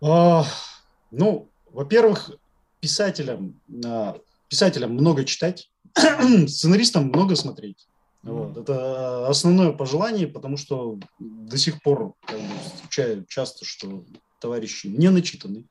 А, 0.00 0.44
ну, 1.10 1.48
во-первых, 1.72 2.30
писателям, 2.80 3.60
а, 3.84 4.16
писателям 4.48 4.92
много 4.92 5.24
читать, 5.24 5.70
сценаристам 6.46 7.08
много 7.08 7.34
смотреть. 7.34 7.88
Вот. 8.22 8.56
Это 8.56 9.28
основное 9.28 9.72
пожелание, 9.72 10.26
потому 10.26 10.56
что 10.56 10.98
до 11.18 11.56
сих 11.56 11.82
пор 11.82 12.14
как 12.26 12.38
бы, 12.38 12.46
встречаю 12.74 13.24
часто, 13.26 13.64
что 13.64 14.04
товарищи 14.38 14.86
не 14.88 15.10
начитаны, 15.10 15.66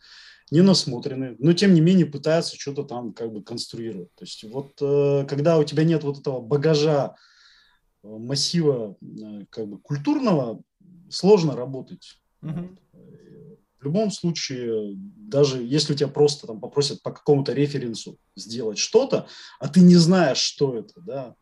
не 0.51 0.61
насмотрены, 0.61 1.35
но 1.39 1.53
тем 1.53 1.73
не 1.73 1.81
менее 1.81 2.05
пытаются 2.05 2.57
что-то 2.57 2.83
там 2.83 3.13
как 3.13 3.31
бы 3.31 3.43
конструировать. 3.43 4.13
То 4.15 4.23
есть 4.23 4.43
вот 4.43 4.71
э, 4.81 5.25
когда 5.27 5.57
у 5.57 5.63
тебя 5.63 5.83
нет 5.83 6.03
вот 6.03 6.19
этого 6.19 6.39
багажа, 6.39 7.15
э, 8.03 8.07
массива 8.07 8.95
э, 9.01 9.45
как 9.49 9.67
бы 9.67 9.77
культурного, 9.79 10.61
сложно 11.09 11.55
работать. 11.55 12.21
Mm-hmm. 12.41 12.77
В 13.79 13.83
любом 13.83 14.09
случае, 14.11 14.95
даже 14.95 15.61
если 15.61 15.93
тебя 15.93 16.07
просто 16.07 16.47
там 16.47 16.59
попросят 16.59 17.01
по 17.03 17.11
какому-то 17.11 17.53
референсу 17.53 18.17
сделать 18.35 18.79
что-то, 18.79 19.27
а 19.59 19.67
ты 19.67 19.81
не 19.81 19.95
знаешь, 19.95 20.39
что 20.39 20.77
это, 20.77 20.99
да, 21.01 21.35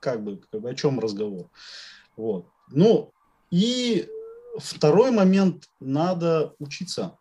как 0.00 0.24
бы, 0.24 0.40
как 0.50 0.60
бы 0.62 0.70
о 0.70 0.74
чем 0.74 1.00
разговор. 1.00 1.50
Вот. 2.16 2.46
Ну, 2.70 3.12
и 3.50 4.08
второй 4.58 5.10
момент, 5.10 5.68
надо 5.80 6.54
учиться 6.58 7.16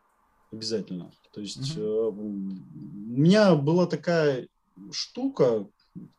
обязательно. 0.52 1.12
То 1.34 1.42
есть 1.42 1.78
mm-hmm. 1.78 1.82
э, 1.82 2.10
у 2.10 3.18
меня 3.18 3.56
была 3.56 3.86
такая 3.86 4.48
штука, 4.92 5.68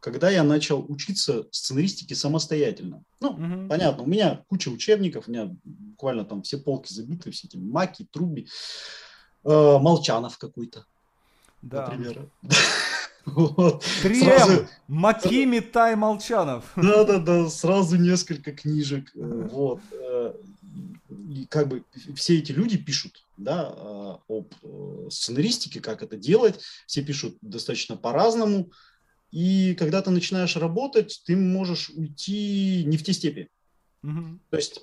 когда 0.01 0.31
я 0.31 0.43
начал 0.43 0.85
учиться 0.89 1.47
сценаристике 1.51 2.15
самостоятельно. 2.15 3.03
Ну, 3.21 3.31
угу. 3.31 3.69
понятно, 3.69 4.03
у 4.03 4.07
меня 4.07 4.45
куча 4.49 4.69
учебников, 4.69 5.27
у 5.27 5.31
меня 5.31 5.55
буквально 5.65 6.25
там 6.25 6.43
все 6.43 6.59
полки 6.59 6.93
забиты, 6.93 7.31
все 7.31 7.47
эти 7.47 7.57
маки, 7.57 8.07
труби, 8.11 8.49
э, 9.45 9.49
Молчанов 9.49 10.39
какой-то, 10.39 10.85
да. 11.63 11.87
например. 11.87 12.29
Вот. 13.25 13.85
3М, 14.03 14.67
Маки, 14.89 15.45
Митай, 15.45 15.95
Молчанов. 15.95 16.73
Да-да-да, 16.75 17.49
сразу 17.49 17.97
несколько 17.97 18.51
книжек. 18.51 19.13
Э, 19.15 19.49
вот. 19.49 19.81
Э, 21.33 21.47
как 21.49 21.69
бы 21.69 21.85
все 22.15 22.39
эти 22.39 22.53
люди 22.53 22.77
пишут 22.77 23.25
да, 23.37 23.73
э, 23.75 24.17
об 24.29 24.55
сценаристике, 25.11 25.81
как 25.81 26.03
это 26.03 26.17
делать. 26.17 26.61
Все 26.87 27.03
пишут 27.03 27.37
достаточно 27.41 27.97
по-разному. 27.97 28.71
И 29.33 29.75
когда 29.79 30.03
ты 30.03 30.11
начинаешь 30.11 30.57
работать, 30.57 31.23
ты 31.25 31.37
можешь 31.37 31.91
уйти 31.91 32.85
не 32.85 32.99
в 32.99 33.03
те 33.03 33.15
степи. 33.15 33.49
Mm-hmm. 34.05 34.39
То 34.51 34.57
есть, 34.57 34.81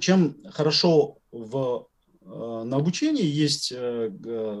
чем 0.00 0.36
хорошо 0.50 1.18
в, 1.30 1.86
э, 2.22 2.62
на 2.64 2.76
обучении 2.76 3.24
есть, 3.24 3.72
э, 3.74 4.10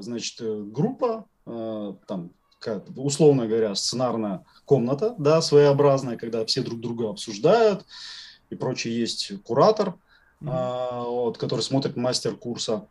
значит, 0.00 0.40
группа, 0.72 1.26
э, 1.46 1.94
там, 2.06 2.32
как, 2.60 2.84
условно 2.96 3.48
говоря, 3.48 3.74
сценарная 3.74 4.44
комната, 4.64 5.16
да, 5.18 5.42
своеобразная, 5.42 6.16
когда 6.16 6.44
все 6.44 6.62
друг 6.62 6.80
друга 6.80 7.10
обсуждают 7.10 7.84
и 8.50 8.54
прочее. 8.54 8.96
Есть 8.96 9.32
куратор, 9.42 9.96
mm-hmm. 10.42 11.10
вот, 11.10 11.38
который 11.38 11.60
смотрит 11.60 11.96
мастер 11.96 12.36
курса. 12.36 12.86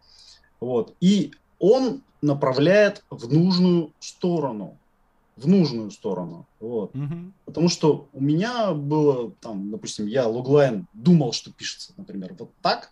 Вот. 0.60 0.96
И 1.02 1.34
он 1.60 2.04
направляет 2.22 3.04
в 3.10 3.32
нужную 3.32 3.92
сторону 4.00 4.78
в 5.42 5.48
нужную 5.48 5.92
сторону. 5.92 6.48
Вот. 6.60 6.96
Угу. 6.96 7.32
Потому 7.46 7.70
что 7.70 8.08
у 8.14 8.22
меня 8.22 8.74
было, 8.74 9.32
там, 9.42 9.72
допустим, 9.72 10.08
я 10.08 10.28
логлайн 10.28 10.88
думал, 10.94 11.34
что 11.34 11.52
пишется, 11.52 11.94
например, 11.98 12.36
вот 12.38 12.52
так, 12.62 12.92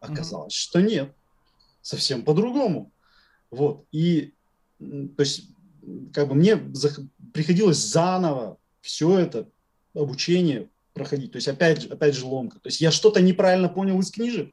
оказалось, 0.00 0.54
угу. 0.54 0.60
что 0.60 0.80
нет, 0.82 1.14
совсем 1.82 2.22
по-другому. 2.22 2.90
Вот. 3.50 3.84
И, 3.92 4.34
то 4.78 5.20
есть, 5.22 5.48
как 6.12 6.28
бы 6.28 6.34
мне 6.34 6.56
приходилось 7.32 7.78
заново 7.78 8.58
все 8.80 9.18
это 9.18 9.48
обучение 9.94 10.68
проходить. 11.00 11.32
То 11.32 11.36
есть, 11.36 11.48
опять, 11.48 11.86
опять 11.86 12.14
же, 12.14 12.26
ломка. 12.26 12.56
То 12.60 12.68
есть, 12.68 12.82
я 12.82 12.90
что-то 12.90 13.22
неправильно 13.22 13.70
понял 13.70 13.98
из 14.00 14.10
книжек, 14.10 14.52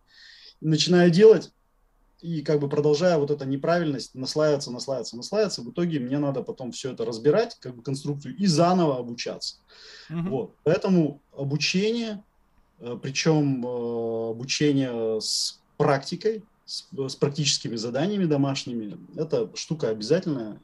начинаю 0.62 1.12
делать, 1.12 1.52
и 2.22 2.42
как 2.42 2.62
бы 2.62 2.70
продолжая 2.70 3.18
вот 3.18 3.32
эта 3.32 3.46
неправильность 3.46 4.16
наслаиваться, 4.16 4.72
наслаиваться, 4.72 5.18
наслаиваться, 5.18 5.62
в 5.62 5.70
итоге 5.70 6.00
мне 6.00 6.18
надо 6.18 6.42
потом 6.42 6.72
все 6.72 6.94
это 6.94 7.04
разбирать, 7.04 7.58
как 7.60 7.76
бы 7.76 7.84
конструкцию, 7.84 8.36
и 8.38 8.46
заново 8.48 8.98
обучаться. 8.98 9.58
Uh-huh. 10.10 10.30
Вот. 10.30 10.56
Поэтому 10.64 11.22
обучение, 11.36 12.24
э, 12.80 12.98
причем 13.02 13.66
э, 13.66 14.30
обучение 14.32 15.20
с 15.20 15.60
практикой, 15.76 16.46
с, 16.66 16.88
с 16.92 17.16
практическими 17.16 17.76
заданиями 17.76 18.26
домашними, 18.26 18.98
это 19.18 19.52
штука 19.56 19.90
обязательная, 19.90 20.60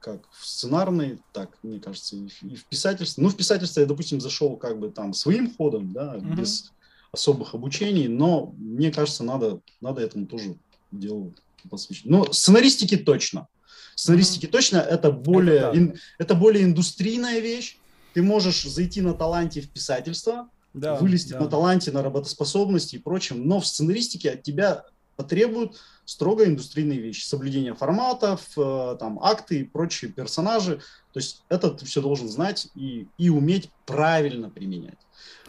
как 0.00 0.28
в 0.30 0.46
сценарной, 0.46 1.18
так, 1.32 1.58
мне 1.62 1.80
кажется, 1.80 2.16
и 2.16 2.54
в 2.54 2.64
писательстве. 2.66 3.22
Ну, 3.22 3.30
в 3.30 3.36
писательстве 3.36 3.82
я, 3.82 3.88
допустим, 3.88 4.20
зашел 4.20 4.56
как 4.56 4.78
бы 4.78 4.90
там 4.90 5.12
своим 5.12 5.54
ходом, 5.54 5.92
да, 5.92 6.16
uh-huh. 6.16 6.36
без 6.36 6.72
особых 7.12 7.54
обучений, 7.54 8.08
но 8.08 8.54
мне 8.58 8.92
кажется, 8.92 9.24
надо, 9.24 9.60
надо 9.80 10.02
этому 10.02 10.26
тоже 10.26 10.56
делу 10.92 11.34
посвящен. 11.68 12.10
Но 12.10 12.32
сценаристики 12.32 12.96
точно. 12.96 13.48
Сценаристики 13.94 14.46
mm-hmm. 14.46 14.50
точно 14.50 14.76
это 14.78 15.10
более, 15.10 15.56
это, 15.56 15.76
ин, 15.76 15.94
это 16.18 16.34
более 16.34 16.64
индустрийная 16.64 17.40
вещь. 17.40 17.78
Ты 18.12 18.22
можешь 18.22 18.64
зайти 18.64 19.00
на 19.00 19.14
таланте 19.14 19.62
в 19.62 19.70
писательство, 19.70 20.50
да, 20.74 20.96
вылезти 20.96 21.32
да. 21.32 21.40
на 21.40 21.46
таланте, 21.48 21.90
на 21.92 22.02
работоспособности 22.02 22.96
и 22.96 22.98
прочем, 22.98 23.46
но 23.48 23.60
в 23.60 23.66
сценаристике 23.66 24.30
от 24.32 24.42
тебя 24.42 24.84
потребуют 25.16 25.80
строго 26.04 26.44
индустрийные 26.44 26.98
вещи. 26.98 27.24
Соблюдение 27.24 27.74
форматов, 27.74 28.46
э, 28.56 28.96
там, 28.98 29.18
акты 29.20 29.60
и 29.60 29.64
прочие 29.64 30.12
персонажи. 30.12 30.76
То 31.12 31.18
есть 31.18 31.42
это 31.48 31.70
ты 31.70 31.84
все 31.86 32.00
должен 32.00 32.28
знать 32.28 32.68
и, 32.74 33.08
и 33.18 33.30
уметь 33.30 33.70
правильно 33.84 34.50
применять. 34.50 34.98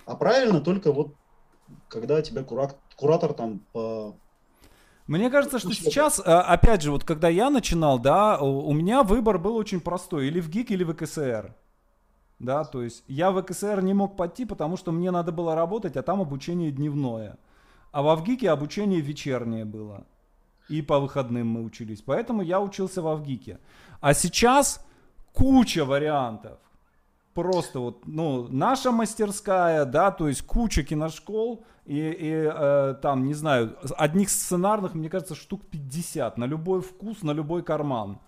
А 0.05 0.15
правильно 0.15 0.61
только 0.61 0.91
вот 0.91 1.13
когда 1.89 2.21
тебя 2.21 2.43
куратор, 2.43 2.77
куратор 2.95 3.33
там 3.33 3.59
по 3.73 4.15
мне 5.07 5.29
кажется, 5.29 5.57
что 5.57 5.71
сейчас, 5.73 6.21
а, 6.23 6.41
опять 6.41 6.81
же, 6.81 6.91
вот 6.91 7.05
когда 7.05 7.29
я 7.29 7.49
начинал, 7.49 7.97
да, 7.97 8.37
у 8.39 8.73
меня 8.73 9.03
выбор 9.03 9.37
был 9.37 9.55
очень 9.55 9.79
простой. 9.79 10.27
Или 10.27 10.41
в 10.41 10.49
ГИК, 10.49 10.71
или 10.71 10.83
в 10.83 10.93
КСР. 10.93 11.55
Да, 12.39 12.65
то 12.65 12.83
есть 12.83 13.03
я 13.07 13.31
в 13.31 13.41
КСР 13.41 13.81
не 13.81 13.93
мог 13.93 14.17
пойти, 14.17 14.45
потому 14.45 14.77
что 14.77 14.91
мне 14.91 15.09
надо 15.09 15.31
было 15.31 15.55
работать, 15.55 15.95
а 15.95 16.03
там 16.03 16.21
обучение 16.21 16.71
дневное. 16.71 17.37
А 17.97 18.03
во 18.03 18.15
ВГИКе 18.15 18.51
обучение 18.51 19.01
вечернее 19.01 19.65
было. 19.65 20.05
И 20.69 20.83
по 20.83 20.99
выходным 20.99 21.47
мы 21.47 21.63
учились. 21.63 22.03
Поэтому 22.03 22.43
я 22.43 22.61
учился 22.61 23.01
во 23.01 23.15
ВГИКе. 23.15 23.57
А 24.01 24.13
сейчас 24.13 24.85
куча 25.33 25.83
вариантов. 25.83 26.59
просто 27.33 27.79
вот, 27.79 28.05
ну, 28.05 28.47
наша 28.49 28.91
мастерская, 28.91 29.83
да, 29.85 30.11
то 30.11 30.27
есть 30.27 30.43
куча 30.43 30.83
киношкол, 30.83 31.65
и, 31.87 31.97
и 31.97 32.51
э, 32.53 32.95
там, 33.01 33.25
не 33.25 33.33
знаю, 33.33 33.75
одних 33.97 34.29
сценарных, 34.29 34.93
мне 34.93 35.09
кажется, 35.09 35.33
штук 35.33 35.65
50, 35.65 36.37
на 36.37 36.45
любой 36.45 36.81
вкус, 36.81 37.23
на 37.23 37.31
любой 37.31 37.63
карман. 37.63 38.19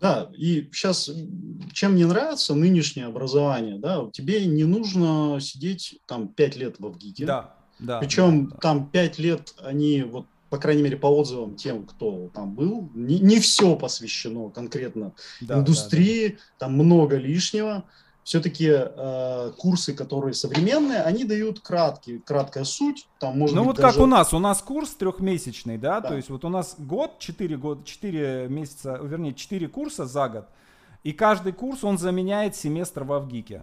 Да, 0.00 0.30
и 0.36 0.68
сейчас, 0.70 1.10
чем 1.72 1.92
мне 1.92 2.06
нравится 2.06 2.54
нынешнее 2.54 3.06
образование, 3.06 3.78
да, 3.78 4.10
тебе 4.12 4.44
не 4.44 4.64
нужно 4.64 5.40
сидеть 5.40 5.98
там 6.06 6.28
5 6.28 6.56
лет 6.56 6.78
в 6.78 6.90
ВГИКе. 6.90 7.24
Да, 7.24 7.56
да. 7.78 7.98
Причем 7.98 8.46
да, 8.46 8.54
да. 8.54 8.58
там 8.60 8.86
5 8.86 9.18
лет 9.18 9.54
они, 9.62 10.02
вот, 10.02 10.26
по 10.50 10.58
крайней 10.58 10.82
мере, 10.82 10.96
по 10.96 11.06
отзывам 11.06 11.56
тем, 11.56 11.84
кто 11.84 12.28
там 12.34 12.54
был, 12.54 12.88
не, 12.94 13.18
не 13.18 13.40
все 13.40 13.76
посвящено 13.76 14.50
конкретно 14.50 15.12
да, 15.40 15.58
индустрии, 15.58 16.28
да, 16.28 16.34
да. 16.34 16.40
там 16.58 16.72
много 16.74 17.16
лишнего 17.16 17.84
все-таки 18.26 18.68
э, 18.68 19.52
курсы, 19.56 19.94
которые 19.94 20.34
современные, 20.34 21.00
они 21.02 21.22
дают 21.22 21.60
краткий, 21.60 22.18
краткая 22.18 22.64
суть. 22.64 23.06
Там, 23.20 23.38
может 23.38 23.54
ну 23.54 23.62
быть, 23.62 23.68
вот 23.68 23.76
даже... 23.76 23.94
как 23.94 24.02
у 24.02 24.06
нас, 24.06 24.34
у 24.34 24.40
нас 24.40 24.62
курс 24.62 24.90
трехмесячный, 24.90 25.78
да? 25.78 26.00
да, 26.00 26.08
то 26.08 26.16
есть 26.16 26.28
вот 26.28 26.44
у 26.44 26.48
нас 26.48 26.74
год, 26.76 27.20
4 27.20 27.56
года, 27.56 27.84
4 27.84 28.48
месяца, 28.48 28.98
вернее, 29.00 29.32
4 29.32 29.68
курса 29.68 30.06
за 30.06 30.28
год, 30.28 30.48
и 31.04 31.12
каждый 31.12 31.52
курс, 31.52 31.84
он 31.84 31.98
заменяет 31.98 32.56
семестр 32.56 33.04
в 33.04 33.12
Авгике. 33.12 33.62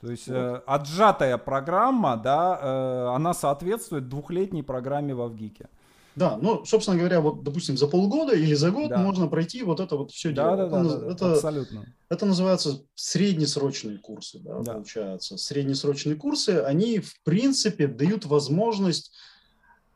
То 0.00 0.10
есть 0.10 0.28
вот. 0.28 0.34
э, 0.34 0.62
отжатая 0.66 1.36
программа, 1.38 2.16
да, 2.16 2.58
э, 2.60 3.14
она 3.14 3.34
соответствует 3.34 4.08
двухлетней 4.08 4.62
программе 4.62 5.14
в 5.14 5.20
Авгике. 5.20 5.68
Да, 6.16 6.38
ну, 6.40 6.64
собственно 6.64 6.98
говоря, 6.98 7.20
вот, 7.20 7.44
допустим, 7.44 7.76
за 7.76 7.86
полгода 7.86 8.34
или 8.34 8.54
за 8.54 8.70
год 8.70 8.90
да. 8.90 8.98
можно 8.98 9.28
пройти 9.28 9.62
вот 9.62 9.78
это 9.78 9.96
вот 9.96 10.10
все 10.10 10.30
да, 10.32 10.56
дело. 10.56 10.68
Да, 10.68 10.80
это, 10.80 10.98
да, 10.98 11.12
это, 11.12 11.32
абсолютно. 11.32 11.84
Это 12.08 12.26
называется 12.26 12.82
среднесрочные 12.94 13.98
курсы, 13.98 14.38
да, 14.40 14.58
да. 14.60 14.72
получается. 14.74 15.36
Среднесрочные 15.36 16.16
курсы, 16.16 16.62
они, 16.66 16.98
в 16.98 17.22
принципе, 17.22 17.86
дают 17.86 18.26
возможность 18.26 19.12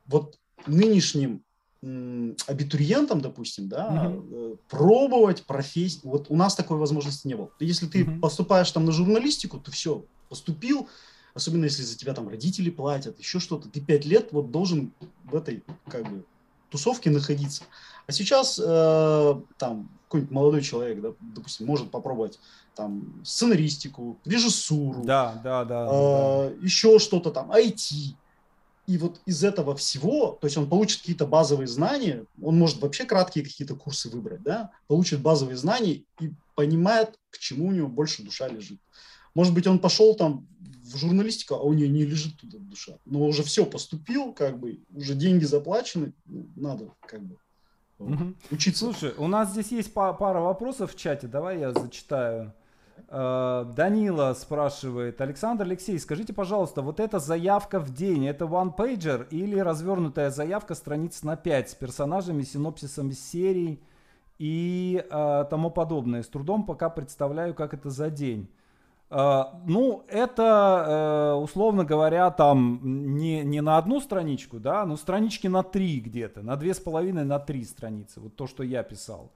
вот 0.07 0.39
нынешним 0.67 1.44
абитуриентам, 2.47 3.21
допустим, 3.21 3.69
да, 3.69 4.11
угу. 4.11 4.59
пробовать 4.69 5.45
профессию. 5.45 6.03
Вот 6.05 6.27
у 6.29 6.37
нас 6.37 6.55
такой 6.55 6.79
возможности 6.79 7.27
не 7.27 7.35
было. 7.35 7.51
Если 7.61 7.87
ты 7.87 8.05
угу. 8.05 8.21
поступаешь 8.21 8.71
там 8.71 8.85
на 8.85 8.93
журналистику, 8.93 9.59
то 9.59 9.71
все, 9.71 10.05
поступил, 10.29 10.89
особенно 11.35 11.65
если 11.65 11.83
за 11.83 11.97
тебя 11.97 12.15
там 12.15 12.29
родители 12.29 12.71
платят, 12.71 13.19
еще 13.19 13.39
что-то, 13.39 13.69
ты 13.69 13.81
пять 13.81 14.05
лет 14.05 14.33
вот 14.33 14.51
должен 14.51 14.93
в 15.25 15.35
этой 15.35 15.63
как 15.89 16.09
бы 16.09 16.25
тусовке 16.71 17.11
находиться. 17.11 17.65
А 18.07 18.13
сейчас 18.13 18.61
э, 18.63 19.41
там 19.59 19.89
какой-нибудь 20.05 20.35
молодой 20.35 20.63
человек, 20.63 21.01
да, 21.01 21.09
допустим, 21.21 21.67
может 21.67 21.91
попробовать 21.91 22.39
там 22.75 23.21
сценаристику, 23.25 24.19
режиссуру, 24.25 25.03
да, 25.05 25.41
да, 25.43 25.65
да, 25.65 25.87
э, 25.91 26.51
да. 26.51 26.65
еще 26.65 26.99
что-то 26.99 27.31
там, 27.31 27.51
IT. 27.51 28.15
И 28.87 28.99
вот 28.99 29.21
из 29.25 29.43
этого 29.43 29.75
всего, 29.75 30.39
то 30.41 30.47
есть 30.47 30.59
он 30.59 30.69
получит 30.69 31.01
какие-то 31.01 31.27
базовые 31.27 31.67
знания, 31.67 32.27
он 32.43 32.59
может 32.59 32.83
вообще 32.83 33.05
краткие 33.05 33.45
какие-то 33.45 33.77
курсы 33.77 34.11
выбрать, 34.11 34.43
да, 34.43 34.73
получит 34.89 35.21
базовые 35.21 35.57
знания 35.57 36.05
и 36.21 36.33
понимает, 36.55 37.19
к 37.31 37.39
чему 37.39 37.69
у 37.69 37.73
него 37.73 37.89
больше 37.89 38.23
душа 38.23 38.47
лежит. 38.49 38.79
Может 39.35 39.55
быть, 39.55 39.67
он 39.67 39.79
пошел 39.79 40.15
там 40.15 40.47
в 40.83 40.97
журналистику, 40.99 41.55
а 41.55 41.63
у 41.63 41.73
нее 41.73 41.89
не 41.89 42.05
лежит 42.05 42.37
туда 42.37 42.59
душа. 42.59 42.99
Но 43.07 43.25
уже 43.25 43.43
все 43.43 43.65
поступил, 43.65 44.33
как 44.33 44.59
бы, 44.59 44.81
уже 44.95 45.15
деньги 45.15 45.45
заплачены, 45.45 46.13
ну, 46.27 46.47
надо 46.55 46.91
как 47.07 47.23
бы 47.23 47.39
угу. 47.99 48.35
учиться. 48.51 48.85
Слушай, 48.85 49.15
у 49.17 49.27
нас 49.27 49.51
здесь 49.51 49.73
есть 49.73 49.93
пара 49.93 50.41
вопросов 50.41 50.93
в 50.93 50.97
чате, 50.97 51.27
давай 51.27 51.59
я 51.61 51.73
зачитаю. 51.73 52.53
Э, 53.09 53.65
Данила 53.77 54.35
спрашивает, 54.35 55.21
Александр 55.21 55.65
Алексей, 55.65 55.99
скажите, 55.99 56.33
пожалуйста, 56.33 56.83
вот 56.83 57.01
эта 57.01 57.19
заявка 57.19 57.79
в 57.79 57.93
день, 57.93 58.27
это 58.27 58.45
one-pager 58.45 59.29
или 59.31 59.59
развернутая 59.59 60.31
заявка 60.31 60.75
страниц 60.75 61.23
на 61.23 61.37
5 61.37 61.71
с 61.71 61.75
персонажами, 61.75 62.43
синопсисами 62.43 63.13
серий 63.13 63.83
и 64.39 65.05
э, 65.09 65.45
тому 65.49 65.71
подобное? 65.71 66.23
С 66.23 66.29
трудом 66.29 66.65
пока 66.65 66.91
представляю, 66.91 67.55
как 67.55 67.75
это 67.75 67.91
за 67.91 68.11
день. 68.11 68.49
Э, 69.11 69.45
ну, 69.67 70.05
это, 70.09 70.85
э, 70.87 71.35
условно 71.35 71.85
говоря, 71.85 72.31
там 72.31 72.81
не, 73.17 73.45
не 73.45 73.61
на 73.61 73.79
одну 73.79 74.01
страничку, 74.01 74.59
да, 74.59 74.85
но 74.87 74.97
странички 74.97 75.47
на 75.47 75.63
три 75.63 76.01
где-то, 76.01 76.43
на 76.43 76.57
две 76.57 76.75
с 76.75 76.81
половиной, 76.81 77.25
на 77.25 77.39
три 77.39 77.65
страницы. 77.65 78.21
Вот 78.21 78.35
то, 78.35 78.47
что 78.47 78.63
я 78.63 78.83
писал, 78.83 79.31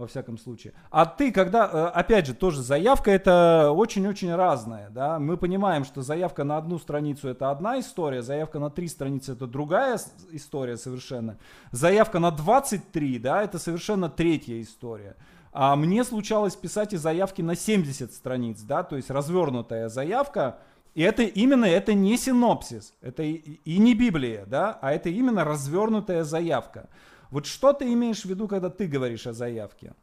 во 0.00 0.06
всяком 0.06 0.38
случае. 0.38 0.72
А 0.90 1.04
ты, 1.04 1.30
когда, 1.30 1.70
э, 1.70 1.98
опять 1.98 2.26
же, 2.26 2.34
тоже 2.34 2.62
заявка 2.62 3.10
это 3.10 3.70
очень-очень 3.70 4.34
разная, 4.34 4.88
да. 4.90 5.18
Мы 5.18 5.36
понимаем, 5.36 5.84
что 5.84 6.02
заявка 6.02 6.42
на 6.42 6.56
одну 6.56 6.78
страницу 6.78 7.28
это 7.28 7.50
одна 7.50 7.78
история, 7.78 8.22
заявка 8.22 8.58
на 8.58 8.70
три 8.70 8.88
страницы 8.88 9.32
это 9.32 9.46
другая 9.46 10.00
история 10.32 10.76
совершенно. 10.76 11.36
Заявка 11.70 12.18
на 12.18 12.30
23, 12.30 13.18
да, 13.18 13.42
это 13.42 13.58
совершенно 13.58 14.08
третья 14.08 14.60
история. 14.60 15.16
А 15.52 15.76
мне 15.76 16.02
случалось 16.04 16.56
писать 16.56 16.92
и 16.92 16.96
заявки 16.96 17.42
на 17.42 17.54
70 17.54 18.12
страниц, 18.12 18.62
да, 18.62 18.82
то 18.82 18.96
есть 18.96 19.10
развернутая 19.10 19.88
заявка. 19.88 20.58
И 20.94 21.02
это 21.02 21.22
именно, 21.22 21.66
это 21.66 21.92
не 21.92 22.16
синопсис, 22.16 22.94
это 23.00 23.22
и, 23.22 23.34
и 23.34 23.78
не 23.78 23.94
Библия, 23.94 24.44
да, 24.46 24.78
а 24.80 24.92
это 24.92 25.08
именно 25.08 25.44
развернутая 25.44 26.24
заявка. 26.24 26.88
Вот 27.30 27.46
что 27.46 27.72
ты 27.72 27.92
имеешь 27.92 28.22
в 28.22 28.24
виду, 28.24 28.48
когда 28.48 28.70
ты 28.70 28.86
говоришь 28.86 29.26
о 29.26 29.32
заявке? 29.32 29.94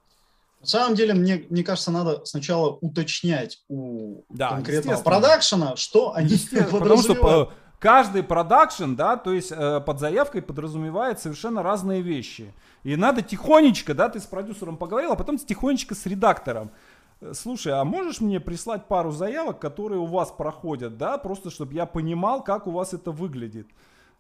На 0.62 0.68
самом 0.68 0.96
деле, 0.96 1.14
мне, 1.14 1.46
мне 1.50 1.64
кажется, 1.64 1.92
надо 1.92 2.26
сначала 2.26 2.72
уточнять 2.82 3.64
у 3.70 4.24
да, 4.30 4.50
конкретного 4.50 5.02
продакшена, 5.02 5.76
что 5.76 6.16
они 6.16 6.36
Потому 6.72 7.02
что 7.02 7.52
каждый 7.80 8.24
продакшн, 8.24 8.96
да, 8.96 9.18
то 9.18 9.32
есть 9.32 9.52
э, 9.52 9.82
под 9.82 10.00
заявкой 10.00 10.42
подразумевает 10.42 11.20
совершенно 11.20 11.62
разные 11.62 12.02
вещи. 12.02 12.54
И 12.84 12.96
надо 12.96 13.22
тихонечко, 13.22 13.94
да, 13.94 14.10
ты 14.10 14.20
с 14.20 14.26
продюсером 14.26 14.78
поговорил, 14.78 15.12
а 15.12 15.16
потом 15.16 15.38
тихонечко 15.38 15.94
с 15.94 16.06
редактором. 16.08 16.72
Э, 17.22 17.34
слушай, 17.36 17.74
а 17.74 17.84
можешь 17.84 18.20
мне 18.20 18.40
прислать 18.40 18.88
пару 18.88 19.12
заявок, 19.12 19.60
которые 19.60 20.00
у 20.00 20.06
вас 20.06 20.32
проходят, 20.32 20.98
да, 20.98 21.20
просто 21.20 21.52
чтобы 21.52 21.76
я 21.76 21.86
понимал, 21.86 22.44
как 22.44 22.66
у 22.66 22.72
вас 22.72 22.94
это 22.94 23.12
выглядит 23.12 23.68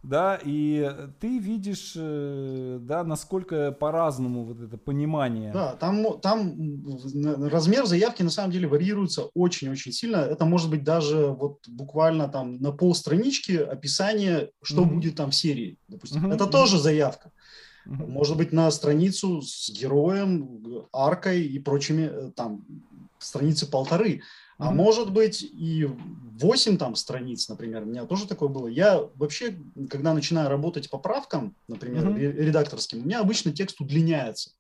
да, 0.07 0.39
и 0.41 0.89
ты 1.19 1.37
видишь, 1.37 1.93
э, 1.95 2.79
да, 2.81 3.03
насколько 3.03 3.73
по-разному 3.73 4.45
вот 4.45 4.61
это 4.61 4.77
понимание. 4.77 5.51
Да, 5.51 5.75
там, 5.75 6.19
там 6.21 6.55
размер 7.49 7.85
заявки 7.85 8.23
на 8.23 8.29
самом 8.29 8.51
деле 8.51 8.67
варьируется 8.67 9.23
очень-очень 9.33 9.91
сильно. 9.91 10.17
Это 10.17 10.45
может 10.45 10.69
быть 10.69 10.83
даже 10.83 11.27
вот 11.27 11.67
буквально 11.67 12.29
там 12.29 12.57
на 12.61 12.71
полстранички 12.71 13.51
описание, 13.51 14.51
что 14.63 14.83
mm-hmm. 14.83 14.93
будет 14.93 15.15
там 15.15 15.31
в 15.31 15.35
серии, 15.35 15.77
допустим. 15.89 16.25
Mm-hmm. 16.25 16.35
Это 16.35 16.47
тоже 16.47 16.79
заявка. 16.79 17.31
Mm-hmm. 17.85 18.07
Может 18.07 18.37
быть 18.37 18.53
на 18.53 18.71
страницу 18.71 19.41
с 19.41 19.69
героем, 19.69 20.87
аркой 20.93 21.43
и 21.43 21.59
прочими 21.59 22.09
э, 22.09 22.31
там 22.33 22.65
страницы 23.19 23.69
полторы. 23.69 24.21
А 24.57 24.69
mm-hmm. 24.69 24.75
может 24.75 25.11
быть 25.11 25.43
и 25.43 25.87
8 26.39 26.77
там 26.77 26.95
страниц, 26.95 27.47
например, 27.47 27.83
у 27.83 27.85
меня 27.85 28.05
тоже 28.05 28.27
такое 28.27 28.49
было. 28.49 28.67
Я 28.67 29.01
вообще, 29.15 29.57
когда 29.89 30.13
начинаю 30.13 30.49
работать 30.49 30.89
по 30.89 30.97
правкам, 30.97 31.55
например, 31.67 32.07
mm-hmm. 32.07 32.43
редакторским, 32.43 33.01
у 33.01 33.05
меня 33.05 33.19
обычно 33.19 33.51
текст 33.51 33.79
удлиняется. 33.81 34.51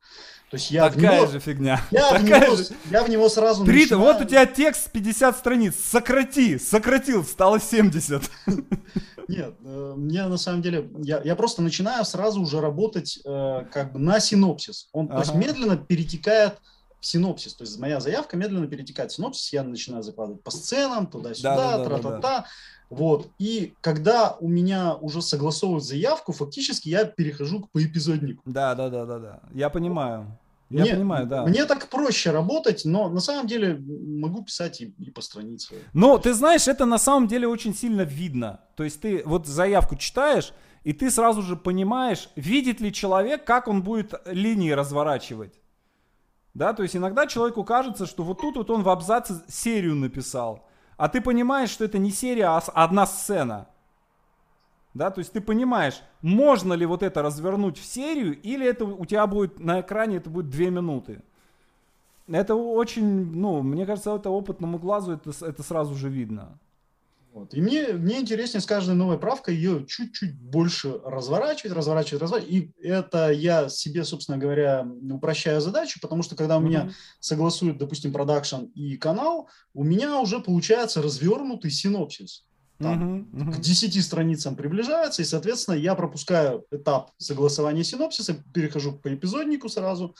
То 0.49 0.55
есть 0.55 0.71
я 0.71 0.89
Такая 0.89 1.19
в 1.19 1.23
него, 1.23 1.31
же 1.31 1.39
фигня. 1.41 1.81
Я, 1.91 2.09
Такая 2.11 2.21
в 2.21 2.43
него, 2.45 2.55
же. 2.55 2.65
я 2.89 3.03
в 3.03 3.09
него 3.09 3.27
сразу 3.27 3.65
Три, 3.65 3.81
начинаю... 3.81 4.01
Вот 4.01 4.21
у 4.21 4.25
тебя 4.25 4.45
текст 4.45 4.89
50 4.91 5.37
страниц, 5.37 5.75
сократи, 5.75 6.57
сократил, 6.57 7.25
стало 7.25 7.59
70. 7.59 8.23
Нет, 9.27 9.55
э, 9.61 9.93
мне 9.97 10.25
на 10.25 10.37
самом 10.37 10.61
деле, 10.61 10.89
я, 11.03 11.21
я 11.21 11.35
просто 11.35 11.61
начинаю 11.61 12.05
сразу 12.05 12.41
уже 12.41 12.61
работать 12.61 13.19
э, 13.25 13.65
как 13.73 13.91
бы 13.91 13.99
на 13.99 14.21
синопсис. 14.21 14.87
Он 14.93 15.07
ага. 15.07 15.15
то 15.15 15.21
есть 15.23 15.35
медленно 15.35 15.75
перетекает 15.75 16.61
синопсис. 16.99 17.53
То 17.53 17.63
есть 17.63 17.79
моя 17.79 17.99
заявка 17.99 18.37
медленно 18.37 18.67
перетекает 18.67 19.11
в 19.11 19.15
синопсис, 19.15 19.53
я 19.53 19.63
начинаю 19.63 20.03
закладывать 20.03 20.43
по 20.43 20.51
сценам, 20.51 21.07
туда-сюда, 21.07 21.55
да, 21.55 21.77
да, 21.77 21.83
тра-та-та. 21.83 22.09
Да, 22.09 22.19
да. 22.19 22.45
Вот. 22.89 23.29
И 23.37 23.73
когда 23.81 24.37
у 24.39 24.47
меня 24.47 24.95
уже 24.95 25.21
согласовывают 25.21 25.83
заявку, 25.83 26.31
фактически 26.31 26.89
я 26.89 27.05
перехожу 27.05 27.61
к 27.61 27.71
поэпизоднику. 27.71 28.41
Да, 28.45 28.75
да, 28.75 28.89
да, 28.89 29.05
да, 29.05 29.19
да. 29.19 29.39
Я 29.53 29.69
понимаю. 29.69 30.37
Я 30.69 30.81
мне, 30.81 30.93
понимаю, 30.95 31.27
да. 31.27 31.45
Мне 31.45 31.65
так 31.65 31.87
проще 31.89 32.31
работать, 32.31 32.83
но 32.83 33.07
на 33.07 33.21
самом 33.21 33.47
деле 33.47 33.77
могу 33.77 34.43
писать 34.43 34.81
и, 34.81 34.93
и 34.99 35.11
по 35.11 35.21
странице. 35.21 35.75
Ну, 35.93 36.17
ты 36.17 36.33
знаешь, 36.33 36.67
это 36.67 36.85
на 36.85 36.97
самом 36.97 37.27
деле 37.27 37.47
очень 37.47 37.73
сильно 37.73 38.01
видно. 38.01 38.59
То 38.75 38.83
есть 38.83 38.99
ты 38.99 39.21
вот 39.25 39.47
заявку 39.47 39.95
читаешь, 39.95 40.51
и 40.83 40.91
ты 40.91 41.09
сразу 41.09 41.41
же 41.41 41.55
понимаешь, 41.55 42.29
видит 42.35 42.81
ли 42.81 42.91
человек, 42.91 43.45
как 43.45 43.67
он 43.69 43.81
будет 43.81 44.13
линии 44.25 44.71
разворачивать. 44.71 45.53
Да, 46.57 46.73
то 46.73 46.81
есть 46.81 46.95
иногда 46.95 47.27
человеку 47.27 47.63
кажется, 47.63 48.07
что 48.07 48.23
вот 48.23 48.41
тут 48.41 48.57
вот 48.57 48.71
он 48.71 48.81
в 48.81 48.89
абзаце 48.89 49.43
серию 49.47 49.93
написал, 49.93 50.65
а 50.97 51.07
ты 51.07 51.21
понимаешь, 51.21 51.69
что 51.69 51.85
это 51.85 51.99
не 51.99 52.09
серия, 52.09 52.45
а 52.45 52.57
одна 52.73 53.05
сцена. 53.05 53.67
Да, 54.95 55.11
то 55.11 55.19
есть 55.19 55.33
ты 55.33 55.39
понимаешь, 55.39 56.01
можно 56.23 56.73
ли 56.73 56.87
вот 56.87 57.03
это 57.03 57.21
развернуть 57.21 57.77
в 57.77 57.85
серию, 57.85 58.41
или 58.41 58.65
это 58.65 58.85
у 58.85 59.05
тебя 59.05 59.27
будет 59.27 59.59
на 59.59 59.81
экране 59.81 60.17
это 60.17 60.31
будет 60.31 60.49
две 60.49 60.71
минуты. 60.71 61.21
Это 62.27 62.55
очень, 62.55 63.35
ну, 63.35 63.61
мне 63.61 63.85
кажется, 63.85 64.15
это 64.15 64.31
опытному 64.31 64.79
глазу 64.79 65.11
это, 65.11 65.29
это 65.45 65.61
сразу 65.61 65.93
же 65.93 66.09
видно. 66.09 66.57
Вот. 67.37 67.53
И 67.53 67.61
мне, 67.61 67.89
мне 67.93 68.19
интереснее 68.19 68.61
с 68.61 68.65
каждой 68.65 68.95
новой 68.95 69.19
правкой 69.19 69.55
ее 69.55 69.85
чуть-чуть 69.87 70.35
больше 70.39 70.99
разворачивать, 71.05 71.75
разворачивать, 71.75 72.23
разворачивать. 72.23 72.51
И 72.51 72.71
это 72.81 73.31
я 73.31 73.69
себе, 73.69 74.03
собственно 74.05 74.39
говоря, 74.39 74.87
упрощаю 75.11 75.61
задачу, 75.61 75.99
потому 76.01 76.23
что 76.23 76.35
когда 76.35 76.57
у 76.57 76.61
mm-hmm. 76.61 76.63
меня 76.63 76.91
согласуют, 77.19 77.77
допустим, 77.77 78.11
продакшн 78.11 78.63
и 78.73 78.97
канал, 78.97 79.49
у 79.75 79.83
меня 79.83 80.19
уже 80.19 80.39
получается 80.39 81.03
развернутый 81.03 81.69
синопсис. 81.69 82.43
Там, 82.79 83.25
uh-huh, 83.25 83.49
uh-huh. 83.49 83.55
к 83.55 83.59
10 83.59 84.03
страницам 84.03 84.55
приближается, 84.55 85.23
и, 85.23 85.25
соответственно, 85.25 85.75
я 85.75 85.95
пропускаю 85.95 86.63
этап 86.69 87.09
согласования 87.17 87.83
синопсиса, 87.83 88.35
перехожу 88.53 88.93
по 88.93 89.11
эпизоднику 89.11 89.67
сразу, 89.67 90.15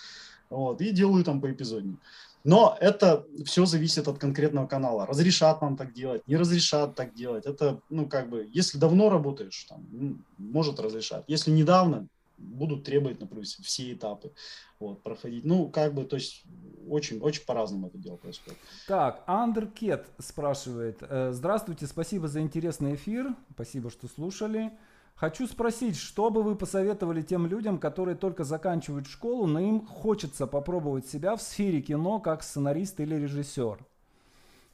вот, 0.49 0.81
и 0.81 0.89
делаю 0.89 1.23
там 1.23 1.39
по 1.39 1.51
эпизоднику. 1.51 1.99
Но 2.47 2.77
это 2.79 3.25
все 3.43 3.65
зависит 3.65 4.07
от 4.07 4.19
конкретного 4.19 4.67
канала. 4.67 5.05
Разрешат 5.05 5.61
нам 5.61 5.75
так 5.75 5.93
делать, 5.93 6.25
не 6.27 6.37
разрешат 6.37 6.95
так 6.95 7.13
делать. 7.13 7.45
Это, 7.45 7.81
ну, 7.89 8.07
как 8.07 8.29
бы, 8.29 8.49
если 8.53 8.77
давно 8.77 9.09
работаешь, 9.09 9.65
там, 9.67 10.23
может 10.37 10.79
разрешать. 10.79 11.25
Если 11.27 11.51
недавно, 11.51 12.07
будут 12.37 12.85
требовать, 12.85 13.19
например, 13.19 13.45
все 13.45 13.91
этапы 13.91 14.31
вот, 14.79 15.03
проходить. 15.03 15.43
Ну, 15.43 15.67
как 15.67 15.93
бы, 15.93 16.05
то 16.05 16.15
есть, 16.15 16.45
очень, 16.87 17.19
очень 17.19 17.45
по-разному 17.45 17.87
это 17.87 17.97
дело 17.97 18.15
происходит. 18.15 18.57
Так, 18.87 19.25
Андеркет 19.27 20.07
спрашивает. 20.17 20.99
«Э, 21.01 21.33
здравствуйте, 21.33 21.85
спасибо 21.85 22.29
за 22.29 22.39
интересный 22.39 22.95
эфир. 22.95 23.35
Спасибо, 23.55 23.89
что 23.89 24.07
слушали. 24.07 24.71
Хочу 25.17 25.47
спросить, 25.47 25.97
что 25.97 26.29
бы 26.29 26.43
вы 26.43 26.55
посоветовали 26.55 27.23
тем 27.23 27.47
людям, 27.47 27.79
которые 27.79 28.15
только 28.15 28.43
заканчивают 28.43 29.07
школу, 29.07 29.47
но 29.47 29.59
им 29.59 29.83
хочется 29.83 30.45
попробовать 30.45 31.07
себя 31.07 31.35
в 31.35 31.41
сфере 31.41 31.81
кино 31.81 32.19
как 32.19 32.43
сценарист 32.43 32.99
или 32.99 33.15
режиссер? 33.15 33.83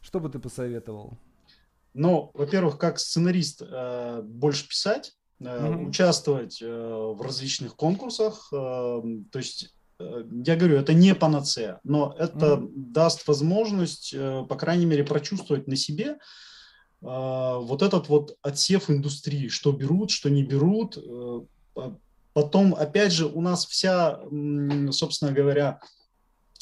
Что 0.02 0.20
бы 0.20 0.28
ты 0.28 0.40
посоветовал? 0.40 1.14
Ну, 1.94 2.30
во-первых, 2.34 2.78
как 2.78 3.00
сценарист 3.00 3.62
э, 3.62 4.22
больше 4.22 4.68
писать, 4.68 5.14
э, 5.40 5.46
mm-hmm. 5.46 5.88
участвовать 5.88 6.62
э, 6.62 6.68
в 6.68 7.22
различных 7.22 7.78
конкурсах. 7.78 8.50
Э, 8.52 9.02
то 9.32 9.40
есть, 9.40 9.74
э, 10.00 10.26
я 10.44 10.58
говорю, 10.58 10.76
это 10.76 10.94
не 10.94 11.16
панацея, 11.16 11.80
но 11.86 12.14
это 12.20 12.56
mm-hmm. 12.56 12.72
даст 12.76 13.26
возможность, 13.30 14.14
э, 14.14 14.44
по 14.50 14.56
крайней 14.58 14.88
мере, 14.88 15.06
прочувствовать 15.06 15.68
на 15.68 15.78
себе, 15.78 16.10
а, 16.10 16.18
вот 17.04 17.82
этот 17.82 18.08
вот 18.08 18.38
отсев 18.42 18.90
индустрии, 18.90 19.50
что 19.50 19.72
берут, 19.72 20.10
что 20.10 20.30
не 20.30 20.44
берут. 20.44 20.98
Э, 20.98 21.42
потом, 22.34 22.74
опять 22.74 23.12
же, 23.12 23.26
у 23.26 23.42
нас 23.42 23.66
вся, 23.66 24.22
собственно 24.92 25.32
говоря, 25.32 25.82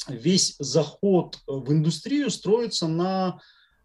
весь 0.08 0.56
заход 0.58 1.38
в 1.46 1.72
индустрию 1.72 2.30
строится 2.30 2.88
на 2.88 3.40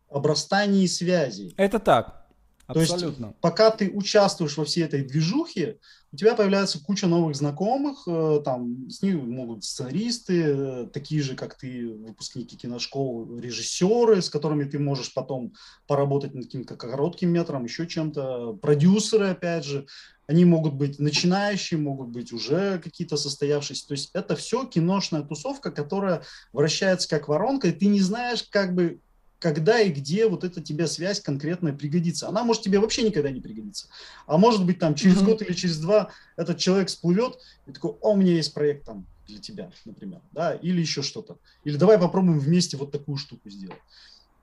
обрастании 0.10 0.88
связей. 0.88 1.54
Это 1.58 1.80
так. 1.80 2.28
Абсолютно. 2.66 3.28
То 3.28 3.28
есть, 3.28 3.40
пока 3.40 3.72
ты 3.72 3.90
участвуешь 3.90 4.58
во 4.58 4.66
всей 4.66 4.84
этой 4.84 5.04
движухе, 5.04 5.80
у 6.14 6.16
тебя 6.16 6.36
появляется 6.36 6.84
куча 6.84 7.08
новых 7.08 7.36
знакомых, 7.36 8.08
э, 8.08 8.42
там 8.46 8.90
с 8.90 9.02
ними 9.02 9.22
могут 9.22 9.66
сценаристы, 9.66 10.42
э, 10.42 10.88
такие 10.94 11.22
же, 11.22 11.36
как 11.36 11.58
ты, 11.58 11.90
выпускники 11.90 12.56
киношкол, 12.56 13.38
режиссеры, 13.38 14.22
с 14.22 14.30
которыми 14.30 14.64
ты 14.64 14.80
можешь 14.80 15.14
потом 15.14 15.54
поработать 15.86 16.34
над 16.34 16.46
каким-то 16.46 16.76
коротким 16.76 17.30
метром, 17.30 17.66
еще 17.66 17.88
чем-то, 17.88 18.54
продюсеры, 18.62 19.30
опять 19.30 19.66
же, 19.66 19.86
они 20.28 20.44
могут 20.46 20.74
быть 20.74 21.00
начинающие, 21.00 21.80
могут 21.80 22.10
быть 22.10 22.34
уже 22.34 22.80
какие-то 22.80 23.16
состоявшиеся. 23.16 23.88
То 23.88 23.94
есть 23.94 24.12
это 24.14 24.36
все 24.36 24.66
киношная 24.66 25.24
тусовка, 25.24 25.72
которая 25.72 26.24
вращается 26.52 27.08
как 27.10 27.28
воронка, 27.28 27.70
и 27.70 27.72
ты 27.72 27.88
не 27.88 28.02
знаешь, 28.02 28.44
как 28.44 28.76
бы, 28.76 29.00
когда 29.40 29.80
и 29.80 29.92
где 29.92 30.28
вот 30.28 30.44
эта 30.44 30.62
тебе 30.62 30.88
связь 30.88 31.22
конкретная 31.22 31.74
пригодится. 31.74 32.28
Она 32.28 32.44
может 32.44 32.64
тебе 32.64 32.80
вообще 32.80 33.04
никогда 33.04 33.30
не 33.30 33.42
пригодиться. 33.42 33.88
А 34.26 34.38
может 34.38 34.66
быть 34.66 34.80
там 34.80 34.96
через 34.96 35.22
mm-hmm. 35.22 35.26
год 35.26 35.42
или 35.42 35.54
через 35.54 35.80
два 35.80 36.10
этот 36.36 36.58
человек 36.58 36.88
всплывет 36.88 37.40
и 37.68 37.72
такой, 37.72 37.92
о, 38.02 38.14
у 38.14 38.16
меня 38.16 38.34
есть 38.34 38.54
проект 38.54 38.86
там 38.86 39.06
для 39.28 39.40
тебя, 39.40 39.72
например, 39.86 40.22
да, 40.32 40.54
или 40.56 40.80
еще 40.80 41.02
что-то. 41.02 41.38
Или 41.64 41.78
давай 41.78 42.00
попробуем 42.00 42.40
вместе 42.40 42.78
вот 42.78 42.92
такую 42.92 43.18
штуку 43.18 43.50
сделать. 43.50 43.82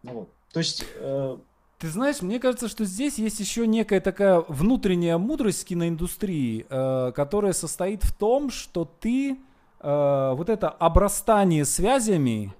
Ну, 0.03 0.12
вот. 0.12 0.29
То 0.53 0.61
есть... 0.61 0.85
Э... 0.97 1.39
Ты 1.79 1.89
знаешь, 1.89 2.23
мне 2.23 2.39
кажется, 2.39 2.69
что 2.69 2.85
здесь 2.85 3.19
есть 3.19 3.41
еще 3.41 3.66
некая 3.66 4.01
такая 4.01 4.41
внутренняя 4.47 5.19
мудрость 5.19 5.65
киноиндустрии, 5.65 6.66
э, 6.69 7.12
которая 7.15 7.53
состоит 7.53 8.05
в 8.05 8.15
том, 8.15 8.51
что 8.51 8.85
ты 8.85 9.39
э, 9.81 10.33
вот 10.37 10.49
это 10.49 10.69
обрастание 10.71 11.65
связями, 11.65 12.55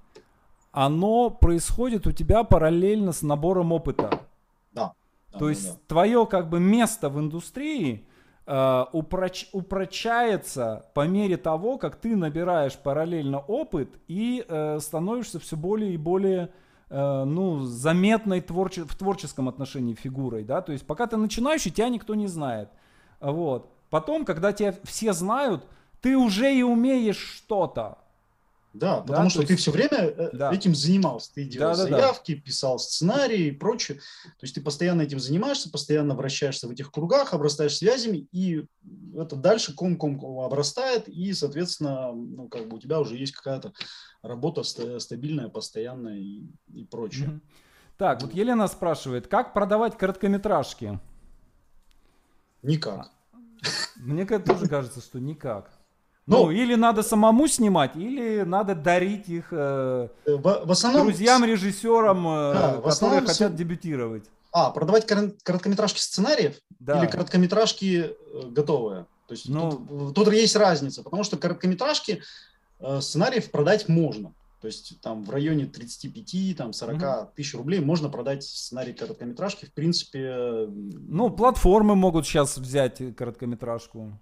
оно 0.75 1.29
происходит 1.29 2.05
у 2.05 2.11
тебя 2.11 2.43
параллельно 2.43 3.13
с 3.13 3.21
набором 3.21 3.71
опыта. 3.71 4.19
Да. 4.73 4.93
То 5.31 5.39
да, 5.39 5.49
есть 5.49 5.73
да. 5.73 5.79
твое 5.87 6.25
как 6.25 6.49
бы 6.49 6.59
место 6.59 7.07
в 7.07 7.17
индустрии 7.17 8.05
э, 8.45 8.85
упроч, 8.91 9.47
упрочается 9.53 10.85
по 10.93 11.07
мере 11.07 11.37
того, 11.37 11.77
как 11.77 11.95
ты 11.95 12.17
набираешь 12.17 12.73
параллельно 12.73 13.39
опыт 13.39 13.89
и 14.09 14.45
э, 14.45 14.79
становишься 14.81 15.39
все 15.39 15.55
более 15.55 15.93
и 15.93 15.97
более 15.97 16.51
э, 16.89 17.23
ну, 17.23 17.59
заметной 17.61 18.41
творче, 18.41 18.83
в 18.83 18.97
творческом 18.97 19.47
отношении 19.47 19.93
фигурой, 19.93 20.43
да, 20.43 20.61
то 20.61 20.73
есть 20.73 20.85
пока 20.85 21.07
ты 21.07 21.15
начинающий, 21.15 21.71
тебя 21.71 21.87
никто 21.87 22.15
не 22.15 22.27
знает, 22.27 22.67
вот. 23.21 23.71
Потом, 23.89 24.25
когда 24.25 24.51
тебя 24.51 24.75
все 24.83 25.13
знают, 25.13 25.65
ты 26.01 26.17
уже 26.17 26.53
и 26.53 26.63
умеешь 26.63 27.15
что-то, 27.37 27.99
да, 28.75 29.01
потому 29.01 29.25
да, 29.25 29.29
что 29.29 29.39
есть... 29.41 29.47
ты 29.49 29.55
все 29.55 29.71
время 29.71 29.97
э, 29.97 30.29
да. 30.33 30.53
этим 30.53 30.75
занимался. 30.75 31.33
Ты 31.33 31.45
делал 31.45 31.75
да, 31.75 31.75
заявки, 31.75 32.35
да. 32.35 32.41
писал 32.41 32.77
сценарии 32.77 33.47
и 33.47 33.51
прочее. 33.51 33.97
То 33.97 34.43
есть 34.43 34.55
ты 34.55 34.61
постоянно 34.61 35.01
этим 35.01 35.19
занимаешься, 35.19 35.71
постоянно 35.71 36.13
вращаешься 36.13 36.67
в 36.67 36.71
этих 36.71 36.91
кругах, 36.91 37.33
обрастаешь 37.33 37.77
связями, 37.77 38.27
и 38.31 38.65
это 39.15 39.35
дальше 39.35 39.73
ком-ком 39.73 40.41
обрастает, 40.41 41.07
и, 41.07 41.33
соответственно, 41.33 42.11
ну, 42.11 42.49
как 42.49 42.67
бы 42.67 42.77
у 42.77 42.79
тебя 42.79 42.99
уже 42.99 43.15
есть 43.15 43.33
какая-то 43.33 43.73
работа 44.21 44.63
стабильная, 44.63 45.47
постоянная 45.47 46.17
и, 46.17 46.43
и 46.73 46.83
прочее. 46.83 47.27
Mm-hmm. 47.29 47.41
Так, 47.97 48.21
вот 48.21 48.33
Елена 48.33 48.67
спрашивает, 48.67 49.27
как 49.27 49.53
продавать 49.53 49.97
короткометражки? 49.97 50.99
Никак. 52.61 53.09
Мне 53.95 54.25
тоже 54.25 54.67
кажется, 54.67 54.99
что 54.99 55.19
никак. 55.19 55.71
Ну, 56.27 56.45
ну, 56.45 56.51
или 56.51 56.73
надо 56.73 57.03
самому 57.03 57.47
снимать, 57.47 57.95
или 57.95 58.41
надо 58.41 58.73
дарить 58.73 59.29
их 59.29 59.49
э, 59.51 60.07
в, 60.25 60.65
в 60.65 60.71
основном, 60.71 61.07
друзьям, 61.07 61.45
режиссерам, 61.45 62.27
э, 62.27 62.53
да, 62.53 62.71
которые 62.71 62.89
основном, 62.89 63.25
хотят 63.27 63.55
дебютировать. 63.55 64.23
А, 64.51 64.71
продавать 64.71 65.05
короткометражки 65.05 65.99
сценариев 65.99 66.55
да. 66.79 66.99
или 66.99 67.11
короткометражки 67.11 68.09
э, 68.09 68.41
готовые? 68.49 69.05
То 69.27 69.33
есть 69.33 69.49
ну, 69.49 69.69
тут, 69.69 70.15
тут 70.15 70.33
есть 70.33 70.55
разница, 70.55 71.03
потому 71.03 71.23
что 71.23 71.37
короткометражки 71.37 72.23
э, 72.79 73.01
сценариев 73.01 73.51
продать 73.51 73.87
можно. 73.87 74.33
То 74.61 74.67
есть 74.67 74.99
там 75.01 75.23
в 75.25 75.29
районе 75.29 75.67
35, 75.67 76.57
там 76.57 76.73
40 76.73 76.95
угу. 76.95 77.31
тысяч 77.35 77.53
рублей 77.53 77.81
можно 77.81 78.09
продать 78.09 78.43
сценарий 78.43 78.93
короткометражки. 78.93 79.65
В 79.65 79.73
принципе... 79.73 80.19
Э, 80.23 80.67
ну, 80.69 81.29
платформы 81.29 81.95
могут 81.95 82.25
сейчас 82.25 82.57
взять 82.57 83.15
короткометражку. 83.15 84.19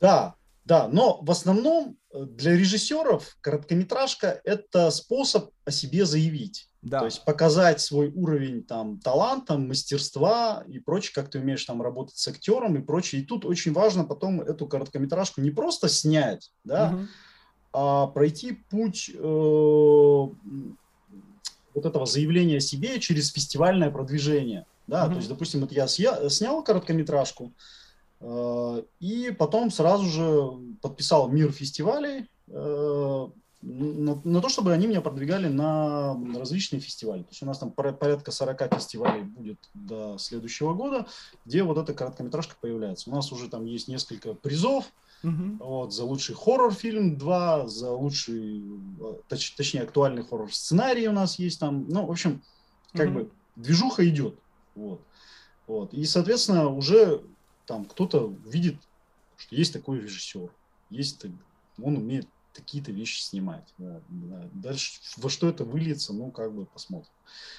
Да, 0.00 0.34
да, 0.64 0.88
но 0.88 1.18
в 1.22 1.30
основном 1.30 1.96
э, 2.12 2.24
для 2.24 2.56
режиссеров 2.56 3.36
короткометражка– 3.40 4.40
это 4.44 4.90
способ 4.90 5.50
о 5.64 5.70
себе 5.70 6.06
заявить. 6.06 6.68
Да. 6.82 7.00
То 7.00 7.04
есть 7.06 7.24
показать 7.24 7.80
свой 7.80 8.10
уровень 8.12 8.64
там, 8.64 8.98
таланта, 8.98 9.56
мастерства 9.56 10.64
и 10.66 10.78
прочее, 10.80 11.12
как 11.14 11.30
ты 11.30 11.38
умеешь 11.38 11.64
там 11.64 11.80
работать 11.80 12.16
с 12.16 12.26
актером 12.28 12.76
и 12.76 12.82
прочее. 12.82 13.22
И 13.22 13.24
тут 13.24 13.44
очень 13.44 13.72
важно 13.72 14.04
потом 14.04 14.40
эту 14.40 14.66
короткометражку 14.66 15.40
не 15.40 15.50
просто 15.50 15.88
снять, 15.88 16.50
да, 16.64 16.92
угу. 16.92 17.06
а 17.72 18.06
пройти 18.08 18.52
путь 18.68 19.10
э, 19.14 19.18
вот 19.18 20.36
этого 21.74 22.06
заявления 22.06 22.56
о 22.56 22.60
себе 22.60 22.98
через 23.00 23.32
фестивальное 23.32 23.90
продвижение. 23.90 24.66
Да? 24.86 25.04
Угу. 25.04 25.12
То 25.12 25.16
есть, 25.18 25.28
допустим, 25.28 25.60
вот 25.60 25.72
я 25.72 25.86
снял 25.86 26.62
короткометражку, 26.64 27.52
и 29.00 29.34
потом 29.36 29.70
сразу 29.70 30.04
же 30.04 30.52
подписал 30.80 31.28
мир 31.28 31.50
фестивалей 31.52 32.28
э, 32.48 33.28
на, 33.62 34.20
на 34.24 34.40
то, 34.40 34.48
чтобы 34.48 34.72
они 34.72 34.86
меня 34.86 35.00
продвигали 35.00 35.48
на 35.48 36.16
различные 36.36 36.80
фестивали. 36.80 37.22
То 37.22 37.30
есть 37.30 37.42
у 37.42 37.46
нас 37.46 37.58
там 37.58 37.70
порядка 37.70 38.32
40 38.32 38.74
фестивалей 38.74 39.22
будет 39.22 39.58
до 39.74 40.18
следующего 40.18 40.74
года, 40.74 41.06
где 41.44 41.62
вот 41.62 41.78
эта 41.78 41.94
короткометражка 41.94 42.56
появляется. 42.60 43.10
У 43.10 43.14
нас 43.14 43.30
уже 43.32 43.48
там 43.48 43.64
есть 43.64 43.88
несколько 43.88 44.34
призов, 44.34 44.84
Uh-huh. 45.24 45.56
Вот, 45.60 45.94
за 45.94 46.02
лучший 46.02 46.34
хоррор-фильм 46.34 47.16
два, 47.16 47.68
за 47.68 47.92
лучший, 47.92 48.60
э, 49.00 49.14
точ, 49.28 49.52
точнее, 49.52 49.82
актуальный 49.82 50.24
хоррор-сценарий 50.24 51.06
у 51.06 51.12
нас 51.12 51.38
есть 51.38 51.60
там. 51.60 51.88
Ну, 51.88 52.06
в 52.06 52.10
общем, 52.10 52.42
как 52.92 53.06
uh-huh. 53.06 53.12
бы 53.12 53.30
движуха 53.54 54.08
идет. 54.08 54.34
Вот. 54.74 55.00
Вот. 55.68 55.94
И, 55.94 56.04
соответственно, 56.06 56.70
уже 56.70 57.22
там 57.66 57.84
кто-то 57.84 58.34
видит, 58.46 58.76
что 59.36 59.54
есть 59.54 59.72
такой 59.72 60.00
режиссер, 60.00 60.50
есть 60.90 61.24
он 61.80 61.96
умеет 61.96 62.28
какие-то 62.52 62.92
вещи 62.92 63.20
снимать. 63.20 63.72
Да, 63.78 64.00
да. 64.08 64.48
Дальше 64.52 65.00
во 65.16 65.30
что 65.30 65.48
это 65.48 65.64
выльется, 65.64 66.12
ну, 66.12 66.30
как 66.30 66.52
бы 66.52 66.66
посмотрим. 66.66 67.10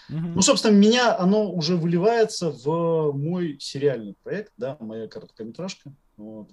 Угу. 0.09 0.27
Ну, 0.35 0.41
собственно, 0.41 0.75
меня 0.75 1.17
оно 1.17 1.51
уже 1.51 1.75
выливается 1.75 2.51
в 2.51 3.11
мой 3.13 3.57
сериальный 3.59 4.15
проект, 4.23 4.53
да, 4.57 4.77
моя 4.79 5.07
короткометражка. 5.07 5.93
Вот. 6.17 6.49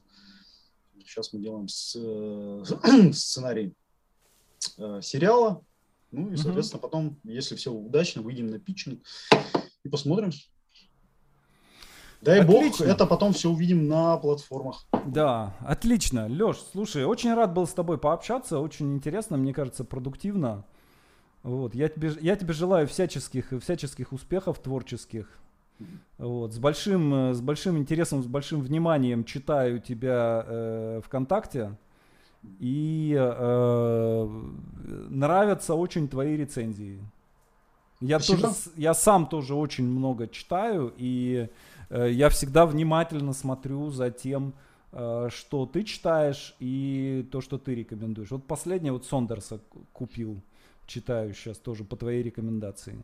Сейчас 0.99 1.33
мы 1.33 1.41
делаем 1.41 1.69
с, 1.69 1.97
э, 1.97 3.13
сценарий 3.13 3.75
э, 4.79 5.01
сериала. 5.03 5.63
Ну 6.11 6.33
и, 6.33 6.37
соответственно, 6.37 6.79
угу. 6.79 6.89
потом, 6.89 7.21
если 7.25 7.55
все 7.55 7.73
удачно, 7.73 8.23
выйдем 8.23 8.49
на 8.49 8.59
питчинг 8.59 9.01
и 9.85 9.89
посмотрим. 9.89 10.33
Дай 12.23 12.41
отлично. 12.41 12.87
бог, 12.87 12.95
это 12.95 13.07
потом 13.07 13.33
все 13.33 13.49
увидим 13.49 13.89
на 13.89 14.17
платформах. 14.19 14.85
Да, 15.07 15.55
отлично. 15.61 16.27
Леш, 16.29 16.59
слушай, 16.73 17.05
очень 17.05 17.35
рад 17.35 17.55
был 17.55 17.67
с 17.67 17.73
тобой 17.73 17.99
пообщаться, 17.99 18.59
очень 18.59 18.95
интересно, 18.95 19.37
мне 19.39 19.55
кажется, 19.55 19.85
продуктивно. 19.85 20.65
Вот, 21.43 21.75
я 21.75 21.89
тебе, 21.89 22.13
я 22.21 22.37
тебе 22.37 22.53
желаю 22.53 22.87
всяческих, 22.87 23.53
всяческих 23.63 24.13
успехов 24.13 24.59
творческих. 24.59 25.27
Вот, 26.19 26.53
с 26.53 26.59
большим, 26.59 27.15
э, 27.15 27.35
с 27.35 27.41
большим 27.41 27.79
интересом, 27.79 28.23
с 28.23 28.27
большим 28.27 28.61
вниманием 28.61 29.25
читаю 29.25 29.81
тебя 29.81 30.45
э, 30.47 31.01
ВКонтакте. 31.05 31.77
И 32.59 33.17
э, 33.19 34.43
нравятся 35.09 35.75
очень 35.75 36.09
твои 36.09 36.37
рецензии. 36.37 37.01
Я, 38.01 38.19
тоже, 38.19 38.49
я 38.77 38.95
сам 38.95 39.27
тоже 39.27 39.55
очень 39.55 39.85
много 39.85 40.27
читаю, 40.27 40.93
и 40.97 41.49
я 41.91 42.29
всегда 42.29 42.67
внимательно 42.67 43.33
смотрю 43.33 43.91
за 43.91 44.11
тем, 44.11 44.55
э, 44.93 45.29
что 45.31 45.67
ты 45.67 45.85
читаешь 45.85 46.55
и 46.59 47.29
то, 47.31 47.41
что 47.41 47.59
ты 47.59 47.75
рекомендуешь. 47.75 48.31
Вот 48.31 48.47
последнее 48.47 48.93
вот 48.93 49.05
Сондерса 49.05 49.61
купил, 49.93 50.41
читаю 50.87 51.35
сейчас 51.35 51.59
тоже 51.59 51.85
по 51.85 51.97
твоей 51.97 52.23
рекомендации. 52.23 53.03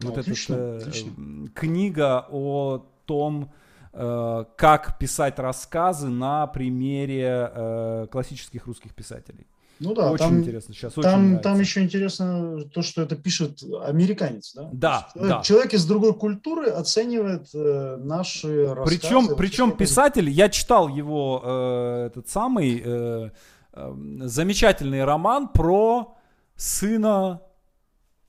Вот 0.00 0.14
ну, 0.14 0.20
отлично, 0.20 0.54
эта 0.54 0.76
отлично. 0.88 1.48
книга 1.54 2.26
о 2.30 2.86
том, 3.04 3.52
э, 3.92 4.44
как 4.56 4.98
писать 4.98 5.38
рассказы 5.38 6.08
на 6.08 6.46
примере 6.46 7.50
э, 7.52 8.06
классических 8.10 8.66
русских 8.66 8.94
писателей. 8.94 9.46
Ну 9.80 9.94
да, 9.94 10.12
очень 10.12 10.24
там, 10.24 10.40
интересно 10.40 10.74
сейчас. 10.74 10.92
Там, 10.92 11.02
очень 11.32 11.42
там 11.42 11.60
еще 11.60 11.82
интересно 11.82 12.64
то, 12.72 12.82
что 12.82 13.02
это 13.02 13.16
пишет 13.16 13.62
американец, 13.82 14.52
да? 14.54 14.68
Да, 14.72 15.08
человек, 15.14 15.30
да. 15.30 15.42
Человек 15.42 15.74
из 15.74 15.86
другой 15.86 16.14
культуры 16.14 16.68
оценивает 16.68 17.48
э, 17.54 17.96
наши 17.96 18.66
рассказы. 18.74 19.00
Причем, 19.00 19.36
причем 19.36 19.76
писатель, 19.76 20.28
я 20.28 20.50
читал 20.50 20.88
его 20.88 21.42
э, 21.42 22.06
этот 22.08 22.28
самый 22.28 22.82
э, 22.84 23.30
э, 23.72 23.94
замечательный 24.26 25.04
роман 25.04 25.48
про 25.48 26.14
сына 26.56 27.40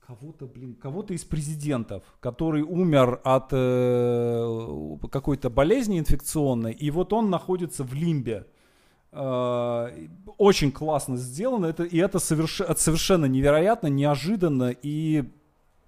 кого-то, 0.06 0.46
блин, 0.46 0.74
кого-то 0.74 1.14
из 1.14 1.24
президентов, 1.24 2.02
который 2.20 2.62
умер 2.62 3.20
от 3.24 3.48
э, 3.52 4.96
какой-то 5.10 5.48
болезни 5.50 5.98
инфекционной, 5.98 6.72
и 6.72 6.90
вот 6.90 7.12
он 7.12 7.30
находится 7.30 7.84
в 7.84 7.94
лимбе. 7.94 8.46
Э, 9.12 9.90
очень 10.38 10.72
классно 10.72 11.16
сделано, 11.16 11.66
это, 11.66 11.84
и 11.84 11.98
это, 11.98 12.18
соверш, 12.18 12.62
совершенно 12.76 13.26
невероятно, 13.26 13.88
неожиданно, 13.88 14.74
и 14.82 15.24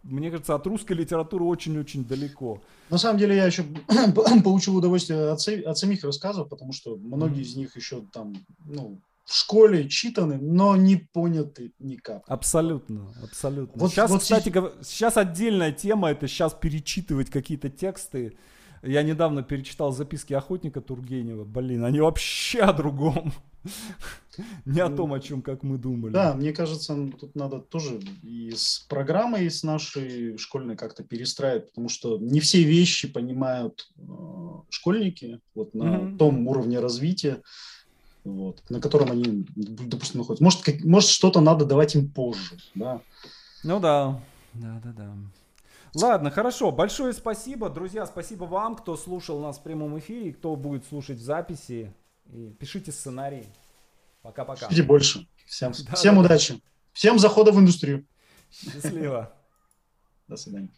мне 0.02 0.30
кажется, 0.30 0.54
от 0.54 0.66
русской 0.66 0.92
литературы 0.92 1.44
очень-очень 1.44 2.04
далеко. 2.04 2.60
На 2.90 2.98
самом 2.98 3.18
деле 3.18 3.36
я 3.36 3.46
еще 3.46 3.64
получил 4.44 4.76
удовольствие 4.76 5.30
от, 5.30 5.40
от 5.48 5.78
самих 5.78 6.04
рассказов, 6.04 6.48
потому 6.50 6.72
что 6.72 6.96
многие 6.96 7.38
mm-hmm. 7.38 7.42
из 7.42 7.56
них 7.56 7.76
еще 7.76 8.02
там, 8.12 8.34
ну, 8.66 8.98
в 9.24 9.34
школе 9.34 9.88
читаны, 9.88 10.36
но 10.36 10.76
не 10.76 10.96
поняты 10.96 11.72
никак. 11.78 12.22
Абсолютно, 12.26 13.14
абсолютно. 13.22 13.80
Вот, 13.80 13.90
сейчас, 13.90 14.10
вот 14.10 14.20
кстати, 14.20 14.52
сейчас 14.82 15.16
отдельная 15.16 15.72
тема, 15.72 16.10
это 16.10 16.28
сейчас 16.28 16.52
перечитывать 16.52 17.30
какие-то 17.30 17.70
тексты. 17.70 18.36
Я 18.84 19.02
недавно 19.02 19.42
перечитал 19.42 19.92
записки 19.92 20.32
охотника 20.32 20.80
Тургенева. 20.80 21.44
Блин, 21.44 21.84
они 21.84 22.00
вообще 22.00 22.60
о 22.60 22.72
другом. 22.72 23.32
Не 24.64 24.80
о 24.80 24.90
том, 24.90 25.12
о 25.12 25.20
чем, 25.20 25.42
как 25.42 25.62
мы 25.62 25.78
думали. 25.78 26.12
Да, 26.12 26.34
мне 26.34 26.52
кажется, 26.52 26.94
тут 27.18 27.36
надо 27.36 27.60
тоже 27.60 28.00
и 28.22 28.50
с 28.50 28.84
программой 28.88 29.48
с 29.48 29.62
нашей 29.62 30.36
школьной 30.38 30.76
как-то 30.76 31.04
перестраивать, 31.04 31.68
потому 31.68 31.88
что 31.88 32.18
не 32.18 32.40
все 32.40 32.64
вещи 32.64 33.06
понимают 33.06 33.88
э, 33.96 34.02
школьники 34.70 35.40
вот 35.54 35.72
на 35.72 35.84
mm-hmm. 35.84 36.16
том 36.16 36.48
уровне 36.48 36.80
развития 36.80 37.42
вот, 38.24 38.62
на 38.70 38.80
котором 38.80 39.12
они, 39.12 39.46
допустим, 39.54 40.20
находятся. 40.20 40.42
Может, 40.42 40.62
как, 40.62 40.82
может 40.82 41.10
что-то 41.10 41.40
надо 41.40 41.64
давать 41.64 41.94
им 41.94 42.10
позже, 42.10 42.56
да. 42.74 43.00
Ну 43.62 43.80
да, 43.80 44.20
да, 44.54 44.80
да, 44.82 44.92
да. 44.92 45.14
Ладно, 45.94 46.30
хорошо. 46.30 46.72
Большое 46.72 47.12
спасибо. 47.12 47.70
Друзья, 47.70 48.06
спасибо 48.06 48.44
вам, 48.44 48.76
кто 48.76 48.96
слушал 48.96 49.40
нас 49.40 49.58
в 49.58 49.62
прямом 49.62 49.98
эфире, 49.98 50.32
кто 50.32 50.56
будет 50.56 50.84
слушать 50.86 51.18
в 51.18 51.22
записи. 51.22 51.94
И 52.32 52.50
пишите 52.58 52.90
сценарий. 52.90 53.46
Пока-пока. 54.22 54.68
Пишите 54.68 54.82
больше. 54.82 55.28
Всем, 55.46 55.72
да, 55.86 55.94
всем 55.94 56.14
да, 56.16 56.20
удачи. 56.22 56.54
Да. 56.54 56.60
Всем 56.92 57.18
захода 57.18 57.52
в 57.52 57.58
индустрию. 57.60 58.06
Счастливо. 58.50 59.32
До 60.28 60.36
свидания. 60.36 60.70